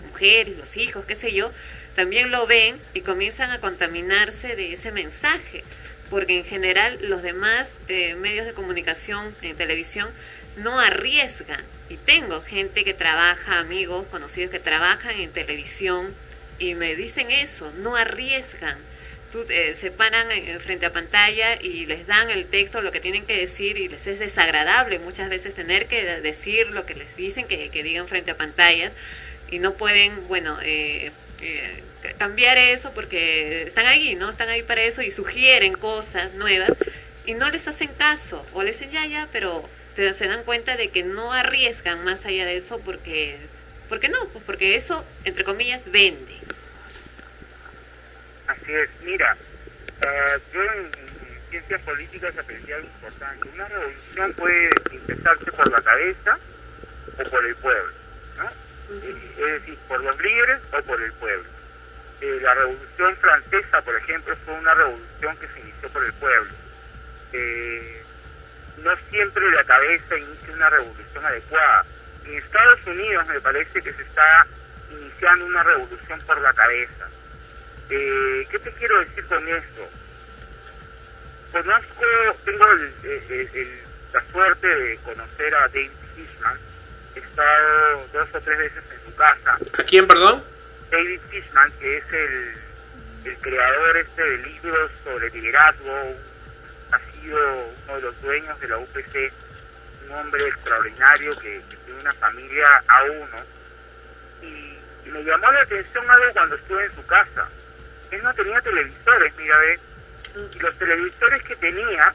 mujeres, 0.09 0.57
los 0.57 0.77
hijos, 0.77 1.05
qué 1.05 1.15
sé 1.15 1.33
yo, 1.33 1.51
también 1.95 2.31
lo 2.31 2.47
ven 2.47 2.79
y 2.93 3.01
comienzan 3.01 3.51
a 3.51 3.59
contaminarse 3.59 4.55
de 4.55 4.73
ese 4.73 4.91
mensaje, 4.91 5.63
porque 6.09 6.37
en 6.37 6.43
general 6.43 6.97
los 7.01 7.21
demás 7.21 7.81
eh, 7.87 8.15
medios 8.15 8.45
de 8.45 8.53
comunicación 8.53 9.35
en 9.41 9.55
televisión 9.55 10.09
no 10.57 10.79
arriesgan. 10.79 11.63
Y 11.89 11.97
tengo 11.97 12.41
gente 12.41 12.83
que 12.83 12.93
trabaja, 12.93 13.59
amigos, 13.59 14.05
conocidos 14.09 14.51
que 14.51 14.59
trabajan 14.59 15.19
en 15.19 15.31
televisión 15.31 16.15
y 16.59 16.75
me 16.75 16.95
dicen 16.95 17.29
eso, 17.31 17.71
no 17.77 17.95
arriesgan. 17.95 18.77
Eh, 19.49 19.73
se 19.73 19.89
paran 19.89 20.31
en- 20.31 20.47
en 20.47 20.59
frente 20.61 20.85
a 20.85 20.93
pantalla 20.93 21.59
y 21.59 21.87
les 21.87 22.05
dan 22.05 22.29
el 22.29 22.45
texto, 22.45 22.81
lo 22.81 22.91
que 22.91 22.99
tienen 22.99 23.25
que 23.25 23.35
decir 23.35 23.77
y 23.77 23.87
les 23.89 24.05
es 24.05 24.19
desagradable 24.19 24.99
muchas 24.99 25.27
veces 25.27 25.55
tener 25.55 25.87
que 25.87 26.03
de- 26.03 26.21
decir 26.21 26.67
lo 26.67 26.85
que 26.85 26.93
les 26.93 27.15
dicen 27.15 27.47
que, 27.47 27.69
que 27.69 27.81
digan 27.81 28.07
frente 28.07 28.29
a 28.29 28.37
pantallas 28.37 28.93
y 29.49 29.57
no 29.57 29.73
pueden, 29.73 30.27
bueno, 30.27 30.59
eh, 30.61 31.11
eh, 31.41 31.83
ca- 32.03 32.13
cambiar 32.13 32.59
eso 32.59 32.91
porque 32.93 33.63
están 33.63 33.87
ahí, 33.87 34.13
¿no? 34.15 34.29
Están 34.29 34.49
ahí 34.49 34.61
para 34.61 34.83
eso 34.83 35.01
y 35.01 35.09
sugieren 35.09 35.73
cosas 35.73 36.35
nuevas 36.35 36.69
y 37.25 37.33
no 37.33 37.49
les 37.49 37.67
hacen 37.67 37.89
caso 37.97 38.45
o 38.53 38.61
les 38.61 38.77
dicen 38.79 38.91
ya, 38.93 39.07
ya, 39.07 39.29
pero 39.31 39.67
te, 39.93 40.13
se 40.13 40.27
dan 40.27 40.43
cuenta 40.43 40.77
de 40.77 40.91
que 40.91 41.03
no 41.03 41.33
arriesgan 41.33 42.03
más 42.03 42.25
allá 42.25 42.45
de 42.45 42.55
eso 42.57 42.83
porque, 42.83 43.51
porque 43.87 44.09
no, 44.09 44.31
pues 44.31 44.43
porque 44.45 44.75
eso, 44.75 45.05
entre 45.23 45.43
comillas, 45.43 45.89
vende. 45.91 46.41
Así 48.47 48.73
es, 48.73 48.89
mira, 49.01 49.37
eh, 50.01 50.39
yo 50.51 50.61
en- 50.63 51.41
ciencias 51.49 51.81
políticas 51.83 52.35
aprendí 52.37 52.71
algo 52.71 52.87
importante. 52.87 53.49
Una 53.49 53.67
revolución 53.67 54.33
puede 54.35 54.83
empezarse 54.89 55.51
por 55.53 55.69
la 55.71 55.81
cabeza 55.83 56.39
o 57.17 57.23
por 57.29 57.45
el 57.45 57.55
pueblo, 57.57 57.93
¿no? 58.37 58.49
Es 58.99 59.35
decir, 59.61 59.77
por 59.87 60.03
los 60.03 60.19
líderes 60.19 60.61
o 60.71 60.81
por 60.83 61.01
el 61.01 61.13
pueblo. 61.13 61.49
Eh, 62.21 62.39
la 62.41 62.53
revolución 62.55 63.17
francesa, 63.17 63.81
por 63.83 63.95
ejemplo, 63.97 64.35
fue 64.45 64.53
una 64.55 64.73
revolución 64.73 65.37
que 65.37 65.47
se 65.49 65.59
inició 65.59 65.89
por 65.91 66.03
el 66.05 66.13
pueblo. 66.13 66.53
Eh, 67.33 68.02
no 68.83 68.91
siempre 69.09 69.49
la 69.51 69.63
cabeza 69.63 70.17
inicia 70.17 70.53
una 70.53 70.69
revolución 70.69 71.25
adecuada. 71.25 71.85
En 72.25 72.35
Estados 72.35 72.85
Unidos 72.87 73.27
me 73.27 73.41
parece 73.41 73.81
que 73.81 73.93
se 73.93 74.01
está 74.01 74.47
iniciando 74.91 75.45
una 75.45 75.63
revolución 75.63 76.19
por 76.21 76.39
la 76.41 76.53
cabeza. 76.53 77.07
Eh, 77.89 78.47
¿Qué 78.49 78.59
te 78.59 78.71
quiero 78.73 78.99
decir 79.01 79.25
con 79.25 79.47
esto? 79.47 79.89
Conozco, 81.51 82.05
tengo 82.45 82.65
el- 82.71 82.93
el- 83.03 83.49
el- 83.53 83.81
la 84.13 84.23
suerte 84.31 84.67
de 84.67 84.97
conocer 84.97 85.55
a 85.55 85.59
David 85.67 85.91
Fishman. 86.15 86.59
He 87.15 87.19
estado 87.19 88.07
dos 88.11 88.29
o 88.33 88.39
tres 88.41 88.57
veces 88.57 88.83
en 88.91 89.05
su 89.05 89.15
casa. 89.15 89.57
¿A 89.77 89.83
quién, 89.83 90.07
perdón? 90.07 90.43
David 90.91 91.19
Fishman, 91.29 91.71
que 91.79 91.97
es 91.97 92.05
el, 92.11 92.53
el 93.25 93.37
creador 93.37 93.97
este 93.97 94.23
de 94.23 94.37
libros 94.37 94.91
sobre 95.03 95.29
liderazgo, 95.29 96.15
ha 96.93 97.11
sido 97.11 97.37
uno 97.85 97.95
de 97.95 98.01
los 98.01 98.21
dueños 98.21 98.59
de 98.59 98.67
la 98.67 98.77
UPC, 98.77 99.31
un 100.05 100.15
hombre 100.15 100.47
extraordinario 100.47 101.31
que, 101.39 101.61
que 101.69 101.77
tiene 101.77 102.01
una 102.01 102.13
familia 102.13 102.83
a 102.87 103.03
uno. 103.03 103.37
Y, 104.41 105.07
y 105.07 105.11
me 105.11 105.23
llamó 105.23 105.51
la 105.51 105.61
atención 105.61 106.09
algo 106.09 106.33
cuando 106.33 106.55
estuve 106.55 106.85
en 106.85 106.95
su 106.95 107.05
casa. 107.05 107.47
Él 108.11 108.21
no 108.21 108.33
tenía 108.33 108.61
televisores, 108.61 109.37
mira, 109.37 109.57
ve. 109.57 109.79
Y 110.53 110.59
los 110.59 110.77
televisores 110.77 111.43
que 111.43 111.55
tenía, 111.55 112.13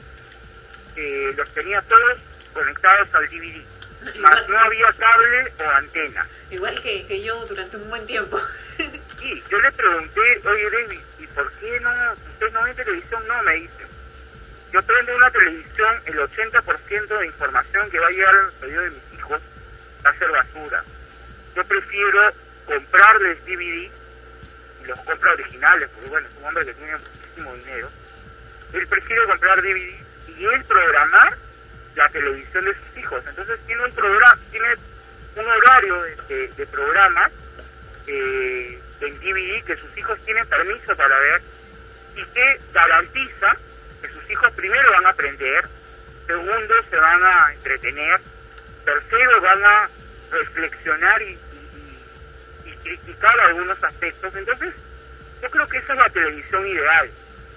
eh, 0.95 1.33
los 1.35 1.49
tenía 1.51 1.81
todos 1.83 2.19
conectados 2.53 3.07
al 3.13 3.25
DVD. 3.27 3.63
Más 4.19 4.47
no 4.47 4.57
había 4.57 4.93
cable 4.93 5.53
o 5.59 5.69
antena. 5.71 6.25
Igual 6.49 6.81
que, 6.81 7.05
que 7.05 7.21
yo 7.21 7.45
durante 7.47 7.77
un 7.77 7.89
buen 7.89 8.05
tiempo. 8.05 8.39
Sí, 9.19 9.43
yo 9.49 9.59
le 9.59 9.71
pregunté, 9.73 10.21
oye 10.45 10.69
David, 10.71 11.01
¿y 11.19 11.27
por 11.27 11.51
qué 11.51 11.77
no, 11.81 11.91
usted 12.13 12.51
no 12.53 12.63
ve 12.63 12.73
televisión? 12.73 13.21
No, 13.27 13.43
me 13.43 13.53
dice. 13.55 13.88
Yo 14.71 14.81
prendo 14.83 15.15
una 15.15 15.31
televisión, 15.31 16.01
el 16.05 16.19
80% 16.19 17.19
de 17.19 17.25
información 17.25 17.89
que 17.89 17.99
va 17.99 18.07
a 18.07 18.11
llegar 18.11 18.35
al 18.35 18.51
oído 18.63 18.81
de 18.83 18.89
mis 18.91 19.13
hijos 19.17 19.41
va 20.05 20.09
a 20.11 20.17
ser 20.19 20.29
basura. 20.31 20.83
Yo 21.55 21.63
prefiero 21.65 22.31
comprarles 22.65 23.43
DVD, 23.45 23.89
y 24.81 24.85
los 24.87 24.99
compra 24.99 25.33
originales, 25.33 25.89
porque 25.93 26.09
bueno, 26.09 26.27
es 26.27 26.35
un 26.37 26.45
hombre 26.45 26.65
que 26.65 26.73
tiene 26.75 26.93
muchísimo 26.97 27.55
dinero. 27.55 27.89
Él 28.73 28.87
prefiere 28.87 29.25
comprar 29.25 29.61
DVD 29.61 29.99
y 30.37 30.45
él 30.45 30.63
programar 30.65 31.37
la 31.95 32.09
televisión 32.09 32.65
de 32.65 32.75
sus 32.75 32.97
hijos. 32.97 33.23
Entonces 33.27 33.59
tiene 33.65 33.83
un 33.83 33.91
programa, 33.91 34.39
tiene 34.51 34.67
un 35.35 35.45
horario 35.47 36.01
de, 36.03 36.15
de- 36.27 36.47
de 36.49 36.67
programas 36.67 37.31
eh, 38.07 38.79
en 39.01 39.19
DVD 39.19 39.63
que 39.65 39.75
sus 39.77 39.97
hijos 39.97 40.19
tienen 40.25 40.47
permiso 40.47 40.95
para 40.95 41.17
ver 41.19 41.41
y 42.15 42.23
que 42.25 42.59
garantiza 42.73 43.57
que 44.01 44.09
sus 44.13 44.29
hijos 44.29 44.51
primero 44.55 44.91
van 44.91 45.05
a 45.05 45.09
aprender, 45.09 45.67
segundo 46.27 46.73
se 46.89 46.97
van 46.97 47.23
a 47.23 47.53
entretener, 47.53 48.19
tercero 48.85 49.41
van 49.41 49.63
a 49.65 49.89
reflexionar 50.31 51.21
y, 51.21 51.25
y- 52.65 52.69
y 52.69 52.75
criticar 52.77 53.39
algunos 53.41 53.83
aspectos. 53.83 54.33
Entonces, 54.35 54.73
yo 55.41 55.49
creo 55.49 55.67
que 55.67 55.77
esa 55.77 55.93
es 55.93 55.99
la 55.99 56.09
televisión 56.09 56.67
ideal. 56.67 57.09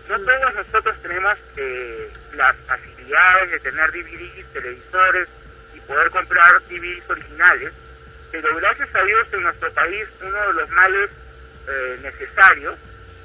No 0.09 0.19
todos 0.21 0.55
nosotros 0.55 0.97
tenemos 1.03 1.39
eh, 1.57 2.11
las 2.35 2.57
facilidades 2.67 3.51
de 3.53 3.61
tener 3.61 3.93
DVDs, 3.93 4.47
televisores 4.53 5.29
y 5.75 5.81
poder 5.81 6.11
comprar 6.11 6.61
DVDs 6.69 7.09
originales, 7.09 7.73
pero 8.33 8.57
gracias 8.57 8.89
a 8.95 9.03
Dios 9.05 9.29
en 9.33 9.43
nuestro 9.43 9.73
país 9.73 10.09
uno 10.23 10.47
de 10.49 10.53
los 10.55 10.71
males 10.71 11.11
eh, 11.69 11.99
necesarios 12.03 12.79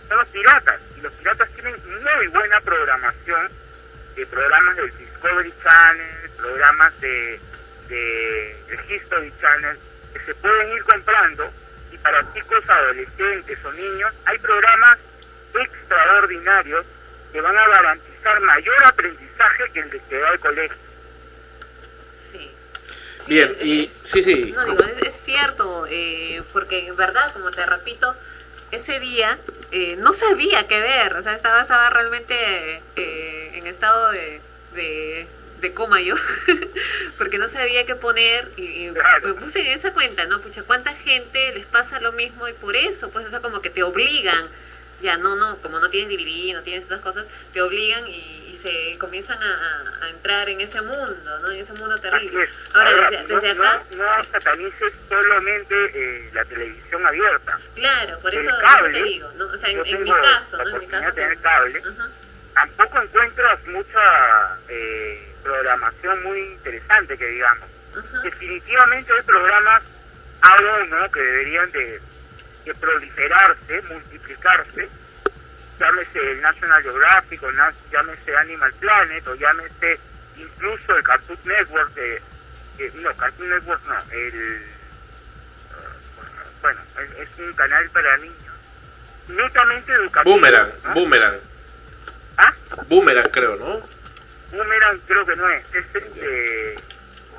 son 0.08 0.18
los 0.18 0.30
piratas, 0.30 0.80
y 0.98 1.02
los 1.02 1.14
piratas 1.16 1.50
tienen 1.54 1.76
muy 1.86 2.28
buena 2.28 2.62
programación, 2.62 3.50
de 4.16 4.26
programas 4.26 4.76
del 4.78 4.98
Discovery 4.98 5.54
Channel, 5.64 6.30
programas 6.38 7.02
de, 7.02 7.40
de, 7.88 8.64
del 8.68 8.92
History 8.92 9.32
Channel, 9.40 9.78
que 10.14 10.20
se 10.26 10.36
pueden 10.36 10.70
ir 10.72 10.84
comprando, 10.84 11.52
y 11.92 11.98
para 11.98 12.34
chicos, 12.34 12.68
adolescentes 12.68 13.60
o 13.64 13.72
niños, 13.74 14.14
hay 14.26 14.38
programas 14.40 14.98
extraordinarios 15.54 16.86
que 17.32 17.42
van 17.42 17.58
a 17.58 17.68
garantizar 17.68 18.40
mayor 18.42 18.86
aprendizaje 18.86 19.72
que 19.74 19.80
el 19.80 19.90
de 19.92 20.00
que 20.10 20.18
va 20.20 20.30
al 20.30 20.40
colegio. 20.40 20.88
Bien, 23.28 23.58
y 23.60 23.92
sí, 24.06 24.24
sí. 24.24 24.54
No, 24.54 24.64
digo, 24.66 24.84
es, 24.84 25.08
es 25.08 25.16
cierto, 25.16 25.86
eh, 25.90 26.42
porque 26.54 26.88
en 26.88 26.96
verdad, 26.96 27.34
como 27.34 27.52
te 27.52 27.66
repito, 27.66 28.16
ese 28.72 29.00
día 29.00 29.40
eh, 29.72 29.96
no 29.98 30.14
sabía 30.14 30.68
qué 30.68 30.80
ver, 30.80 31.14
o 31.16 31.22
sea, 31.22 31.34
estaba, 31.34 31.62
estaba 31.62 31.90
realmente 31.90 32.82
eh, 32.96 33.52
en 33.54 33.68
estado 33.68 34.12
de, 34.12 34.42
de, 34.74 35.28
de 35.62 35.74
coma 35.74 36.02
yo, 36.02 36.16
porque 37.18 37.38
no 37.38 37.50
sabía 37.50 37.86
qué 37.86 37.96
poner 37.96 38.52
y, 38.58 38.88
y 38.88 38.92
me 39.24 39.34
puse 39.34 39.60
en 39.60 39.78
esa 39.78 39.94
cuenta, 39.94 40.26
¿no? 40.26 40.42
Pucha, 40.42 40.64
¿cuánta 40.64 40.94
gente 40.96 41.54
les 41.54 41.66
pasa 41.66 42.00
lo 42.00 42.12
mismo 42.14 42.48
y 42.48 42.54
por 42.54 42.76
eso, 42.76 43.10
pues, 43.10 43.26
o 43.26 43.30
sea, 43.30 43.42
como 43.42 43.62
que 43.62 43.70
te 43.70 43.84
obligan, 43.84 44.48
ya 45.02 45.18
no, 45.18 45.36
no, 45.36 45.58
como 45.62 45.80
no 45.80 45.90
tienes 45.90 46.10
DVD, 46.10 46.54
no 46.54 46.64
tienes 46.64 46.86
esas 46.86 47.02
cosas, 47.02 47.26
te 47.54 47.62
obligan 47.62 48.08
y 48.08 48.47
se 48.58 48.98
comienzan 49.00 49.42
a, 49.42 49.46
a- 50.02 50.06
a 50.06 50.10
entrar 50.10 50.50
en 50.50 50.60
ese 50.62 50.82
mundo, 50.82 51.40
¿no? 51.40 51.52
En 51.52 51.60
ese 51.60 51.74
mundo 51.74 51.98
terrible. 52.00 52.50
Ahora, 52.74 52.90
Ahora, 52.90 53.10
desde, 53.12 53.28
no, 53.28 53.40
desde 53.40 53.56
no- 53.56 53.64
acá... 53.64 53.84
no 53.92 54.24
satanices 54.32 54.94
solamente 55.08 55.76
eh, 55.94 56.30
la 56.34 56.44
televisión 56.46 57.06
abierta. 57.06 57.60
Claro, 57.76 58.20
por 58.20 58.34
eso, 58.36 58.50
cable, 58.66 58.92
te 58.92 59.04
digo, 59.04 59.32
¿no? 59.38 59.46
O 59.46 59.58
sea, 59.58 59.70
en, 59.70 60.04
mi 60.04 60.12
caso, 60.12 60.58
¿no? 60.58 60.70
En 60.70 60.80
mi 60.80 60.88
caso, 60.88 61.14
tener 61.14 61.38
cable, 61.40 61.82
tampoco 62.54 63.02
encuentras 63.02 63.66
mucha 63.68 64.58
eh, 64.68 65.34
programación 65.44 66.24
muy 66.24 66.40
interesante 66.40 67.18
que 67.18 67.26
digamos. 67.28 67.70
Definitivamente 68.24 69.14
hay 69.14 69.22
programas 69.24 69.84
A1 70.42 71.12
que 71.12 71.20
deberían 71.22 71.72
de, 71.72 72.02
de 72.66 72.74
proliferarse, 72.76 73.82
multiplicarse, 73.90 74.90
llámese 75.80 76.20
el 76.20 76.42
National 76.42 76.82
Geographic, 76.84 77.44
o 77.44 77.52
llámese 77.92 78.36
Animal 78.36 78.74
Planet, 78.74 79.28
o 79.28 79.36
llámese 79.36 80.00
incluso 80.38 80.96
el 80.96 81.04
Cartoon 81.04 81.40
Network, 81.46 81.94
de, 81.94 82.22
que- 82.78 82.92
no, 82.96 83.14
Cartoon 83.16 83.50
Network 83.50 83.82
no, 83.88 83.96
el, 84.12 84.66
uh, 85.72 86.62
bueno, 86.62 86.82
es, 87.00 87.30
es 87.30 87.40
un 87.40 87.54
canal 87.54 87.90
para 87.90 88.18
niños, 88.18 88.56
netamente 89.28 89.92
educativo. 89.94 90.36
Boomerang, 90.36 90.72
¿no? 90.84 90.94
Boomerang. 90.94 91.40
¿Ah? 92.38 92.54
Boomerang, 92.88 93.30
creo, 93.32 93.56
¿no? 93.56 93.82
Boomerang 94.52 95.00
creo 95.08 95.26
que 95.26 95.36
no 95.36 95.50
es, 95.50 95.64
es 95.76 95.86
este, 95.96 96.76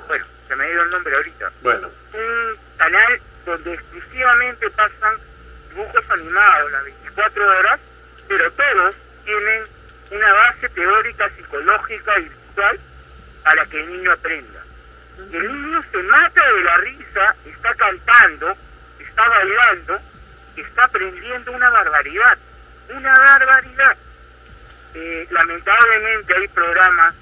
bueno, 0.07 0.25
se 0.47 0.55
me 0.55 0.63
ha 0.65 0.69
ido 0.69 0.83
el 0.83 0.89
nombre 0.91 1.15
ahorita. 1.15 1.51
Bueno, 1.61 1.89
Un 2.13 2.57
canal 2.77 3.21
donde 3.45 3.73
exclusivamente 3.73 4.69
pasan 4.71 5.15
dibujos 5.69 6.03
animados 6.11 6.71
las 6.71 6.83
24 6.83 7.47
horas, 7.57 7.79
pero 8.29 8.51
todos 8.51 8.95
tienen 9.25 9.63
una 10.11 10.33
base 10.33 10.69
teórica, 10.69 11.29
psicológica 11.35 12.19
y 12.19 12.29
visual 12.29 12.79
para 13.43 13.65
que 13.65 13.81
el 13.81 13.91
niño 13.91 14.11
aprenda. 14.13 14.63
Y 15.31 15.35
el 15.35 15.47
niño 15.51 15.83
se 15.91 15.97
mata 16.03 16.53
de 16.53 16.63
la 16.63 16.75
risa, 16.75 17.35
está 17.45 17.73
cantando, 17.73 18.55
está 18.99 19.27
bailando, 19.27 19.99
está 20.55 20.85
aprendiendo 20.85 21.51
una 21.51 21.69
barbaridad, 21.71 22.37
una 22.89 23.13
barbaridad. 23.13 23.97
Eh, 24.93 25.27
lamentablemente 25.31 26.37
hay 26.37 26.47
programas 26.49 27.15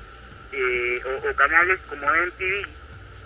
eh, 0.52 1.02
o, 1.06 1.30
o 1.30 1.36
canales 1.36 1.80
como 1.88 2.06
MTV, 2.08 2.68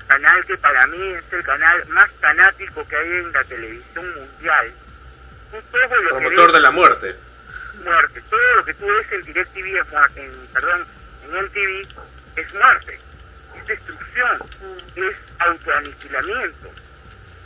canal 0.08 0.46
que 0.46 0.58
para 0.58 0.88
mí 0.88 1.14
es 1.14 1.34
el 1.34 1.44
canal 1.44 1.88
más 1.90 2.10
fanático 2.20 2.88
que 2.88 2.96
hay 2.96 3.10
en 3.10 3.32
la 3.32 3.44
televisión 3.44 4.14
mundial. 4.16 4.74
Promotor 5.72 6.52
de 6.54 6.60
la 6.60 6.72
muerte. 6.72 7.16
Muerte. 7.84 8.22
Todo 8.30 8.56
lo 8.56 8.66
que 8.66 8.74
tú 8.74 8.86
ves 8.86 9.12
en 9.12 9.22
DirecTV, 9.22 9.78
en, 10.16 10.48
perdón, 10.54 10.88
en 11.24 11.46
MTV, 11.46 11.88
es 12.36 12.54
muerte, 12.54 13.00
es 13.58 13.68
destrucción, 13.68 14.40
es 14.96 15.16
autoaniquilamiento. 15.40 16.72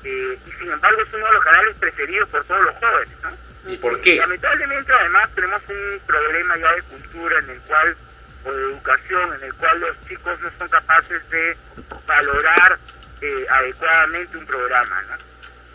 Eh, 0.03 0.37
y 0.45 0.51
sin 0.51 0.69
embargo 0.69 1.01
es 1.01 1.13
uno 1.13 1.25
de 1.25 1.33
los 1.33 1.43
canales 1.43 1.75
preferidos 1.77 2.29
por 2.29 2.45
todos 2.45 2.61
los 2.61 2.75
jóvenes, 2.75 3.17
¿no? 3.23 3.71
¿Y 3.71 3.77
por 3.77 3.99
qué? 4.01 4.17
Lamentablemente 4.17 4.93
además 4.93 5.29
tenemos 5.33 5.61
un 5.67 5.99
problema 6.05 6.57
ya 6.57 6.71
de 6.73 6.81
cultura 6.83 7.39
en 7.39 7.49
el 7.49 7.59
cual, 7.61 7.97
o 8.43 8.53
de 8.53 8.63
educación, 8.63 9.33
en 9.33 9.43
el 9.43 9.53
cual 9.55 9.79
los 9.79 10.07
chicos 10.07 10.39
no 10.41 10.51
son 10.59 10.69
capaces 10.69 11.29
de 11.31 11.57
valorar 12.05 12.77
eh, 13.21 13.45
adecuadamente 13.49 14.37
un 14.37 14.45
programa, 14.45 15.01
¿no? 15.03 15.15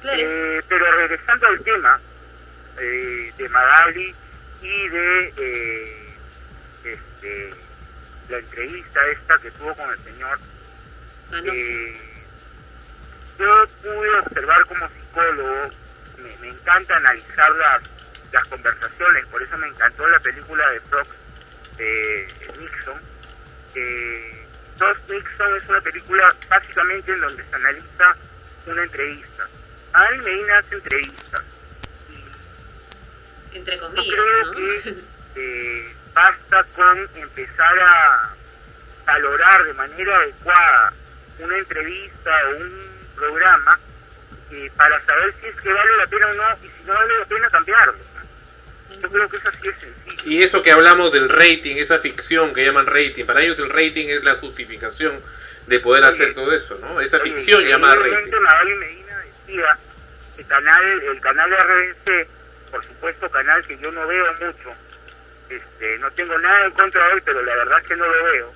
Eh, 0.05 0.63
pero 0.69 0.91
regresando 0.93 1.47
al 1.49 1.61
tema 1.61 2.01
eh, 2.79 3.33
de 3.37 3.49
Magali 3.49 4.15
y 4.63 4.89
de 4.89 5.35
eh, 5.37 6.17
este, 6.85 7.51
la 8.29 8.39
entrevista 8.39 9.01
esta 9.13 9.39
que 9.39 9.51
tuvo 9.53 9.75
con 9.75 9.91
el 9.91 9.99
señor, 10.05 10.39
eh, 11.33 12.01
yo 13.39 13.67
pude 13.83 14.19
observar 14.19 14.67
como 14.67 14.89
psicólogo, 14.89 15.71
me, 16.19 16.37
me 16.41 16.49
encanta 16.49 16.97
analizar 16.97 17.51
las, 17.53 17.83
las 18.33 18.45
conversaciones, 18.49 19.27
por 19.27 19.43
eso 19.43 19.57
me 19.59 19.69
encantó 19.69 20.09
la 20.09 20.19
película 20.21 20.71
de 20.71 20.81
Fox 20.81 21.17
de 21.77 22.29
Nixon. 22.59 23.01
Eh, 23.75 24.47
Fox 24.79 25.01
Nixon 25.09 25.57
es 25.57 25.69
una 25.69 25.81
película 25.81 26.35
básicamente 26.49 27.13
en 27.13 27.21
donde 27.21 27.45
se 27.45 27.57
analiza 27.57 28.17
una 28.67 28.83
entrevista. 28.83 29.49
Al 29.93 30.23
Medina 30.23 30.59
hace 30.59 30.75
entrevistas. 30.75 31.43
Entre 33.53 33.77
Yo 33.77 33.83
comillas, 33.83 34.15
creo 34.15 34.45
¿no? 34.45 34.53
que 34.53 34.95
eh, 35.37 35.95
basta 36.15 36.65
con 36.75 37.09
empezar 37.17 37.79
a 37.81 38.35
valorar 39.07 39.65
de 39.65 39.73
manera 39.75 40.17
adecuada 40.17 40.93
una 41.39 41.57
entrevista 41.57 42.31
o 42.49 42.57
un 42.57 42.81
programa 43.17 43.79
eh, 44.53 44.71
para 44.77 44.99
saber 45.01 45.35
si 45.41 45.47
es 45.49 45.61
que 45.61 45.73
vale 45.73 45.97
la 45.97 46.07
pena 46.07 46.27
o 46.29 46.35
no 46.35 46.67
y 46.67 46.71
si 46.71 46.83
no 46.85 46.95
vale 46.95 47.19
la 47.19 47.25
pena 47.25 47.51
cambiarlo. 47.51 47.95
Yo 49.01 49.09
creo 49.09 49.29
que 49.29 49.37
es 49.37 49.47
así 49.47 49.63
de 49.63 49.77
sencillo. 49.77 50.23
Y 50.25 50.43
eso 50.43 50.63
que 50.63 50.73
hablamos 50.73 51.13
del 51.13 51.29
rating, 51.29 51.77
esa 51.77 51.99
ficción 51.99 52.53
que 52.53 52.65
llaman 52.65 52.87
rating, 52.87 53.25
para 53.25 53.43
ellos 53.43 53.59
el 53.59 53.71
rating 53.71 54.09
es 54.09 54.25
la 54.25 54.35
justificación 54.37 55.21
de 55.67 55.81
poder 55.81 56.05
hacer 56.05 56.35
todo 56.35 56.53
eso, 56.53 56.77
¿no? 56.81 57.01
Esa 57.01 57.19
Oye, 57.19 57.33
ficción 57.33 57.63
llamada 57.65 57.95
rating. 57.95 58.11
Medina 58.79 59.19
decía 59.19 59.79
el 60.39 60.47
canal, 60.47 61.03
el 61.03 61.21
canal 61.21 61.51
RBC, 61.51 62.29
por 62.71 62.85
supuesto 62.87 63.31
canal 63.31 63.67
que 63.67 63.79
yo 63.79 63.91
no 63.91 64.07
veo 64.07 64.35
mucho, 64.35 64.75
este, 65.49 65.99
no 65.99 66.11
tengo 66.13 66.39
nada 66.39 66.67
en 66.67 66.73
contra 66.73 67.07
de 67.09 67.13
él, 67.15 67.23
pero 67.25 67.43
la 67.43 67.55
verdad 67.57 67.79
es 67.81 67.87
que 67.87 67.97
no 67.97 68.07
lo 68.07 68.25
veo, 68.25 68.55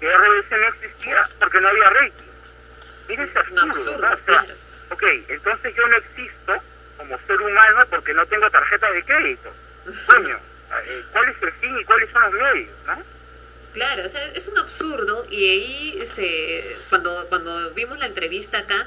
que 0.00 0.16
RBC 0.16 0.50
no 0.50 0.68
existía 0.68 1.28
porque 1.38 1.60
no 1.60 1.68
había 1.68 1.84
rating. 1.84 2.24
Mira 3.08 3.24
ese 3.24 3.38
absurdo, 3.38 3.98
¿no? 3.98 4.12
O 4.12 4.18
sea, 4.26 4.46
ok, 4.90 5.02
entonces 5.28 5.74
yo 5.74 5.86
no 5.86 5.96
existo 5.96 6.62
como 6.96 7.18
ser 7.26 7.40
humano 7.40 7.86
porque 7.90 8.12
no 8.14 8.26
tengo 8.26 8.50
tarjeta 8.50 8.90
de 8.90 9.04
crédito. 9.04 9.52
Coño, 10.06 10.38
eh, 10.84 11.04
¿cuál 11.12 11.28
es 11.28 11.42
el 11.42 11.52
fin 11.52 11.78
y 11.78 11.84
cuáles 11.84 12.10
son 12.10 12.22
los 12.22 12.32
medios, 12.32 12.74
no? 12.86 13.16
Claro, 13.72 14.06
o 14.06 14.08
sea, 14.08 14.24
es 14.28 14.48
un 14.48 14.58
absurdo 14.58 15.26
y 15.30 15.50
ahí 15.50 16.08
se, 16.14 16.78
cuando, 16.88 17.26
cuando 17.28 17.70
vimos 17.72 17.98
la 17.98 18.06
entrevista 18.06 18.58
acá, 18.58 18.86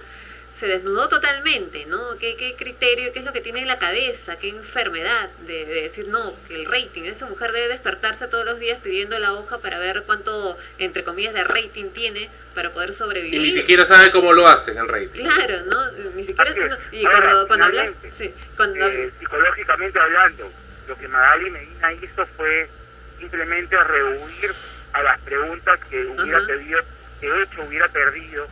se 0.60 0.68
desnudó 0.68 1.07
totalmente, 1.07 1.86
¿no? 1.86 2.18
¿Qué, 2.19 2.36
qué 2.36 2.56
criterio, 2.57 3.14
qué 3.14 3.19
es 3.19 3.26
lo 3.26 3.31
que 3.31 3.40
tiene 3.41 3.61
en 3.61 3.68
la 3.68 3.80
cabeza, 3.80 4.38
qué 4.38 4.49
enfermedad 4.49 5.30
de, 5.48 5.65
de 5.65 5.81
decir, 5.84 6.07
no, 6.10 6.34
que 6.48 6.56
el 6.56 6.65
rating, 6.65 7.03
esa 7.03 7.27
mujer 7.27 7.52
debe 7.53 7.69
despertarse 7.69 8.27
todos 8.27 8.45
los 8.45 8.60
días 8.60 8.80
pidiendo 8.84 9.18
la 9.19 9.34
hoja 9.34 9.60
para 9.60 9.80
ver 9.80 10.03
cuánto, 10.06 10.57
entre 10.77 11.03
comillas, 11.06 11.34
de 11.34 11.45
rating 11.45 11.91
tiene 11.91 12.30
para 12.56 12.72
poder 12.72 12.90
Y 12.90 12.94
sobrevivir. 12.94 13.41
ni 13.41 13.52
siquiera 13.53 13.86
sabe 13.86 14.11
cómo 14.11 14.34
lo 14.34 14.48
hacen 14.48 14.77
el 14.77 14.88
rating. 14.88 15.22
Claro, 15.23 15.61
¿no? 15.65 15.91
Ni 16.15 16.26
siquiera... 16.26 16.52
Así 16.52 16.60
es. 16.60 16.69
no- 16.69 16.77
y 16.91 17.06
Ahora, 17.06 17.19
cuando, 17.22 17.48
cuando 17.48 17.65
hablas... 17.68 17.90
finalmente, 18.02 18.11
Sí, 18.18 18.34
cuando... 18.57 18.88
eh, 18.88 19.11
psicológicamente 19.19 19.99
hablando, 19.99 20.52
lo 20.90 20.98
que 20.98 21.07
Magali 21.07 21.49
Medina 21.52 21.94
hizo 21.94 22.26
fue 22.36 22.69
simplemente 23.18 23.81
rehuir 23.81 24.52
a 24.91 25.03
las 25.03 25.19
preguntas 25.22 25.80
que 25.90 26.06
hubiera 26.06 26.38
Ajá. 26.40 26.48
pedido, 26.48 26.80
que 27.22 27.30
de 27.31 27.44
hecho 27.44 27.61
hubiera 27.64 27.88
perdido 27.88 28.48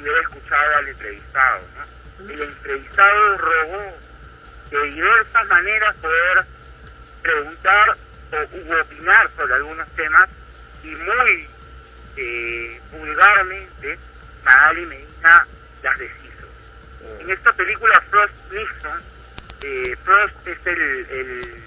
hubiera 0.00 0.20
escuchado 0.20 0.76
al 0.76 0.88
entrevistado. 0.88 1.60
¿no? 1.76 2.30
El 2.30 2.42
entrevistado 2.42 3.38
rogó 3.38 3.96
de 4.70 4.82
diversas 4.90 5.46
maneras 5.48 5.94
poder 5.96 6.44
preguntar 7.22 7.96
o 8.32 8.56
u 8.56 8.80
opinar 8.80 9.30
sobre 9.36 9.54
algunos 9.54 9.88
temas 9.90 10.28
y 10.82 10.88
muy 10.88 11.48
eh, 12.16 12.80
vulgarmente 12.92 13.98
Magali 14.44 14.86
Medina 14.86 15.46
las 15.82 15.98
deshizo. 15.98 16.46
En 17.20 17.30
esta 17.30 17.52
película 17.52 18.00
Frost 18.10 18.34
Nixon, 18.50 19.02
eh, 19.62 19.96
Frost 20.04 20.46
es 20.46 20.66
el, 20.66 20.80
el 21.10 21.64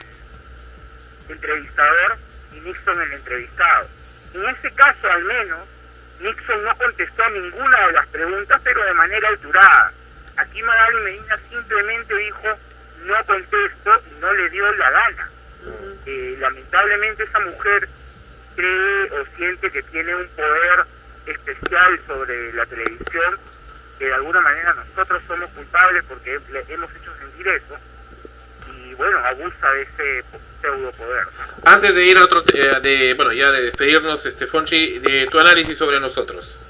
entrevistador 1.30 2.18
y 2.54 2.60
Nixon 2.60 3.02
el 3.02 3.14
entrevistado. 3.14 3.88
En 4.34 4.46
ese 4.50 4.72
caso 4.72 5.08
al 5.08 5.24
menos, 5.24 5.68
Nixon 6.20 6.64
no 6.64 6.76
contestó 6.78 7.30
ninguna 7.30 7.88
de 7.88 7.94
las 7.94 8.08
preguntas, 8.08 8.62
pero 8.64 8.84
de 8.84 8.94
manera 8.94 9.28
alturada. 9.30 9.92
Aquí 10.38 10.62
Magali 10.62 11.00
Medina 11.02 11.40
simplemente 11.50 12.16
dijo, 12.16 12.48
no 13.06 13.26
contesto 13.26 14.02
y 14.10 14.20
no 14.20 14.34
le 14.34 14.50
dio 14.50 14.72
la 14.74 14.90
gana. 14.90 15.30
Eh, 16.06 16.38
lamentablemente 16.40 17.24
esa 17.24 17.40
mujer 17.40 17.88
cree 18.56 19.12
o 19.12 19.26
siente 19.36 19.72
que 19.72 19.84
tiene 19.84 20.16
un 20.16 20.28
poder 20.30 20.86
especial 21.26 22.00
sobre 22.08 22.54
la 22.54 22.66
televisión, 22.66 23.40
que 24.00 24.06
de 24.06 24.14
alguna 24.14 24.42
manera 24.42 24.74
nosotros 24.74 25.22
somos 25.28 25.50
culpables 25.52 26.04
porque 26.08 26.40
le 26.52 26.66
hemos 26.68 26.90
hecho 26.96 27.14
sentir 27.20 27.48
eso, 27.48 27.78
y 28.90 28.94
bueno, 28.96 29.18
abusa 29.26 29.72
de 29.72 29.82
ese 29.84 30.24
pseudo 30.62 30.92
poder. 30.94 31.28
Antes 31.66 31.94
de 31.96 32.06
ir 32.06 32.18
a 32.18 32.24
otro, 32.24 32.44
eh, 32.54 32.80
de, 32.82 33.14
bueno, 33.16 33.34
ya 33.34 33.52
de 33.52 33.64
despedirnos, 33.64 34.26
este 34.26 34.48
Fonchi, 34.48 35.00
de 35.00 35.28
tu 35.28 35.40
análisis 35.40 35.78
sobre 35.78 36.00
nosotros. 36.00 36.62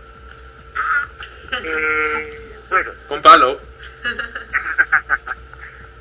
Eh, 1.64 2.56
bueno, 2.70 2.92
Con 3.08 3.22
Palo. 3.22 3.60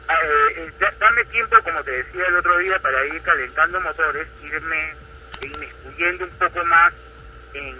eh, 0.09 0.55
eh, 0.56 0.70
da- 0.78 0.94
dame 0.98 1.24
tiempo, 1.26 1.56
como 1.62 1.82
te 1.84 1.90
decía 1.90 2.26
el 2.28 2.36
otro 2.36 2.59
día, 2.59 2.78
para 2.80 3.06
ir 3.06 3.20
calentando 3.22 3.80
motores, 3.80 4.26
irme 4.43 4.94
inmiscuyendo 5.43 6.24
un 6.24 6.30
poco 6.30 6.64
más 6.64 6.93
en, 7.55 7.76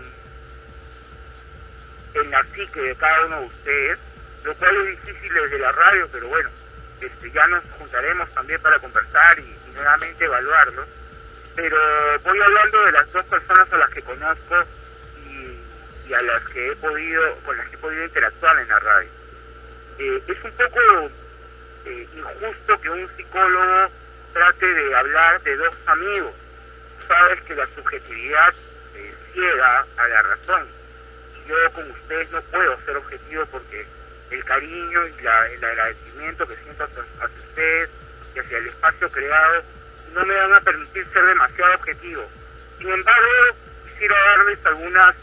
en 2.15 2.31
la 2.31 2.43
psique 2.55 2.81
de 2.81 2.95
cada 2.97 3.27
uno 3.27 3.41
de 3.41 3.47
ustedes, 3.47 3.99
lo 4.45 4.55
cual 4.55 4.77
es 4.77 5.07
difícil 5.07 5.33
desde 5.35 5.59
la 5.59 5.73
radio, 5.73 6.09
pero 6.13 6.29
bueno, 6.29 6.51
este, 7.01 7.31
ya 7.31 7.47
nos 7.49 7.65
juntaremos 7.79 8.29
también 8.35 8.61
para 8.61 8.79
conversar 8.79 9.39
y, 9.39 9.57
nuevamente 9.75 10.25
evaluarlo. 10.25 10.87
Pero 11.55 11.77
voy 12.25 12.41
hablando 12.41 12.85
de 12.85 12.93
las 12.93 13.13
dos 13.13 13.25
personas 13.27 13.73
a 13.73 13.77
las 13.77 13.91
que 13.91 14.03
conozco 14.03 14.65
y, 15.27 16.09
y 16.09 16.15
a 16.15 16.23
las 16.23 16.43
que 16.49 16.69
he 16.69 16.77
podido, 16.77 17.35
con 17.45 17.57
las 17.57 17.69
que 17.69 17.77
he 17.77 17.79
podido 17.79 18.05
interactuar 18.05 18.59
en 18.59 18.69
la 18.69 18.79
radio. 18.79 19.11
Eh, 19.99 20.23
es 20.27 20.45
un 20.45 20.51
poco 20.53 21.11
eh, 21.87 22.09
injusto 22.15 22.81
que 22.81 22.91
un 22.91 23.09
psicólogo 23.17 23.91
trate 24.33 24.67
de 24.67 24.95
hablar 24.95 25.43
de 25.43 25.57
dos 25.57 25.75
amigos. 25.87 26.35
Sabes 27.09 27.41
que 27.43 27.55
la 27.55 27.67
subjetividad 27.75 28.55
eh, 28.95 29.15
ciega 29.33 29.87
a 29.97 30.09
la 30.09 30.23
razón. 30.23 30.67
Yo 31.47 31.55
con 31.73 31.91
ustedes 31.91 32.31
no 32.31 32.43
puedo 32.43 32.79
ser 32.85 32.97
objetivo 32.97 33.47
porque 33.47 33.87
el 34.31 34.45
cariño 34.45 35.07
y 35.07 35.23
la- 35.23 35.47
el 35.49 35.65
agradecimiento 35.65 36.47
que 36.47 36.57
siento 36.57 36.85
hacia, 36.85 37.03
hacia 37.03 37.47
ustedes 37.49 37.91
y 38.35 38.39
hacia 38.39 38.59
el 38.59 38.67
espacio 38.67 39.09
creado 39.11 39.63
no 40.13 40.25
me 40.27 40.35
van 40.35 40.55
a 40.55 40.61
permitir 40.61 41.07
ser 41.13 41.25
demasiado 41.27 41.75
objetivo. 41.75 42.29
Sin 42.79 42.91
embargo, 42.91 43.29
quisiera 43.87 44.17
darles 44.37 44.59
algunas 44.67 45.17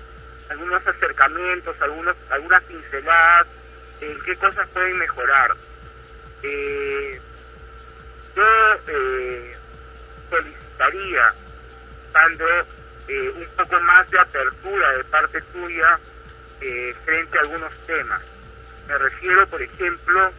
algunos 0.50 0.86
acercamientos, 0.86 1.76
algunos, 1.82 2.16
algunas 2.30 2.62
pinceladas 2.64 3.48
en 4.02 4.20
qué 4.22 4.36
cosas 4.36 4.68
pueden 4.70 4.98
mejorar. 5.00 5.52
Eh, 6.44 7.20
yo 8.36 8.44
eh, 8.88 9.58
solicitaría, 10.30 11.34
Sandro, 12.12 12.66
eh, 13.08 13.30
un 13.36 13.48
poco 13.56 13.80
más 13.82 14.10
de 14.12 14.20
apertura 14.20 14.92
de 14.92 15.04
parte 15.06 15.42
tuya 15.54 16.00
eh, 16.62 16.94
frente 17.06 17.38
a 17.38 17.42
algunos 17.42 17.74
temas. 17.86 18.22
Me 18.88 18.98
refiero, 18.98 19.48
por 19.48 19.62
ejemplo, 19.62 20.32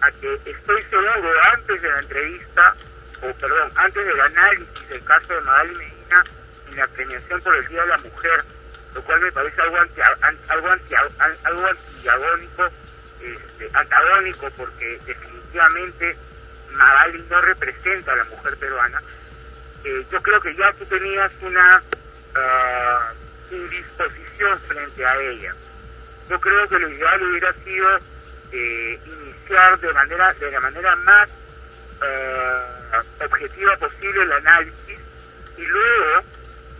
a 0.00 0.10
que 0.12 0.34
estoy 0.46 0.82
seguro 0.84 1.30
antes 1.52 1.80
de 1.82 1.88
la 1.88 2.00
entrevista, 2.00 2.74
o 3.22 3.32
perdón, 3.34 3.70
antes 3.76 4.04
del 4.06 4.20
análisis 4.20 4.88
del 4.88 5.04
caso 5.04 5.32
de 5.34 5.40
Magali 5.42 5.74
Medina 5.76 6.24
en 6.68 6.76
la 6.76 6.86
premiación 6.88 7.40
por 7.42 7.54
el 7.56 7.66
Día 7.68 7.82
de 7.82 7.88
la 7.88 7.98
Mujer, 7.98 8.44
lo 8.94 9.02
cual 9.02 9.20
me 9.20 9.32
parece 9.32 9.60
algo 9.62 9.78
anti, 9.78 10.00
an- 10.00 10.38
algo 10.48 10.68
anti, 10.68 10.94
an- 10.94 11.36
algo 11.44 11.66
antiagónico, 11.66 12.68
este, 13.20 13.70
antagónico, 13.72 14.50
porque 14.56 14.98
definitivamente 15.06 16.16
Magali 16.72 17.24
no 17.30 17.40
representa 17.40 18.12
a 18.12 18.16
la 18.16 18.24
mujer 18.24 18.56
peruana. 18.56 19.00
Eh, 19.84 20.04
yo 20.10 20.20
creo 20.22 20.40
que 20.40 20.54
ya 20.54 20.72
tú 20.78 20.84
tenías 20.86 21.32
una 21.42 21.82
ah, 22.34 23.12
indisposición 23.50 24.58
frente 24.60 25.04
a 25.06 25.16
ella. 25.20 25.54
Yo 26.32 26.40
creo 26.40 26.66
que 26.66 26.78
lo 26.78 26.88
ideal 26.88 27.22
hubiera 27.24 27.52
sido 27.62 27.98
eh, 28.52 28.98
iniciar 29.04 29.78
de 29.78 29.92
manera 29.92 30.32
de 30.32 30.50
la 30.50 30.60
manera 30.60 30.96
más 30.96 31.30
ah, 32.00 33.02
objetiva 33.22 33.76
posible 33.76 34.22
el 34.22 34.32
análisis 34.32 34.98
y 35.58 35.66
luego 35.66 36.24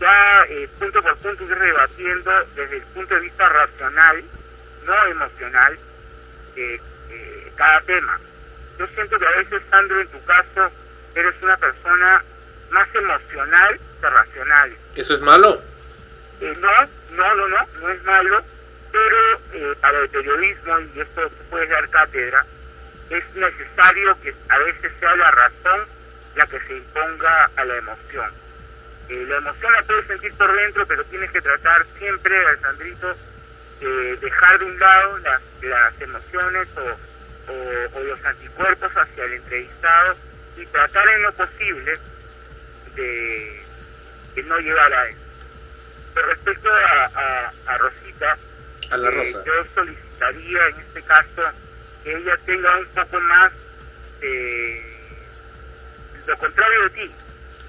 ya 0.00 0.46
eh, 0.48 0.66
punto 0.78 1.02
por 1.02 1.18
punto 1.18 1.44
ir 1.44 1.54
rebatiendo 1.54 2.32
desde 2.56 2.76
el 2.78 2.82
punto 2.94 3.14
de 3.14 3.20
vista 3.20 3.46
racional, 3.46 4.24
no 4.86 5.06
emocional, 5.08 5.78
eh, 6.56 6.80
eh, 7.10 7.52
cada 7.54 7.82
tema. 7.82 8.18
Yo 8.78 8.86
siento 8.94 9.18
que 9.18 9.26
a 9.26 9.36
veces, 9.36 9.62
Sandro, 9.68 10.00
en 10.00 10.08
tu 10.08 10.24
caso, 10.24 10.72
eres 11.14 11.34
una 11.42 11.58
persona 11.58 12.24
más 12.70 12.88
emocional 12.94 13.80
que 14.00 14.08
racional. 14.08 14.76
¿Eso 14.96 15.14
es 15.14 15.20
malo? 15.20 15.62
Eh, 16.40 16.56
no, 16.58 16.70
no, 17.16 17.34
no, 17.34 17.48
no, 17.48 17.66
no 17.82 17.90
es 17.90 18.02
malo, 18.04 18.42
pero 18.92 19.40
eh, 19.54 19.76
para 19.80 19.98
el 20.00 20.08
periodismo, 20.10 20.78
y 20.94 21.00
esto 21.00 21.28
tú 21.28 21.44
puedes 21.50 21.68
dar 21.70 21.88
cátedra, 21.88 22.44
es 23.10 23.34
necesario 23.34 24.20
que 24.20 24.34
a 24.48 24.58
veces 24.58 24.92
sea 25.00 25.16
la 25.16 25.30
razón 25.30 25.86
la 26.36 26.46
que 26.46 26.60
se 26.60 26.76
imponga 26.76 27.50
a 27.56 27.64
la 27.64 27.76
emoción. 27.76 28.32
Eh, 29.08 29.24
la 29.28 29.36
emoción 29.36 29.72
la 29.72 29.82
puedes 29.82 30.06
sentir 30.06 30.32
por 30.34 30.54
dentro, 30.54 30.86
pero 30.86 31.04
tienes 31.04 31.30
que 31.30 31.40
tratar 31.40 31.86
siempre, 31.98 32.34
Alessandrito, 32.46 33.14
de 33.80 34.16
dejar 34.16 34.58
de 34.58 34.64
un 34.64 34.78
lado 34.78 35.18
las, 35.18 35.42
las 35.62 36.00
emociones 36.00 36.68
o, 36.76 37.98
o, 37.98 38.02
los 38.02 38.24
anticuerpos 38.24 38.92
hacia 38.92 39.24
el 39.24 39.32
entrevistado 39.34 40.16
y 40.56 40.66
tratar 40.66 41.08
en 41.08 41.22
lo 41.22 41.32
posible 41.32 41.98
de, 42.94 43.62
de 44.34 44.42
no 44.44 44.58
llegar 44.58 44.92
a 44.92 45.08
eso. 45.08 45.18
Con 46.14 46.28
respecto 46.28 46.70
a 47.66 47.78
Rosita, 47.78 48.36
A 48.92 48.96
la 48.98 49.08
eh, 49.08 49.34
yo 49.46 49.68
solicitaría 49.74 50.66
en 50.68 50.80
este 50.80 51.02
caso 51.04 51.42
que 52.04 52.14
ella 52.14 52.36
tenga 52.44 52.76
un 52.76 52.86
poco 52.88 53.20
más 53.20 53.52
de 54.20 55.02
lo 56.26 56.36
contrario 56.36 56.82
de 56.82 56.90
ti. 56.90 57.14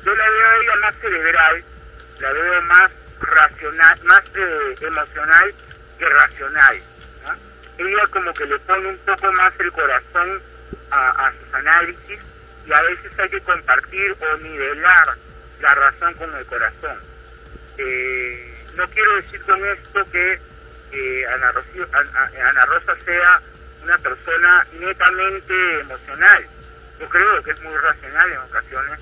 Yo 0.03 0.13
la 0.13 0.29
veo 0.29 0.47
a 0.47 0.57
ella 0.57 0.75
más 0.81 0.95
cerebral, 0.99 1.63
la 2.19 2.31
veo 2.33 2.61
más 2.63 2.91
racional, 3.21 3.99
más 4.03 4.23
eh, 4.35 4.75
emocional 4.81 5.53
que 5.97 6.09
racional. 6.09 6.81
¿no? 7.23 7.85
Ella 7.85 8.07
como 8.07 8.33
que 8.33 8.45
le 8.45 8.59
pone 8.59 8.89
un 8.89 8.97
poco 8.97 9.31
más 9.31 9.53
el 9.59 9.71
corazón 9.71 10.41
a, 10.91 11.27
a 11.27 11.31
sus 11.31 11.53
análisis 11.53 12.19
y 12.67 12.73
a 12.73 12.81
veces 12.81 13.17
hay 13.17 13.29
que 13.29 13.41
compartir 13.41 14.13
o 14.19 14.37
nivelar 14.39 15.17
la 15.61 15.73
razón 15.73 16.13
con 16.15 16.35
el 16.35 16.45
corazón. 16.47 16.99
Eh, 17.77 18.53
no 18.75 18.85
quiero 18.89 19.15
decir 19.15 19.41
con 19.43 19.65
esto 19.65 20.03
que 20.11 20.52
eh, 20.93 21.25
Ana, 21.33 21.51
Rocío- 21.51 21.87
Ana- 21.91 22.49
Ana 22.49 22.65
Rosa 22.65 22.95
sea 23.03 23.41
una 23.83 23.97
persona 23.97 24.61
netamente 24.79 25.79
emocional. 25.81 26.45
Yo 26.99 27.09
creo 27.09 27.43
que 27.43 27.51
es 27.51 27.61
muy 27.61 27.75
racional 27.75 28.31
en 28.31 28.37
ocasiones, 28.39 29.01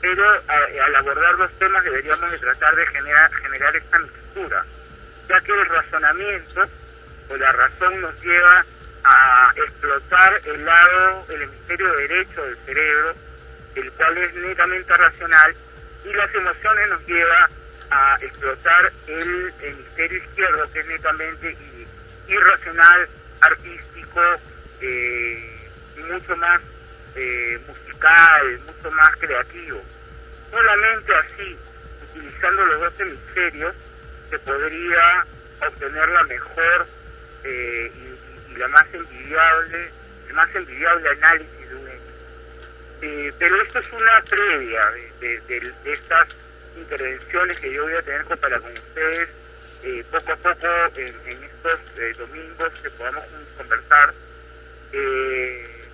pero 0.00 0.24
a- 0.48 0.84
al 0.86 0.96
abordar 0.96 1.34
los 1.34 1.50
temas 1.58 1.84
deberíamos 1.84 2.30
de 2.30 2.38
tratar 2.38 2.74
de 2.76 2.86
generar, 2.86 3.32
generar 3.34 3.76
esta 3.76 3.98
mixtura, 3.98 4.64
ya 5.28 5.40
que 5.40 5.52
el 5.52 5.66
razonamiento 5.68 6.62
o 7.28 7.36
la 7.36 7.52
razón 7.52 8.00
nos 8.00 8.20
lleva 8.22 8.64
a 9.04 9.52
explotar 9.56 10.40
el 10.44 10.64
lado, 10.64 11.26
el 11.28 11.42
hemisferio 11.42 11.92
derecho 11.96 12.42
del 12.44 12.56
cerebro, 12.64 13.14
el 13.74 13.90
cual 13.92 14.18
es 14.18 14.34
netamente 14.34 14.96
racional, 14.96 15.54
y 16.04 16.12
las 16.12 16.34
emociones 16.34 16.88
nos 16.90 17.06
lleva 17.06 17.48
a 17.92 18.16
explotar 18.22 18.90
el 19.06 19.52
hemisferio 19.60 20.18
izquierdo, 20.18 20.72
que 20.72 20.80
es 20.80 20.86
netamente 20.86 21.56
irracional, 22.26 23.08
artístico, 23.42 24.20
eh, 24.80 25.68
mucho 26.08 26.34
más 26.36 26.60
eh, 27.16 27.60
musical, 27.66 28.60
mucho 28.66 28.90
más 28.92 29.14
creativo. 29.16 29.82
Solamente 30.50 31.14
así, 31.16 31.56
utilizando 32.08 32.64
los 32.64 32.80
dos 32.80 33.00
hemisferios, 33.00 33.74
se 34.30 34.38
podría 34.38 35.26
obtener 35.66 36.08
la 36.08 36.24
mejor 36.24 36.86
eh, 37.44 37.92
y, 37.94 38.56
la 38.58 38.68
más 38.68 38.86
envidiable, 38.92 39.90
el 40.28 40.34
más 40.34 40.54
envidiable 40.54 41.08
análisis 41.10 41.68
de 41.68 41.74
un 41.74 41.88
hecho. 41.88 42.02
Eh, 43.02 43.32
pero 43.38 43.62
esto 43.62 43.78
es 43.80 43.92
una 43.92 44.22
previa 44.28 44.90
de- 45.20 45.40
de 45.84 45.92
estas 45.92 46.28
intervenciones 46.76 47.58
que 47.58 47.72
yo 47.72 47.82
voy 47.82 47.94
a 47.94 48.02
tener 48.02 48.24
para 48.24 48.60
con 48.60 48.72
ustedes 48.72 49.28
eh, 49.82 50.04
poco 50.10 50.32
a 50.32 50.36
poco 50.36 50.66
en, 50.96 51.42
estos 51.42 51.80
eh, 51.98 52.14
domingos 52.16 52.72
que 52.82 52.90
podamos 52.90 53.24
conversar. 53.56 54.14
Eh, 54.92 55.88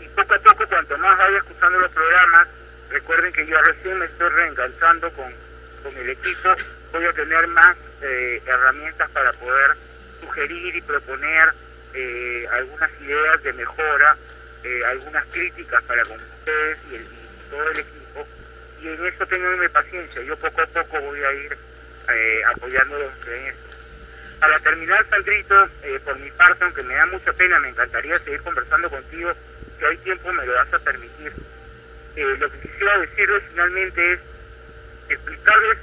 y 0.00 0.08
poco 0.08 0.34
a 0.34 0.38
poco, 0.40 0.66
cuanto 0.66 0.98
más 0.98 1.16
vaya 1.16 1.38
escuchando 1.38 1.78
los 1.78 1.90
programas, 1.92 2.48
recuerden 2.90 3.32
que 3.32 3.46
yo 3.46 3.60
recién 3.62 3.98
me 3.98 4.06
estoy 4.06 4.28
reenganchando 4.28 5.10
con, 5.12 5.32
con 5.82 5.96
el 5.96 6.10
equipo, 6.10 6.54
voy 6.92 7.04
a 7.04 7.12
tener 7.12 7.46
más 7.48 7.76
eh, 8.02 8.42
herramientas 8.44 9.08
para 9.10 9.32
poder 9.34 9.76
sugerir 10.20 10.74
y 10.74 10.80
proponer 10.80 11.52
eh, 11.94 12.48
algunas 12.52 12.90
ideas 13.00 13.42
de 13.42 13.52
mejora, 13.52 14.16
algunas 14.88 15.24
críticas 15.26 15.80
para 15.84 16.04
con 16.04 16.16
ustedes 16.16 16.78
y, 16.90 16.96
el, 16.96 17.02
y 17.02 17.50
todo 17.50 17.70
el 17.70 17.78
equipo. 17.78 17.95
Y 18.82 18.88
en 18.88 19.06
eso 19.06 19.26
tenganme 19.26 19.68
paciencia, 19.70 20.22
yo 20.22 20.36
poco 20.36 20.60
a 20.60 20.66
poco 20.66 21.00
voy 21.00 21.22
a 21.22 21.32
ir 21.32 21.56
eh, 22.08 22.40
apoyándolos 22.54 23.12
en 23.26 23.46
esto. 23.46 23.76
Para 24.38 24.60
terminar, 24.60 25.04
Sandrito, 25.08 25.68
eh, 25.82 25.98
por 26.04 26.18
mi 26.18 26.30
parte, 26.32 26.64
aunque 26.64 26.82
me 26.82 26.94
da 26.94 27.06
mucha 27.06 27.32
pena, 27.32 27.58
me 27.58 27.70
encantaría 27.70 28.18
seguir 28.20 28.42
conversando 28.42 28.90
contigo, 28.90 29.32
si 29.78 29.84
hay 29.84 29.96
tiempo 29.98 30.32
me 30.32 30.44
lo 30.44 30.52
vas 30.52 30.72
a 30.74 30.78
permitir. 30.78 31.32
Eh, 32.16 32.36
lo 32.38 32.50
que 32.50 32.58
quisiera 32.60 32.98
decirles 32.98 33.42
finalmente 33.50 34.12
es 34.12 34.20
explicarles 35.08 35.78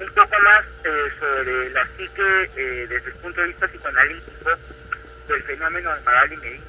un 0.00 0.08
poco 0.08 0.38
más 0.42 0.64
eh, 0.84 1.10
sobre 1.18 1.70
la 1.70 1.84
psique 1.96 2.50
eh, 2.56 2.86
desde 2.88 3.10
el 3.10 3.16
punto 3.16 3.40
de 3.40 3.46
vista 3.48 3.66
psicoanalítico 3.68 4.50
del 5.28 5.42
fenómeno 5.44 5.94
de 5.94 6.00
Magali 6.02 6.36
Medina. 6.36 6.64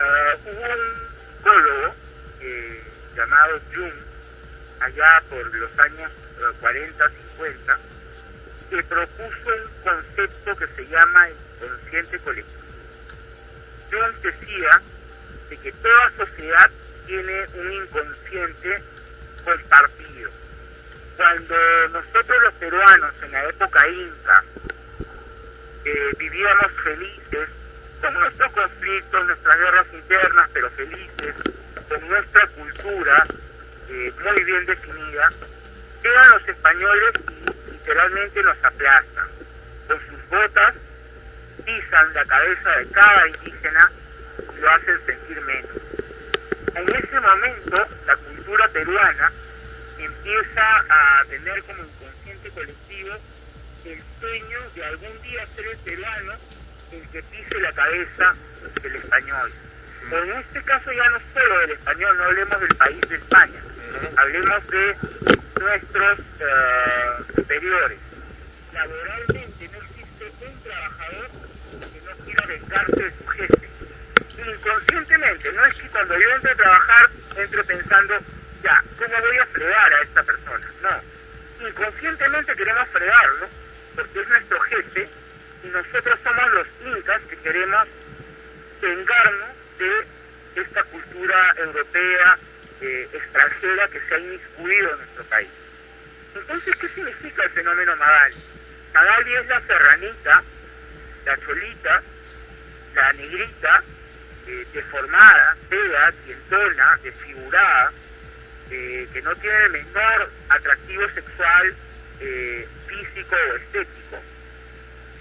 Ah, 0.00 0.36
hubo 0.44 0.62
un 0.62 1.36
psicólogo 1.36 1.94
eh, 2.40 2.82
llamado 3.16 3.60
Jung, 3.74 3.92
allá 4.80 5.22
por 5.28 5.54
los 5.54 5.70
años 5.78 6.10
eh, 6.38 6.56
40, 6.60 7.10
50, 7.36 7.78
que 8.70 8.82
propuso 8.82 9.50
un 9.54 9.82
concepto 9.82 10.56
que 10.56 10.66
se 10.74 10.86
llama 10.88 11.28
inconsciente 11.30 12.18
colectivo. 12.20 12.62
Jung 13.90 14.14
decía 14.20 14.82
de 15.48 15.56
que 15.58 15.72
toda 15.72 16.12
sociedad 16.16 16.70
tiene 17.06 17.46
un 17.54 17.70
inconsciente 17.70 18.82
compartido. 19.44 20.30
Cuando 21.16 21.54
nosotros 21.92 22.42
los 22.42 22.54
peruanos 22.54 23.14
en 23.22 23.32
la 23.32 23.48
época 23.48 23.88
inca 23.88 24.44
vivíamos 26.18 26.72
felices, 26.82 27.48
con 28.00 28.14
nuestros 28.14 28.52
conflictos, 28.52 29.26
nuestras 29.26 29.58
guerras 29.58 29.86
internas, 29.92 30.50
pero 30.52 30.70
felices, 30.70 31.34
con 31.88 32.08
nuestra 32.08 32.46
cultura 32.48 33.26
eh, 33.88 34.12
muy 34.24 34.44
bien 34.44 34.66
definida, 34.66 35.30
llegan 36.02 36.30
los 36.30 36.48
españoles 36.48 37.14
y 37.30 37.72
literalmente 37.72 38.42
nos 38.42 38.64
aplastan. 38.64 39.28
Con 39.86 39.98
sus 40.00 40.28
botas 40.28 40.74
pisan 41.64 42.14
la 42.14 42.24
cabeza 42.24 42.70
de 42.70 42.86
cada 42.88 43.28
indígena 43.28 43.90
y 44.56 44.60
lo 44.60 44.70
hacen 44.70 45.06
sentir 45.06 45.40
menos. 45.42 45.70
En 46.74 46.88
ese 46.94 47.20
momento, 47.20 47.86
la 48.06 48.16
cultura 48.16 48.68
peruana 48.68 49.32
empieza 49.98 50.84
a 50.88 51.24
tener 51.28 51.62
como 51.62 51.84
inconsciente 51.84 52.50
colectivo 52.50 53.14
el 53.84 54.02
sueño 54.20 54.58
de 54.74 54.84
algún 54.84 55.22
día 55.22 55.46
ser 55.54 55.66
el 55.66 55.78
peruano 55.78 56.34
el 56.92 57.08
que 57.08 57.22
pise 57.22 57.60
la 57.60 57.72
cabeza 57.72 58.34
del 58.82 58.96
español. 58.96 59.52
En 60.10 60.30
este 60.30 60.62
caso 60.62 60.92
ya 60.92 61.08
no 61.08 61.18
solo 61.34 61.58
del 61.60 61.70
español, 61.72 62.16
no 62.16 62.24
hablemos 62.24 62.60
del 62.60 62.76
país 62.76 63.00
de 63.08 63.16
España, 63.16 63.60
hablemos 64.16 64.66
de 64.68 64.96
nuestros 65.60 66.18
eh, 66.18 67.24
superiores. 67.34 67.98
Laboralmente 68.72 69.68
no 69.68 69.78
existe 69.78 70.46
un 70.46 70.62
trabajador 70.62 71.28
que 71.92 72.00
no 72.04 72.24
quiera 72.24 72.46
vengarse 72.46 73.02
de 73.02 73.10
su 73.10 73.26
jefe. 73.26 73.68
Inconscientemente, 74.46 75.52
no 75.52 75.66
es 75.66 75.74
que 75.76 75.88
cuando 75.88 76.18
yo 76.18 76.30
entro 76.30 76.52
a 76.52 76.54
trabajar 76.54 77.10
entre 77.36 77.64
pensando, 77.64 78.14
ya, 78.62 78.82
¿cómo 78.98 79.20
voy 79.20 79.38
a 79.38 79.46
fregar 79.46 79.92
a 79.92 80.02
esta 80.02 80.22
persona? 80.22 80.68
No. 80.82 81.68
Inconscientemente 81.68 82.54
queremos 82.54 82.88
fregarlo 82.90 83.48
porque 83.94 84.20
es 84.20 84.28
nuestro 84.28 84.60
jefe 84.60 85.08
y 85.64 85.68
nosotros 85.68 86.18
somos 86.22 86.52
los 86.52 86.66
incas 86.84 87.22
que 87.30 87.36
queremos 87.38 87.88
vengarnos 88.80 89.48
de 89.78 90.60
esta 90.60 90.82
cultura 90.84 91.54
europea 91.56 92.38
eh, 92.80 93.08
extranjera 93.12 93.88
que 93.88 94.00
se 94.00 94.14
ha 94.14 94.18
inmiscuido 94.18 94.90
en 94.92 94.98
nuestro 94.98 95.24
país. 95.24 95.48
Entonces, 96.34 96.76
¿qué 96.76 96.88
significa 96.88 97.44
el 97.44 97.50
fenómeno 97.50 97.96
Magali? 97.96 98.36
Magali 98.92 99.34
es 99.34 99.46
la 99.46 99.60
serranita, 99.62 100.42
la 101.24 101.36
cholita, 101.38 102.02
la 102.94 103.12
negrita, 103.12 103.82
eh, 104.46 104.66
deformada, 104.72 105.56
fea, 105.68 106.12
tientona, 106.24 106.98
desfigurada, 107.02 107.92
eh, 108.70 109.08
que 109.12 109.22
no 109.22 109.34
tiene 109.36 109.64
el 109.64 109.72
menor 109.72 110.30
atractivo 110.48 111.06
sexual, 111.08 111.74
eh, 112.20 112.68
físico 112.86 113.36
o 113.36 113.56
estético, 113.56 114.22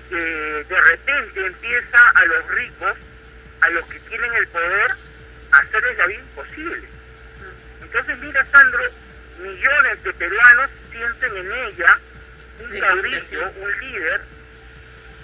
de 0.09 0.81
repente 0.81 1.45
empieza 1.45 2.09
a 2.13 2.25
los 2.25 2.47
ricos, 2.51 2.95
a 3.61 3.69
los 3.71 3.85
que 3.87 3.99
tienen 4.01 4.33
el 4.35 4.47
poder, 4.49 4.91
hacerles 5.51 5.97
la 5.97 6.05
vida 6.05 6.19
imposible. 6.19 6.94
Entonces, 7.85 8.17
mira, 8.19 8.45
Sandro, 8.47 8.83
millones 9.39 10.03
de 10.03 10.13
peruanos 10.13 10.69
sienten 10.91 11.37
en 11.37 11.51
ella 11.51 11.99
un 12.59 12.79
caudillo, 12.79 13.51
un 13.61 13.79
líder 13.79 14.21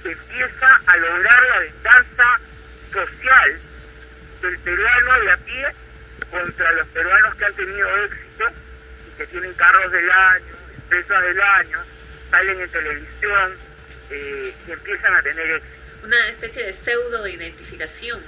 que 0.04 0.12
empieza 0.12 0.82
a 0.86 0.98
lograr 0.98 1.42
la 1.50 1.60
venganza 1.60 2.40
social 2.94 3.60
del 4.42 4.60
peruano 4.60 5.20
de 5.22 5.32
a 5.32 5.38
pie 5.38 5.68
contra 6.30 6.72
los 6.74 6.88
peruanos 6.88 7.36
que 7.36 7.46
han 7.46 7.54
tenido 7.54 8.06
éxito 8.06 8.46
y 9.08 9.18
que 9.18 9.28
tienen 9.28 9.54
carros 9.56 9.92
del 9.92 10.12
año, 10.12 10.54
empresas 10.76 11.22
del 11.24 11.42
año, 11.42 11.80
salen 12.30 12.62
en 12.62 12.70
televisión 12.70 13.56
eh, 14.12 14.54
y 14.68 14.72
empiezan 14.72 15.16
a 15.16 15.22
tener 15.24 15.52
éxito. 15.52 15.78
Una 16.04 16.30
especie 16.30 16.64
de 16.64 16.74
pseudo 16.74 17.28
identificación. 17.28 18.22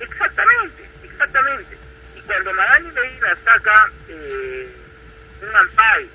Exactamente, 0.00 0.84
exactamente. 1.04 1.89
Cuando 2.30 2.54
Madani 2.54 2.92
Medina 2.92 3.34
saca 3.44 3.90
eh, 4.06 4.72
un 5.42 5.56
ampay, 5.56 6.08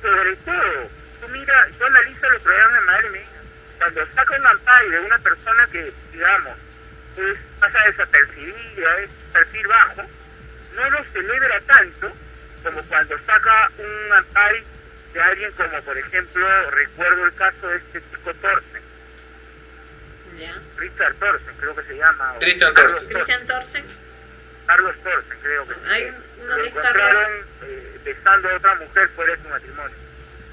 sobre 0.00 0.36
todo, 0.36 0.90
tú 1.20 1.28
mira, 1.32 1.68
yo 1.76 1.86
analizo 1.86 2.30
los 2.30 2.42
programas 2.42 2.74
de 2.74 2.86
Madani 2.86 3.08
Medina, 3.08 3.40
cuando 3.76 4.06
saca 4.12 4.36
un 4.36 4.46
ampay 4.46 4.90
de 4.90 5.00
una 5.00 5.18
persona 5.18 5.66
que, 5.72 5.92
digamos, 6.12 6.52
es, 7.16 7.38
pasa 7.58 7.78
desapercibida, 7.84 8.98
es 9.00 9.10
perfil 9.32 9.66
bajo, 9.66 10.02
no 10.76 10.90
lo 10.90 11.04
celebra 11.06 11.60
tanto 11.62 12.12
como 12.62 12.82
cuando 12.84 13.18
saca 13.24 13.68
un 13.78 14.12
ampay 14.12 14.62
de 15.14 15.20
alguien 15.20 15.50
como, 15.50 15.82
por 15.82 15.98
ejemplo, 15.98 16.70
recuerdo 16.70 17.24
el 17.26 17.34
caso 17.34 17.66
de 17.66 17.76
este 17.78 18.02
chico 18.02 18.32
Torsen. 18.34 18.82
Richard 20.76 21.14
Torsen, 21.16 21.54
creo 21.58 21.74
que 21.74 21.82
se 21.82 21.96
llama. 21.96 22.34
o 22.34 22.38
Christian 22.38 22.72
Torsen. 22.72 23.08
Christian 23.08 23.46
Torsen. 23.48 24.05
Carlos 24.66 24.96
Torsen, 25.02 25.38
creo 25.42 25.66
que 25.66 25.74
Hay 25.90 26.02
es 26.02 26.66
encontraron 26.66 27.46
eh, 27.62 28.00
besando 28.04 28.48
a 28.50 28.56
otra 28.56 28.74
mujer 28.76 29.08
fuera 29.10 29.36
de 29.36 29.42
su 29.42 29.48
matrimonio. 29.48 29.96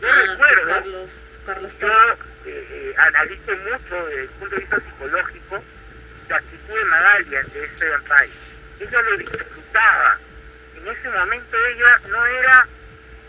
Yo 0.02 0.08
Ah, 0.08 0.22
recuerdo, 0.28 0.68
Carlos, 0.68 1.12
Carlos 1.46 1.78
yo 1.80 1.88
eh, 2.46 2.68
eh, 2.70 2.96
analizo 2.98 3.52
mucho 3.52 4.06
desde 4.08 4.22
el 4.22 4.30
punto 4.30 4.56
de 4.56 4.62
vista 4.62 4.80
psicológico 4.80 5.64
la 6.30 6.38
actitud 6.38 6.76
de 6.76 6.86
Magali 6.86 7.36
ante 7.36 7.64
este 7.64 7.90
vampire. 7.90 8.30
Ella 8.80 9.02
lo 9.02 9.18
disfrutaba. 9.18 10.18
En 10.78 10.88
ese 10.88 11.10
momento 11.10 11.58
ella 11.58 12.02
no 12.10 12.26
era 12.26 12.68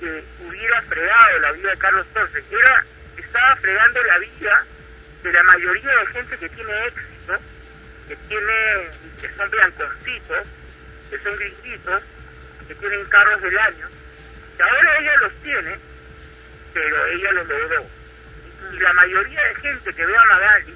que 0.00 0.24
hubiera 0.46 0.82
fregado 0.82 1.38
la 1.38 1.52
vida 1.52 1.70
de 1.70 1.76
Carlos 1.78 2.06
Torres, 2.12 2.44
era 2.50 2.84
estaba 3.16 3.56
fregando 3.56 4.02
la 4.02 4.18
vida 4.18 4.66
de 5.22 5.32
la 5.32 5.42
mayoría 5.44 5.96
de 5.96 6.06
gente 6.06 6.38
que 6.38 6.48
tiene 6.50 6.86
éxito, 6.86 7.38
que 8.08 8.16
tiene, 8.28 8.90
que 9.20 9.36
son 9.36 9.50
blanconcitos, 9.50 10.46
que 11.14 11.22
son 11.22 11.36
gringuitos, 11.36 12.02
que 12.66 12.74
tienen 12.74 13.04
carros 13.04 13.40
del 13.40 13.56
año, 13.56 13.88
que 14.56 14.62
ahora 14.64 14.98
ella 14.98 15.16
los 15.18 15.32
tiene, 15.42 15.78
pero 16.72 17.06
ella 17.06 17.32
los 17.32 17.46
logró. 17.46 17.86
Y 18.72 18.78
la 18.80 18.92
mayoría 18.94 19.40
de 19.44 19.54
gente 19.56 19.92
que 19.92 20.06
ve 20.06 20.16
a 20.16 20.24
Magali, 20.24 20.74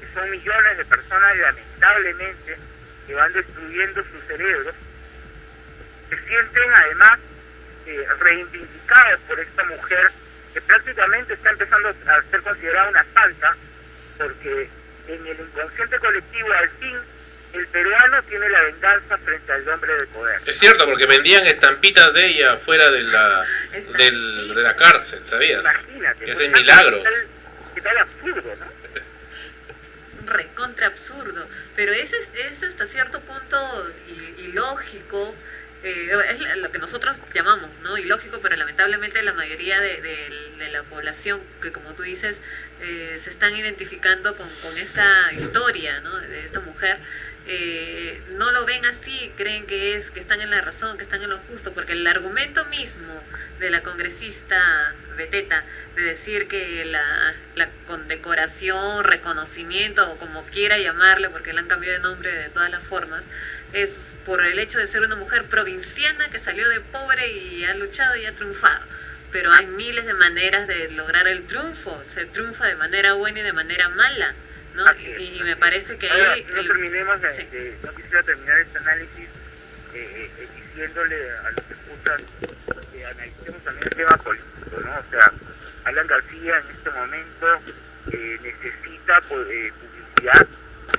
que 0.00 0.12
son 0.12 0.28
millones 0.28 0.76
de 0.76 0.84
personas 0.86 1.36
lamentablemente 1.36 2.58
que 3.06 3.14
van 3.14 3.32
destruyendo 3.32 4.02
su 4.02 4.18
cerebro, 4.26 4.72
se 6.10 6.18
sienten 6.26 6.74
además 6.74 7.18
eh, 7.86 8.06
reivindicados 8.18 9.20
por 9.28 9.38
esta 9.38 9.64
mujer 9.64 10.10
que 10.52 10.60
prácticamente 10.62 11.34
está 11.34 11.50
empezando 11.50 11.90
a 11.90 12.22
ser 12.28 12.42
considerada 12.42 12.90
una 12.90 13.06
santa, 13.14 13.56
porque 14.18 14.68
en 15.06 15.26
el 15.28 15.40
inconsciente 15.40 15.98
colectivo 16.00 16.52
al 16.52 16.70
fin 16.70 17.15
el 17.58 17.66
peruano 17.68 18.22
tiene 18.24 18.48
la 18.48 18.62
venganza 18.62 19.18
frente 19.18 19.52
al 19.52 19.68
hombre 19.68 19.94
de 19.96 20.06
poder. 20.08 20.40
Es 20.46 20.58
cierto, 20.58 20.84
porque 20.86 21.06
vendían 21.06 21.46
estampitas 21.46 22.12
de 22.14 22.26
ella 22.26 22.56
fuera 22.58 22.90
de 22.90 23.02
la, 23.02 23.44
del, 23.96 24.54
de 24.54 24.62
la 24.62 24.76
cárcel, 24.76 25.20
¿sabías? 25.24 25.60
Imagínate. 25.60 26.24
Y 26.24 26.26
pues, 26.26 26.36
hacen 26.38 26.52
milagros. 26.52 27.02
¿Qué 27.04 27.10
tal, 27.10 27.26
qué 27.74 27.80
tal 27.82 27.98
absurdo, 27.98 28.54
no? 28.60 28.76
recontra 30.26 30.88
absurdo, 30.88 31.46
pero 31.76 31.92
ese 31.92 32.16
es, 32.18 32.30
es 32.34 32.62
hasta 32.64 32.86
cierto 32.86 33.20
punto 33.20 33.92
ilógico, 34.38 35.34
eh, 35.84 36.10
es 36.30 36.40
la- 36.40 36.56
lo 36.56 36.72
que 36.72 36.78
nosotros 36.80 37.20
llamamos, 37.32 37.70
¿no? 37.84 37.96
Ilógico, 37.96 38.40
pero 38.42 38.56
lamentablemente 38.56 39.22
la 39.22 39.34
mayoría 39.34 39.80
de, 39.80 40.00
de- 40.02 40.52
de 40.58 40.68
la 40.70 40.82
población 40.82 41.40
que, 41.62 41.70
como 41.70 41.94
tú 41.94 42.02
dices, 42.02 42.40
eh, 42.80 43.16
se 43.20 43.30
están 43.30 43.54
identificando 43.54 44.34
con, 44.36 44.48
con 44.62 44.76
esta 44.78 45.32
historia, 45.32 46.00
¿no? 46.00 46.16
De 46.18 46.44
esta 46.44 46.58
mujer, 46.58 46.98
eh, 47.48 48.20
no 48.30 48.50
lo 48.50 48.64
ven 48.64 48.84
así, 48.86 49.32
creen 49.36 49.66
que 49.66 49.94
es 49.94 50.10
que 50.10 50.18
están 50.18 50.40
en 50.40 50.50
la 50.50 50.60
razón, 50.60 50.96
que 50.96 51.04
están 51.04 51.22
en 51.22 51.30
lo 51.30 51.38
justo, 51.38 51.72
porque 51.72 51.92
el 51.92 52.06
argumento 52.06 52.64
mismo 52.66 53.22
de 53.60 53.70
la 53.70 53.82
congresista 53.82 54.94
Beteta 55.16 55.64
de 55.94 56.02
decir 56.02 56.48
que 56.48 56.84
la, 56.84 57.34
la 57.54 57.68
condecoración, 57.86 59.04
reconocimiento 59.04 60.10
o 60.10 60.18
como 60.18 60.42
quiera 60.42 60.76
llamarle, 60.78 61.30
porque 61.30 61.52
le 61.52 61.60
han 61.60 61.68
cambiado 61.68 61.96
de 61.96 62.02
nombre 62.02 62.32
de 62.32 62.48
todas 62.48 62.70
las 62.70 62.82
formas, 62.82 63.24
es 63.72 64.16
por 64.24 64.44
el 64.44 64.58
hecho 64.58 64.78
de 64.78 64.86
ser 64.86 65.02
una 65.02 65.16
mujer 65.16 65.44
provinciana 65.44 66.28
que 66.28 66.40
salió 66.40 66.68
de 66.68 66.80
pobre 66.80 67.30
y 67.32 67.64
ha 67.64 67.74
luchado 67.74 68.16
y 68.16 68.26
ha 68.26 68.34
triunfado. 68.34 68.84
Pero 69.30 69.52
hay 69.52 69.66
miles 69.66 70.04
de 70.06 70.14
maneras 70.14 70.66
de 70.66 70.90
lograr 70.90 71.28
el 71.28 71.46
triunfo, 71.46 72.02
se 72.12 72.26
triunfa 72.26 72.66
de 72.66 72.74
manera 72.74 73.14
buena 73.14 73.38
y 73.38 73.42
de 73.42 73.52
manera 73.52 73.88
mala, 73.90 74.34
¿no? 74.76 74.84
Y, 75.00 75.38
y 75.38 75.42
me 75.42 75.56
parece 75.56 75.98
que 75.98 76.08
Ahora, 76.08 76.36
no 76.48 76.60
el- 76.60 76.66
terminemos 76.68 77.20
de, 77.22 77.28
de- 77.28 77.78
no 77.82 77.92
quisiera 77.94 78.22
terminar 78.22 78.58
este 78.60 78.78
análisis 78.78 79.28
eh, 79.94 80.30
eh, 80.38 80.48
diciéndole 80.68 81.30
a 81.30 81.50
los 81.50 81.64
que 81.64 81.72
escuchan 81.72 82.20
que 82.92 83.06
analicemos 83.06 83.62
también 83.64 83.84
el 83.90 83.96
tema 83.96 84.16
político, 84.18 84.80
¿no? 84.84 84.98
O 84.98 85.10
sea, 85.10 85.32
Alan 85.84 86.06
García 86.06 86.58
en 86.58 86.76
este 86.76 86.90
momento 86.90 87.60
eh, 88.12 88.38
necesita 88.42 89.20
pu- 89.28 89.46
eh, 89.50 89.72
publicidad, 89.80 90.46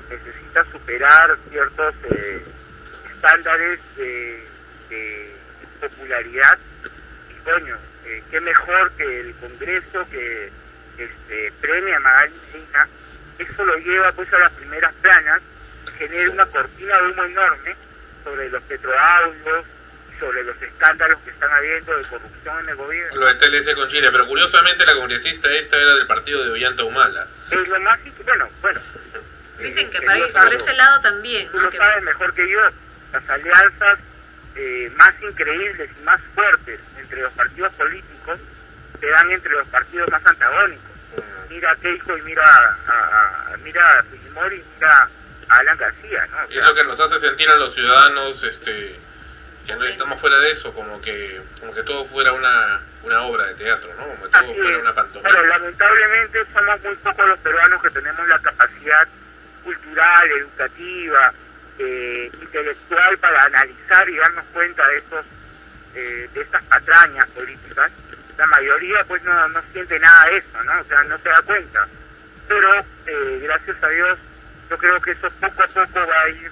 necesita 0.09 0.65
superar 0.71 1.37
ciertos 1.49 1.95
eh, 2.11 2.41
estándares 3.15 3.79
de, 3.97 4.43
de 4.89 5.33
popularidad 5.81 6.57
y 7.29 7.43
coño, 7.43 7.77
eh, 8.05 8.23
qué 8.31 8.39
mejor 8.41 8.91
que 8.93 9.19
el 9.19 9.33
Congreso 9.35 10.07
que 10.09 10.49
este, 10.97 11.51
premia 11.61 11.97
a 11.97 11.99
Magali 11.99 12.33
Medina, 12.53 12.87
eso 13.39 13.65
lo 13.65 13.77
lleva 13.77 14.11
pues 14.14 14.31
a 14.34 14.39
las 14.39 14.51
primeras 14.53 14.93
planas, 14.95 15.41
genera 15.97 16.31
una 16.31 16.45
cortina 16.47 16.97
de 17.01 17.07
humo 17.11 17.23
enorme 17.26 17.76
sobre 18.23 18.49
los 18.49 18.61
petroaudios, 18.64 19.65
sobre 20.19 20.43
los 20.43 20.61
escándalos 20.61 21.19
que 21.23 21.30
están 21.30 21.51
habiendo 21.51 21.95
de 21.97 22.03
corrupción 22.07 22.59
en 22.64 22.69
el 22.69 22.76
gobierno. 22.76 23.15
Lo 23.19 23.26
del 23.27 23.38
TLC 23.38 23.76
con 23.76 23.88
Chile, 23.88 24.09
pero 24.11 24.26
curiosamente 24.27 24.85
la 24.85 24.93
congresista 24.95 25.49
esta 25.51 25.77
era 25.77 25.93
del 25.93 26.07
partido 26.07 26.43
de 26.43 26.51
Ollanta 26.51 26.84
Humala. 26.84 27.27
Es 27.51 27.68
lo 27.68 27.80
más, 27.81 27.99
bueno, 28.26 28.49
bueno, 28.61 28.81
dicen 29.59 29.89
que 29.91 29.97
eh, 29.97 30.01
por, 30.01 30.09
ahí- 30.11 30.22
yo 30.22 30.34
por 30.34 30.53
ese 30.53 30.73
lado 30.73 31.01
también, 31.01 31.49
tú 31.51 31.57
¿no? 31.57 31.64
lo 31.64 31.69
Que- 31.69 31.77
sabes 31.77 32.03
mejor 32.03 32.34
que 32.34 32.49
yo, 32.49 32.59
las 33.14 33.30
alianzas 33.30 33.99
eh, 34.55 34.91
más 34.95 35.14
increíbles 35.22 35.89
y 35.99 36.03
más 36.03 36.19
fuertes 36.34 36.80
entre 36.97 37.22
los 37.22 37.31
partidos 37.34 37.73
políticos 37.73 38.39
se 38.99 39.07
dan 39.07 39.31
entre 39.31 39.51
los 39.51 39.68
partidos 39.68 40.09
más 40.09 40.26
antagónicos. 40.26 40.96
Mira 41.49 41.71
a 41.71 41.75
Keiko 41.77 42.17
y 42.17 42.21
mira 42.23 42.43
a, 42.88 43.53
a- 43.53 43.57
mira 43.63 43.99
a 43.99 44.03
Fujimori 44.03 44.57
y 44.57 44.63
mira 44.75 45.07
a 45.49 45.55
Alan 45.57 45.77
García, 45.77 46.27
¿no? 46.31 46.38
O 46.38 46.51
Y 46.51 46.57
es 46.59 46.65
lo 46.67 46.75
que 46.75 46.84
nos 46.84 46.99
hace 46.99 47.19
sentir 47.19 47.49
a 47.49 47.55
los 47.55 47.73
ciudadanos 47.73 48.43
este 48.43 48.97
que 49.65 49.75
no 49.75 49.84
estamos 49.84 50.19
fuera 50.21 50.38
de 50.39 50.51
eso, 50.51 50.71
como 50.71 51.01
que 51.01 51.41
como 51.59 51.73
que 51.73 51.84
todo 51.84 52.05
fuera 52.05 52.31
una, 52.31 52.81
una 53.03 53.21
obra 53.23 53.45
de 53.47 53.55
teatro, 53.55 53.89
¿no? 53.97 54.03
Como 54.07 54.23
que 54.23 54.29
todo 54.29 54.53
fuera 54.55 54.75
es. 54.77 54.81
una 54.81 54.93
pantomima. 54.93 55.29
Pero 55.29 55.45
lamentablemente 55.45 56.45
somos 56.53 56.81
muy 56.84 56.95
pocos 56.95 57.27
los 57.27 57.39
peruanos 57.39 57.81
que 57.81 57.89
tenemos 57.89 58.27
la 58.27 58.39
capacidad 58.39 59.07
cultural, 59.63 60.31
educativa, 60.31 61.34
eh, 61.79 62.31
intelectual 62.41 63.17
para 63.17 63.43
analizar 63.43 64.07
y 64.09 64.15
darnos 64.17 64.45
cuenta 64.53 64.88
de 64.88 64.97
estos 64.97 65.25
eh, 65.95 66.29
de 66.34 66.41
estas 66.41 66.63
patrañas 66.65 67.29
políticas. 67.31 67.91
La 68.38 68.45
mayoría 68.45 69.03
pues 69.07 69.23
no, 69.23 69.47
no 69.49 69.61
siente 69.72 69.97
nada 69.99 70.26
de 70.26 70.38
eso, 70.38 70.64
¿no? 70.64 70.81
O 70.81 70.85
sea, 70.85 71.03
no 71.03 71.18
se 71.19 71.30
da 71.30 71.41
cuenta. 71.41 71.88
Pero 72.47 72.80
eh, 73.07 73.39
gracias 73.43 73.84
a 73.84 73.88
Dios 73.88 74.18
yo 74.69 74.77
creo 74.77 74.99
que 75.01 75.11
eso 75.11 75.30
poco 75.39 75.64
a 75.64 75.68
poco 75.68 75.99
va 75.99 76.22
a 76.23 76.30
ir 76.30 76.51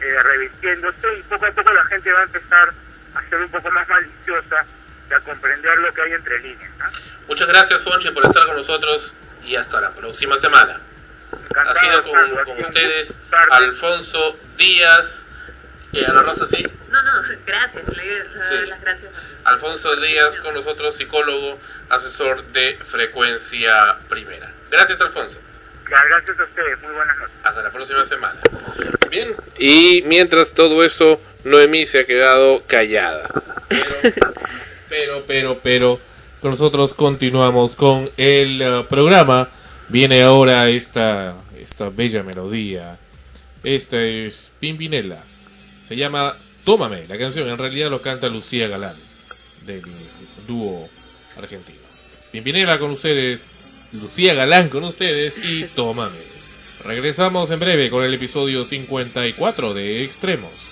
eh, 0.00 0.18
revistiéndose 0.22 1.18
y 1.18 1.22
poco 1.22 1.46
a 1.46 1.50
poco 1.52 1.72
la 1.72 1.84
gente 1.84 2.12
va 2.12 2.20
a 2.20 2.24
empezar 2.24 2.72
a 3.14 3.28
ser 3.28 3.38
un 3.38 3.48
poco 3.50 3.70
más 3.70 3.88
maliciosa 3.88 4.64
y 5.10 5.14
a 5.14 5.20
comprender 5.20 5.78
lo 5.78 5.92
que 5.92 6.02
hay 6.02 6.12
entre 6.12 6.40
líneas. 6.40 6.70
¿no? 6.78 6.86
Muchas 7.28 7.48
gracias, 7.48 7.82
Fonchi, 7.82 8.10
por 8.10 8.24
estar 8.24 8.46
con 8.46 8.56
nosotros 8.56 9.14
y 9.44 9.56
hasta 9.56 9.80
la 9.80 9.90
próxima 9.90 10.38
semana. 10.38 10.80
Ha 11.56 11.74
sido 11.74 12.02
con, 12.02 12.44
con 12.44 12.60
ustedes 12.60 13.18
Alfonso 13.50 14.38
Díaz. 14.56 15.26
Eh, 15.92 16.04
Ana 16.08 16.22
Rosa, 16.22 16.46
sí. 16.46 16.64
No, 16.90 17.02
no, 17.02 17.22
gracias, 17.46 17.84
le 17.96 18.02
doy 18.08 18.62
Sí. 18.62 18.66
las 18.68 18.80
gracias. 18.80 19.10
Alfonso 19.44 19.96
Díaz 19.96 20.36
con 20.38 20.54
nosotros, 20.54 20.96
psicólogo, 20.96 21.58
asesor 21.90 22.44
de 22.48 22.78
frecuencia 22.84 23.98
primera. 24.08 24.52
Gracias, 24.70 25.00
Alfonso. 25.00 25.38
Gracias 25.84 26.38
a 26.38 26.44
ustedes, 26.44 26.80
muy 26.80 26.92
buenas 26.92 27.18
noches. 27.18 27.34
Hasta 27.42 27.62
la 27.62 27.70
próxima 27.70 28.06
semana. 28.06 28.40
Bien. 29.10 29.34
Y 29.58 30.02
mientras 30.06 30.52
todo 30.52 30.82
eso, 30.84 31.20
Noemí 31.44 31.84
se 31.84 32.00
ha 32.00 32.04
quedado 32.06 32.62
callada. 32.66 33.28
Pero 33.68 34.32
Pero, 34.88 35.24
pero, 35.26 35.58
pero, 35.62 36.00
nosotros 36.42 36.92
continuamos 36.94 37.74
con 37.76 38.10
el 38.18 38.60
eh, 38.60 38.86
programa. 38.88 39.48
Viene 39.88 40.22
ahora 40.22 40.68
esta, 40.68 41.34
esta 41.58 41.88
bella 41.88 42.22
melodía. 42.22 42.98
Esta 43.64 44.00
es 44.02 44.50
Pimpinela. 44.60 45.18
Se 45.92 45.98
llama 45.98 46.34
Tómame, 46.64 47.06
la 47.06 47.18
canción. 47.18 47.50
En 47.50 47.58
realidad 47.58 47.90
lo 47.90 48.00
canta 48.00 48.26
Lucía 48.26 48.66
Galán, 48.66 48.96
del 49.66 49.82
dúo 50.48 50.88
argentino. 51.36 51.80
Pimpinela 52.30 52.78
con 52.78 52.92
ustedes, 52.92 53.42
Lucía 53.92 54.32
Galán 54.32 54.70
con 54.70 54.84
ustedes 54.84 55.34
y 55.44 55.64
Tómame. 55.64 56.16
Regresamos 56.82 57.50
en 57.50 57.60
breve 57.60 57.90
con 57.90 58.04
el 58.04 58.14
episodio 58.14 58.64
54 58.64 59.74
de 59.74 60.02
Extremos. 60.02 60.71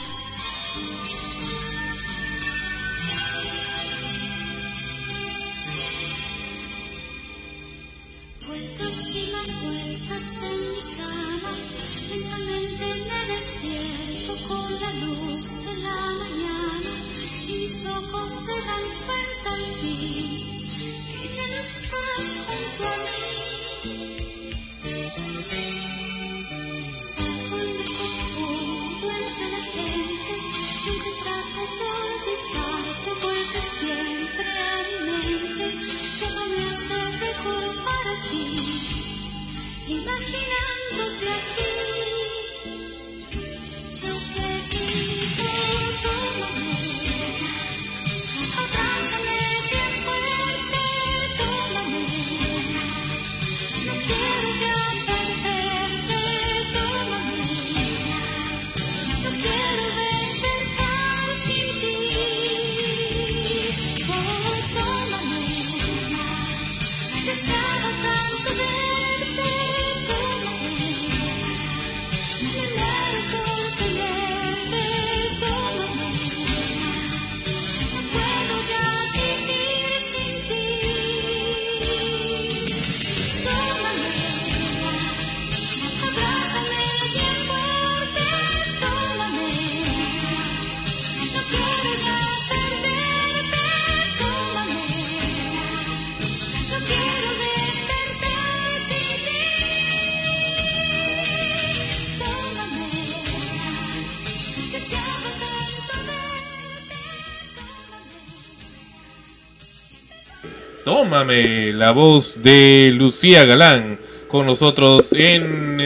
La 111.11 111.91
voz 111.91 112.41
de 112.41 112.89
Lucía 112.95 113.43
Galán 113.43 113.99
con 114.29 114.45
nosotros 114.45 115.09
en 115.11 115.77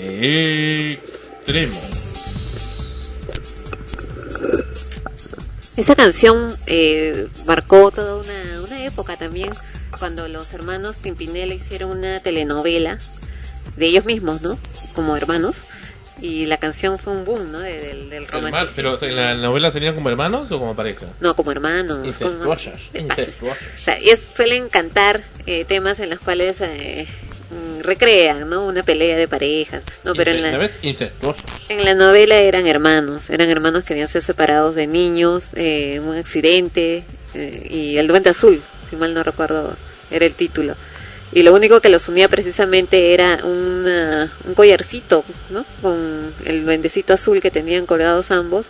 eh, 0.00 1.00
Extremo. 1.00 1.80
Esa 5.76 5.94
canción 5.94 6.56
eh, 6.66 7.28
marcó 7.46 7.92
toda 7.92 8.16
una, 8.16 8.60
una 8.60 8.84
época 8.84 9.16
también, 9.16 9.52
cuando 9.96 10.26
los 10.26 10.52
hermanos 10.52 10.96
Pimpinela 10.96 11.54
hicieron 11.54 11.96
una 11.96 12.18
telenovela 12.18 12.98
de 13.76 13.86
ellos 13.86 14.06
mismos, 14.06 14.42
¿no? 14.42 14.58
Como 14.92 15.16
hermanos. 15.16 15.58
Y 16.20 16.46
la 16.46 16.56
canción 16.56 16.98
fue 16.98 17.12
un 17.12 17.24
boom, 17.24 17.52
¿no? 17.52 17.60
De- 17.60 17.78
del, 17.80 18.10
del 18.10 18.26
romanticismo. 18.26 18.96
Pero 18.98 19.10
en 19.10 19.16
la 19.16 19.34
novela 19.36 19.70
serían 19.70 19.94
como 19.94 20.10
hermanos 20.10 20.50
o 20.50 20.58
como 20.58 20.74
pareja? 20.74 21.06
No, 21.20 21.34
como 21.36 21.52
hermanos. 21.52 22.04
Incestuosas, 22.06 22.80
incestuosas. 22.94 23.58
O 23.80 23.84
sea, 23.84 23.98
ellos 23.98 24.18
suelen 24.34 24.68
cantar 24.68 25.22
eh, 25.46 25.64
temas 25.64 26.00
en 26.00 26.10
los 26.10 26.18
cuales 26.18 26.60
eh, 26.60 27.06
mm, 27.50 27.80
recrean, 27.82 28.48
¿no? 28.50 28.66
Una 28.66 28.82
pelea 28.82 29.16
de 29.16 29.28
parejas. 29.28 29.82
No, 30.04 30.14
pero 30.14 30.32
en 30.32 30.42
¿La 30.42 30.48
en 31.68 31.84
la 31.84 31.94
novela 31.94 32.36
eran 32.36 32.66
hermanos. 32.66 33.30
Eran 33.30 33.48
hermanos 33.48 33.84
que 33.84 33.92
habían 33.92 34.08
sido 34.08 34.22
separados 34.22 34.74
de 34.74 34.86
niños, 34.86 35.50
eh, 35.54 36.00
un 36.02 36.16
accidente 36.16 37.04
eh, 37.34 37.66
y 37.70 37.96
el 37.98 38.08
duende 38.08 38.30
azul, 38.30 38.60
si 38.90 38.96
mal 38.96 39.14
no 39.14 39.22
recuerdo, 39.22 39.76
era 40.10 40.26
el 40.26 40.32
título. 40.34 40.74
Y 41.38 41.44
lo 41.44 41.54
único 41.54 41.80
que 41.80 41.88
los 41.88 42.08
unía 42.08 42.28
precisamente 42.28 43.14
era 43.14 43.38
un 43.44 44.54
collarcito, 44.56 45.24
¿no? 45.50 45.64
Con 45.80 46.34
el 46.44 46.64
duendecito 46.64 47.12
azul 47.12 47.40
que 47.40 47.52
tenían 47.52 47.86
colgados 47.86 48.32
ambos 48.32 48.66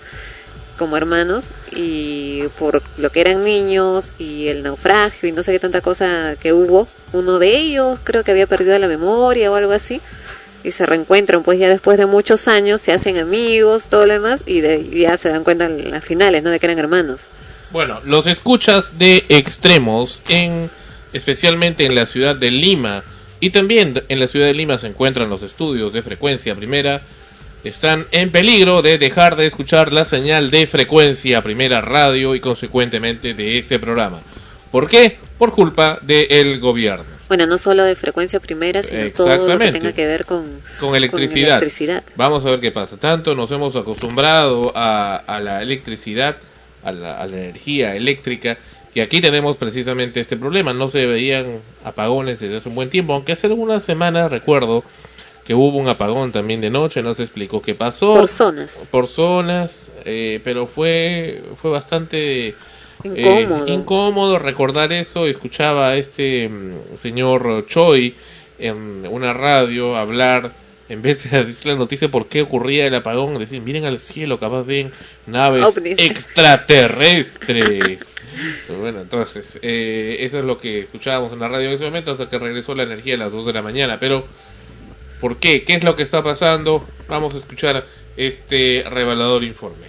como 0.77 0.99
hermanos 0.99 1.45
y 1.75 2.43
por 2.59 2.83
lo 2.99 3.11
que 3.11 3.23
eran 3.23 3.43
niños 3.43 4.11
y 4.19 4.49
el 4.49 4.63
naufragio 4.65 5.31
y 5.31 5.33
no 5.33 5.43
sé 5.43 5.53
qué 5.53 5.61
tanta 5.61 5.81
cosa 5.81 6.37
que 6.39 6.53
hubo, 6.53 6.87
uno 7.15 7.39
de 7.39 7.57
ellos 7.57 8.01
creo 8.05 8.23
que 8.23 8.33
había 8.33 8.47
perdido 8.47 8.79
la 8.79 8.87
memoria 8.87 9.51
o 9.51 9.55
algo 9.55 9.73
así 9.73 10.03
y 10.63 10.73
se 10.73 10.85
reencuentran 10.85 11.45
pues 11.45 11.59
ya 11.59 11.71
después 11.71 11.97
de 11.97 12.05
muchos 12.05 12.49
años, 12.49 12.83
se 12.83 12.93
hacen 12.93 13.17
amigos, 13.17 13.85
todo 13.89 14.05
lo 14.05 14.13
demás 14.13 14.43
y 14.45 14.61
de, 14.61 14.87
y 14.93 15.01
ya 15.01 15.17
se 15.17 15.31
dan 15.31 15.43
cuenta 15.43 15.65
en 15.65 15.91
las 15.91 16.05
finales, 16.05 16.43
¿no? 16.43 16.51
De 16.51 16.61
que 16.61 16.67
eran 16.67 16.79
hermanos. 16.79 17.23
Bueno, 17.71 18.03
los 18.05 18.27
escuchas 18.27 18.99
de 18.99 19.25
extremos 19.31 20.21
en 20.29 20.71
especialmente 21.13 21.85
en 21.85 21.95
la 21.95 22.07
ciudad 22.07 22.37
de 22.37 22.51
Lima, 22.51 23.03
y 23.41 23.51
también 23.51 24.03
en 24.09 24.21
la 24.21 24.27
ciudad 24.27 24.47
de 24.47 24.55
Lima 24.55 24.79
se 24.79 24.89
encuentran 24.89 25.31
los 25.31 25.43
estudios 25.43 25.93
de 25.93 26.03
frecuencia 26.03 26.55
primera, 26.55 27.03
están 27.65 28.07
en 28.13 28.31
peligro 28.31 28.83
de 28.83 28.99
dejar 28.99 29.37
de 29.37 29.47
escuchar 29.47 29.93
la 29.93 30.05
señal 30.05 30.51
de 30.51 30.67
frecuencia 30.67 31.43
primera 31.43 31.81
radio 31.81 32.35
y 32.35 32.41
consecuentemente 32.41 33.35
de 33.35 33.59
este 33.59 33.79
programa. 33.79 34.21
¿Por 34.71 34.89
qué? 34.89 35.17
Por 35.39 35.53
culpa 35.53 35.99
del 36.03 36.61
gobierno. 36.61 37.05
Bueno, 37.29 37.47
no 37.47 37.59
solo 37.59 37.85
de 37.85 37.95
frecuencia 37.95 38.41
primera, 38.41 38.83
sino 38.83 39.11
todo 39.13 39.49
lo 39.49 39.59
que 39.59 39.73
tenga 39.73 39.93
que 39.93 40.07
ver 40.07 40.25
con, 40.25 40.61
Con 40.81 40.97
electricidad. 40.97 41.59
electricidad. 41.59 42.03
Vamos 42.17 42.45
a 42.45 42.51
ver 42.51 42.61
qué 42.61 42.71
pasa. 42.71 42.97
Tanto 42.97 43.35
nos 43.35 43.51
hemos 43.51 43.77
acostumbrado 43.77 44.73
a, 44.75 45.17
a 45.17 45.41
la 45.41 45.61
electricidad, 45.63 46.37
a 46.83 46.93
la, 46.93 47.19
a 47.21 47.27
la 47.27 47.37
energía 47.37 47.95
eléctrica, 47.97 48.57
que 48.95 49.03
aquí 49.03 49.21
tenemos 49.21 49.57
precisamente 49.57 50.21
este 50.21 50.37
problema. 50.37 50.73
No 50.73 50.89
se 50.89 51.07
veían 51.07 51.61
apagones 51.85 52.41
desde 52.41 52.57
hace 52.57 52.69
un 52.69 52.75
buen 52.75 52.91
tiempo, 52.91 53.15
aunque 53.15 53.33
hace 53.33 53.47
algunas 53.47 53.83
semanas 53.85 54.31
recuerdo 54.31 54.85
que 55.45 55.55
hubo 55.55 55.79
un 55.79 55.89
apagón 55.89 56.31
también 56.31 56.61
de 56.61 56.71
noche, 56.71 57.03
no 57.03 57.15
se 57.15 57.23
explicó 57.23 57.63
qué 57.63 57.75
pasó. 57.75 58.15
Por 58.15 58.29
zonas. 58.29 58.89
Por 58.91 59.07
zonas, 59.07 59.91
eh, 60.05 60.41
pero 60.45 60.67
fue, 60.67 61.43
fue 61.61 61.71
bastante... 61.71 62.49
eh, 62.49 62.55
Incómodo. 63.05 63.69
incómodo 63.69 64.39
recordar 64.39 64.93
eso. 64.93 65.27
Escuchaba 65.27 65.91
a 65.91 65.97
este 65.97 66.49
mm, 66.49 66.99
señor 66.99 67.65
Choi 67.67 68.15
en 68.59 69.07
una 69.09 69.33
radio 69.33 69.97
hablar, 69.97 70.53
en 70.89 71.01
vez 71.01 71.31
de 71.31 71.45
decir 71.45 71.67
la 71.67 71.77
noticia 71.77 72.11
por 72.11 72.27
qué 72.27 72.43
ocurría 72.43 72.87
el 72.87 72.95
apagón, 72.95 73.39
decir, 73.39 73.63
miren 73.63 73.85
al 73.87 74.01
cielo, 74.01 74.39
capaz 74.41 74.65
ven 74.65 74.91
naves 75.27 75.65
extraterrestres. 75.97 78.01
Bueno, 78.79 79.01
entonces, 79.01 79.59
eh, 79.63 80.19
eso 80.21 80.39
es 80.39 80.45
lo 80.45 80.59
que 80.59 80.81
escuchábamos 80.81 81.33
en 81.33 81.41
la 81.41 81.49
radio 81.49 81.69
en 81.69 81.75
ese 81.75 81.85
momento 81.85 82.13
hasta 82.13 82.29
que 82.29 82.39
regresó 82.39 82.75
la 82.75 82.85
energía 82.85 83.15
a 83.15 83.19
las 83.19 83.33
2 83.33 83.47
de 83.47 83.53
la 83.53 83.63
mañana. 83.63 83.99
Pero, 83.99 84.27
¿por 85.21 85.39
qué? 85.39 85.65
¿Qué 85.65 85.75
es 85.75 85.85
lo 85.85 85.97
que 85.97 86.03
está 86.03 86.23
pasando? 86.23 86.87
Vamos 87.09 87.35
a 87.35 87.39
escuchar 87.39 87.87
este 88.17 88.85
revelador 88.89 89.45
informe. 89.45 89.87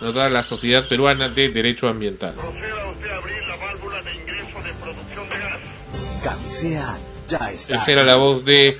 Nos 0.00 0.14
da 0.14 0.28
la 0.28 0.42
Sociedad 0.42 0.86
Peruana 0.88 1.28
de 1.28 1.48
Derecho 1.48 1.88
Ambiental. 1.88 2.34
Camisea 6.22 6.98
ya 7.28 7.50
está. 7.50 7.74
Esa 7.74 7.92
era 7.92 8.04
la 8.04 8.16
voz 8.16 8.44
de 8.44 8.78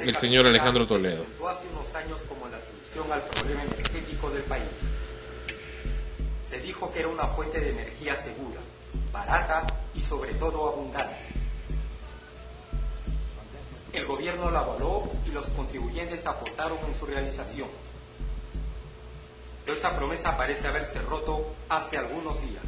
el 0.00 0.16
señor 0.16 0.46
Alejandro 0.46 0.86
Toledo. 0.86 1.24
presentó 1.24 1.48
hace 1.48 1.66
unos 1.72 1.94
años 1.94 2.20
como 2.28 2.48
la 2.48 2.58
solución 2.60 3.12
al 3.12 3.22
problema 3.22 3.83
que 6.92 7.00
era 7.00 7.08
una 7.08 7.26
fuente 7.28 7.60
de 7.60 7.70
energía 7.70 8.16
segura, 8.16 8.60
barata 9.12 9.66
y 9.94 10.00
sobre 10.00 10.34
todo 10.34 10.68
abundante. 10.68 11.16
El 13.92 14.06
gobierno 14.06 14.50
la 14.50 14.60
avaló 14.60 15.08
y 15.24 15.30
los 15.30 15.46
contribuyentes 15.50 16.26
aportaron 16.26 16.78
en 16.86 16.94
su 16.94 17.06
realización. 17.06 17.68
Pero 19.64 19.76
esa 19.76 19.94
promesa 19.94 20.36
parece 20.36 20.66
haberse 20.66 21.00
roto 21.00 21.54
hace 21.68 21.98
algunos 21.98 22.40
días. 22.42 22.64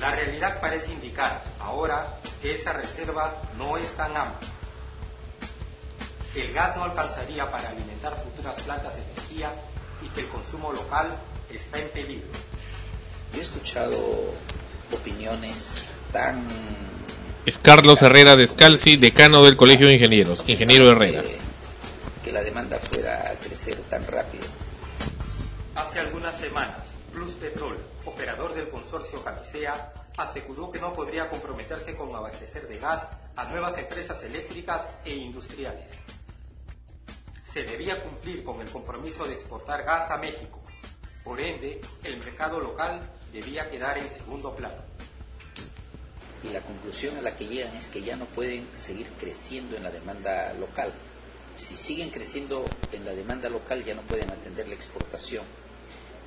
La 0.00 0.10
realidad 0.10 0.60
parece 0.60 0.92
indicar 0.92 1.44
ahora 1.60 2.18
que 2.42 2.54
esa 2.54 2.72
reserva 2.72 3.34
no 3.56 3.76
es 3.76 3.92
tan 3.94 4.16
amplia. 4.16 4.50
El 6.34 6.52
gas 6.52 6.74
no 6.76 6.84
alcanzaría 6.84 7.48
para 7.50 7.68
alimentar 7.68 8.16
futuras 8.24 8.60
plantas 8.62 8.94
de 8.96 9.02
energía 9.02 9.52
y 10.04 10.08
que 10.10 10.20
el 10.20 10.28
consumo 10.28 10.72
local 10.72 11.16
está 11.50 11.78
en 11.78 11.88
peligro. 11.88 12.28
Yo 13.32 13.38
he 13.38 13.42
escuchado 13.42 14.34
opiniones 14.92 15.86
tan 16.12 16.46
Es 17.46 17.58
Carlos 17.58 18.00
Herrera 18.02 18.36
Descalzi, 18.36 18.96
decano 18.96 19.44
del 19.44 19.56
Colegio 19.56 19.86
de 19.86 19.94
Ingenieros, 19.94 20.44
ingeniero 20.46 20.90
Herrera. 20.90 21.22
que 22.22 22.32
la 22.32 22.42
demanda 22.42 22.78
fuera 22.78 23.30
a 23.30 23.34
crecer 23.34 23.76
tan 23.90 24.06
rápido. 24.06 24.44
Hace 25.74 25.98
algunas 26.00 26.36
semanas, 26.38 26.92
Plus 27.12 27.32
Petrol, 27.32 27.76
operador 28.04 28.54
del 28.54 28.70
consorcio 28.70 29.22
Camisea, 29.22 29.92
aseguró 30.16 30.70
que 30.70 30.80
no 30.80 30.94
podría 30.94 31.28
comprometerse 31.28 31.94
con 31.96 32.14
abastecer 32.14 32.68
de 32.68 32.78
gas 32.78 33.06
a 33.36 33.44
nuevas 33.46 33.76
empresas 33.76 34.22
eléctricas 34.22 34.82
e 35.04 35.14
industriales. 35.14 35.88
Se 37.54 37.62
debía 37.62 38.02
cumplir 38.02 38.42
con 38.42 38.60
el 38.60 38.68
compromiso 38.68 39.24
de 39.26 39.34
exportar 39.34 39.84
gas 39.84 40.10
a 40.10 40.16
México. 40.16 40.60
Por 41.22 41.40
ende, 41.40 41.80
el 42.02 42.16
mercado 42.16 42.58
local 42.58 43.08
debía 43.32 43.70
quedar 43.70 43.96
en 43.96 44.10
segundo 44.10 44.56
plano. 44.56 44.82
Y 46.42 46.48
la 46.48 46.60
conclusión 46.62 47.16
a 47.16 47.22
la 47.22 47.36
que 47.36 47.46
llegan 47.46 47.76
es 47.76 47.86
que 47.86 48.02
ya 48.02 48.16
no 48.16 48.24
pueden 48.24 48.66
seguir 48.74 49.06
creciendo 49.20 49.76
en 49.76 49.84
la 49.84 49.92
demanda 49.92 50.52
local. 50.54 50.92
Si 51.54 51.76
siguen 51.76 52.10
creciendo 52.10 52.64
en 52.90 53.04
la 53.04 53.12
demanda 53.12 53.48
local 53.48 53.84
ya 53.84 53.94
no 53.94 54.02
pueden 54.02 54.32
atender 54.32 54.66
la 54.66 54.74
exportación. 54.74 55.44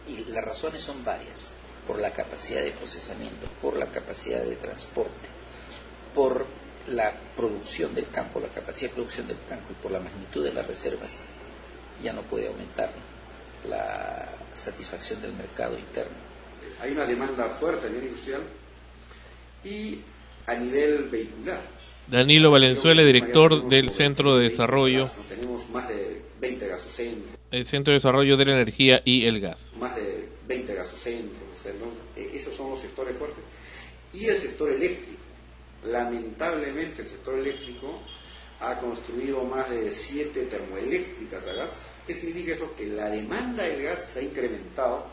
Y 0.07 0.23
las 0.31 0.45
razones 0.45 0.81
son 0.81 1.03
varias. 1.03 1.49
Por 1.85 1.99
la 1.99 2.11
capacidad 2.11 2.61
de 2.61 2.71
procesamiento, 2.71 3.47
por 3.61 3.75
la 3.75 3.87
capacidad 3.87 4.43
de 4.43 4.55
transporte, 4.55 5.27
por 6.15 6.45
la 6.87 7.13
producción 7.35 7.93
del 7.93 8.09
campo, 8.09 8.39
la 8.39 8.47
capacidad 8.47 8.89
de 8.89 8.95
producción 8.95 9.27
del 9.27 9.37
campo 9.47 9.67
y 9.71 9.81
por 9.81 9.91
la 9.91 9.99
magnitud 9.99 10.43
de 10.43 10.53
las 10.53 10.65
reservas, 10.65 11.25
ya 12.01 12.13
no 12.13 12.21
puede 12.23 12.47
aumentar 12.47 12.91
la 13.67 14.29
satisfacción 14.53 15.21
del 15.21 15.33
mercado 15.33 15.77
interno. 15.77 16.15
Hay 16.81 16.91
una 16.91 17.05
demanda 17.05 17.49
fuerte 17.49 17.87
a 17.87 17.89
nivel 17.89 18.07
industrial 18.07 18.41
y 19.63 19.99
a 20.45 20.53
nivel 20.55 21.09
vehicular. 21.09 21.59
Danilo 22.07 22.51
Valenzuela, 22.51 23.03
director 23.03 23.67
del 23.67 23.89
Centro 23.89 24.37
de 24.37 24.43
Desarrollo, 24.45 25.09
Tenemos 25.27 25.69
más 25.69 25.89
de 25.89 26.21
20 26.39 26.67
gasocentros, 26.67 27.35
el 27.51 27.65
Centro 27.67 27.91
de 27.91 27.97
Desarrollo 27.97 28.37
de 28.37 28.45
la 28.45 28.53
Energía 28.53 29.01
y 29.03 29.25
el 29.25 29.41
Gas. 29.41 29.75
más 29.77 29.93
de 29.95 30.29
20 30.47 30.73
gasocentros, 30.73 31.41
o 31.53 31.61
sea, 31.61 31.73
¿no? 31.73 31.87
Eh, 32.21 32.31
esos 32.33 32.53
son 32.55 32.69
los 32.69 32.79
sectores 32.79 33.17
fuertes. 33.17 33.43
Y 34.13 34.25
el 34.25 34.37
sector 34.37 34.71
eléctrico. 34.71 35.17
Lamentablemente 35.87 37.01
el 37.01 37.07
sector 37.07 37.35
eléctrico 37.39 38.01
ha 38.59 38.77
construido 38.79 39.43
más 39.43 39.69
de 39.69 39.89
7 39.91 40.45
termoeléctricas 40.45 41.45
a 41.47 41.53
gas. 41.53 41.71
¿Qué 42.05 42.13
significa 42.13 42.53
eso? 42.53 42.73
Que 42.75 42.85
la 42.87 43.09
demanda 43.09 43.63
del 43.63 43.83
gas 43.83 44.03
se 44.13 44.19
ha 44.19 44.21
incrementado 44.23 45.05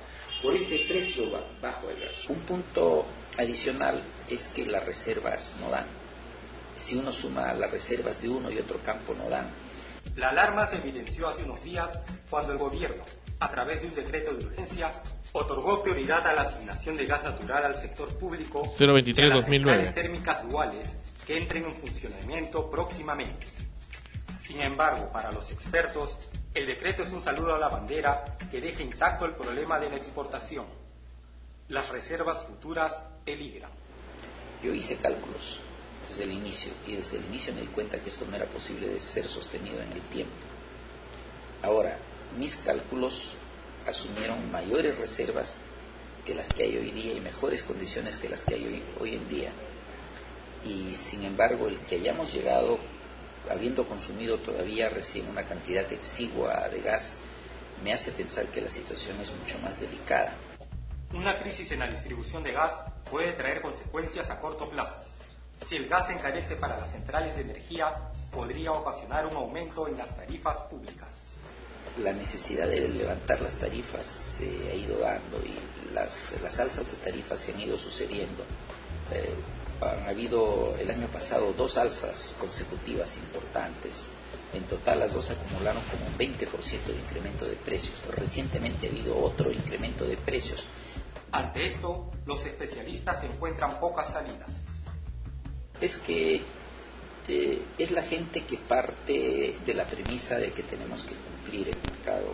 por 0.43 0.55
este 0.55 0.85
precio 0.89 1.31
ba- 1.31 1.45
bajo 1.61 1.89
del 1.89 2.01
gas. 2.01 2.29
Un 2.29 2.39
punto 2.41 3.05
adicional 3.37 4.01
es 4.29 4.49
que 4.49 4.65
las 4.67 4.85
reservas 4.85 5.57
no 5.61 5.71
dan. 5.71 5.87
Si 6.77 6.97
uno 6.97 7.13
suma 7.13 7.53
las 7.55 7.71
reservas 7.71 8.21
de 8.23 8.29
uno 8.29 8.51
y 8.51 8.59
otro 8.59 8.79
campo 8.81 9.15
no 9.15 9.29
dan. 9.29 9.51
La 10.17 10.31
alarma 10.31 10.67
se 10.67 10.77
evidenció 10.77 11.29
hace 11.29 11.45
unos 11.45 11.63
días 11.65 11.99
cuando 12.31 12.53
el 12.53 12.59
gobierno, 12.59 13.03
a 13.41 13.51
través 13.51 13.81
de 13.81 13.89
un 13.89 13.95
decreto 13.95 14.33
de 14.35 14.47
urgencia, 14.47 14.91
otorgó 15.33 15.83
prioridad 15.83 16.27
a 16.27 16.33
la 16.33 16.43
asignación 16.43 16.97
de 16.97 17.07
gas 17.07 17.25
natural 17.25 17.65
al 17.65 17.77
sector 17.77 18.09
público 18.17 18.63
023 18.79 19.19
y 19.19 19.23
a 19.23 19.27
las 19.27 19.35
2009. 19.37 19.83
centrales 19.83 19.95
térmicas 19.95 20.49
duales 20.49 20.97
que 21.27 21.37
entren 21.37 21.65
en 21.65 21.75
funcionamiento 21.75 22.71
próximamente. 22.71 23.47
Sin 24.41 24.61
embargo, 24.61 25.11
para 25.13 25.33
los 25.33 25.51
expertos, 25.51 26.19
el 26.53 26.67
decreto 26.67 27.03
es 27.03 27.11
un 27.13 27.21
saludo 27.21 27.55
a 27.55 27.59
la 27.59 27.69
bandera 27.69 28.37
que 28.51 28.61
deja 28.61 28.83
intacto 28.83 29.25
el 29.25 29.35
problema 29.35 29.79
de 29.79 29.91
la 29.91 29.97
exportación. 29.97 30.67
Las 31.69 31.89
reservas 31.89 32.45
futuras 32.45 33.03
peligran. 33.25 33.71
Yo 34.63 34.73
hice 34.73 34.97
cálculos 34.97 35.61
desde 36.09 36.25
el 36.25 36.33
inicio 36.33 36.73
y 36.87 36.97
desde 36.97 37.17
el 37.17 37.25
inicio 37.25 37.55
me 37.55 37.63
di 37.63 37.67
cuenta 37.69 37.99
que 37.99 38.09
esto 38.09 38.27
no 38.27 38.37
era 38.37 38.47
posible 38.47 38.89
de 38.89 39.01
ser 39.01 39.27
sostenido 39.27 39.81
en 39.81 39.93
el 39.93 40.01
tiempo. 40.03 40.35
Ahora, 41.63 41.99
mis 42.39 42.57
cálculos 42.57 43.35
asumieron 43.87 44.51
mayores 44.51 44.99
reservas 44.99 45.59
que 46.25 46.35
las 46.35 46.53
que 46.53 46.65
hay 46.65 46.77
hoy 46.77 46.91
día 46.91 47.13
y 47.13 47.21
mejores 47.21 47.63
condiciones 47.63 48.17
que 48.17 48.29
las 48.29 48.45
que 48.45 48.55
hay 48.55 48.83
hoy, 48.99 49.15
en 49.15 49.29
día. 49.29 49.53
Y 50.65 50.95
sin 50.95 51.25
embargo, 51.25 51.69
el 51.69 51.79
que 51.81 51.97
hayamos 51.97 52.33
llegado, 52.33 52.79
habiendo 53.51 53.87
consumido 53.87 54.39
todavía 54.39 54.89
recién 54.89 55.29
una 55.29 55.45
cantidad 55.45 55.91
exigua 55.93 56.69
de 56.71 56.81
gas, 56.81 57.19
me 57.83 57.93
hace 57.93 58.13
pensar 58.13 58.47
que 58.47 58.63
la 58.63 58.71
situación 58.71 59.21
es 59.21 59.31
mucho 59.31 59.59
más 59.59 59.79
delicada. 59.79 60.35
Una 61.13 61.39
crisis 61.39 61.71
en 61.71 61.81
la 61.81 61.87
distribución 61.87 62.43
de 62.43 62.53
gas 62.53 62.73
puede 63.11 63.33
traer 63.35 63.61
consecuencias 63.61 64.31
a 64.31 64.41
corto 64.41 64.71
plazo. 64.71 64.99
Si 65.69 65.77
el 65.77 65.89
gas 65.89 66.09
encarece 66.11 66.57
para 66.57 66.79
las 66.79 66.91
centrales 66.91 67.37
de 67.37 67.43
energía, 67.43 67.95
podría 68.33 68.73
ocasionar 68.73 69.27
un 69.27 69.37
aumento 69.37 69.87
en 69.87 69.99
las 69.99 70.17
tarifas 70.17 70.59
públicas. 70.63 71.24
La 72.03 72.13
necesidad 72.13 72.67
de 72.69 72.89
levantar 72.89 73.41
las 73.41 73.57
tarifas 73.57 74.05
se 74.05 74.71
ha 74.71 74.75
ido 74.75 74.99
dando 74.99 75.39
y 75.39 75.93
las, 75.93 76.35
las 76.43 76.59
alzas 76.61 76.91
de 76.91 76.97
tarifas 76.99 77.41
se 77.41 77.53
han 77.53 77.61
ido 77.61 77.79
sucediendo. 77.79 78.45
Eh, 79.13 79.35
han 79.81 80.09
habido 80.09 80.77
el 80.79 80.91
año 80.91 81.09
pasado 81.09 81.53
dos 81.53 81.77
alzas 81.79 82.37
consecutivas 82.41 83.17
importantes. 83.17 84.07
En 84.53 84.65
total 84.65 85.01
las 85.01 85.13
dos 85.13 85.31
acumularon 85.31 85.83
como 85.91 86.07
un 86.07 86.17
20% 86.17 86.49
de 86.87 86.95
incremento 86.95 87.45
de 87.45 87.57
precios. 87.57 87.97
Recientemente 88.09 88.87
ha 88.87 88.91
habido 88.91 89.19
otro 89.19 89.51
incremento 89.51 90.05
de 90.05 90.17
precios, 90.17 90.65
Ante 91.35 91.67
esto, 91.67 92.13
los 92.27 92.47
especialistas 92.47 93.25
encuentran 93.25 93.81
pocas 93.81 94.13
salidas. 94.13 94.63
Es 95.81 95.99
que 95.99 96.43
eh, 97.27 97.63
es 97.77 97.91
la 97.91 98.03
gente 98.03 98.45
que 98.45 98.57
parte 98.57 99.57
de 99.67 99.75
la 99.75 99.85
premisa 99.85 100.37
de 100.37 100.53
que 100.53 100.63
tenemos 100.63 101.03
que 101.03 101.15
cumplir 101.45 101.69
el 101.69 101.77
mercado, 101.91 102.27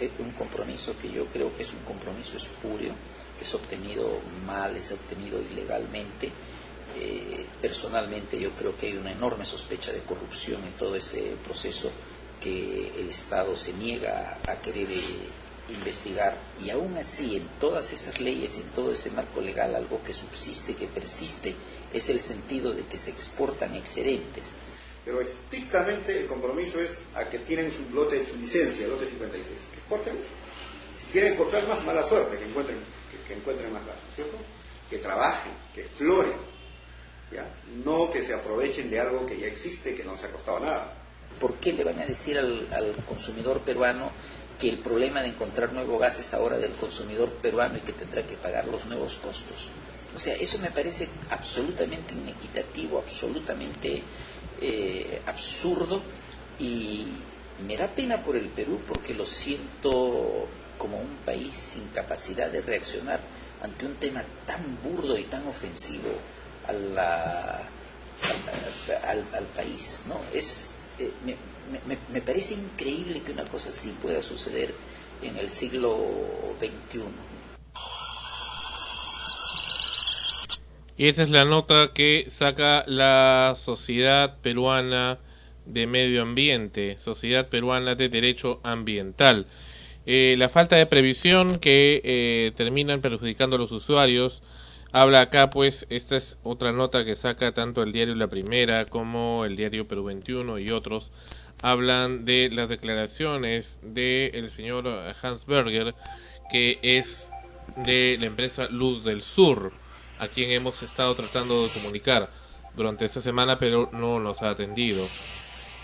eh, 0.00 0.10
un 0.18 0.30
compromiso 0.32 0.96
que 0.98 1.10
yo 1.10 1.26
creo 1.26 1.54
que 1.56 1.62
es 1.62 1.72
un 1.72 1.80
compromiso 1.80 2.36
espurio, 2.36 2.92
es 3.40 3.54
obtenido 3.54 4.20
mal, 4.46 4.76
es 4.76 4.92
obtenido 4.92 5.40
ilegalmente. 5.40 6.30
Eh, 6.98 7.44
personalmente 7.60 8.40
yo 8.40 8.52
creo 8.52 8.76
que 8.76 8.86
hay 8.86 8.96
una 8.96 9.12
enorme 9.12 9.44
sospecha 9.44 9.92
de 9.92 10.00
corrupción 10.00 10.64
en 10.64 10.72
todo 10.72 10.96
ese 10.96 11.36
proceso 11.44 11.90
que 12.40 12.92
el 12.98 13.08
Estado 13.08 13.56
se 13.56 13.72
niega 13.72 14.38
a 14.48 14.56
querer 14.56 14.90
eh, 14.90 15.02
investigar 15.68 16.36
y 16.64 16.70
aún 16.70 16.96
así 16.96 17.36
en 17.36 17.48
todas 17.60 17.92
esas 17.92 18.20
leyes, 18.20 18.56
en 18.56 18.68
todo 18.70 18.92
ese 18.92 19.10
marco 19.10 19.40
legal, 19.40 19.74
algo 19.74 20.02
que 20.04 20.12
subsiste, 20.12 20.74
que 20.74 20.86
persiste, 20.86 21.54
es 21.92 22.08
el 22.08 22.20
sentido 22.20 22.72
de 22.72 22.84
que 22.84 22.98
se 22.98 23.10
exportan 23.10 23.74
excedentes. 23.74 24.52
Pero 25.06 25.20
estrictamente 25.20 26.18
el 26.18 26.26
compromiso 26.26 26.80
es 26.80 26.98
a 27.14 27.24
que 27.26 27.38
tienen 27.38 27.70
su 27.70 27.88
lote, 27.94 28.26
su 28.26 28.36
licencia, 28.36 28.88
lote 28.88 29.06
56, 29.06 29.46
que 29.70 29.78
exporten 29.78 30.16
eso. 30.16 30.30
Si 30.98 31.06
quieren 31.12 31.34
exportar 31.34 31.68
más, 31.68 31.84
mala 31.84 32.02
suerte, 32.02 32.36
que 32.36 32.44
encuentren, 32.44 32.78
que, 33.28 33.34
encuentren 33.34 33.72
más 33.72 33.86
gas, 33.86 33.98
¿cierto? 34.16 34.36
Que 34.90 34.98
trabajen, 34.98 35.52
que 35.72 35.82
exploren, 35.82 36.34
¿ya? 37.30 37.48
No 37.84 38.10
que 38.10 38.20
se 38.20 38.34
aprovechen 38.34 38.90
de 38.90 38.98
algo 38.98 39.24
que 39.24 39.38
ya 39.38 39.46
existe, 39.46 39.94
que 39.94 40.02
no 40.02 40.10
les 40.10 40.24
ha 40.24 40.32
costado 40.32 40.58
nada. 40.58 40.92
¿Por 41.38 41.54
qué 41.54 41.72
le 41.72 41.84
van 41.84 42.00
a 42.00 42.06
decir 42.06 42.36
al, 42.36 42.66
al 42.72 42.96
consumidor 43.04 43.60
peruano 43.60 44.10
que 44.58 44.68
el 44.68 44.80
problema 44.80 45.22
de 45.22 45.28
encontrar 45.28 45.72
nuevo 45.72 45.98
gas 45.98 46.18
es 46.18 46.34
ahora 46.34 46.58
del 46.58 46.72
consumidor 46.72 47.30
peruano 47.30 47.78
y 47.78 47.82
que 47.82 47.92
tendrá 47.92 48.24
que 48.24 48.34
pagar 48.34 48.66
los 48.66 48.84
nuevos 48.86 49.14
costos? 49.18 49.70
O 50.16 50.18
sea, 50.18 50.34
eso 50.34 50.58
me 50.58 50.70
parece 50.72 51.06
absolutamente 51.30 52.14
inequitativo, 52.14 52.98
absolutamente 52.98 54.02
eh, 54.60 55.22
absurdo 55.26 56.02
y 56.58 57.06
me 57.66 57.76
da 57.76 57.88
pena 57.88 58.22
por 58.22 58.36
el 58.36 58.48
Perú 58.48 58.80
porque 58.86 59.14
lo 59.14 59.24
siento 59.24 60.46
como 60.78 60.98
un 60.98 61.16
país 61.24 61.54
sin 61.54 61.88
capacidad 61.88 62.50
de 62.50 62.60
reaccionar 62.60 63.20
ante 63.62 63.86
un 63.86 63.94
tema 63.96 64.22
tan 64.46 64.78
burdo 64.82 65.18
y 65.18 65.24
tan 65.24 65.46
ofensivo 65.46 66.10
al, 66.66 66.98
al 66.98 67.62
país. 69.54 70.02
¿no? 70.06 70.20
Es, 70.32 70.70
eh, 70.98 71.12
me, 71.24 71.36
me, 71.86 71.98
me, 72.12 72.20
parece 72.20 72.54
increíble 72.54 73.22
que 73.22 73.32
una 73.32 73.44
cosa 73.44 73.70
así 73.70 73.90
pueda 74.00 74.22
suceder 74.22 74.74
en 75.22 75.36
el 75.36 75.50
siglo 75.50 75.98
XXI. 76.58 77.00
Y 80.98 81.08
esa 81.08 81.22
es 81.22 81.30
la 81.30 81.44
nota 81.44 81.90
que 81.92 82.26
saca 82.30 82.82
la 82.86 83.54
Sociedad 83.62 84.38
Peruana 84.40 85.18
de 85.66 85.86
Medio 85.86 86.22
Ambiente, 86.22 86.96
Sociedad 87.04 87.48
Peruana 87.48 87.94
de 87.94 88.08
Derecho 88.08 88.60
Ambiental. 88.62 89.46
Eh, 90.06 90.36
la 90.38 90.48
falta 90.48 90.76
de 90.76 90.86
previsión 90.86 91.58
que 91.58 92.00
eh, 92.02 92.52
terminan 92.56 93.02
perjudicando 93.02 93.56
a 93.56 93.58
los 93.58 93.72
usuarios. 93.72 94.42
Habla 94.90 95.20
acá, 95.20 95.50
pues, 95.50 95.86
esta 95.90 96.16
es 96.16 96.38
otra 96.42 96.72
nota 96.72 97.04
que 97.04 97.14
saca 97.14 97.52
tanto 97.52 97.82
el 97.82 97.92
diario 97.92 98.14
La 98.14 98.28
Primera 98.28 98.86
como 98.86 99.44
el 99.44 99.54
diario 99.54 99.86
Perú 99.86 100.04
21 100.04 100.60
y 100.60 100.70
otros. 100.70 101.12
Hablan 101.60 102.24
de 102.24 102.48
las 102.50 102.70
declaraciones 102.70 103.80
del 103.82 104.34
el 104.34 104.50
señor 104.50 104.88
Hans 105.20 105.44
Berger, 105.44 105.94
que 106.50 106.78
es 106.80 107.30
de 107.84 108.16
la 108.18 108.26
empresa 108.26 108.68
Luz 108.70 109.04
del 109.04 109.20
Sur 109.20 109.72
a 110.18 110.28
quien 110.28 110.50
hemos 110.50 110.82
estado 110.82 111.14
tratando 111.14 111.64
de 111.64 111.70
comunicar 111.70 112.30
durante 112.76 113.04
esta 113.04 113.20
semana, 113.20 113.58
pero 113.58 113.90
no 113.92 114.20
nos 114.20 114.42
ha 114.42 114.50
atendido. 114.50 115.06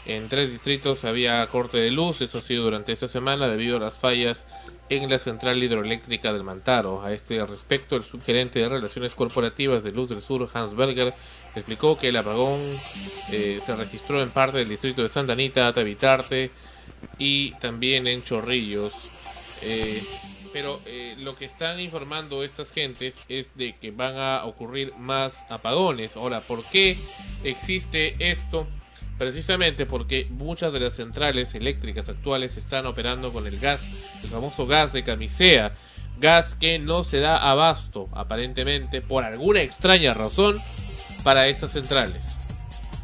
En 0.05 0.29
tres 0.29 0.51
distritos 0.51 1.05
había 1.05 1.47
corte 1.47 1.79
de 1.79 1.93
luz, 1.93 2.21
eso 2.23 2.39
ha 2.39 2.41
sido 2.41 2.65
durante 2.65 2.93
esta 2.93 3.07
semana 3.07 3.47
debido 3.47 3.77
a 3.77 3.81
las 3.81 3.95
fallas 3.95 4.47
en 4.89 5.09
la 5.09 5.19
central 5.21 5.63
hidroeléctrica 5.63 6.33
del 6.33 6.43
Mantaro. 6.43 7.03
A 7.03 7.13
este 7.13 7.45
respecto, 7.47 7.95
el 7.95 8.03
subgerente 8.03 8.59
de 8.59 8.69
Relaciones 8.69 9.15
Corporativas 9.15 9.85
de 9.85 9.93
Luz 9.93 10.09
del 10.09 10.21
Sur, 10.21 10.51
Hans 10.53 10.75
Berger, 10.75 11.15
explicó 11.55 11.97
que 11.97 12.09
el 12.09 12.17
apagón 12.17 12.61
eh, 13.31 13.61
se 13.65 13.77
registró 13.77 14.21
en 14.21 14.31
parte 14.31 14.59
del 14.59 14.69
distrito 14.69 15.03
de 15.03 15.09
Santa 15.09 15.35
Anita, 15.35 15.73
Tavitarte 15.73 16.51
y 17.19 17.53
también 17.53 18.09
en 18.09 18.25
Chorrillos. 18.25 18.93
Eh, 19.63 20.03
pero 20.53 20.81
eh, 20.87 21.15
lo 21.19 21.37
que 21.37 21.45
están 21.45 21.81
informando 21.81 22.45
estas 22.45 22.71
gentes 22.71 23.17
es 23.29 23.49
de 23.57 23.77
que 23.77 23.91
van 23.91 24.17
a 24.17 24.45
ocurrir 24.45 24.95
más 24.97 25.45
apagones. 25.49 26.17
Ahora, 26.17 26.41
¿por 26.41 26.65
qué 26.65 26.99
existe 27.45 28.17
esto? 28.19 28.67
Precisamente 29.19 29.87
porque 29.87 30.27
muchas 30.31 30.73
de 30.73 30.81
las 30.81 30.95
centrales 30.95 31.55
eléctricas 31.55 32.09
actuales 32.09 32.57
están 32.57 32.87
operando 32.87 33.33
con 33.33 33.47
el 33.47 33.59
gas, 33.59 33.85
el 34.23 34.31
famoso 34.31 34.67
gas 34.67 34.93
de 34.93 35.05
camisea, 35.05 35.77
gas 36.19 36.55
que 36.55 36.79
no 36.79 37.05
se 37.05 37.21
da 37.21 37.51
abasto, 37.51 38.09
aparentemente, 38.13 39.01
por 39.01 39.25
alguna 39.25 39.63
extraña 39.63 40.15
razón, 40.15 40.61
para 41.23 41.47
estas 41.49 41.73
centrales. 41.73 42.42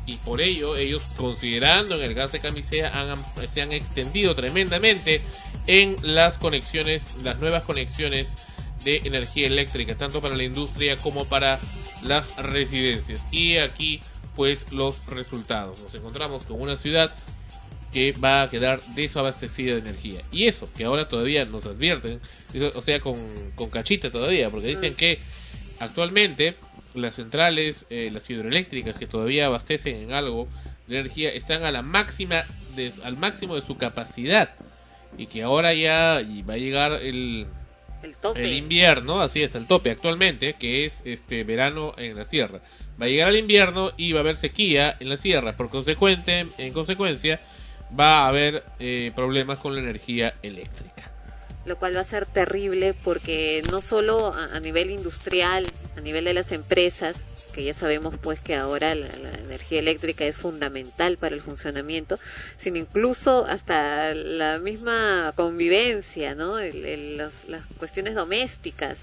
Y 0.09 0.17
por 0.17 0.41
ello, 0.41 0.75
ellos, 0.75 1.03
considerando 1.19 1.97
en 1.97 2.03
el 2.03 2.15
gas 2.15 2.33
de 2.33 2.41
camisea, 2.41 2.99
han, 2.99 3.19
se 3.53 3.61
han 3.61 3.73
extendido 3.73 4.35
tremendamente 4.35 5.21
en 5.67 5.97
las 6.01 6.39
conexiones, 6.39 7.03
las 7.23 7.39
nuevas 7.41 7.63
conexiones 7.65 8.35
de 8.85 9.03
energía 9.05 9.47
eléctrica, 9.49 9.97
tanto 9.97 10.23
para 10.23 10.35
la 10.35 10.45
industria 10.45 10.97
como 10.97 11.27
para 11.27 11.61
las 12.03 12.37
residencias. 12.37 13.23
Y 13.31 13.59
aquí, 13.59 14.01
pues, 14.35 14.73
los 14.73 15.05
resultados. 15.09 15.83
Nos 15.83 15.95
encontramos 15.95 16.45
con 16.45 16.59
una 16.59 16.79
ciudad 16.79 17.15
que 17.93 18.13
va 18.13 18.45
a 18.45 18.51
quedar 18.51 18.81
desabastecida 18.95 19.75
de 19.75 19.81
energía. 19.81 20.23
Y 20.33 20.47
eso, 20.47 20.71
que 20.75 20.85
ahora 20.85 21.07
todavía 21.07 21.45
nos 21.45 21.67
advierten, 21.67 22.19
o 22.75 22.81
sea, 22.81 22.99
con, 23.01 23.17
con 23.57 23.69
cachita 23.69 24.11
todavía, 24.11 24.49
porque 24.49 24.69
dicen 24.69 24.95
que 24.95 25.19
actualmente 25.81 26.57
las 27.03 27.17
centrales, 27.17 27.87
eh, 27.91 28.11
las 28.13 28.29
hidroeléctricas 28.29 28.97
que 28.97 29.07
todavía 29.07 29.47
abastecen 29.47 29.97
en 29.97 30.13
algo 30.13 30.49
de 30.87 31.01
energía, 31.01 31.31
están 31.31 31.65
a 31.65 31.71
la 31.71 31.83
máxima, 31.83 32.45
de, 32.77 32.93
al 33.05 33.17
máximo 33.17 33.55
de 33.55 33.63
su 33.63 33.77
capacidad 33.77 34.51
y 35.17 35.27
que 35.27 35.43
ahora 35.43 35.75
ya 35.75 36.23
va 36.49 36.55
a 36.55 36.59
llegar 36.59 36.93
el, 36.93 37.47
el, 38.03 38.17
tope. 38.17 38.43
el 38.43 38.53
invierno, 38.53 39.21
así 39.21 39.43
es, 39.43 39.55
el 39.55 39.67
tope 39.67 39.91
actualmente, 39.91 40.55
que 40.55 40.85
es 40.85 41.03
este 41.05 41.45
verano 41.45 41.95
en 41.97 42.17
la 42.17 42.25
sierra. 42.25 42.61
Va 43.01 43.07
a 43.07 43.09
llegar 43.09 43.29
el 43.29 43.37
invierno 43.37 43.93
y 43.97 44.13
va 44.13 44.21
a 44.21 44.23
haber 44.23 44.37
sequía 44.37 44.97
en 45.01 45.09
la 45.09 45.17
sierra. 45.17 45.57
Por 45.57 45.71
consecuente, 45.71 46.47
en 46.59 46.73
consecuencia, 46.73 47.41
va 47.99 48.25
a 48.25 48.29
haber 48.29 48.65
eh, 48.79 49.13
problemas 49.15 49.59
con 49.59 49.75
la 49.75 49.81
energía 49.81 50.35
eléctrica. 50.43 51.13
Lo 51.69 51.79
cual 51.79 51.95
va 51.95 52.01
a 52.01 52.05
ser 52.05 52.27
terrible 52.27 52.95
porque 52.95 53.63
no 53.71 53.81
solo 53.81 54.33
a, 54.35 54.59
nivel 54.61 54.91
industrial, 54.91 55.67
a 55.97 56.01
nivel 56.01 56.25
de 56.25 56.35
las 56.35 56.51
empresas, 56.51 57.17
que 57.53 57.63
ya 57.63 57.75
sabemos 57.75 58.15
pues 58.21 58.41
que 58.41 58.55
ahora 58.55 58.95
la, 58.95 59.09
energía 59.45 59.81
eléctrica 59.81 60.25
es 60.25 60.37
fundamental 60.37 61.19
para 61.19 61.35
el 61.35 61.43
funcionamiento, 61.43 62.19
sino 62.57 62.79
incluso 62.79 63.45
hasta 63.47 64.15
la 64.15 64.59
misma 64.59 65.33
convivencia, 65.37 66.35
¿no? 66.35 66.59
El, 66.59 67.19
las 67.19 67.35
cuestiones 67.79 68.15
domésticas. 68.15 68.99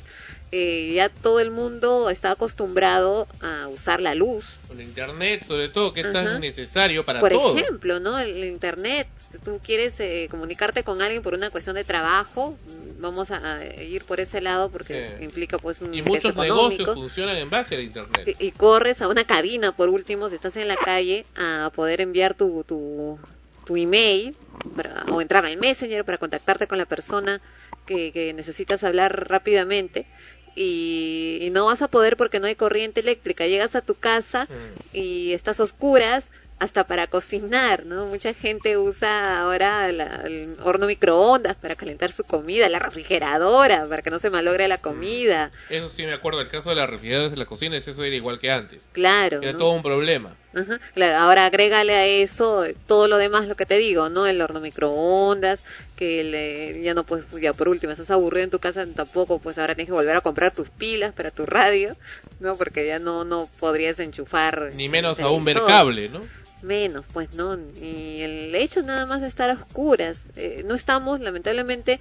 Eh, 0.57 0.93
ya 0.93 1.09
todo 1.09 1.41
el 1.41 1.51
mundo 1.51 2.09
está 2.09 2.31
acostumbrado 2.31 3.27
a 3.41 3.67
usar 3.67 3.99
la 3.99 4.15
luz. 4.15 4.53
Con 4.69 4.79
el 4.79 4.87
internet, 4.87 5.43
sobre 5.45 5.67
todo, 5.67 5.91
que 5.91 5.99
es 5.99 6.05
Ajá. 6.05 6.23
tan 6.23 6.39
necesario 6.39 7.03
para 7.03 7.19
por 7.19 7.33
todo. 7.33 7.51
Por 7.51 7.61
ejemplo, 7.61 7.99
¿no? 7.99 8.17
El 8.17 8.41
internet, 8.45 9.05
tú 9.43 9.59
quieres 9.61 9.99
eh, 9.99 10.29
comunicarte 10.31 10.83
con 10.83 11.01
alguien 11.01 11.21
por 11.21 11.33
una 11.33 11.49
cuestión 11.49 11.75
de 11.75 11.83
trabajo, 11.83 12.57
vamos 13.01 13.31
a, 13.31 13.57
a 13.57 13.65
ir 13.83 14.05
por 14.05 14.21
ese 14.21 14.39
lado 14.39 14.69
porque 14.69 15.09
sí. 15.17 15.25
implica 15.25 15.57
pues 15.57 15.81
un 15.81 15.93
y 15.93 16.01
muchos 16.01 16.33
negocios 16.33 16.93
funcionan 16.93 17.35
en 17.35 17.49
base 17.49 17.75
al 17.75 17.81
internet 17.81 18.37
y, 18.39 18.47
y, 18.47 18.51
corres 18.51 19.01
a 19.01 19.09
una 19.09 19.25
cabina 19.25 19.75
por 19.75 19.89
último 19.89 20.29
si 20.29 20.35
estás 20.35 20.55
en 20.55 20.69
la 20.69 20.77
calle 20.77 21.25
a 21.35 21.69
poder 21.75 21.99
enviar 21.99 22.33
tu 22.33 22.63
tu, 22.63 23.19
tu 23.65 23.75
email 23.75 24.33
para, 24.73 25.03
o 25.11 25.19
entrar 25.19 25.45
al 25.45 25.57
messenger 25.57 26.05
para 26.05 26.17
contactarte 26.17 26.65
con 26.65 26.77
la 26.77 26.85
persona 26.85 27.41
que, 27.85 28.13
que 28.13 28.33
necesitas 28.33 28.83
hablar 28.83 29.29
rápidamente 29.29 30.07
y, 30.55 31.39
y, 31.41 31.49
no 31.49 31.65
vas 31.65 31.81
a 31.81 31.89
poder 31.89 32.17
porque 32.17 32.39
no 32.39 32.47
hay 32.47 32.55
corriente 32.55 33.01
eléctrica 33.01 33.45
llegas 33.45 33.75
a 33.75 33.81
tu 33.81 33.95
casa 33.95 34.45
mm. 34.45 34.79
y 34.93 35.33
estás 35.33 35.59
oscuras 35.59 36.31
hasta 36.57 36.87
para 36.87 37.07
cocinar, 37.07 37.85
¿no? 37.85 38.05
Mucha 38.05 38.33
gente 38.33 38.77
usa 38.77 39.41
ahora 39.41 39.91
la, 39.91 40.21
el 40.23 40.55
horno 40.63 40.87
microondas 40.87 41.55
para 41.55 41.75
calentar 41.75 42.13
su 42.13 42.23
comida, 42.23 42.69
la 42.69 42.79
refrigeradora 42.79 43.85
para 43.87 44.01
que 44.01 44.09
no 44.09 44.19
se 44.19 44.29
malogre 44.29 44.67
la 44.67 44.77
comida. 44.77 45.51
Eso 45.69 45.89
sí 45.89 46.03
me 46.03 46.13
acuerdo, 46.13 46.39
el 46.39 46.47
caso 46.47 46.69
de 46.69 46.77
las 46.77 46.89
refrigeradoras 46.89 47.31
de 47.31 47.37
la 47.37 47.45
cocina, 47.45 47.75
eso 47.75 48.03
era 48.03 48.15
igual 48.15 48.39
que 48.39 48.51
antes. 48.51 48.87
Claro. 48.93 49.41
Era 49.41 49.51
¿no? 49.51 49.57
todo 49.57 49.71
un 49.71 49.83
problema. 49.83 50.35
Ajá, 50.53 50.79
ahora 51.19 51.45
agrégale 51.45 51.93
a 51.93 52.05
eso 52.05 52.63
todo 52.87 53.09
lo 53.09 53.17
demás, 53.17 53.45
lo 53.47 53.55
que 53.55 53.65
te 53.65 53.77
digo, 53.77 54.07
¿no? 54.07 54.25
El 54.25 54.41
horno 54.41 54.61
microondas, 54.61 55.59
que 55.95 56.23
le- 56.23 56.81
ya 56.81 56.93
no 56.93 57.03
puedes, 57.05 57.25
ya 57.41 57.53
por 57.53 57.69
último, 57.69 57.91
estás 57.93 58.11
aburrido 58.11 58.43
en 58.43 58.49
tu 58.49 58.59
casa, 58.59 58.85
tampoco, 58.95 59.39
pues 59.39 59.57
ahora 59.57 59.75
tienes 59.75 59.87
que 59.87 59.93
volver 59.93 60.15
a 60.15 60.21
comprar 60.21 60.53
tus 60.53 60.69
pilas 60.69 61.13
para 61.13 61.31
tu 61.31 61.45
radio, 61.45 61.95
¿no? 62.39 62.57
Porque 62.57 62.85
ya 62.85 62.99
no, 62.99 63.23
no 63.23 63.49
podrías 63.59 63.99
enchufar. 63.99 64.71
Ni 64.75 64.89
menos 64.89 65.19
aún 65.19 65.45
ver 65.45 65.57
cable, 65.67 66.09
¿no? 66.09 66.21
Menos, 66.61 67.05
pues 67.13 67.31
no. 67.33 67.59
Y 67.79 68.21
el 68.21 68.55
hecho 68.55 68.81
nada 68.81 69.05
más 69.05 69.21
de 69.21 69.27
estar 69.27 69.49
a 69.51 69.53
oscuras. 69.53 70.21
eh, 70.35 70.63
no 70.65 70.73
estamos, 70.73 71.19
lamentablemente, 71.19 71.99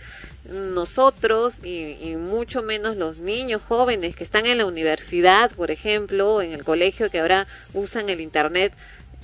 nosotros 0.73 1.55
y, 1.63 1.97
y 2.01 2.17
mucho 2.17 2.63
menos 2.63 2.97
los 2.97 3.19
niños 3.19 3.63
jóvenes 3.67 4.17
que 4.17 4.25
están 4.25 4.47
en 4.47 4.59
la 4.59 4.67
universidad, 4.67 5.51
por 5.53 5.71
ejemplo, 5.71 6.43
en 6.43 6.53
el 6.53 6.65
colegio, 6.65 7.11
que 7.11 7.19
ahora 7.21 7.47
usan 7.75 8.09
el 8.09 8.21
Internet 8.21 8.73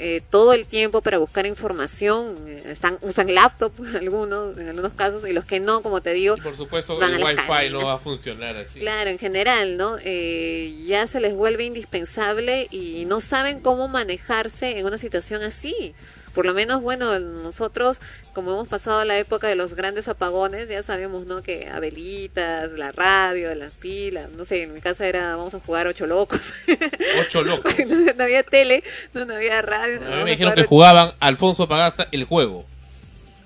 eh, 0.02 0.22
todo 0.30 0.54
el 0.54 0.66
tiempo 0.66 1.02
para 1.02 1.18
buscar 1.18 1.46
información. 1.46 2.36
eh, 2.46 2.62
están 2.66 2.98
Usan 3.02 3.34
laptop 3.34 3.72
algunos, 3.94 4.56
en 4.58 4.68
algunos 4.68 4.92
casos, 4.94 5.28
y 5.28 5.32
los 5.32 5.44
que 5.44 5.60
no, 5.60 5.82
como 5.82 6.00
te 6.00 6.12
digo, 6.12 6.36
Y 6.38 6.40
por 6.40 6.56
supuesto 6.56 6.96
van 6.98 7.12
el 7.14 7.20
las 7.20 7.30
wifi 7.34 7.46
cadenas. 7.46 7.72
no 7.72 7.86
va 7.86 7.94
a 7.94 7.98
funcionar 7.98 8.56
así. 8.56 8.78
Claro, 8.80 9.10
en 9.10 9.18
general, 9.18 9.76
¿no? 9.76 9.96
Eh, 10.02 10.74
ya 10.86 11.06
se 11.06 11.20
les 11.20 11.34
vuelve 11.34 11.64
indispensable 11.64 12.66
y 12.70 13.04
no 13.06 13.20
saben 13.20 13.60
cómo 13.60 13.88
manejarse 13.88 14.78
en 14.78 14.86
una 14.86 14.98
situación 14.98 15.42
así. 15.42 15.94
Por 16.34 16.46
lo 16.46 16.54
menos, 16.54 16.80
bueno, 16.80 17.18
nosotros, 17.18 18.00
como 18.34 18.52
hemos 18.52 18.68
pasado 18.68 19.04
la 19.04 19.18
época 19.18 19.48
de 19.48 19.56
los 19.56 19.74
grandes 19.74 20.06
apagones, 20.06 20.68
ya 20.68 20.82
sabemos, 20.82 21.26
¿no? 21.26 21.42
Que 21.42 21.68
a 21.68 21.80
velitas, 21.80 22.70
la 22.72 22.92
radio, 22.92 23.52
las 23.54 23.72
pilas, 23.72 24.30
no 24.30 24.44
sé, 24.44 24.62
en 24.62 24.72
mi 24.72 24.80
casa 24.80 25.06
era, 25.06 25.34
vamos 25.36 25.54
a 25.54 25.60
jugar 25.60 25.88
ocho 25.88 26.06
locos. 26.06 26.40
Ocho 27.20 27.42
locos. 27.42 27.74
no, 27.86 28.12
no 28.14 28.24
había 28.24 28.42
tele, 28.44 28.84
no, 29.12 29.24
no 29.24 29.34
había 29.34 29.60
radio. 29.62 30.00
no, 30.00 30.06
A 30.06 30.16
mí 30.18 30.24
me 30.24 30.30
dijeron 30.30 30.54
que 30.54 30.64
jugaban 30.64 31.12
Alfonso 31.18 31.68
Pagasa 31.68 32.06
el 32.12 32.24
juego. 32.24 32.64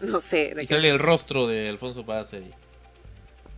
No 0.03 0.21
sé, 0.21 0.55
de 0.55 0.65
Y 0.65 0.67
sale 0.67 0.91
el 0.91 0.99
rostro 0.99 1.47
de 1.47 1.69
Alfonso 1.69 2.05
Pagasa 2.05 2.37
ahí. 2.37 2.53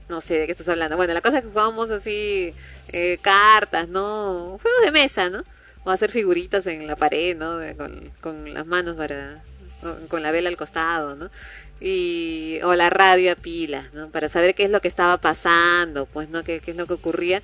No 0.08 0.20
sé 0.20 0.38
de 0.38 0.46
qué 0.46 0.52
estás 0.52 0.68
hablando. 0.68 0.96
Bueno, 0.96 1.14
la 1.14 1.20
cosa 1.20 1.38
es 1.38 1.44
que 1.44 1.50
jugábamos 1.50 1.90
así 1.90 2.54
eh, 2.92 3.18
cartas, 3.20 3.88
¿no? 3.88 4.58
Juegos 4.62 4.82
de 4.84 4.92
mesa, 4.92 5.30
¿no? 5.30 5.42
O 5.86 5.90
hacer 5.92 6.10
figuritas 6.10 6.66
en 6.66 6.84
la 6.88 6.96
pared, 6.96 7.36
¿no? 7.36 7.60
Con, 8.20 8.52
las 8.52 8.66
manos 8.66 8.96
para... 8.96 9.44
Con, 10.08 10.20
la 10.20 10.32
vela 10.32 10.48
al 10.48 10.56
costado, 10.56 11.14
¿no? 11.14 11.30
Y, 11.80 12.58
o 12.64 12.74
la 12.74 12.90
radio 12.90 13.30
a 13.30 13.36
pilas, 13.36 13.94
¿no? 13.94 14.10
Para 14.10 14.28
saber 14.28 14.56
qué 14.56 14.64
es 14.64 14.70
lo 14.70 14.80
que 14.80 14.88
estaba 14.88 15.16
pasando, 15.18 16.06
pues, 16.06 16.28
¿no? 16.28 16.42
Qué, 16.42 16.60
es 16.66 16.74
lo 16.74 16.88
que 16.88 16.94
ocurría. 16.94 17.40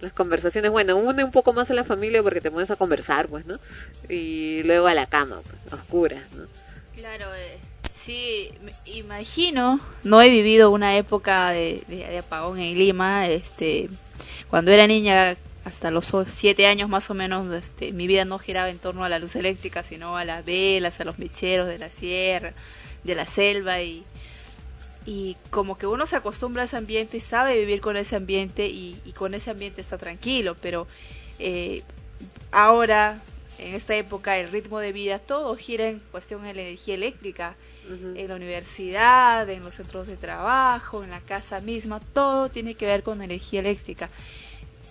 Las 0.00 0.12
conversaciones, 0.12 0.72
bueno, 0.72 0.96
une 0.96 1.22
un 1.22 1.30
poco 1.30 1.52
más 1.52 1.70
a 1.70 1.74
la 1.74 1.84
familia 1.84 2.20
porque 2.20 2.40
te 2.40 2.50
pones 2.50 2.68
a 2.72 2.74
conversar, 2.74 3.28
pues, 3.28 3.46
¿no? 3.46 3.60
Y 4.08 4.64
luego 4.64 4.88
a 4.88 4.94
la 4.94 5.06
cama, 5.06 5.40
pues, 5.48 5.72
a 5.72 5.76
oscuras, 5.76 6.24
¿no? 6.32 6.48
Claro, 6.96 7.32
eh, 7.32 7.58
sí, 7.92 8.50
imagino, 8.86 9.78
no 10.02 10.20
he 10.20 10.30
vivido 10.30 10.72
una 10.72 10.96
época 10.96 11.50
de- 11.50 11.84
de 11.86 12.18
apagón 12.18 12.58
en 12.58 12.76
Lima, 12.76 13.28
este, 13.28 13.88
cuando 14.50 14.72
era 14.72 14.88
niña, 14.88 15.36
hasta 15.64 15.90
los 15.90 16.12
siete 16.28 16.66
años 16.66 16.88
más 16.88 17.08
o 17.10 17.14
menos, 17.14 17.52
este, 17.52 17.92
mi 17.92 18.06
vida 18.06 18.24
no 18.24 18.38
giraba 18.38 18.68
en 18.68 18.78
torno 18.78 19.04
a 19.04 19.08
la 19.08 19.18
luz 19.18 19.34
eléctrica, 19.36 19.82
sino 19.82 20.16
a 20.16 20.24
las 20.24 20.44
velas, 20.44 21.00
a 21.00 21.04
los 21.04 21.18
mecheros 21.18 21.66
de 21.66 21.78
la 21.78 21.90
sierra, 21.90 22.52
de 23.02 23.14
la 23.14 23.26
selva 23.26 23.80
y, 23.80 24.04
y 25.06 25.36
como 25.50 25.78
que 25.78 25.86
uno 25.86 26.06
se 26.06 26.16
acostumbra 26.16 26.62
a 26.62 26.64
ese 26.66 26.76
ambiente 26.76 27.16
y 27.16 27.20
sabe 27.20 27.58
vivir 27.58 27.80
con 27.80 27.96
ese 27.96 28.16
ambiente 28.16 28.66
y, 28.66 29.00
y 29.04 29.12
con 29.12 29.34
ese 29.34 29.50
ambiente 29.50 29.80
está 29.80 29.96
tranquilo, 29.96 30.54
pero 30.60 30.86
eh, 31.38 31.82
ahora, 32.52 33.20
en 33.58 33.74
esta 33.74 33.94
época, 33.96 34.38
el 34.38 34.50
ritmo 34.50 34.80
de 34.80 34.92
vida, 34.92 35.18
todo 35.18 35.56
gira 35.56 35.88
en 35.88 36.00
cuestión 36.10 36.42
de 36.42 36.54
la 36.54 36.62
energía 36.62 36.94
eléctrica. 36.94 37.56
En 37.86 38.28
la 38.28 38.36
universidad, 38.36 39.46
en 39.50 39.62
los 39.62 39.74
centros 39.74 40.06
de 40.06 40.16
trabajo, 40.16 41.04
en 41.04 41.10
la 41.10 41.20
casa 41.20 41.60
misma, 41.60 42.00
todo 42.00 42.48
tiene 42.48 42.76
que 42.76 42.86
ver 42.86 43.02
con 43.02 43.20
energía 43.20 43.60
eléctrica. 43.60 44.08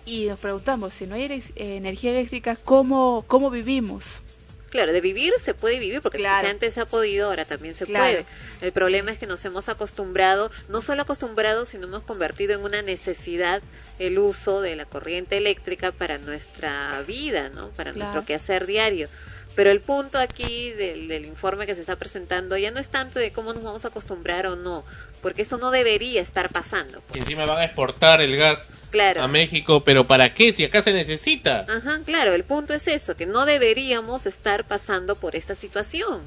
Y 0.05 0.25
nos 0.25 0.39
preguntamos, 0.39 0.93
si 0.93 1.07
no 1.07 1.15
hay 1.15 1.23
eh, 1.25 1.41
energía 1.55 2.11
eléctrica, 2.11 2.55
¿cómo, 2.55 3.23
cómo 3.27 3.49
vivimos? 3.49 4.21
Claro, 4.69 4.91
de 4.91 5.01
vivir 5.01 5.33
se 5.39 5.53
puede 5.53 5.77
vivir, 5.79 6.01
porque 6.01 6.17
Claro. 6.17 6.47
si 6.47 6.51
antes 6.51 6.73
se 6.73 6.81
ha 6.81 6.85
podido, 6.87 7.27
ahora 7.29 7.45
también 7.45 7.75
se 7.75 7.85
Claro. 7.85 8.03
puede. 8.05 8.25
El 8.59 8.71
problema 8.71 9.11
es 9.11 9.19
que 9.19 9.27
nos 9.27 9.45
hemos 9.45 9.69
acostumbrado, 9.69 10.49
no 10.67 10.81
solo 10.81 11.03
acostumbrado, 11.03 11.65
sino 11.65 11.85
hemos 11.85 12.03
convertido 12.03 12.55
en 12.55 12.61
una 12.63 12.81
necesidad 12.81 13.61
el 13.99 14.17
uso 14.17 14.61
de 14.61 14.75
la 14.75 14.85
corriente 14.85 15.37
eléctrica 15.37 15.91
para 15.91 16.17
nuestra 16.17 17.01
vida, 17.07 17.49
¿no? 17.49 17.69
Para 17.69 17.91
Claro. 17.93 17.99
nuestro 18.11 18.25
quehacer 18.25 18.65
diario. 18.65 19.09
Pero 19.55 19.69
el 19.69 19.81
punto 19.81 20.17
aquí 20.17 20.71
del, 20.71 21.07
del 21.07 21.25
informe 21.25 21.65
que 21.65 21.75
se 21.75 21.81
está 21.81 21.95
presentando 21.95 22.57
ya 22.57 22.71
no 22.71 22.79
es 22.79 22.89
tanto 22.89 23.19
de 23.19 23.31
cómo 23.31 23.53
nos 23.53 23.63
vamos 23.63 23.85
a 23.85 23.89
acostumbrar 23.89 24.47
o 24.47 24.55
no, 24.55 24.83
porque 25.21 25.43
eso 25.43 25.57
no 25.57 25.69
debería 25.71 26.21
estar 26.21 26.49
pasando. 26.49 27.01
Y 27.13 27.19
encima 27.19 27.45
van 27.45 27.59
a 27.59 27.65
exportar 27.65 28.19
el 28.21 28.35
gas 28.35 28.67
Claro. 28.89 29.23
a 29.23 29.27
México, 29.27 29.83
pero 29.83 30.05
¿para 30.05 30.33
qué? 30.35 30.53
Si 30.53 30.63
acá 30.63 30.81
se 30.83 30.93
necesita. 30.93 31.65
Ajá, 31.67 32.01
claro, 32.05 32.33
el 32.33 32.43
punto 32.43 32.73
es 32.75 32.87
eso, 32.87 33.15
que 33.15 33.25
no 33.25 33.45
deberíamos 33.45 34.25
estar 34.27 34.65
pasando 34.67 35.15
por 35.15 35.35
esta 35.35 35.55
situación. 35.55 36.21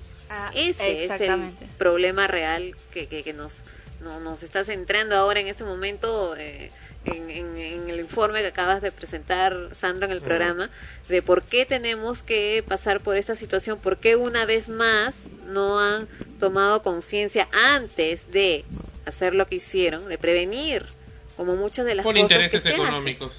Ese 0.55 1.05
es 1.05 1.21
el 1.21 1.45
problema 1.79 2.27
real 2.27 2.75
que, 2.93 3.07
que, 3.07 3.23
que 3.23 3.33
nos, 3.33 3.59
no- 4.03 4.19
nos 4.19 4.43
está 4.43 4.65
centrando 4.65 5.15
ahora 5.17 5.39
en 5.39 5.47
ese 5.47 5.63
momento 5.63 6.35
eh, 6.37 6.71
en, 7.07 7.31
en- 7.31 7.57
en 7.57 7.89
el 7.91 8.01
informe 8.01 8.41
que 8.41 8.49
acabas 8.49 8.83
de 8.83 8.93
presentar, 8.93 9.71
Sandra, 9.73 10.07
en 10.07 10.13
el 10.13 10.21
programa, 10.21 10.71
de 11.09 11.23
por 11.23 11.43
qué 11.43 11.65
tenemos 11.67 12.23
que 12.23 12.65
pasar 12.67 13.01
por 13.01 13.17
esta 13.17 13.37
situación, 13.37 13.79
por 13.79 13.99
qué 13.99 14.17
una 14.17 14.45
vez 14.47 14.69
más 14.69 15.27
no 15.47 15.79
han 15.81 16.09
tomado 16.41 16.83
conciencia 16.83 17.49
antes 17.75 18.31
de 18.31 18.65
hacer 19.07 19.35
lo 19.35 19.47
que 19.47 19.57
hicieron, 19.57 20.09
de 20.09 20.19
prevenir, 20.19 20.85
como 21.37 21.55
muchas 21.57 21.87
de 21.87 21.95
las 21.95 22.05
Por 22.05 22.15
cosas 22.15 22.23
intereses 22.31 22.63
que 22.63 22.69
se 22.69 22.75
hacen. 22.75 22.85
económicos. 22.87 23.33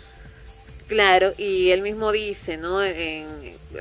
Claro, 0.88 1.34
y 1.38 1.72
él 1.72 1.81
mismo 1.81 2.14
dice, 2.14 2.56
¿no? 2.56 2.81
En, 2.81 3.27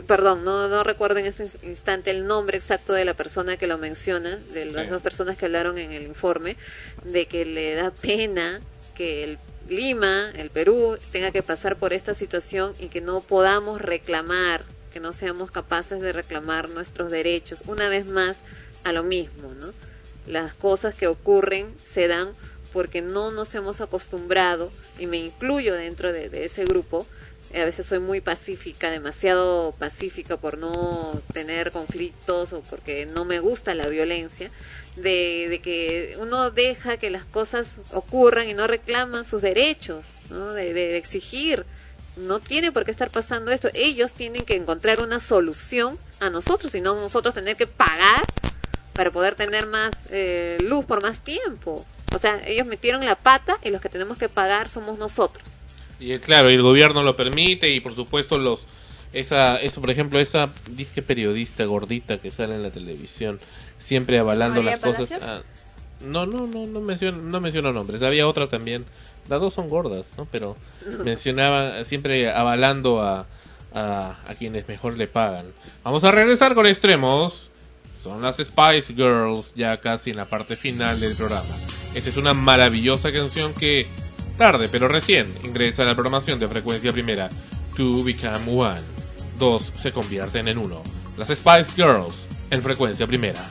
perdón, 0.09 0.43
no, 0.43 0.67
no 0.67 0.83
recuerdo 0.83 1.21
en 1.21 1.27
ese 1.27 1.49
instante 1.63 2.11
el 2.11 2.27
nombre 2.27 2.57
exacto 2.59 2.93
de 2.93 3.05
la 3.05 3.15
persona 3.15 3.57
que 3.57 3.69
lo 3.69 3.79
menciona, 3.79 4.37
de 4.53 4.65
las 4.65 4.87
Sí. 4.87 4.91
dos 4.91 5.03
personas 5.03 5.39
que 5.39 5.45
hablaron 5.45 5.79
en 5.79 5.93
el 5.93 6.03
informe, 6.03 6.57
de 7.05 7.27
que 7.27 7.45
le 7.45 7.75
da 7.77 7.93
pena 7.93 8.61
que 8.97 9.23
el 9.23 9.39
Lima, 9.69 10.31
el 10.37 10.51
Perú, 10.51 10.97
tenga 11.11 11.33
que 11.33 11.43
pasar 11.43 11.77
por 11.77 11.93
esta 11.93 12.15
situación 12.15 12.75
y 12.79 12.87
que 12.89 13.01
no 13.01 13.21
podamos 13.21 13.81
reclamar, 13.81 14.65
que 14.93 15.01
no 15.01 15.13
seamos 15.13 15.51
capaces 15.51 16.01
de 16.01 16.13
reclamar 16.13 16.69
nuestros 16.69 17.11
derechos, 17.11 17.65
una 17.67 17.89
vez 17.89 18.07
más 18.07 18.43
a 18.85 18.93
lo 18.93 19.03
mismo, 19.03 19.55
¿no? 19.55 19.73
Las 20.27 20.55
cosas 20.55 20.95
que 20.95 21.09
ocurren 21.09 21.75
se 21.85 22.07
dan 22.07 22.29
porque 22.73 23.03
no 23.03 23.33
nos 23.33 23.55
hemos 23.55 23.81
acostumbrado, 23.81 24.71
y 24.99 25.07
me 25.07 25.17
incluyo 25.17 25.75
dentro 25.75 26.13
de, 26.13 26.29
de 26.29 26.45
ese 26.45 26.65
grupo, 26.65 27.07
a 27.55 27.65
veces 27.65 27.87
soy 27.87 28.01
muy 28.01 28.21
pacífica, 28.21 28.91
demasiado 28.91 29.73
pacífica 29.79 30.37
por 30.37 30.59
no 30.59 31.21
tener 31.33 31.73
conflictos 31.73 32.53
o 32.53 32.61
porque 32.63 33.07
no 33.07 33.25
me 33.25 33.39
gusta 33.41 33.75
la 33.75 33.87
violencia, 33.87 34.51
de, 34.97 35.61
que 35.63 36.17
uno 36.21 36.51
deja 36.51 36.97
que 36.97 37.11
las 37.11 37.25
cosas 37.25 37.75
ocurran 37.93 38.49
y 38.49 38.55
no 38.55 38.67
reclaman 38.67 39.25
sus 39.25 39.43
derechos, 39.43 40.07
¿no? 40.31 40.53
de 40.53 40.97
exigir. 40.97 41.67
No 42.17 42.41
tiene 42.41 42.73
por 42.73 42.85
qué 42.85 42.91
estar 42.91 43.11
pasando 43.11 43.51
esto. 43.51 43.69
Ellos 43.75 44.15
tienen 44.15 44.47
que 44.47 44.57
encontrar 44.57 45.01
una 45.01 45.21
solución 45.21 45.99
a 46.19 46.31
nosotros 46.31 46.75
y 46.75 46.81
no 46.81 46.95
nosotros 46.95 47.35
tener 47.35 47.57
que 47.57 47.67
pagar 47.67 48.25
para 48.95 49.11
poder 49.11 49.35
tener 49.35 49.67
más 49.67 49.93
eh, 50.11 50.57
luz 50.63 50.87
por 50.87 51.03
más 51.03 51.21
tiempo. 51.21 51.85
O 52.15 52.19
sea, 52.19 52.41
ellos 52.47 52.67
metieron 52.67 53.05
la 53.05 53.15
pata 53.15 53.59
y 53.63 53.69
los 53.69 53.83
que 53.83 53.91
tenemos 53.91 54.17
que 54.17 54.31
pagar 54.31 54.71
somos 54.71 54.99
nosotros. 54.99 55.56
Y 55.99 56.13
eh, 56.13 56.21
claro, 56.21 56.51
y 56.51 56.55
el 56.55 56.63
gobierno 56.63 57.03
lo 57.03 57.17
permite 57.17 57.73
y 57.73 57.81
por 57.81 57.95
supuesto 57.95 58.39
los 58.39 58.67
esa 59.13 59.57
eso 59.57 59.81
por 59.81 59.91
ejemplo 59.91 60.19
esa 60.19 60.51
disque 60.73 61.01
periodista 61.01 61.65
gordita 61.65 62.19
que 62.19 62.31
sale 62.31 62.57
en 62.57 62.63
la 62.63 62.71
televisión 62.71 63.39
siempre 63.79 64.19
avalando 64.19 64.63
las 64.63 64.79
cosas. 64.81 65.13
Ah, 65.23 65.43
no, 66.01 66.27
no, 66.27 66.47
no, 66.47 66.67
no 66.67 66.81
menciono, 66.81 67.23
no 67.23 67.41
menciono 67.41 67.73
nombres. 67.73 68.03
Había 68.03 68.29
otra 68.29 68.49
también. 68.49 68.85
Las 69.29 69.41
dos 69.41 69.55
son 69.55 69.69
gordas, 69.69 70.07
¿no? 70.17 70.27
Pero 70.31 70.57
mencionaba 71.05 71.85
siempre 71.85 72.31
avalando 72.31 73.01
a, 73.01 73.27
a, 73.73 74.19
a 74.27 74.35
quienes 74.35 74.69
mejor 74.69 74.97
le 74.97 75.09
pagan. 75.09 75.47
Vamos 75.85 76.05
a 76.05 76.13
regresar 76.13 76.55
con 76.55 76.67
extremos. 76.67 77.51
Son 78.03 78.23
las 78.23 78.37
Spice 78.37 78.95
Girls 78.95 79.53
ya 79.57 79.81
casi 79.81 80.11
en 80.11 80.17
la 80.17 80.27
parte 80.27 80.55
final 80.55 81.01
del 81.01 81.17
programa. 81.17 81.57
Esta 81.95 82.09
es 82.09 82.17
una 82.17 82.35
maravillosa 82.35 83.11
canción 83.11 83.53
que 83.55 83.89
tarde 84.37 84.69
pero 84.71 84.89
recién 84.89 85.33
ingresa 85.43 85.83
a 85.83 85.87
la 85.87 85.95
programación 85.95 86.39
de 86.39 86.49
frecuencia 86.49 86.93
primera. 86.93 87.29
Two 87.77 88.05
become 88.05 88.41
one. 88.47 88.81
Dos 89.39 89.73
se 89.77 89.93
convierten 89.93 90.49
en 90.49 90.59
uno. 90.59 90.83
Las 91.17 91.29
Spice 91.29 91.73
Girls 91.75 92.27
en 92.51 92.63
frecuencia 92.63 93.07
primera. 93.07 93.45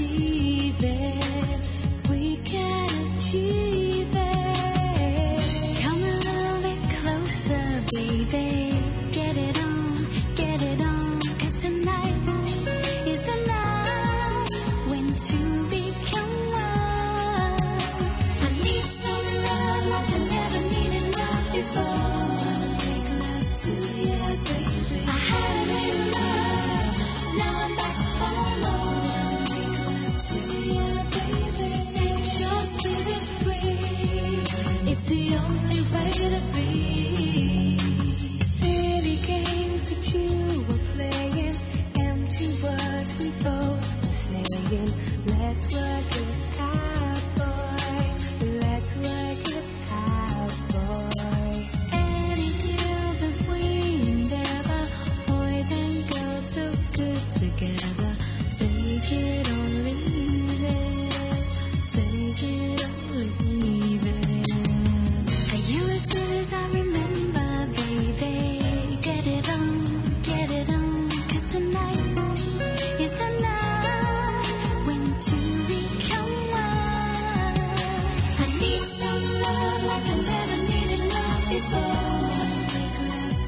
see 0.00 0.39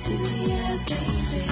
to 0.04 0.12
you, 0.12 0.80
baby. 0.88 1.51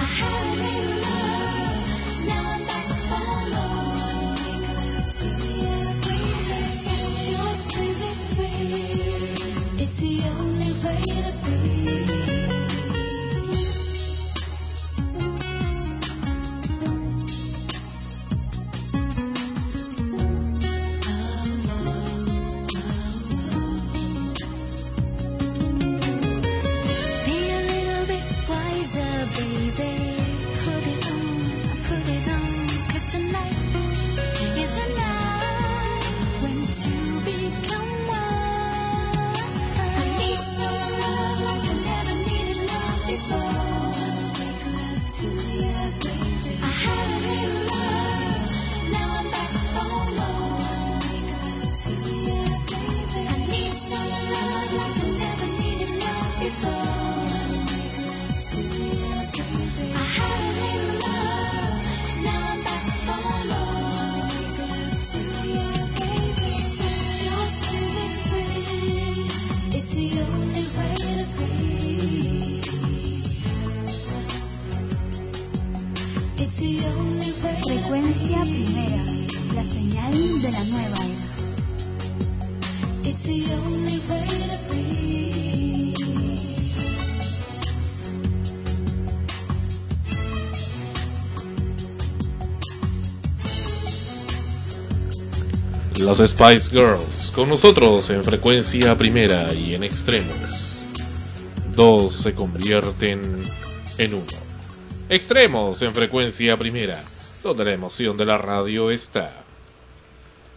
Los 96.11 96.29
Spice 96.29 96.69
Girls, 96.71 97.31
con 97.33 97.47
nosotros 97.47 98.09
en 98.09 98.21
frecuencia 98.25 98.97
primera 98.97 99.53
y 99.53 99.75
en 99.75 99.85
extremos. 99.85 100.81
Dos 101.73 102.17
se 102.17 102.35
convierten 102.35 103.41
en 103.97 104.13
uno. 104.15 104.25
Extremos 105.07 105.81
en 105.81 105.95
frecuencia 105.95 106.57
primera, 106.57 107.01
donde 107.41 107.63
la 107.63 107.71
emoción 107.71 108.17
de 108.17 108.25
la 108.25 108.37
radio 108.37 108.91
está. 108.91 109.31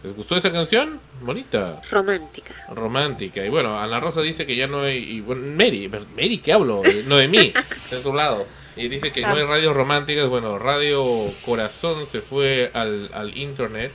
¿Les 0.03 0.13
gustó 0.13 0.35
esa 0.35 0.51
canción? 0.51 0.99
Bonita. 1.21 1.81
Romántica. 1.89 2.53
Romántica. 2.75 3.45
Y 3.45 3.47
bueno, 3.47 3.79
Ana 3.79 4.01
Rosa 4.01 4.21
dice 4.21 4.45
que 4.45 4.57
ya 4.57 4.67
no 4.67 4.81
hay... 4.81 4.97
Y 4.97 5.21
bueno, 5.21 5.43
Mary, 5.55 5.87
Mary, 5.87 6.39
¿qué 6.39 6.51
hablo? 6.51 6.81
Eh, 6.83 7.05
No 7.07 7.15
de 7.15 7.29
mí, 7.29 7.53
de 7.91 7.99
tu 8.01 8.13
lado. 8.13 8.45
Y 8.75 8.89
dice 8.89 9.09
que 9.09 9.21
no 9.21 9.35
hay 9.35 9.43
radios 9.43 9.73
románticas. 9.73 10.27
Bueno, 10.27 10.59
Radio 10.59 11.05
Corazón 11.45 12.05
se 12.07 12.19
fue 12.19 12.71
al, 12.73 13.09
al 13.13 13.37
internet 13.37 13.93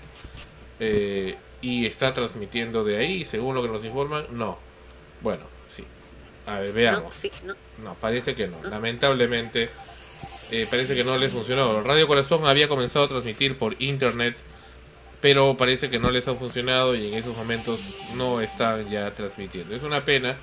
eh, 0.81 1.37
y 1.61 1.87
está 1.87 2.15
transmitiendo 2.15 2.85
de 2.85 2.97
ahí, 2.97 3.25
según 3.25 3.55
lo 3.55 3.63
que 3.63 3.69
nos 3.69 3.85
informan. 3.85 4.27
No. 4.31 4.59
Bueno, 5.21 5.45
sí. 5.69 5.85
A 6.47 6.59
ver, 6.59 6.73
veamos. 6.73 7.03
No, 7.05 7.13
sí, 7.13 7.31
no. 7.45 7.55
No, 7.85 7.95
parece 7.95 8.35
que 8.35 8.49
no. 8.49 8.57
Lamentablemente, 8.63 9.71
eh, 10.51 10.67
parece 10.71 10.95
que 10.95 11.05
no 11.05 11.17
les 11.19 11.33
funcionó. 11.33 11.83
Radio 11.83 12.07
Corazón 12.07 12.47
había 12.47 12.69
comenzado 12.69 13.05
a 13.05 13.09
transmitir 13.09 13.57
por 13.57 13.81
internet, 13.81 14.37
pero 15.21 15.57
parece 15.57 15.91
que 15.91 15.99
no 15.99 16.11
les 16.11 16.27
ha 16.29 16.35
funcionado 16.35 16.95
y 16.95 17.09
en 17.09 17.15
esos 17.15 17.37
momentos 17.37 17.81
no 18.17 18.41
están 18.41 18.89
ya 18.91 19.11
transmitiendo. 19.13 19.75
Es 19.75 19.83
una 19.83 20.05
pena, 20.05 20.37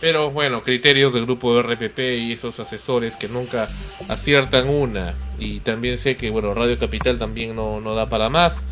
pero 0.00 0.30
bueno, 0.30 0.62
criterios 0.62 1.12
del 1.12 1.26
grupo 1.26 1.54
de 1.54 1.62
RPP 1.62 1.98
y 1.98 2.32
esos 2.32 2.58
asesores 2.60 3.16
que 3.16 3.28
nunca 3.28 3.68
aciertan 4.08 4.68
una. 4.68 5.14
Y 5.38 5.60
también 5.60 5.98
sé 5.98 6.16
que, 6.16 6.30
bueno, 6.30 6.54
Radio 6.54 6.78
Capital 6.78 7.18
también 7.18 7.54
no, 7.54 7.80
no 7.80 7.94
da 7.94 8.08
para 8.08 8.30
más 8.30 8.64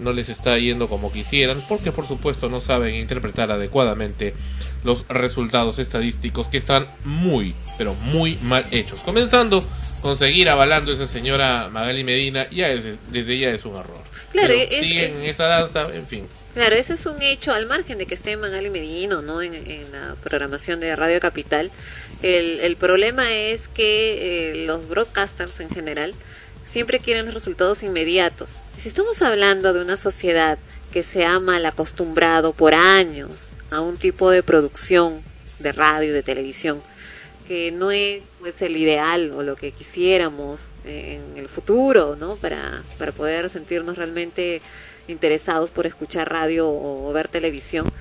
no 0.00 0.12
les 0.12 0.28
está 0.28 0.58
yendo 0.58 0.88
como 0.88 1.12
quisieran, 1.12 1.62
porque 1.68 1.92
por 1.92 2.06
supuesto 2.06 2.48
no 2.48 2.60
saben 2.60 2.94
interpretar 2.94 3.50
adecuadamente 3.50 4.34
los 4.84 5.06
resultados 5.08 5.78
estadísticos 5.78 6.48
que 6.48 6.58
están 6.58 6.88
muy, 7.04 7.54
pero 7.76 7.94
muy 7.94 8.36
mal 8.42 8.64
hechos. 8.70 9.00
Comenzando 9.00 9.64
con 10.02 10.16
seguir 10.16 10.48
avalando 10.48 10.92
a 10.92 10.94
esa 10.94 11.08
señora 11.08 11.68
Magali 11.72 12.04
Medina, 12.04 12.48
ya 12.50 12.70
es- 12.70 12.84
desde 13.10 13.38
ya 13.38 13.50
es 13.50 13.64
un 13.64 13.74
error. 13.76 14.02
Claro, 14.30 14.54
es- 14.54 14.68
siguen 14.86 15.16
en 15.16 15.22
esa 15.24 15.44
danza, 15.46 15.88
en 15.92 16.06
fin. 16.06 16.26
Claro, 16.54 16.76
ese 16.76 16.94
es 16.94 17.06
un 17.06 17.20
hecho 17.22 17.52
al 17.52 17.66
margen 17.66 17.98
de 17.98 18.06
que 18.06 18.14
esté 18.14 18.36
Magali 18.36 18.70
Medino 18.70 19.22
¿no? 19.22 19.42
en, 19.42 19.54
en 19.54 19.90
la 19.92 20.16
programación 20.22 20.80
de 20.80 20.94
Radio 20.96 21.18
Capital. 21.20 21.70
El, 22.22 22.60
el 22.60 22.76
problema 22.76 23.32
es 23.32 23.68
que 23.68 24.60
eh, 24.62 24.66
los 24.66 24.88
broadcasters 24.88 25.60
en 25.60 25.70
general 25.70 26.14
siempre 26.64 26.98
quieren 27.00 27.24
los 27.26 27.34
resultados 27.34 27.82
inmediatos. 27.82 28.50
Y 28.78 28.80
Si 28.80 28.90
estamos 28.90 29.22
hablando 29.22 29.72
de 29.72 29.82
una 29.82 29.96
sociedad 29.96 30.56
que 30.92 31.02
se 31.02 31.26
ha 31.26 31.40
mal 31.40 31.66
acostumbrado 31.66 32.52
por 32.52 32.74
años 32.74 33.48
a 33.72 33.80
un 33.80 33.96
tipo 33.96 34.30
de 34.30 34.44
producción 34.44 35.20
de 35.58 35.72
radio, 35.72 36.14
de 36.14 36.22
televisión, 36.22 36.80
que 37.48 37.72
no 37.72 37.90
es 37.90 38.22
el 38.60 38.76
ideal 38.76 39.32
o 39.32 39.42
lo 39.42 39.56
que 39.56 39.72
quisiéramos 39.72 40.60
en 40.84 41.36
el 41.36 41.48
futuro, 41.48 42.14
¿no? 42.14 42.36
Para, 42.36 42.84
para 42.98 43.10
poder 43.10 43.50
sentirnos 43.50 43.96
realmente 43.96 44.62
interesados 45.08 45.72
por 45.72 45.84
escuchar 45.84 46.30
radio 46.30 46.68
o, 46.68 47.10
o 47.10 47.12
ver 47.12 47.26
televisión. 47.26 47.92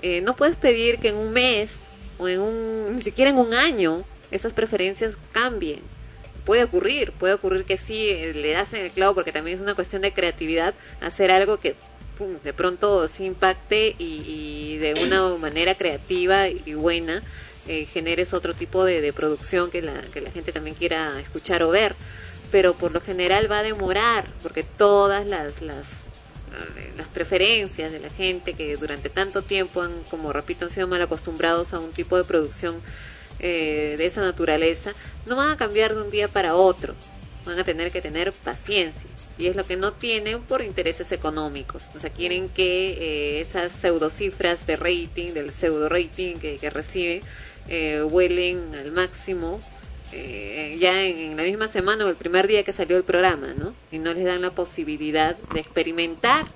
Eh, 0.00 0.22
no 0.22 0.34
puedes 0.34 0.56
pedir 0.56 0.98
que 0.98 1.10
en 1.10 1.16
un 1.16 1.34
mes 1.34 1.80
o 2.16 2.26
en 2.26 2.40
un, 2.40 2.96
ni 2.96 3.02
siquiera 3.02 3.30
en 3.30 3.36
un 3.36 3.52
año 3.52 4.02
esas 4.30 4.54
preferencias 4.54 5.18
cambien. 5.32 5.91
Puede 6.44 6.64
ocurrir, 6.64 7.12
puede 7.12 7.34
ocurrir 7.34 7.64
que 7.64 7.76
sí 7.76 8.10
eh, 8.10 8.32
le 8.34 8.52
das 8.52 8.72
en 8.74 8.84
el 8.84 8.90
clavo 8.90 9.14
porque 9.14 9.32
también 9.32 9.56
es 9.56 9.62
una 9.62 9.74
cuestión 9.74 10.02
de 10.02 10.12
creatividad 10.12 10.74
hacer 11.00 11.30
algo 11.30 11.58
que 11.58 11.76
pum, 12.18 12.38
de 12.42 12.52
pronto 12.52 13.06
sí 13.08 13.24
impacte 13.24 13.94
y, 13.98 14.24
y 14.26 14.78
de 14.78 14.94
una 15.04 15.36
manera 15.38 15.74
creativa 15.74 16.48
y 16.48 16.74
buena 16.74 17.22
eh, 17.68 17.86
generes 17.86 18.34
otro 18.34 18.54
tipo 18.54 18.84
de, 18.84 19.00
de 19.00 19.12
producción 19.12 19.70
que 19.70 19.82
la, 19.82 20.00
que 20.12 20.20
la 20.20 20.32
gente 20.32 20.52
también 20.52 20.74
quiera 20.74 21.20
escuchar 21.20 21.62
o 21.62 21.70
ver. 21.70 21.94
Pero 22.50 22.74
por 22.74 22.92
lo 22.92 23.00
general 23.00 23.50
va 23.50 23.60
a 23.60 23.62
demorar 23.62 24.28
porque 24.42 24.62
todas 24.62 25.26
las, 25.26 25.62
las 25.62 26.02
eh, 26.52 26.92
las 26.98 27.06
preferencias 27.06 27.92
de 27.92 28.00
la 28.00 28.10
gente 28.10 28.52
que 28.52 28.76
durante 28.76 29.08
tanto 29.08 29.40
tiempo 29.42 29.80
han, 29.80 30.02
como 30.10 30.32
repito, 30.32 30.66
han 30.66 30.70
sido 30.70 30.86
mal 30.86 31.00
acostumbrados 31.00 31.72
a 31.72 31.78
un 31.78 31.92
tipo 31.92 32.16
de 32.18 32.24
producción 32.24 32.74
eh, 33.38 33.94
de 33.98 34.06
esa 34.06 34.20
naturaleza, 34.20 34.92
no 35.26 35.36
van 35.36 35.50
a 35.50 35.56
cambiar 35.56 35.94
de 35.94 36.02
un 36.02 36.10
día 36.10 36.28
para 36.28 36.54
otro. 36.54 36.94
Van 37.44 37.58
a 37.58 37.64
tener 37.64 37.90
que 37.90 38.00
tener 38.00 38.32
paciencia. 38.32 39.10
Y 39.38 39.46
es 39.46 39.56
lo 39.56 39.66
que 39.66 39.76
no 39.76 39.92
tienen 39.92 40.42
por 40.42 40.62
intereses 40.62 41.10
económicos. 41.10 41.84
O 41.96 42.00
sea, 42.00 42.10
quieren 42.10 42.48
que 42.48 42.90
eh, 42.90 43.40
esas 43.40 43.72
pseudocifras 43.72 44.66
de 44.66 44.76
rating, 44.76 45.32
del 45.32 45.52
pseudo 45.52 45.88
rating 45.88 46.36
que, 46.36 46.58
que 46.58 46.70
recibe, 46.70 47.22
eh, 47.68 48.04
vuelen 48.08 48.74
al 48.74 48.92
máximo 48.92 49.60
eh, 50.12 50.76
ya 50.78 51.02
en, 51.02 51.18
en 51.18 51.36
la 51.36 51.42
misma 51.44 51.68
semana 51.68 52.04
o 52.04 52.08
el 52.08 52.16
primer 52.16 52.46
día 52.46 52.62
que 52.64 52.72
salió 52.72 52.96
el 52.96 53.04
programa, 53.04 53.54
¿no? 53.56 53.74
Y 53.90 53.98
no 53.98 54.12
les 54.12 54.24
dan 54.24 54.42
la 54.42 54.50
posibilidad 54.50 55.36
de 55.54 55.60
experimentar 55.60 56.46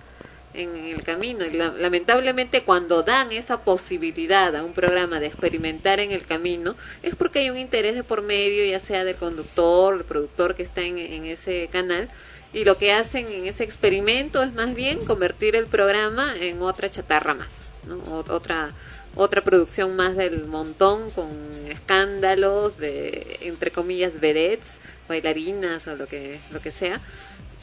en 0.56 0.76
el 0.76 1.02
camino. 1.02 1.44
Y 1.44 1.50
la- 1.50 1.70
lamentablemente 1.72 2.62
cuando 2.62 3.02
dan 3.02 3.32
esa 3.32 3.62
posibilidad 3.62 4.54
a 4.56 4.64
un 4.64 4.72
programa 4.72 5.20
de 5.20 5.26
experimentar 5.26 6.00
en 6.00 6.12
el 6.12 6.24
camino 6.24 6.76
es 7.02 7.14
porque 7.14 7.40
hay 7.40 7.50
un 7.50 7.58
interés 7.58 7.94
de 7.94 8.02
por 8.04 8.22
medio, 8.22 8.64
ya 8.64 8.78
sea 8.78 9.04
del 9.04 9.16
conductor, 9.16 9.94
el 9.96 10.04
productor 10.04 10.54
que 10.54 10.62
está 10.62 10.82
en, 10.82 10.98
ese 11.26 11.68
canal. 11.70 12.08
Y 12.52 12.64
lo 12.64 12.78
que 12.78 12.92
hacen 12.92 13.28
en 13.28 13.46
ese 13.46 13.64
experimento 13.64 14.42
es 14.42 14.52
más 14.54 14.74
bien 14.74 14.98
convertir 15.06 15.56
el 15.56 15.66
programa 15.66 16.32
en 16.40 16.62
otra 16.62 16.88
chatarra 16.90 17.34
más, 17.34 17.54
¿no? 17.86 18.02
Ot- 18.04 18.30
otra 18.30 18.72
otra 19.18 19.40
producción 19.40 19.96
más 19.96 20.14
del 20.14 20.44
montón 20.44 21.10
con 21.10 21.30
escándalos 21.70 22.76
de 22.76 23.38
entre 23.40 23.70
comillas 23.70 24.20
vedettes 24.20 24.78
bailarinas 25.08 25.86
o 25.86 25.96
lo 25.96 26.06
que 26.06 26.38
lo 26.50 26.60
que 26.60 26.70
sea 26.70 27.00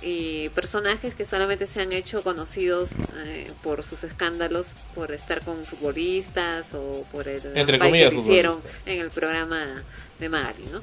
y 0.03 0.49
personajes 0.49 1.15
que 1.15 1.25
solamente 1.25 1.65
se 1.65 1.81
han 1.81 1.91
hecho 1.93 2.23
conocidos 2.23 2.91
eh, 3.25 3.49
por 3.63 3.83
sus 3.83 4.03
escándalos, 4.03 4.71
por 4.93 5.11
estar 5.11 5.41
con 5.41 5.63
futbolistas 5.63 6.73
o 6.73 7.05
por 7.11 7.27
el 7.27 7.41
Entre 7.55 7.79
comillas, 7.79 8.09
que 8.09 8.17
hicieron 8.17 8.59
en 8.85 8.99
el 8.99 9.09
programa 9.09 9.83
de 10.19 10.29
Magali, 10.29 10.65
¿no? 10.71 10.81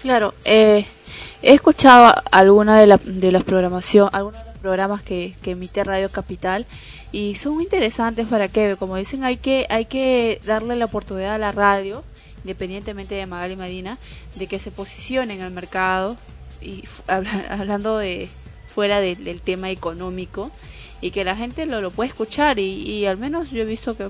Claro, 0.00 0.32
eh, 0.44 0.86
he 1.42 1.54
escuchado 1.54 2.14
alguna 2.30 2.78
de, 2.80 2.86
la, 2.86 2.98
de 3.02 3.32
las 3.32 3.44
programación, 3.44 4.08
algunos 4.12 4.40
de 4.40 4.50
los 4.50 4.58
programas 4.58 5.02
que, 5.02 5.34
que 5.42 5.50
emite 5.50 5.84
Radio 5.84 6.08
Capital 6.08 6.66
y 7.12 7.36
son 7.36 7.54
muy 7.54 7.64
interesantes 7.64 8.28
para 8.28 8.48
que, 8.48 8.76
como 8.76 8.96
dicen, 8.96 9.24
hay 9.24 9.36
que 9.36 9.66
hay 9.68 9.86
que 9.86 10.40
darle 10.46 10.76
la 10.76 10.84
oportunidad 10.84 11.34
a 11.34 11.38
la 11.38 11.52
radio, 11.52 12.04
independientemente 12.44 13.16
de 13.16 13.26
Magali 13.26 13.56
Medina, 13.56 13.98
de 14.36 14.46
que 14.46 14.58
se 14.58 14.70
posicione 14.70 15.34
en 15.34 15.40
el 15.40 15.50
mercado 15.50 16.16
y 16.60 16.84
hablando 17.48 17.98
de 17.98 18.28
fuera 18.66 19.00
de- 19.00 19.16
del 19.16 19.40
tema 19.42 19.70
económico 19.70 20.50
y 21.00 21.10
que 21.10 21.24
la 21.24 21.34
gente 21.36 21.66
lo, 21.66 21.80
lo 21.80 21.90
puede 21.90 22.08
escuchar 22.08 22.58
y, 22.58 22.64
y 22.82 23.06
al 23.06 23.16
menos 23.16 23.50
yo 23.50 23.62
he 23.62 23.64
visto 23.64 23.96
que 23.96 24.08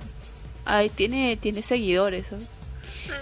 hay, 0.65 0.89
tiene 0.91 1.37
tiene 1.37 1.63
seguidores. 1.63 2.31
¿no? 2.33 2.39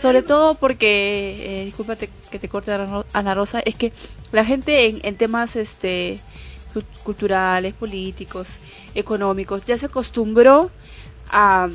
Sobre 0.00 0.22
todo 0.22 0.54
porque, 0.54 1.60
eh, 1.62 1.64
discúlpate 1.66 2.08
que 2.30 2.38
te 2.38 2.48
corte 2.48 2.72
Ana 2.72 2.86
Ro- 2.86 3.06
Ana 3.12 3.34
Rosa, 3.34 3.60
es 3.64 3.74
que 3.74 3.92
la 4.32 4.44
gente 4.44 4.86
en, 4.86 5.00
en 5.02 5.16
temas 5.16 5.56
este 5.56 6.18
cu- 6.74 6.82
culturales, 7.04 7.74
políticos, 7.74 8.58
económicos, 8.94 9.64
ya 9.64 9.78
se 9.78 9.86
acostumbró 9.86 10.70
a 11.30 11.68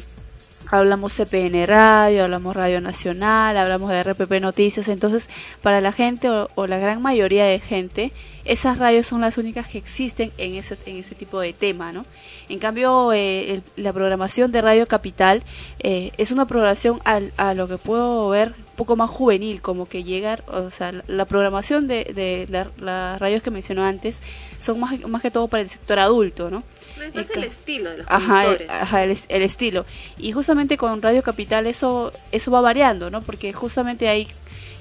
hablamos 0.72 1.14
CPN 1.14 1.66
Radio, 1.66 2.24
hablamos 2.24 2.56
Radio 2.56 2.82
Nacional, 2.82 3.58
hablamos 3.58 3.90
de 3.92 4.04
RPP 4.04 4.42
Noticias, 4.42 4.88
entonces 4.88 5.30
para 5.62 5.82
la 5.82 5.92
gente 5.92 6.30
o, 6.30 6.50
o 6.56 6.68
la 6.68 6.78
gran 6.78 7.02
mayoría 7.02 7.46
de 7.46 7.60
gente, 7.60 8.12
esas 8.46 8.78
radios 8.78 9.08
son 9.08 9.22
las 9.22 9.38
únicas 9.38 9.68
que 9.68 9.78
existen 9.78 10.32
en 10.38 10.56
ese, 10.56 10.78
en 10.86 10.98
ese 10.98 11.16
tipo 11.16 11.40
de 11.40 11.54
tema, 11.54 11.92
¿no? 11.94 12.06
En 12.50 12.60
cambio, 12.60 13.14
eh, 13.14 13.54
el- 13.54 13.64
la 13.78 13.94
programación 13.94 14.52
de 14.52 14.62
Radio 14.62 14.88
Capital 14.88 15.44
eh, 15.80 16.12
es 16.18 16.32
una 16.32 16.46
programación 16.46 17.00
al- 17.06 17.32
a 17.38 17.54
lo 17.54 17.68
que 17.68 17.78
puedo 17.78 18.30
ver 18.30 18.50
un 18.58 18.76
poco 18.76 18.96
más 18.96 19.10
juvenil, 19.10 19.62
como 19.62 19.88
que 19.88 20.04
llegar, 20.04 20.44
o 20.48 20.72
sea, 20.72 20.92
la, 20.92 21.04
la 21.08 21.26
programación 21.26 21.88
de, 21.88 22.06
de 22.06 22.48
la- 22.50 22.72
las 22.78 23.20
radios 23.22 23.44
que 23.44 23.52
mencionó 23.52 23.84
antes 23.86 24.22
son 24.60 24.80
más, 24.80 25.00
más 25.08 25.22
que 25.22 25.32
todo 25.32 25.48
para 25.48 25.62
el 25.62 25.70
sector 25.70 26.00
adulto, 26.00 26.50
¿no? 26.50 26.64
No, 26.98 27.04
es 27.04 27.14
más 27.16 27.30
el 27.32 27.44
estilo 27.46 27.92
de 27.92 27.98
los 28.00 28.08
Ajá, 28.10 28.42
el, 28.46 28.50
conductores. 28.58 28.70
ajá, 28.70 29.04
el, 29.04 29.18
el 29.30 29.42
estilo. 29.44 29.86
Y 30.18 30.32
justamente 30.32 30.76
con 30.76 31.02
Radio 31.02 31.22
Capital 31.24 31.66
eso 31.68 32.12
eso 32.32 32.52
va 32.52 32.62
variando, 32.62 33.10
¿no? 33.10 33.22
Porque 33.22 33.54
justamente 33.54 34.10
ahí 34.10 34.28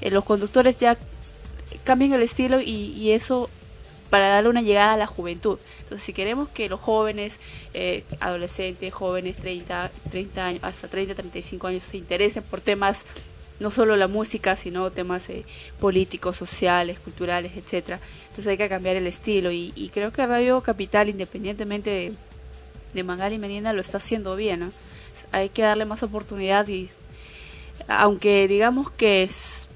eh, 0.00 0.10
los 0.10 0.24
conductores 0.24 0.80
ya 0.80 0.96
cambian 1.84 2.12
el 2.12 2.22
estilo 2.22 2.60
y, 2.60 2.92
y 2.96 3.12
eso 3.12 3.50
para 4.12 4.28
darle 4.28 4.50
una 4.50 4.60
llegada 4.60 4.92
a 4.92 4.96
la 4.98 5.06
juventud. 5.06 5.58
Entonces, 5.78 6.02
si 6.02 6.12
queremos 6.12 6.50
que 6.50 6.68
los 6.68 6.78
jóvenes, 6.78 7.40
eh, 7.72 8.04
adolescentes, 8.20 8.92
jóvenes, 8.92 9.38
30, 9.38 9.90
30 10.10 10.46
años, 10.46 10.60
hasta 10.62 10.86
30, 10.86 11.14
35 11.14 11.66
años, 11.66 11.82
se 11.82 11.96
interesen 11.96 12.42
por 12.42 12.60
temas, 12.60 13.06
no 13.58 13.70
solo 13.70 13.96
la 13.96 14.08
música, 14.08 14.54
sino 14.54 14.92
temas 14.92 15.30
eh, 15.30 15.46
políticos, 15.80 16.36
sociales, 16.36 16.98
culturales, 16.98 17.52
etcétera. 17.56 18.00
Entonces 18.24 18.48
hay 18.48 18.58
que 18.58 18.68
cambiar 18.68 18.96
el 18.96 19.06
estilo 19.06 19.50
y, 19.50 19.72
y 19.76 19.88
creo 19.88 20.12
que 20.12 20.26
Radio 20.26 20.60
Capital, 20.60 21.08
independientemente 21.08 21.88
de, 21.88 22.12
de 22.92 23.04
Magali 23.04 23.38
Medina, 23.38 23.72
lo 23.72 23.80
está 23.80 23.96
haciendo 23.96 24.36
bien. 24.36 24.60
¿no? 24.60 24.72
Hay 25.30 25.48
que 25.48 25.62
darle 25.62 25.86
más 25.86 26.02
oportunidad 26.02 26.68
y 26.68 26.90
aunque 27.88 28.46
digamos 28.46 28.90
que 28.90 29.22
es 29.22 29.68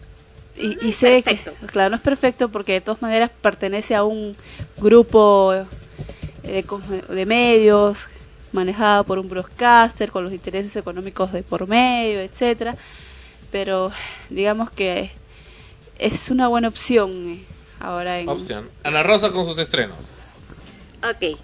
y, 0.56 0.78
y 0.86 0.92
sé 0.92 1.22
que 1.22 1.40
claro 1.72 1.90
no 1.90 1.96
es 1.96 2.02
perfecto 2.02 2.50
porque 2.50 2.72
de 2.74 2.80
todas 2.80 3.02
maneras 3.02 3.30
pertenece 3.40 3.94
a 3.94 4.04
un 4.04 4.36
grupo 4.80 5.54
eh, 5.54 5.66
de, 6.44 6.64
co- 6.64 6.80
de 7.08 7.26
medios 7.26 8.08
manejado 8.52 9.04
por 9.04 9.18
un 9.18 9.28
broadcaster 9.28 10.10
con 10.10 10.24
los 10.24 10.32
intereses 10.32 10.74
económicos 10.76 11.32
de 11.32 11.42
por 11.42 11.68
medio 11.68 12.20
etcétera 12.20 12.76
pero 13.50 13.92
digamos 14.30 14.70
que 14.70 15.10
es 15.98 16.30
una 16.30 16.48
buena 16.48 16.68
opción 16.68 17.10
eh, 17.28 17.46
ahora 17.80 18.20
en 18.20 18.28
Opción. 18.28 18.70
Ana 18.84 19.02
Rosa 19.02 19.30
con 19.32 19.46
sus 19.46 19.58
estrenos. 19.58 19.98
Ok. 21.02 21.38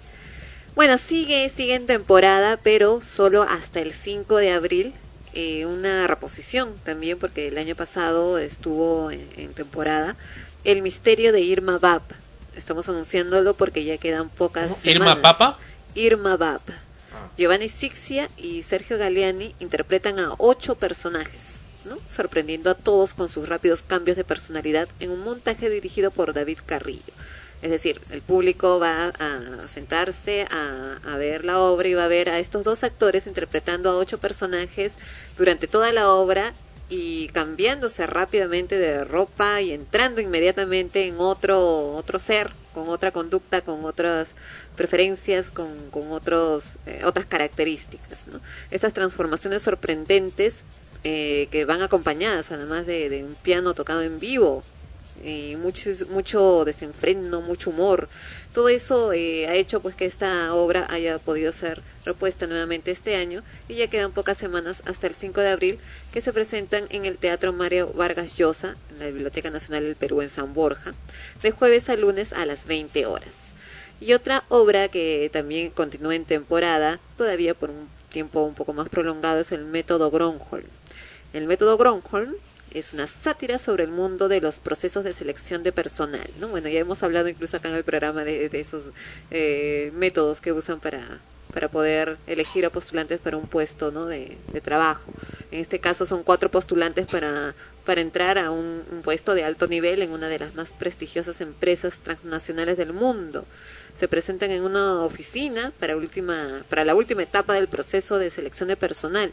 Bueno, 0.75 0.97
sigue, 0.97 1.49
sigue 1.49 1.75
en 1.75 1.85
temporada, 1.85 2.59
pero 2.63 3.01
solo 3.01 3.43
hasta 3.43 3.79
el 3.79 3.93
5 3.93 4.37
de 4.37 4.51
abril. 4.51 4.93
Eh, 5.33 5.65
una 5.65 6.07
reposición 6.07 6.75
también, 6.83 7.19
porque 7.19 7.47
el 7.47 7.57
año 7.57 7.75
pasado 7.75 8.37
estuvo 8.37 9.11
en, 9.11 9.27
en 9.37 9.53
temporada. 9.53 10.15
El 10.63 10.81
misterio 10.81 11.31
de 11.31 11.41
Irma 11.41 11.77
Bab. 11.79 12.01
Estamos 12.55 12.87
anunciándolo 12.87 13.55
porque 13.55 13.83
ya 13.83 13.97
quedan 13.97 14.29
pocas 14.29 14.85
¿Irma 14.85 15.05
semanas. 15.05 15.17
Papa? 15.21 15.59
Irma 15.95 16.37
Bab. 16.37 16.61
Giovanni 17.37 17.69
Sixia 17.69 18.29
y 18.37 18.63
Sergio 18.63 18.97
Galeani 18.97 19.55
interpretan 19.59 20.19
a 20.19 20.33
ocho 20.37 20.75
personajes, 20.75 21.55
¿no? 21.85 21.97
sorprendiendo 22.07 22.69
a 22.69 22.75
todos 22.75 23.13
con 23.13 23.27
sus 23.29 23.49
rápidos 23.49 23.81
cambios 23.81 24.17
de 24.17 24.23
personalidad 24.23 24.87
en 24.99 25.11
un 25.11 25.21
montaje 25.21 25.69
dirigido 25.69 26.11
por 26.11 26.33
David 26.33 26.59
Carrillo. 26.65 27.01
Es 27.63 27.71
decir, 27.71 28.01
el 28.11 28.21
público 28.21 28.77
va 28.77 29.07
a 29.07 29.67
sentarse 29.69 30.45
a, 30.51 31.15
ver 31.15 31.45
la 31.45 31.61
obra 31.61 31.87
y 31.87 31.93
va 31.93 32.03
a 32.03 32.09
ver 32.09 32.27
a 32.27 32.39
estos 32.39 32.65
dos 32.65 32.83
actores 32.83 33.25
interpretando 33.25 33.89
a 33.89 33.97
ocho 33.97 34.17
personajes 34.17 34.95
durante 35.37 35.67
toda 35.67 35.93
la 35.93 36.11
obra 36.11 36.53
y 36.89 37.29
cambiándose 37.29 38.05
rápidamente 38.05 38.77
de 38.77 39.05
ropa 39.05 39.61
y 39.61 39.71
entrando 39.71 40.19
inmediatamente 40.19 41.07
en 41.07 41.15
otro 41.19 41.93
otro 41.93 42.19
ser 42.19 42.51
con 42.73 42.89
otra 42.89 43.11
conducta 43.11 43.61
con 43.61 43.85
otras 43.85 44.35
preferencias 44.75 45.49
con, 45.49 45.89
con 45.89 46.11
otros 46.11 46.71
eh, 46.85 47.01
otras 47.05 47.25
características 47.25 48.27
¿no? 48.27 48.41
estas 48.69 48.91
transformaciones 48.91 49.61
sorprendentes 49.61 50.63
eh, 51.05 51.47
que 51.51 51.63
van 51.63 51.81
acompañadas 51.81 52.51
además 52.51 52.85
de, 52.85 53.07
de 53.07 53.23
un 53.23 53.35
piano 53.35 53.73
tocado 53.73 54.01
en 54.01 54.19
vivo 54.19 54.63
mucho, 55.57 55.89
mucho 56.09 56.65
desenfreno, 56.65 57.41
mucho 57.41 57.69
humor. 57.69 58.09
Todo 58.53 58.69
eso 58.69 59.13
eh, 59.13 59.47
ha 59.47 59.55
hecho 59.55 59.81
pues 59.81 59.95
que 59.95 60.05
esta 60.05 60.53
obra 60.53 60.85
haya 60.89 61.17
podido 61.17 61.51
ser 61.51 61.81
repuesta 62.05 62.45
nuevamente 62.45 62.91
este 62.91 63.15
año 63.15 63.41
y 63.67 63.75
ya 63.75 63.87
quedan 63.89 64.11
pocas 64.11 64.37
semanas 64.37 64.83
hasta 64.85 65.07
el 65.07 65.15
5 65.15 65.41
de 65.41 65.49
abril 65.49 65.79
que 66.11 66.21
se 66.21 66.33
presentan 66.33 66.85
en 66.89 67.05
el 67.05 67.17
Teatro 67.17 67.51
Mario 67.51 67.91
Vargas 67.93 68.37
Llosa, 68.37 68.77
en 68.91 68.99
la 68.99 69.07
Biblioteca 69.07 69.49
Nacional 69.49 69.83
del 69.83 69.95
Perú 69.95 70.21
en 70.21 70.29
San 70.29 70.53
Borja, 70.53 70.93
de 71.41 71.51
jueves 71.51 71.89
a 71.89 71.95
lunes 71.95 72.31
a 72.33 72.45
las 72.45 72.65
20 72.67 73.05
horas. 73.07 73.53
Y 73.99 74.13
otra 74.13 74.43
obra 74.49 74.89
que 74.89 75.29
también 75.31 75.71
continúa 75.71 76.13
en 76.13 76.25
temporada, 76.25 76.99
todavía 77.17 77.53
por 77.53 77.69
un 77.69 77.87
tiempo 78.09 78.43
un 78.43 78.53
poco 78.53 78.73
más 78.73 78.89
prolongado, 78.89 79.39
es 79.39 79.51
el 79.51 79.65
Método 79.65 80.11
Gronholm. 80.11 80.67
El 81.33 81.47
Método 81.47 81.77
Gronholm 81.77 82.35
es 82.73 82.93
una 82.93 83.07
sátira 83.07 83.59
sobre 83.59 83.83
el 83.83 83.91
mundo 83.91 84.27
de 84.27 84.41
los 84.41 84.57
procesos 84.57 85.03
de 85.03 85.13
selección 85.13 85.63
de 85.63 85.71
personal. 85.71 86.27
¿no? 86.39 86.47
Bueno, 86.49 86.69
ya 86.69 86.79
hemos 86.79 87.03
hablado 87.03 87.27
incluso 87.27 87.57
acá 87.57 87.69
en 87.69 87.75
el 87.75 87.83
programa 87.83 88.23
de, 88.23 88.49
de 88.49 88.59
esos 88.59 88.85
eh, 89.31 89.91
métodos 89.95 90.41
que 90.41 90.51
usan 90.51 90.79
para, 90.79 91.19
para 91.53 91.69
poder 91.69 92.17
elegir 92.27 92.65
a 92.65 92.69
postulantes 92.69 93.19
para 93.19 93.37
un 93.37 93.47
puesto 93.47 93.91
¿no? 93.91 94.05
de, 94.05 94.37
de 94.51 94.61
trabajo. 94.61 95.11
En 95.51 95.61
este 95.61 95.79
caso 95.79 96.05
son 96.05 96.23
cuatro 96.23 96.49
postulantes 96.49 97.05
para, 97.05 97.53
para 97.85 98.01
entrar 98.01 98.37
a 98.37 98.49
un, 98.49 98.83
un 98.91 99.01
puesto 99.03 99.35
de 99.35 99.43
alto 99.43 99.67
nivel 99.67 100.01
en 100.01 100.11
una 100.11 100.27
de 100.27 100.39
las 100.39 100.55
más 100.55 100.73
prestigiosas 100.73 101.41
empresas 101.41 101.99
transnacionales 101.99 102.77
del 102.77 102.93
mundo. 102.93 103.45
Se 103.95 104.07
presentan 104.07 104.49
en 104.49 104.63
una 104.63 105.03
oficina 105.03 105.71
para, 105.79 105.95
última, 105.95 106.63
para 106.69 106.83
la 106.83 106.95
última 106.95 107.21
etapa 107.21 107.53
del 107.53 107.67
proceso 107.67 108.17
de 108.17 108.31
selección 108.31 108.67
de 108.67 108.75
personal 108.75 109.31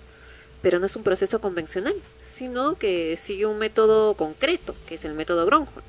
pero 0.62 0.78
no 0.78 0.86
es 0.86 0.96
un 0.96 1.02
proceso 1.02 1.40
convencional, 1.40 1.94
sino 2.40 2.74
que 2.78 3.18
sigue 3.18 3.44
un 3.44 3.58
método 3.58 4.14
concreto, 4.14 4.74
que 4.86 4.94
es 4.94 5.04
el 5.04 5.12
método 5.12 5.44
Gronholm. 5.44 5.84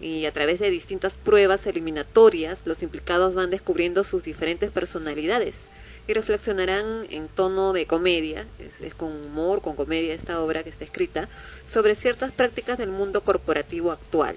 Y 0.00 0.24
a 0.24 0.32
través 0.32 0.60
de 0.60 0.70
distintas 0.70 1.14
pruebas 1.14 1.66
eliminatorias, 1.66 2.62
los 2.64 2.84
implicados 2.84 3.34
van 3.34 3.50
descubriendo 3.50 4.04
sus 4.04 4.22
diferentes 4.22 4.70
personalidades 4.70 5.62
y 6.06 6.12
reflexionarán 6.12 7.08
en 7.10 7.26
tono 7.26 7.72
de 7.72 7.88
comedia, 7.88 8.46
es, 8.60 8.80
es 8.80 8.94
con 8.94 9.10
humor, 9.26 9.62
con 9.62 9.74
comedia 9.74 10.14
esta 10.14 10.40
obra 10.40 10.62
que 10.62 10.70
está 10.70 10.84
escrita, 10.84 11.28
sobre 11.66 11.96
ciertas 11.96 12.30
prácticas 12.30 12.78
del 12.78 12.90
mundo 12.90 13.22
corporativo 13.24 13.90
actual. 13.90 14.36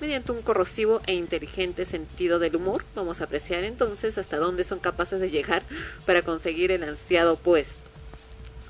Mediante 0.00 0.32
un 0.32 0.40
corrosivo 0.40 1.02
e 1.06 1.12
inteligente 1.12 1.84
sentido 1.84 2.38
del 2.38 2.56
humor, 2.56 2.82
vamos 2.94 3.20
a 3.20 3.24
apreciar 3.24 3.64
entonces 3.64 4.16
hasta 4.16 4.38
dónde 4.38 4.64
son 4.64 4.78
capaces 4.78 5.20
de 5.20 5.28
llegar 5.28 5.64
para 6.06 6.22
conseguir 6.22 6.70
el 6.70 6.82
ansiado 6.82 7.36
puesto. 7.36 7.83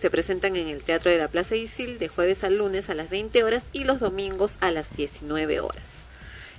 Se 0.00 0.10
presentan 0.10 0.56
en 0.56 0.68
el 0.68 0.82
Teatro 0.82 1.10
de 1.10 1.18
la 1.18 1.28
Plaza 1.28 1.56
Isil 1.56 1.98
de 1.98 2.08
jueves 2.08 2.44
al 2.44 2.58
lunes 2.58 2.90
a 2.90 2.94
las 2.94 3.10
20 3.10 3.42
horas 3.42 3.64
y 3.73 3.84
los 3.84 4.00
domingos 4.00 4.56
a 4.60 4.70
las 4.70 4.94
19 4.97 5.60
horas. 5.60 5.90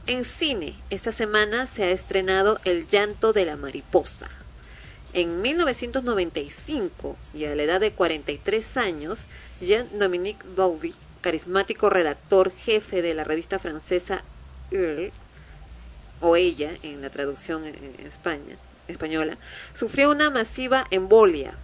En 0.07 0.23
cine, 0.23 0.75
esta 0.89 1.11
semana 1.11 1.65
se 1.65 1.83
ha 1.83 1.89
estrenado 1.89 2.59
El 2.64 2.88
llanto 2.88 3.33
de 3.33 3.45
la 3.45 3.57
mariposa. 3.57 4.30
En 5.14 5.41
1995, 5.41 7.17
y 7.33 7.45
a 7.45 7.55
la 7.55 7.64
edad 7.64 7.80
de 7.80 7.93
43 7.93 8.77
años, 8.77 9.25
Jean-Dominique 9.61 10.45
Baudy, 10.55 10.93
carismático 11.22 11.89
redactor 11.89 12.51
jefe 12.51 13.01
de 13.01 13.14
la 13.14 13.23
revista 13.23 13.57
francesa 13.57 14.23
Elle, 14.72 15.11
o 16.19 16.35
ella 16.35 16.72
en 16.83 17.01
la 17.01 17.09
traducción 17.09 17.65
en 17.65 17.95
España, 18.05 18.57
española, 18.88 19.38
sufrió 19.73 20.11
una 20.11 20.30
masiva 20.30 20.85
embolia. 20.91 21.55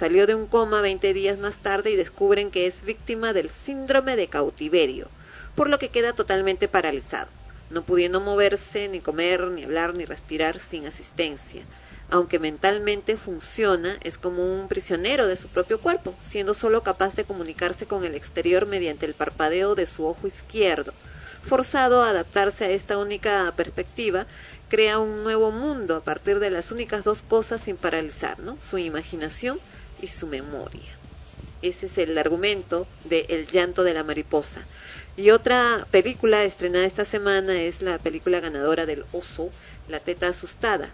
Salió 0.00 0.26
de 0.26 0.34
un 0.34 0.46
coma 0.46 0.80
20 0.80 1.12
días 1.12 1.36
más 1.36 1.58
tarde 1.58 1.90
y 1.90 1.94
descubren 1.94 2.50
que 2.50 2.66
es 2.66 2.84
víctima 2.86 3.34
del 3.34 3.50
síndrome 3.50 4.16
de 4.16 4.28
cautiverio, 4.28 5.08
por 5.54 5.68
lo 5.68 5.78
que 5.78 5.90
queda 5.90 6.14
totalmente 6.14 6.68
paralizado, 6.68 7.28
no 7.68 7.84
pudiendo 7.84 8.18
moverse, 8.18 8.88
ni 8.88 9.00
comer, 9.00 9.42
ni 9.48 9.62
hablar, 9.62 9.92
ni 9.92 10.06
respirar 10.06 10.58
sin 10.58 10.86
asistencia. 10.86 11.64
Aunque 12.08 12.38
mentalmente 12.38 13.18
funciona, 13.18 13.98
es 14.02 14.16
como 14.16 14.42
un 14.42 14.68
prisionero 14.68 15.26
de 15.26 15.36
su 15.36 15.48
propio 15.48 15.82
cuerpo, 15.82 16.14
siendo 16.26 16.54
solo 16.54 16.82
capaz 16.82 17.14
de 17.14 17.24
comunicarse 17.24 17.84
con 17.84 18.02
el 18.02 18.14
exterior 18.14 18.66
mediante 18.66 19.04
el 19.04 19.12
parpadeo 19.12 19.74
de 19.74 19.84
su 19.84 20.06
ojo 20.06 20.26
izquierdo. 20.26 20.94
Forzado 21.42 22.02
a 22.02 22.08
adaptarse 22.08 22.64
a 22.64 22.70
esta 22.70 22.96
única 22.96 23.52
perspectiva, 23.54 24.26
crea 24.70 24.98
un 24.98 25.22
nuevo 25.22 25.50
mundo 25.50 25.94
a 25.94 26.02
partir 26.02 26.38
de 26.38 26.48
las 26.48 26.70
únicas 26.70 27.04
dos 27.04 27.20
cosas 27.20 27.60
sin 27.60 27.76
paralizar, 27.76 28.38
¿no? 28.38 28.56
Su 28.62 28.78
imaginación 28.78 29.60
y 30.00 30.08
su 30.08 30.26
memoria. 30.26 30.96
Ese 31.62 31.86
es 31.86 31.98
el 31.98 32.16
argumento 32.16 32.86
de 33.04 33.26
El 33.28 33.46
llanto 33.46 33.84
de 33.84 33.94
la 33.94 34.04
mariposa. 34.04 34.64
Y 35.16 35.30
otra 35.30 35.86
película 35.90 36.44
estrenada 36.44 36.86
esta 36.86 37.04
semana 37.04 37.60
es 37.60 37.82
la 37.82 37.98
película 37.98 38.40
ganadora 38.40 38.86
del 38.86 39.04
oso, 39.12 39.50
La 39.88 40.00
teta 40.00 40.28
asustada. 40.28 40.88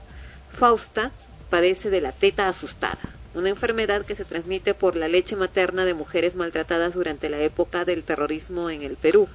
Fausta 0.51 1.13
padece 1.51 1.91
de 1.91 2.01
la 2.01 2.13
teta 2.13 2.49
asustada, 2.49 2.99
una 3.35 3.51
enfermedad 3.51 4.05
que 4.05 4.15
se 4.17 4.25
transmite 4.25 4.75
por 4.75 4.97
la 4.97 5.09
leche 5.09 5.37
materna 5.37 5.85
de 5.85 5.95
mujeres 5.95 6.35
maltratadas 6.35 6.95
durante 6.95 7.29
la 7.29 7.41
época 7.41 7.85
del 7.85 8.03
terrorismo 8.03 8.71
en 8.71 8.83
el 8.83 8.97
Perú. 8.97 9.29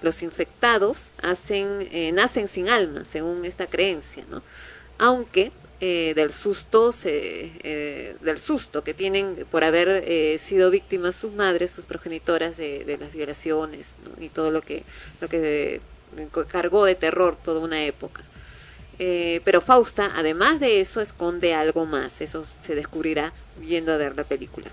Los 0.00 0.22
infectados 0.22 1.12
hacen, 1.20 1.88
eh, 1.92 2.12
nacen 2.12 2.48
sin 2.48 2.68
alma, 2.68 3.04
según 3.04 3.44
esta 3.44 3.66
creencia, 3.66 4.24
¿no? 4.30 4.42
Aunque 4.98 5.52
eh, 5.84 6.12
del 6.14 6.30
susto 6.32 6.92
se, 6.92 7.50
eh, 7.64 8.14
del 8.20 8.38
susto 8.40 8.84
que 8.84 8.94
tienen 8.94 9.44
por 9.50 9.64
haber 9.64 9.88
eh, 10.06 10.38
sido 10.38 10.70
víctimas 10.70 11.16
sus 11.16 11.32
madres, 11.32 11.72
sus 11.72 11.84
progenitoras 11.84 12.56
de, 12.56 12.84
de 12.84 12.98
las 12.98 13.12
violaciones 13.12 13.96
y 14.20 14.28
todo 14.28 14.52
lo 14.52 14.62
que 14.62 14.84
lo 15.20 15.28
que 15.28 15.80
eh, 16.16 16.28
cargó 16.46 16.84
de 16.84 16.94
terror 16.94 17.36
toda 17.42 17.58
una 17.58 17.84
época. 17.84 18.22
Eh, 19.00 19.40
pero 19.44 19.60
Fausta, 19.60 20.12
además 20.14 20.60
de 20.60 20.80
eso, 20.80 21.00
esconde 21.00 21.52
algo 21.54 21.84
más. 21.84 22.20
Eso 22.20 22.46
se 22.60 22.76
descubrirá 22.76 23.32
viendo 23.56 23.92
a 23.92 23.96
ver 23.96 24.14
la 24.14 24.22
película. 24.22 24.70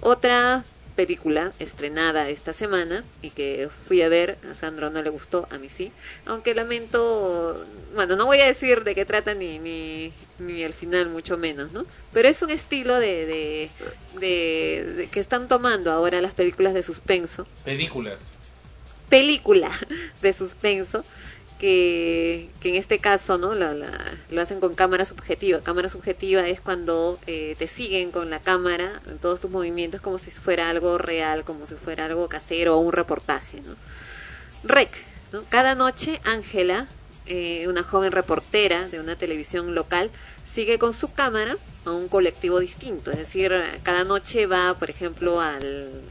Otra 0.00 0.64
película 0.96 1.52
estrenada 1.58 2.28
esta 2.28 2.52
semana 2.52 3.04
y 3.22 3.30
que 3.30 3.68
fui 3.86 4.02
a 4.02 4.08
ver, 4.08 4.38
a 4.50 4.54
Sandro 4.54 4.90
no 4.90 5.02
le 5.02 5.10
gustó, 5.10 5.46
a 5.50 5.58
mí 5.58 5.68
sí, 5.68 5.92
aunque 6.26 6.54
lamento, 6.54 7.64
bueno, 7.94 8.16
no 8.16 8.26
voy 8.26 8.40
a 8.40 8.46
decir 8.46 8.84
de 8.84 8.94
qué 8.94 9.04
trata 9.04 9.34
ni, 9.34 9.58
ni, 9.58 10.12
ni 10.38 10.62
el 10.62 10.72
final, 10.74 11.08
mucho 11.08 11.38
menos, 11.38 11.72
¿no? 11.72 11.86
Pero 12.12 12.28
es 12.28 12.42
un 12.42 12.50
estilo 12.50 12.98
de, 12.98 13.26
de, 13.26 13.70
de- 14.20 14.92
de- 14.96 15.06
que 15.08 15.20
están 15.20 15.48
tomando 15.48 15.90
ahora 15.90 16.20
las 16.20 16.34
películas 16.34 16.74
de 16.74 16.82
suspenso, 16.82 17.46
Películas. 17.64 18.20
película 19.08 19.70
de 20.22 20.32
suspenso, 20.32 21.04
que, 21.60 22.48
en 22.64 22.74
este 22.74 22.98
caso 22.98 23.36
no 23.38 23.54
la, 23.54 23.74
la- 23.74 24.18
lo 24.30 24.40
hacen 24.40 24.60
con 24.60 24.74
cámara 24.74 25.04
subjetiva. 25.04 25.60
Cámara 25.60 25.88
subjetiva 25.88 26.48
es 26.48 26.60
cuando 26.60 27.18
eh, 27.26 27.54
te 27.58 27.66
siguen 27.66 28.10
con 28.10 28.30
la 28.30 28.40
cámara 28.40 29.00
todos 29.20 29.40
tus 29.40 29.50
movimientos 29.50 30.00
como 30.00 30.18
si 30.18 30.30
fuera 30.30 30.70
algo 30.70 30.96
real, 30.98 31.44
como 31.44 31.66
si 31.66 31.74
fuera 31.74 32.06
algo 32.06 32.28
casero 32.28 32.76
o 32.76 32.80
un 32.80 32.92
reportaje. 32.92 33.58
¿no? 33.60 33.76
Rec. 34.64 34.90
¿no? 35.32 35.44
Cada 35.50 35.74
noche 35.74 36.20
Ángela, 36.24 36.88
eh, 37.26 37.68
una 37.68 37.82
joven 37.82 38.10
reportera 38.10 38.88
de 38.88 38.98
una 38.98 39.14
televisión 39.16 39.74
local, 39.74 40.10
sigue 40.50 40.78
con 40.78 40.92
su 40.92 41.12
cámara 41.12 41.56
a 41.84 41.92
un 41.92 42.08
colectivo 42.08 42.58
distinto. 42.58 43.10
Es 43.10 43.18
decir, 43.18 43.52
cada 43.82 44.04
noche 44.04 44.46
va, 44.46 44.78
por 44.78 44.90
ejemplo, 44.90 45.40
al- 45.40 46.02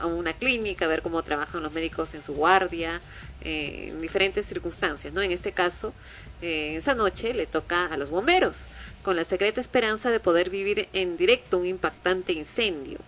a 0.00 0.06
una 0.06 0.32
clínica 0.32 0.84
a 0.84 0.88
ver 0.88 1.02
cómo 1.02 1.22
trabajan 1.22 1.62
los 1.62 1.72
médicos 1.72 2.14
en 2.14 2.22
su 2.22 2.34
guardia, 2.34 3.00
eh, 3.42 3.86
en 3.90 4.00
diferentes 4.00 4.46
circunstancias. 4.46 5.12
¿no? 5.12 5.22
En 5.22 5.32
este 5.32 5.52
caso, 5.52 5.94
eh, 6.42 6.74
esa 6.76 6.94
noche 6.94 7.32
le 7.34 7.46
toca 7.46 7.86
a 7.86 7.96
los 7.96 8.10
bomberos, 8.10 8.56
con 9.02 9.16
la 9.16 9.24
secreta 9.24 9.60
esperanza 9.60 10.10
de 10.10 10.20
poder 10.20 10.50
vivir 10.50 10.88
en 10.92 11.16
directo 11.16 11.58
un 11.58 11.66
impactante 11.66 12.32
incendio. 12.32 12.98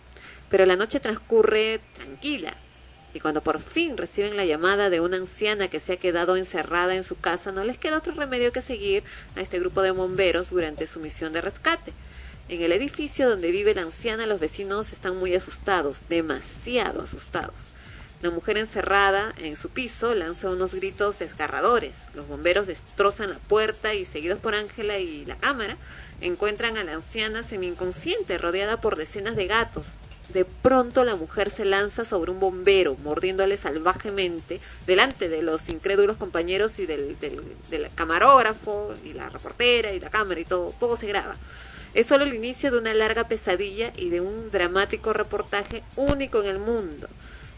Pero 0.49 0.67
la 0.67 0.77
noche 0.77 1.01
transcurre 1.01 1.81
tranquila, 1.95 2.57
y 3.13 3.21
cuando 3.21 3.43
por 3.43 3.61
fin 3.61 3.97
reciben 3.97 4.37
la 4.37 4.45
llamada 4.45 4.91
de 4.91 5.01
una 5.01 5.17
anciana 5.17 5.69
que 5.69 5.81
se 5.81 5.95
ha 5.95 5.97
quedado 5.97 6.37
encerrada 6.37 6.95
en 6.95 7.05
su 7.05 7.19
casa, 7.19 7.53
no 7.53 7.65
les 7.65 7.79
queda 7.79 7.99
otro 7.99 8.13
remedio 8.15 8.53
que 8.53 8.63
seguir 8.63 9.03
a 9.37 9.41
este 9.41 9.59
grupo 9.59 9.83
de 9.83 9.91
bomberos 9.91 10.51
durante 10.51 10.87
su 10.87 11.01
misión 11.01 11.33
de 11.33 11.41
rescate. 11.41 11.93
En 12.49 12.63
el 12.63 12.73
edificio 12.73 13.29
donde 13.29 13.53
vive 13.53 13.75
la 13.75 13.83
anciana, 13.83 14.27
los 14.27 14.41
vecinos 14.41 14.93
están 14.93 15.17
muy 15.17 15.35
asustados, 15.35 15.99
demasiado 16.09 17.03
asustados. 17.03 17.55
La 18.23 18.31
mujer 18.31 18.59
encerrada 18.59 19.35
en 19.39 19.57
su 19.57 19.71
piso 19.71 20.15
lanza 20.15 20.51
unos 20.51 20.75
gritos 20.75 21.19
desgarradores. 21.19 21.97
Los 22.13 22.29
bomberos 22.29 22.67
destrozan 22.67 23.31
la 23.31 23.39
puerta 23.39 23.95
y, 23.95 24.05
seguidos 24.05 24.39
por 24.39 24.55
Ángela 24.55 24.99
y 24.99 25.25
la 25.25 25.39
cámara, 25.39 25.79
encuentran 26.21 26.77
a 26.77 26.85
la 26.85 26.95
anciana 26.95 27.43
semi-inconsciente, 27.43 28.37
rodeada 28.37 28.81
por 28.81 28.97
decenas 28.97 29.37
de 29.37 29.47
gatos. 29.47 29.87
De 30.33 30.45
pronto 30.45 31.03
la 31.03 31.17
mujer 31.17 31.51
se 31.51 31.65
lanza 31.65 32.05
sobre 32.05 32.31
un 32.31 32.39
bombero, 32.39 32.97
mordiéndole 33.03 33.57
salvajemente 33.57 34.61
delante 34.87 35.29
de 35.29 35.43
los 35.43 35.69
incrédulos 35.69 36.17
compañeros 36.19 36.79
y 36.79 36.87
del, 36.87 37.17
camarógrafo 37.97 38.95
y 39.05 39.13
la 39.13 39.29
reportera 39.29 39.93
y 39.93 39.99
la 39.99 40.09
cámara 40.09 40.39
y 40.39 40.45
todo, 40.45 40.73
todo 40.79 40.97
se 40.97 41.09
graba. 41.09 41.37
Es 41.95 42.07
solo 42.07 42.23
el 42.23 42.35
inicio 42.35 42.71
de 42.71 42.79
una 42.79 42.95
larga 42.95 43.27
pesadilla 43.27 43.93
y 43.97 44.11
de 44.11 44.21
un 44.21 44.53
dramático 44.53 45.13
reportaje 45.13 45.83
único 45.97 46.41
en 46.43 46.49
el 46.49 46.59
mundo. 46.61 47.09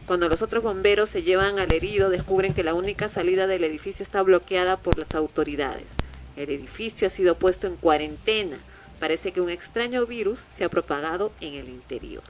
Cuando 0.07 0.31
los 0.31 0.41
otros 0.41 0.63
bomberos 0.63 1.11
se 1.11 1.23
llevan 1.23 1.59
al 1.59 1.73
herido, 1.75 2.09
descubren 2.09 2.55
que 2.55 2.65
la 2.65 2.73
única 2.73 3.11
salida 3.11 3.47
del 3.47 3.65
edificio 3.65 4.03
está 4.03 4.23
bloqueada 4.23 4.79
por 4.79 4.99
las 4.99 5.15
autoridades. 5.15 5.89
El 6.37 6.49
edificio 6.49 7.07
ha 7.07 7.11
sido 7.11 7.37
puesto 7.39 7.67
en 7.67 7.77
cuarentena. 7.77 8.57
Parece 8.99 9.33
que 9.33 9.43
un 9.43 9.51
extraño 9.51 10.07
virus 10.07 10.39
se 10.39 10.65
ha 10.65 10.71
propagado 10.71 11.33
en 11.43 11.53
el 11.53 11.69
interior. 11.69 12.23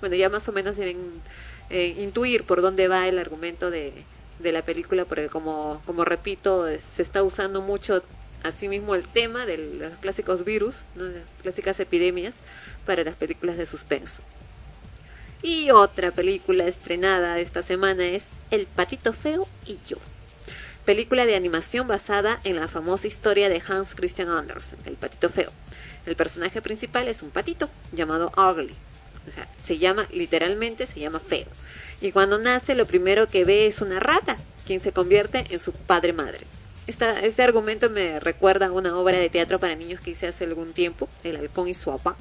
Bueno, 0.00 0.16
ya 0.16 0.28
más 0.28 0.48
o 0.48 0.52
menos 0.52 0.76
deben 0.76 1.20
eh, 1.68 1.94
intuir 1.98 2.44
por 2.44 2.62
dónde 2.62 2.88
va 2.88 3.06
el 3.06 3.18
argumento 3.18 3.70
de, 3.70 4.04
de 4.38 4.52
la 4.52 4.64
película, 4.64 5.04
porque 5.04 5.28
como, 5.28 5.82
como 5.86 6.04
repito, 6.04 6.66
se 6.78 7.02
está 7.02 7.22
usando 7.22 7.60
mucho 7.60 8.02
asimismo 8.42 8.94
el 8.94 9.06
tema 9.06 9.46
de 9.46 9.58
los 9.58 9.98
clásicos 9.98 10.44
virus, 10.44 10.76
¿no? 10.94 11.04
las 11.04 11.22
clásicas 11.42 11.78
epidemias, 11.80 12.36
para 12.86 13.04
las 13.04 13.16
películas 13.16 13.56
de 13.56 13.66
suspenso. 13.66 14.22
Y 15.42 15.70
otra 15.70 16.10
película 16.10 16.66
estrenada 16.66 17.38
esta 17.38 17.62
semana 17.62 18.04
es 18.04 18.24
El 18.50 18.66
patito 18.66 19.12
feo 19.12 19.48
y 19.66 19.78
yo. 19.86 19.96
Película 20.84 21.24
de 21.24 21.36
animación 21.36 21.88
basada 21.88 22.40
en 22.44 22.56
la 22.56 22.68
famosa 22.68 23.06
historia 23.06 23.48
de 23.48 23.62
Hans 23.66 23.94
Christian 23.94 24.28
Andersen, 24.28 24.78
El 24.84 24.96
patito 24.96 25.30
feo. 25.30 25.50
El 26.06 26.16
personaje 26.16 26.60
principal 26.62 27.08
es 27.08 27.22
un 27.22 27.30
patito 27.30 27.70
llamado 27.92 28.32
Ugly. 28.36 28.74
O 29.30 29.32
sea, 29.32 29.48
se 29.64 29.78
llama, 29.78 30.06
literalmente 30.12 30.86
se 30.86 31.00
llama 31.00 31.20
feo. 31.20 31.46
Y 32.00 32.12
cuando 32.12 32.38
nace 32.38 32.74
lo 32.74 32.84
primero 32.84 33.28
que 33.28 33.44
ve 33.44 33.66
es 33.66 33.80
una 33.80 34.00
rata, 34.00 34.38
quien 34.66 34.80
se 34.80 34.92
convierte 34.92 35.44
en 35.50 35.58
su 35.58 35.72
padre 35.72 36.12
madre. 36.12 36.40
Esta, 36.86 37.20
este 37.20 37.42
argumento 37.42 37.88
me 37.88 38.18
recuerda 38.18 38.66
a 38.66 38.72
una 38.72 38.96
obra 38.98 39.18
de 39.18 39.30
teatro 39.30 39.60
para 39.60 39.76
niños 39.76 40.00
que 40.00 40.10
hice 40.10 40.26
hace 40.26 40.44
algún 40.44 40.72
tiempo, 40.72 41.08
El 41.22 41.36
halcón 41.36 41.68
y 41.68 41.74
su 41.74 41.90
papá. 41.90 42.16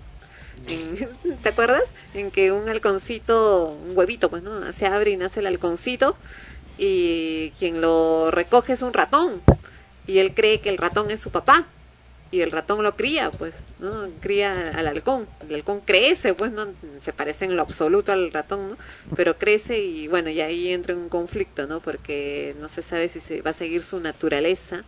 ¿Te 1.44 1.50
acuerdas? 1.50 1.84
En 2.14 2.30
que 2.30 2.52
un 2.52 2.70
halconcito, 2.70 3.78
un 3.88 3.98
huevito, 3.98 4.30
pues, 4.30 4.44
¿no? 4.44 4.72
Se 4.72 4.86
abre 4.86 5.12
y 5.12 5.18
nace 5.18 5.40
el 5.40 5.48
halconcito 5.48 6.16
y 6.78 7.52
quien 7.58 7.82
lo 7.82 8.30
recoge 8.32 8.74
es 8.74 8.82
un 8.82 8.94
ratón. 8.94 9.42
Y 10.06 10.20
él 10.20 10.34
cree 10.34 10.62
que 10.62 10.70
el 10.70 10.78
ratón 10.78 11.12
es 11.12 11.20
su 11.20 11.32
papá. 11.32 11.68
Y 12.32 12.42
el 12.42 12.52
ratón 12.52 12.84
lo 12.84 12.96
cría, 12.96 13.32
pues, 13.32 13.56
¿no? 13.80 14.08
Cría 14.20 14.72
al 14.76 14.88
halcón. 14.88 15.28
El 15.48 15.56
halcón 15.56 15.82
crece, 15.82 16.36
pues, 16.36 16.52
no 16.52 16.68
se 17.00 17.12
parece 17.12 17.46
en 17.46 17.56
lo 17.56 17.64
absoluto 17.64 18.12
al 18.12 18.32
ratón, 18.32 18.70
¿no? 18.72 18.78
Pero 19.16 19.40
crece 19.40 19.80
y, 19.80 20.08
bueno, 20.08 20.30
y 20.30 20.40
ahí 20.42 20.72
entra 20.72 20.96
un 20.96 21.10
conflicto, 21.10 21.66
¿no? 21.66 21.80
Porque 21.80 22.56
no 22.60 22.70
se 22.70 22.84
sabe 22.84 23.08
si 23.08 23.20
se 23.20 23.42
va 23.42 23.50
a 23.50 23.54
seguir 23.54 23.82
su 23.82 24.00
naturaleza 24.00 24.84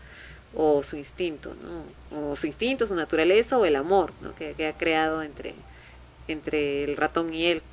o 0.53 0.83
su 0.83 0.97
instinto, 0.97 1.55
¿no? 1.63 2.29
O 2.31 2.35
su 2.35 2.45
instinto, 2.45 2.85
su 2.85 2.93
naturaleza 2.93 3.57
o 3.57 3.65
el 3.65 3.75
amor, 3.75 4.13
¿no? 4.21 4.35
Que, 4.35 4.53
que 4.53 4.67
ha 4.67 4.77
creado 4.77 5.23
entre, 5.23 5.55
entre 6.27 6.83
el 6.83 6.95
ratón 6.95 7.33
y 7.33 7.47
él. 7.47 7.63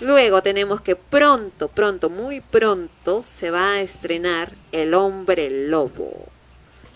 Luego 0.00 0.42
tenemos 0.42 0.80
que 0.80 0.96
pronto, 0.96 1.68
pronto, 1.68 2.10
muy 2.10 2.40
pronto 2.40 3.24
se 3.24 3.52
va 3.52 3.74
a 3.74 3.80
estrenar 3.80 4.52
El 4.72 4.92
hombre 4.92 5.68
lobo. 5.68 6.33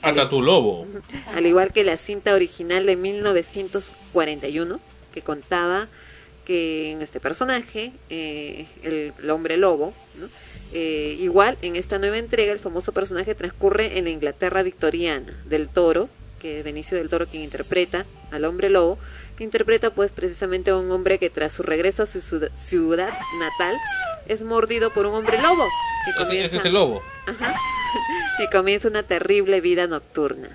Hasta 0.02 0.28
tu 0.28 0.42
lobo. 0.42 0.86
Al 1.26 1.46
igual 1.46 1.72
que 1.72 1.84
la 1.84 1.96
cinta 1.96 2.34
original 2.34 2.86
de 2.86 2.96
1941, 2.96 4.80
que 5.12 5.22
contaba 5.22 5.88
que 6.44 6.92
en 6.92 7.02
este 7.02 7.20
personaje, 7.20 7.92
eh, 8.08 8.66
el, 8.82 9.30
hombre 9.30 9.56
lobo. 9.56 9.92
Eh, 10.72 11.16
igual 11.20 11.56
en 11.62 11.76
esta 11.76 11.98
nueva 11.98 12.18
entrega 12.18 12.52
el 12.52 12.58
famoso 12.58 12.92
personaje 12.92 13.34
transcurre 13.34 13.96
en 13.96 14.04
la 14.04 14.10
Inglaterra 14.10 14.62
victoriana 14.62 15.32
del 15.46 15.68
Toro, 15.68 16.10
que 16.38 16.58
es 16.58 16.64
Benicio 16.64 16.98
del 16.98 17.08
Toro 17.08 17.26
quien 17.26 17.42
interpreta 17.42 18.04
al 18.30 18.44
hombre 18.44 18.68
lobo, 18.68 18.98
que 19.36 19.44
interpreta 19.44 19.94
pues 19.94 20.12
precisamente 20.12 20.70
a 20.70 20.76
un 20.76 20.90
hombre 20.90 21.18
que 21.18 21.30
tras 21.30 21.52
su 21.52 21.62
regreso 21.62 22.02
a 22.02 22.06
su 22.06 22.20
ciudad 22.54 23.12
natal 23.38 23.76
es 24.26 24.42
mordido 24.42 24.92
por 24.92 25.06
un 25.06 25.14
hombre 25.14 25.40
lobo 25.40 25.66
y 26.08 26.14
comienza, 26.14 26.46
ese 26.46 26.56
es 26.58 26.64
el 26.64 26.74
lobo. 26.74 27.02
Ajá. 27.26 27.54
y 28.38 28.48
comienza 28.48 28.88
una 28.88 29.02
terrible 29.02 29.60
vida 29.60 29.86
nocturna. 29.86 30.48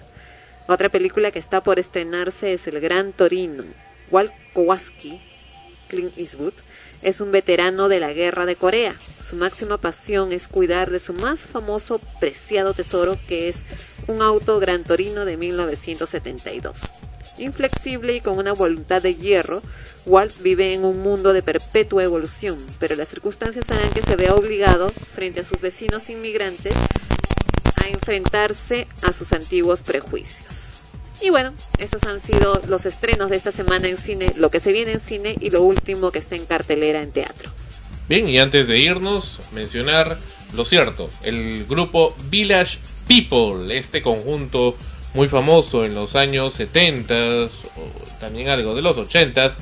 Otra 0.68 0.90
película 0.90 1.32
que 1.32 1.40
está 1.40 1.62
por 1.62 1.80
estrenarse 1.80 2.54
es 2.54 2.68
El 2.68 2.80
Gran 2.80 3.12
Torino. 3.12 3.64
Walt 4.12 4.32
Kowalski, 4.54 5.22
Clint 5.90 6.18
Eastwood, 6.18 6.54
es 7.02 7.20
un 7.20 7.32
veterano 7.32 7.90
de 7.90 8.00
la 8.00 8.14
guerra 8.14 8.46
de 8.46 8.56
Corea. 8.56 8.96
Su 9.22 9.36
máxima 9.36 9.78
pasión 9.78 10.32
es 10.32 10.48
cuidar 10.48 10.90
de 10.90 11.00
su 11.00 11.14
más 11.14 11.42
famoso 11.42 12.00
preciado 12.20 12.74
tesoro 12.74 13.18
que 13.28 13.50
es 13.50 13.64
un 14.08 14.22
auto 14.22 14.60
Gran 14.60 14.84
Torino 14.84 15.26
de 15.26 15.36
1972. 15.36 16.80
Inflexible 17.38 18.16
y 18.16 18.22
con 18.22 18.38
una 18.38 18.54
voluntad 18.54 19.02
de 19.02 19.16
hierro, 19.16 19.62
Walt 20.06 20.42
vive 20.42 20.74
en 20.74 20.86
un 20.86 21.00
mundo 21.02 21.34
de 21.34 21.42
perpetua 21.42 22.04
evolución, 22.04 22.58
pero 22.80 22.96
las 22.96 23.10
circunstancias 23.10 23.70
harán 23.70 23.92
que 23.92 24.02
se 24.02 24.16
vea 24.16 24.36
obligado, 24.36 24.92
frente 25.16 25.40
a 25.40 25.44
sus 25.44 25.60
vecinos 25.60 26.10
inmigrantes, 26.10 26.74
a 27.76 27.88
enfrentarse 27.88 28.88
a 29.02 29.14
sus 29.14 29.34
antiguos 29.34 29.82
prejuicios. 29.82 30.84
Y 31.22 31.30
bueno, 31.30 31.54
esos 31.78 32.04
han 32.04 32.20
sido 32.20 32.62
los 32.68 32.86
estrenos 32.86 33.30
de 33.30 33.38
esta 33.38 33.52
semana 33.52 33.88
en 33.88 33.98
cine, 33.98 34.34
lo 34.36 34.52
que 34.52 34.60
se 34.60 34.74
viene 34.74 34.92
en 34.92 35.00
cine 35.00 35.36
y 35.40 35.50
lo 35.52 35.62
último 35.62 36.12
que 36.12 36.20
está 36.20 36.36
en 36.36 36.46
cartelera 36.46 37.02
en 37.02 37.12
teatro. 37.12 37.52
Bien, 38.10 38.28
y 38.28 38.38
antes 38.40 38.68
de 38.68 38.80
irnos, 38.80 39.40
mencionar 39.54 40.20
lo 40.54 40.66
cierto, 40.66 41.10
el 41.24 41.66
grupo 41.66 42.16
Village 42.30 42.80
People, 43.08 43.76
este 43.76 44.02
conjunto 44.02 44.78
muy 45.14 45.28
famoso 45.28 45.86
en 45.86 45.94
los 45.94 46.16
años 46.16 46.54
70, 46.56 47.14
o 47.16 47.50
también 48.20 48.50
algo 48.50 48.74
de 48.76 48.82
los 48.82 48.98
80, 48.98 49.56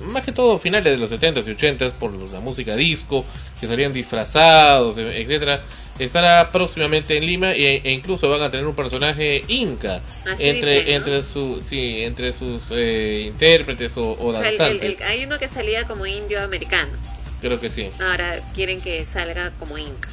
más 0.00 0.24
que 0.24 0.32
todo 0.32 0.58
finales 0.58 0.92
de 0.92 0.98
los 0.98 1.10
70 1.10 1.40
y 1.40 1.50
80 1.50 1.90
por 1.92 2.12
la 2.32 2.40
música 2.40 2.74
disco, 2.74 3.24
que 3.60 3.68
salían 3.68 3.92
disfrazados, 3.92 4.98
e- 4.98 5.20
etcétera, 5.22 5.62
estará 6.00 6.50
próximamente 6.50 7.16
en 7.16 7.26
Lima 7.26 7.52
e, 7.52 7.80
e 7.84 7.92
incluso 7.92 8.28
van 8.28 8.42
a 8.42 8.50
tener 8.50 8.66
un 8.66 8.74
personaje 8.74 9.44
inca 9.48 10.00
Así 10.26 10.48
entre 10.48 10.94
entre 10.94 11.22
su 11.22 11.62
sí, 11.66 12.02
entre 12.02 12.32
sus 12.32 12.62
eh, 12.72 13.22
intérpretes 13.26 13.96
o, 13.96 14.12
o 14.12 14.30
el- 14.30 14.36
el- 14.44 14.58
danzantes. 14.58 15.00
el- 15.00 15.06
hay 15.06 15.24
uno 15.24 15.38
que 15.38 15.48
salía 15.48 15.84
como 15.86 16.06
indio 16.06 16.42
americano, 16.42 16.92
Creo 17.40 17.60
que 17.60 17.70
sí. 17.70 17.88
ahora 18.00 18.40
quieren 18.54 18.80
que 18.80 19.04
salga 19.04 19.52
como 19.60 19.78
inca. 19.78 20.08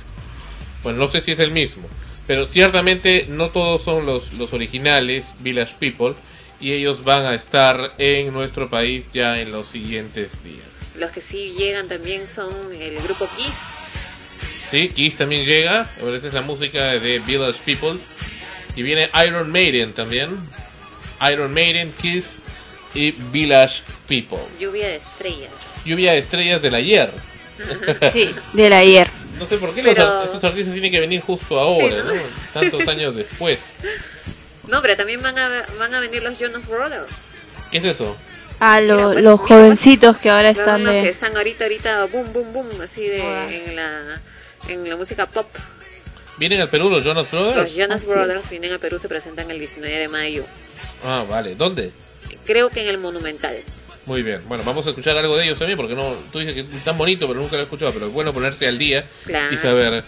Bueno, 0.83 0.99
no 0.99 1.07
sé 1.07 1.21
si 1.21 1.31
es 1.31 1.39
el 1.39 1.49
mismo, 1.49 1.87
pero 2.27 2.45
ciertamente 2.47 3.27
no 3.29 3.49
todos 3.49 3.83
son 3.83 4.05
los, 4.05 4.33
los 4.33 4.53
originales 4.53 5.25
Village 5.39 5.75
People 5.79 6.15
y 6.59 6.71
ellos 6.71 7.03
van 7.03 7.25
a 7.25 7.35
estar 7.35 7.93
en 7.97 8.33
nuestro 8.33 8.69
país 8.69 9.09
ya 9.13 9.39
en 9.39 9.51
los 9.51 9.67
siguientes 9.67 10.43
días. 10.43 10.65
Los 10.95 11.11
que 11.11 11.21
sí 11.21 11.53
llegan 11.57 11.87
también 11.87 12.27
son 12.27 12.53
el 12.79 12.97
grupo 13.01 13.27
Kiss, 13.37 13.53
Sí, 14.69 14.89
Kiss 14.89 15.17
también 15.17 15.45
llega, 15.45 15.89
esta 16.15 16.27
es 16.27 16.33
la 16.33 16.41
música 16.41 16.85
de 16.99 17.19
Village 17.19 17.59
People 17.65 17.99
y 18.75 18.81
viene 18.81 19.09
Iron 19.25 19.51
Maiden 19.51 19.93
también. 19.93 20.31
Iron 21.31 21.53
Maiden, 21.53 21.93
Kiss 22.01 22.41
y 22.93 23.11
Village 23.11 23.83
People. 24.07 24.39
Lluvia 24.59 24.87
de 24.87 24.95
Estrellas. 24.95 25.51
Lluvia 25.85 26.13
de 26.13 26.19
estrellas 26.19 26.61
del 26.61 26.75
ayer. 26.75 27.11
Sí, 28.11 28.33
del 28.53 28.73
ayer. 28.73 29.07
No 29.39 29.47
sé 29.47 29.57
por 29.57 29.73
qué 29.73 29.83
Pero- 29.83 30.03
los, 30.05 30.25
estos 30.25 30.43
artistas 30.43 30.73
tienen 30.73 30.91
que 30.91 30.99
venir 30.99 31.21
justo 31.21 31.59
ahora, 31.59 31.87
Sí, 31.87 31.93
¿no? 32.05 32.13
¿no? 32.15 32.21
Tantos 32.53 32.87
años 32.87 33.15
después. 33.15 33.59
No, 34.67 34.81
pero 34.81 34.95
también 34.95 35.21
van 35.21 35.37
a, 35.37 35.63
van 35.77 35.93
a 35.93 35.99
venir 35.99 36.23
los 36.23 36.39
Jonas 36.39 36.67
Brothers. 36.67 37.11
¿Qué 37.71 37.77
es 37.77 37.83
eso? 37.83 38.17
A 38.59 38.81
lo- 38.81 39.11
pues, 39.13 39.23
los 39.23 39.39
mira, 39.43 39.47
jovencitos 39.59 40.17
que 40.17 40.31
ahora 40.31 40.49
están 40.49 40.83
los 40.83 40.91
que 40.91 41.09
están 41.09 41.37
ahorita, 41.37 41.65
ahorita, 41.65 42.05
boom, 42.05 42.33
boom, 42.33 42.51
boom, 42.51 42.81
así 42.81 43.07
de, 43.07 43.19
en 43.67 43.75
la, 43.75 44.21
en 44.67 44.89
la 44.89 44.95
música 44.95 45.27
pop. 45.27 45.45
¿Vienen 46.37 46.61
al 46.61 46.69
Perú 46.69 46.89
los 46.89 47.03
Jonas 47.03 47.29
Brothers? 47.29 47.55
Los 47.57 47.75
Jonas 47.75 47.97
Así 48.01 48.07
Brothers 48.07 48.43
es. 48.45 48.49
vienen 48.49 48.73
a 48.73 48.79
Perú, 48.79 48.97
se 48.97 49.07
presentan 49.07 49.51
el 49.51 49.59
19 49.59 49.95
de 49.95 50.07
mayo. 50.07 50.43
Ah, 51.03 51.23
vale. 51.29 51.53
¿Dónde? 51.53 51.91
Creo 52.45 52.69
que 52.71 52.81
en 52.81 52.87
el 52.87 52.97
Monumental. 52.97 53.57
Muy 54.05 54.21
bien. 54.23 54.41
Bueno, 54.47 54.63
vamos 54.63 54.85
a 54.85 54.89
escuchar 54.89 55.17
algo 55.17 55.35
de 55.35 55.45
ellos 55.45 55.57
también, 55.57 55.77
porque 55.77 55.95
no, 55.95 56.13
tú 56.31 56.39
dices 56.39 56.53
que 56.53 56.61
es 56.61 56.83
tan 56.83 56.97
bonito, 56.97 57.27
pero 57.27 57.39
nunca 57.39 57.55
lo 57.55 57.61
he 57.61 57.63
escuchado. 57.63 57.91
Pero 57.93 58.07
es 58.07 58.13
bueno 58.13 58.33
ponerse 58.33 58.67
al 58.67 58.77
día 58.77 59.09
Claro. 59.25 59.53
y 59.53 59.57
saber 59.57 60.03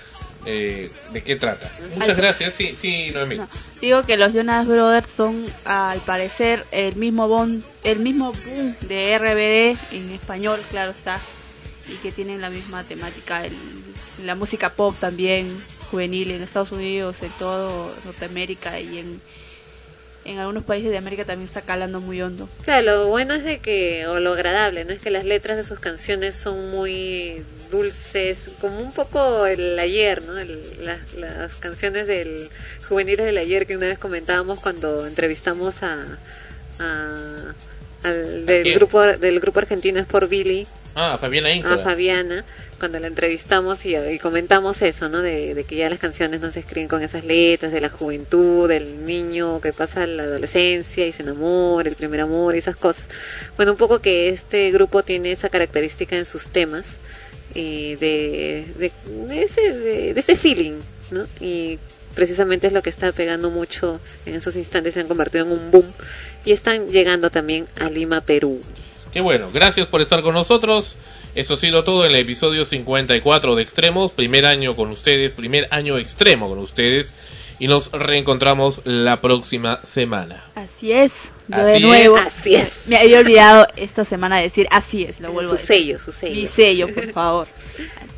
eh, 0.45 0.89
de 1.11 1.23
qué 1.23 1.35
trata. 1.35 1.71
Muchas 1.95 2.09
Ay. 2.09 2.15
gracias. 2.15 2.53
Sí, 2.53 2.75
sí, 2.79 3.09
Noemí. 3.11 3.37
No, 3.37 3.49
digo 3.81 4.03
que 4.03 4.17
los 4.17 4.33
Jonas 4.33 4.67
Brothers 4.67 5.09
son 5.09 5.45
al 5.65 5.99
parecer 6.01 6.65
el 6.71 6.95
mismo 6.95 7.27
bon, 7.27 7.63
el 7.83 7.99
mismo 7.99 8.33
boom 8.33 8.75
de 8.87 9.13
RBD 9.17 9.77
en 9.95 10.11
español, 10.11 10.61
claro 10.69 10.91
está, 10.91 11.19
y 11.89 11.95
que 11.97 12.11
tienen 12.11 12.39
la 12.39 12.49
misma 12.49 12.83
temática, 12.83 13.45
el- 13.45 13.55
la 14.23 14.35
música 14.35 14.69
pop 14.73 14.95
también 14.99 15.63
juvenil 15.89 16.31
en 16.31 16.43
Estados 16.43 16.71
Unidos, 16.71 17.21
en 17.23 17.31
todo 17.31 17.95
Norteamérica 18.05 18.79
y 18.79 18.99
en 18.99 19.21
en 20.27 20.37
algunos 20.39 20.63
países 20.65 20.91
de 20.91 20.97
América 20.97 21.25
también 21.25 21.45
está 21.47 21.61
calando 21.61 22.01
muy 22.01 22.21
hondo. 22.21 22.47
Claro, 22.63 22.85
lo 22.85 23.07
bueno 23.07 23.33
es 23.33 23.43
de 23.43 23.59
que, 23.59 24.05
o 24.07 24.19
lo 24.19 24.33
agradable, 24.33 24.85
¿no? 24.85 24.91
Es 24.93 25.01
que 25.01 25.09
las 25.09 25.25
letras 25.25 25.57
de 25.57 25.63
sus 25.63 25.79
canciones 25.79 26.35
son 26.35 26.69
muy 26.69 27.43
dulces, 27.71 28.49
como 28.61 28.79
un 28.79 28.91
poco 28.91 29.45
el 29.45 29.77
ayer, 29.79 30.23
¿no? 30.23 30.37
El- 30.37 30.61
la- 30.85 30.99
las 31.17 31.55
canciones 31.55 32.07
del 32.07 32.49
juveniles 32.87 33.25
del 33.25 33.37
ayer 33.37 33.65
que 33.65 33.75
una 33.77 33.87
vez 33.87 33.97
comentábamos 33.99 34.59
cuando 34.59 35.05
entrevistamos 35.07 35.81
a, 35.83 36.17
a- 36.79 37.53
al 38.03 38.45
del 38.45 38.73
grupo 38.75 39.01
del 39.01 39.39
grupo 39.39 39.59
argentino 39.59 39.99
es 39.99 40.05
por 40.05 40.27
Billy 40.29 40.67
Ah, 40.99 41.19
Fabiana 41.21 41.49
a 41.49 41.53
Íncora. 41.53 41.77
Fabiana 41.77 42.43
cuando 42.79 42.99
la 42.99 43.05
entrevistamos 43.05 43.85
y, 43.85 43.95
y 43.95 44.17
comentamos 44.17 44.81
eso, 44.81 45.09
¿no? 45.09 45.21
De, 45.21 45.53
de 45.53 45.63
que 45.63 45.75
ya 45.75 45.91
las 45.91 45.99
canciones 45.99 46.41
no 46.41 46.51
se 46.51 46.61
escriben 46.61 46.87
con 46.87 47.03
esas 47.03 47.23
letras, 47.23 47.71
de 47.71 47.81
la 47.81 47.89
juventud, 47.89 48.67
del 48.67 49.05
niño 49.05 49.61
que 49.61 49.73
pasa 49.73 50.07
la 50.07 50.23
adolescencia 50.23 51.05
y 51.05 51.11
se 51.11 51.21
enamora, 51.21 51.87
el 51.87 51.95
primer 51.95 52.21
amor 52.21 52.55
y 52.55 52.57
esas 52.57 52.75
cosas. 52.75 53.05
Bueno, 53.57 53.73
un 53.73 53.77
poco 53.77 53.99
que 53.99 54.29
este 54.29 54.71
grupo 54.71 55.03
tiene 55.03 55.31
esa 55.31 55.49
característica 55.49 56.17
en 56.17 56.25
sus 56.25 56.47
temas 56.47 56.97
y 57.53 57.95
de, 57.95 58.65
de, 58.77 58.91
de 59.27 59.43
ese, 59.43 59.73
de 60.13 60.19
ese 60.19 60.35
feeling, 60.35 60.79
¿no? 61.11 61.27
Y 61.39 61.77
precisamente 62.15 62.65
es 62.65 62.73
lo 62.73 62.81
que 62.81 62.89
está 62.89 63.11
pegando 63.11 63.51
mucho 63.51 64.01
en 64.25 64.33
esos 64.33 64.55
instantes, 64.55 64.95
se 64.95 65.01
han 65.01 65.07
convertido 65.07 65.45
en 65.45 65.51
un 65.51 65.69
boom 65.69 65.85
y 66.43 66.53
están 66.53 66.89
llegando 66.89 67.29
también 67.29 67.67
a 67.79 67.89
Lima, 67.91 68.21
Perú. 68.21 68.61
Qué 69.17 69.21
bueno. 69.21 69.49
Gracias 69.51 69.87
por 69.87 69.99
estar 70.03 70.21
con 70.21 70.35
nosotros. 70.35 70.95
Eso 71.33 71.55
ha 71.55 71.57
sido 71.57 71.83
todo 71.83 72.05
en 72.05 72.11
el 72.11 72.17
episodio 72.21 72.65
54 72.65 73.55
de 73.55 73.63
Extremos. 73.63 74.11
Primer 74.11 74.45
año 74.45 74.75
con 74.75 74.91
ustedes, 74.91 75.31
primer 75.31 75.67
año 75.71 75.97
extremo 75.97 76.47
con 76.47 76.59
ustedes. 76.59 77.15
Y 77.57 77.65
nos 77.65 77.91
reencontramos 77.91 78.81
la 78.83 79.19
próxima 79.19 79.79
semana. 79.83 80.43
Así 80.53 80.91
es, 80.91 81.33
yo 81.47 81.55
Así 81.55 81.65
de 81.65 81.75
es. 81.77 81.81
nuevo. 81.81 82.15
Así 82.17 82.53
es. 82.53 82.83
Me 82.85 82.97
había 82.97 83.17
olvidado 83.17 83.65
esta 83.75 84.05
semana 84.05 84.37
de 84.37 84.43
decir 84.43 84.67
así 84.69 85.01
es, 85.05 85.19
lo 85.19 85.31
vuelvo 85.31 85.49
Su 85.49 85.55
a 85.55 85.61
decir. 85.61 85.75
sello, 85.77 85.99
su 85.99 86.11
sello. 86.11 86.35
Mi 86.35 86.45
sello, 86.45 86.93
por 86.93 87.11
favor. 87.11 87.47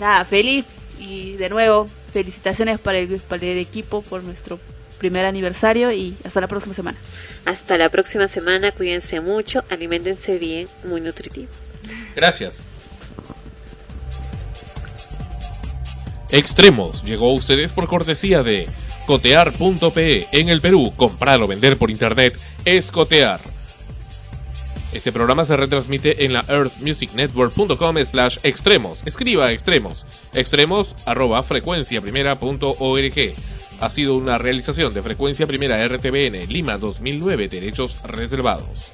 Nada, 0.01 0.25
feliz 0.25 0.65
y 0.99 1.37
de 1.37 1.47
nuevo, 1.47 1.87
felicitaciones 2.11 2.77
para 2.81 2.97
el, 2.99 3.07
para 3.21 3.45
el 3.45 3.57
equipo 3.59 4.01
por 4.01 4.21
nuestro 4.25 4.59
primer 4.99 5.25
aniversario 5.25 5.91
y 5.91 6.15
hasta 6.23 6.41
la 6.41 6.47
próxima 6.47 6.75
semana. 6.75 6.97
Hasta 7.45 7.77
la 7.77 7.89
próxima 7.89 8.27
semana, 8.27 8.71
cuídense 8.71 9.21
mucho, 9.21 9.63
aliméntense 9.69 10.37
bien, 10.37 10.67
muy 10.83 11.01
nutritivo. 11.01 11.47
Gracias. 12.15 12.63
Extremos 16.31 17.03
llegó 17.03 17.31
a 17.31 17.33
ustedes 17.33 17.71
por 17.71 17.87
cortesía 17.87 18.43
de 18.43 18.67
cotear.pe. 19.07 20.27
En 20.31 20.49
el 20.49 20.61
Perú, 20.61 20.93
comprar 20.95 21.41
o 21.41 21.47
vender 21.47 21.77
por 21.77 21.89
internet 21.89 22.37
es 22.65 22.91
cotear. 22.91 23.39
Este 24.91 25.11
programa 25.11 25.45
se 25.45 25.55
retransmite 25.55 26.25
en 26.25 26.33
la 26.33 26.43
earthmusicnetwork.com 26.47 27.95
slash 28.05 28.37
extremos. 28.43 29.01
Escriba 29.05 29.51
extremos. 29.51 30.05
Extremos 30.33 30.95
arroba 31.05 31.43
frecuenciaprimera.org. 31.43 33.33
Ha 33.81 33.89
sido 33.89 34.17
una 34.17 34.37
realización 34.37 34.93
de 34.93 35.01
Frecuencia 35.01 35.47
Primera 35.47 35.87
RTBN 35.87 36.47
Lima 36.49 36.77
2009, 36.77 37.47
derechos 37.47 38.01
reservados. 38.03 38.91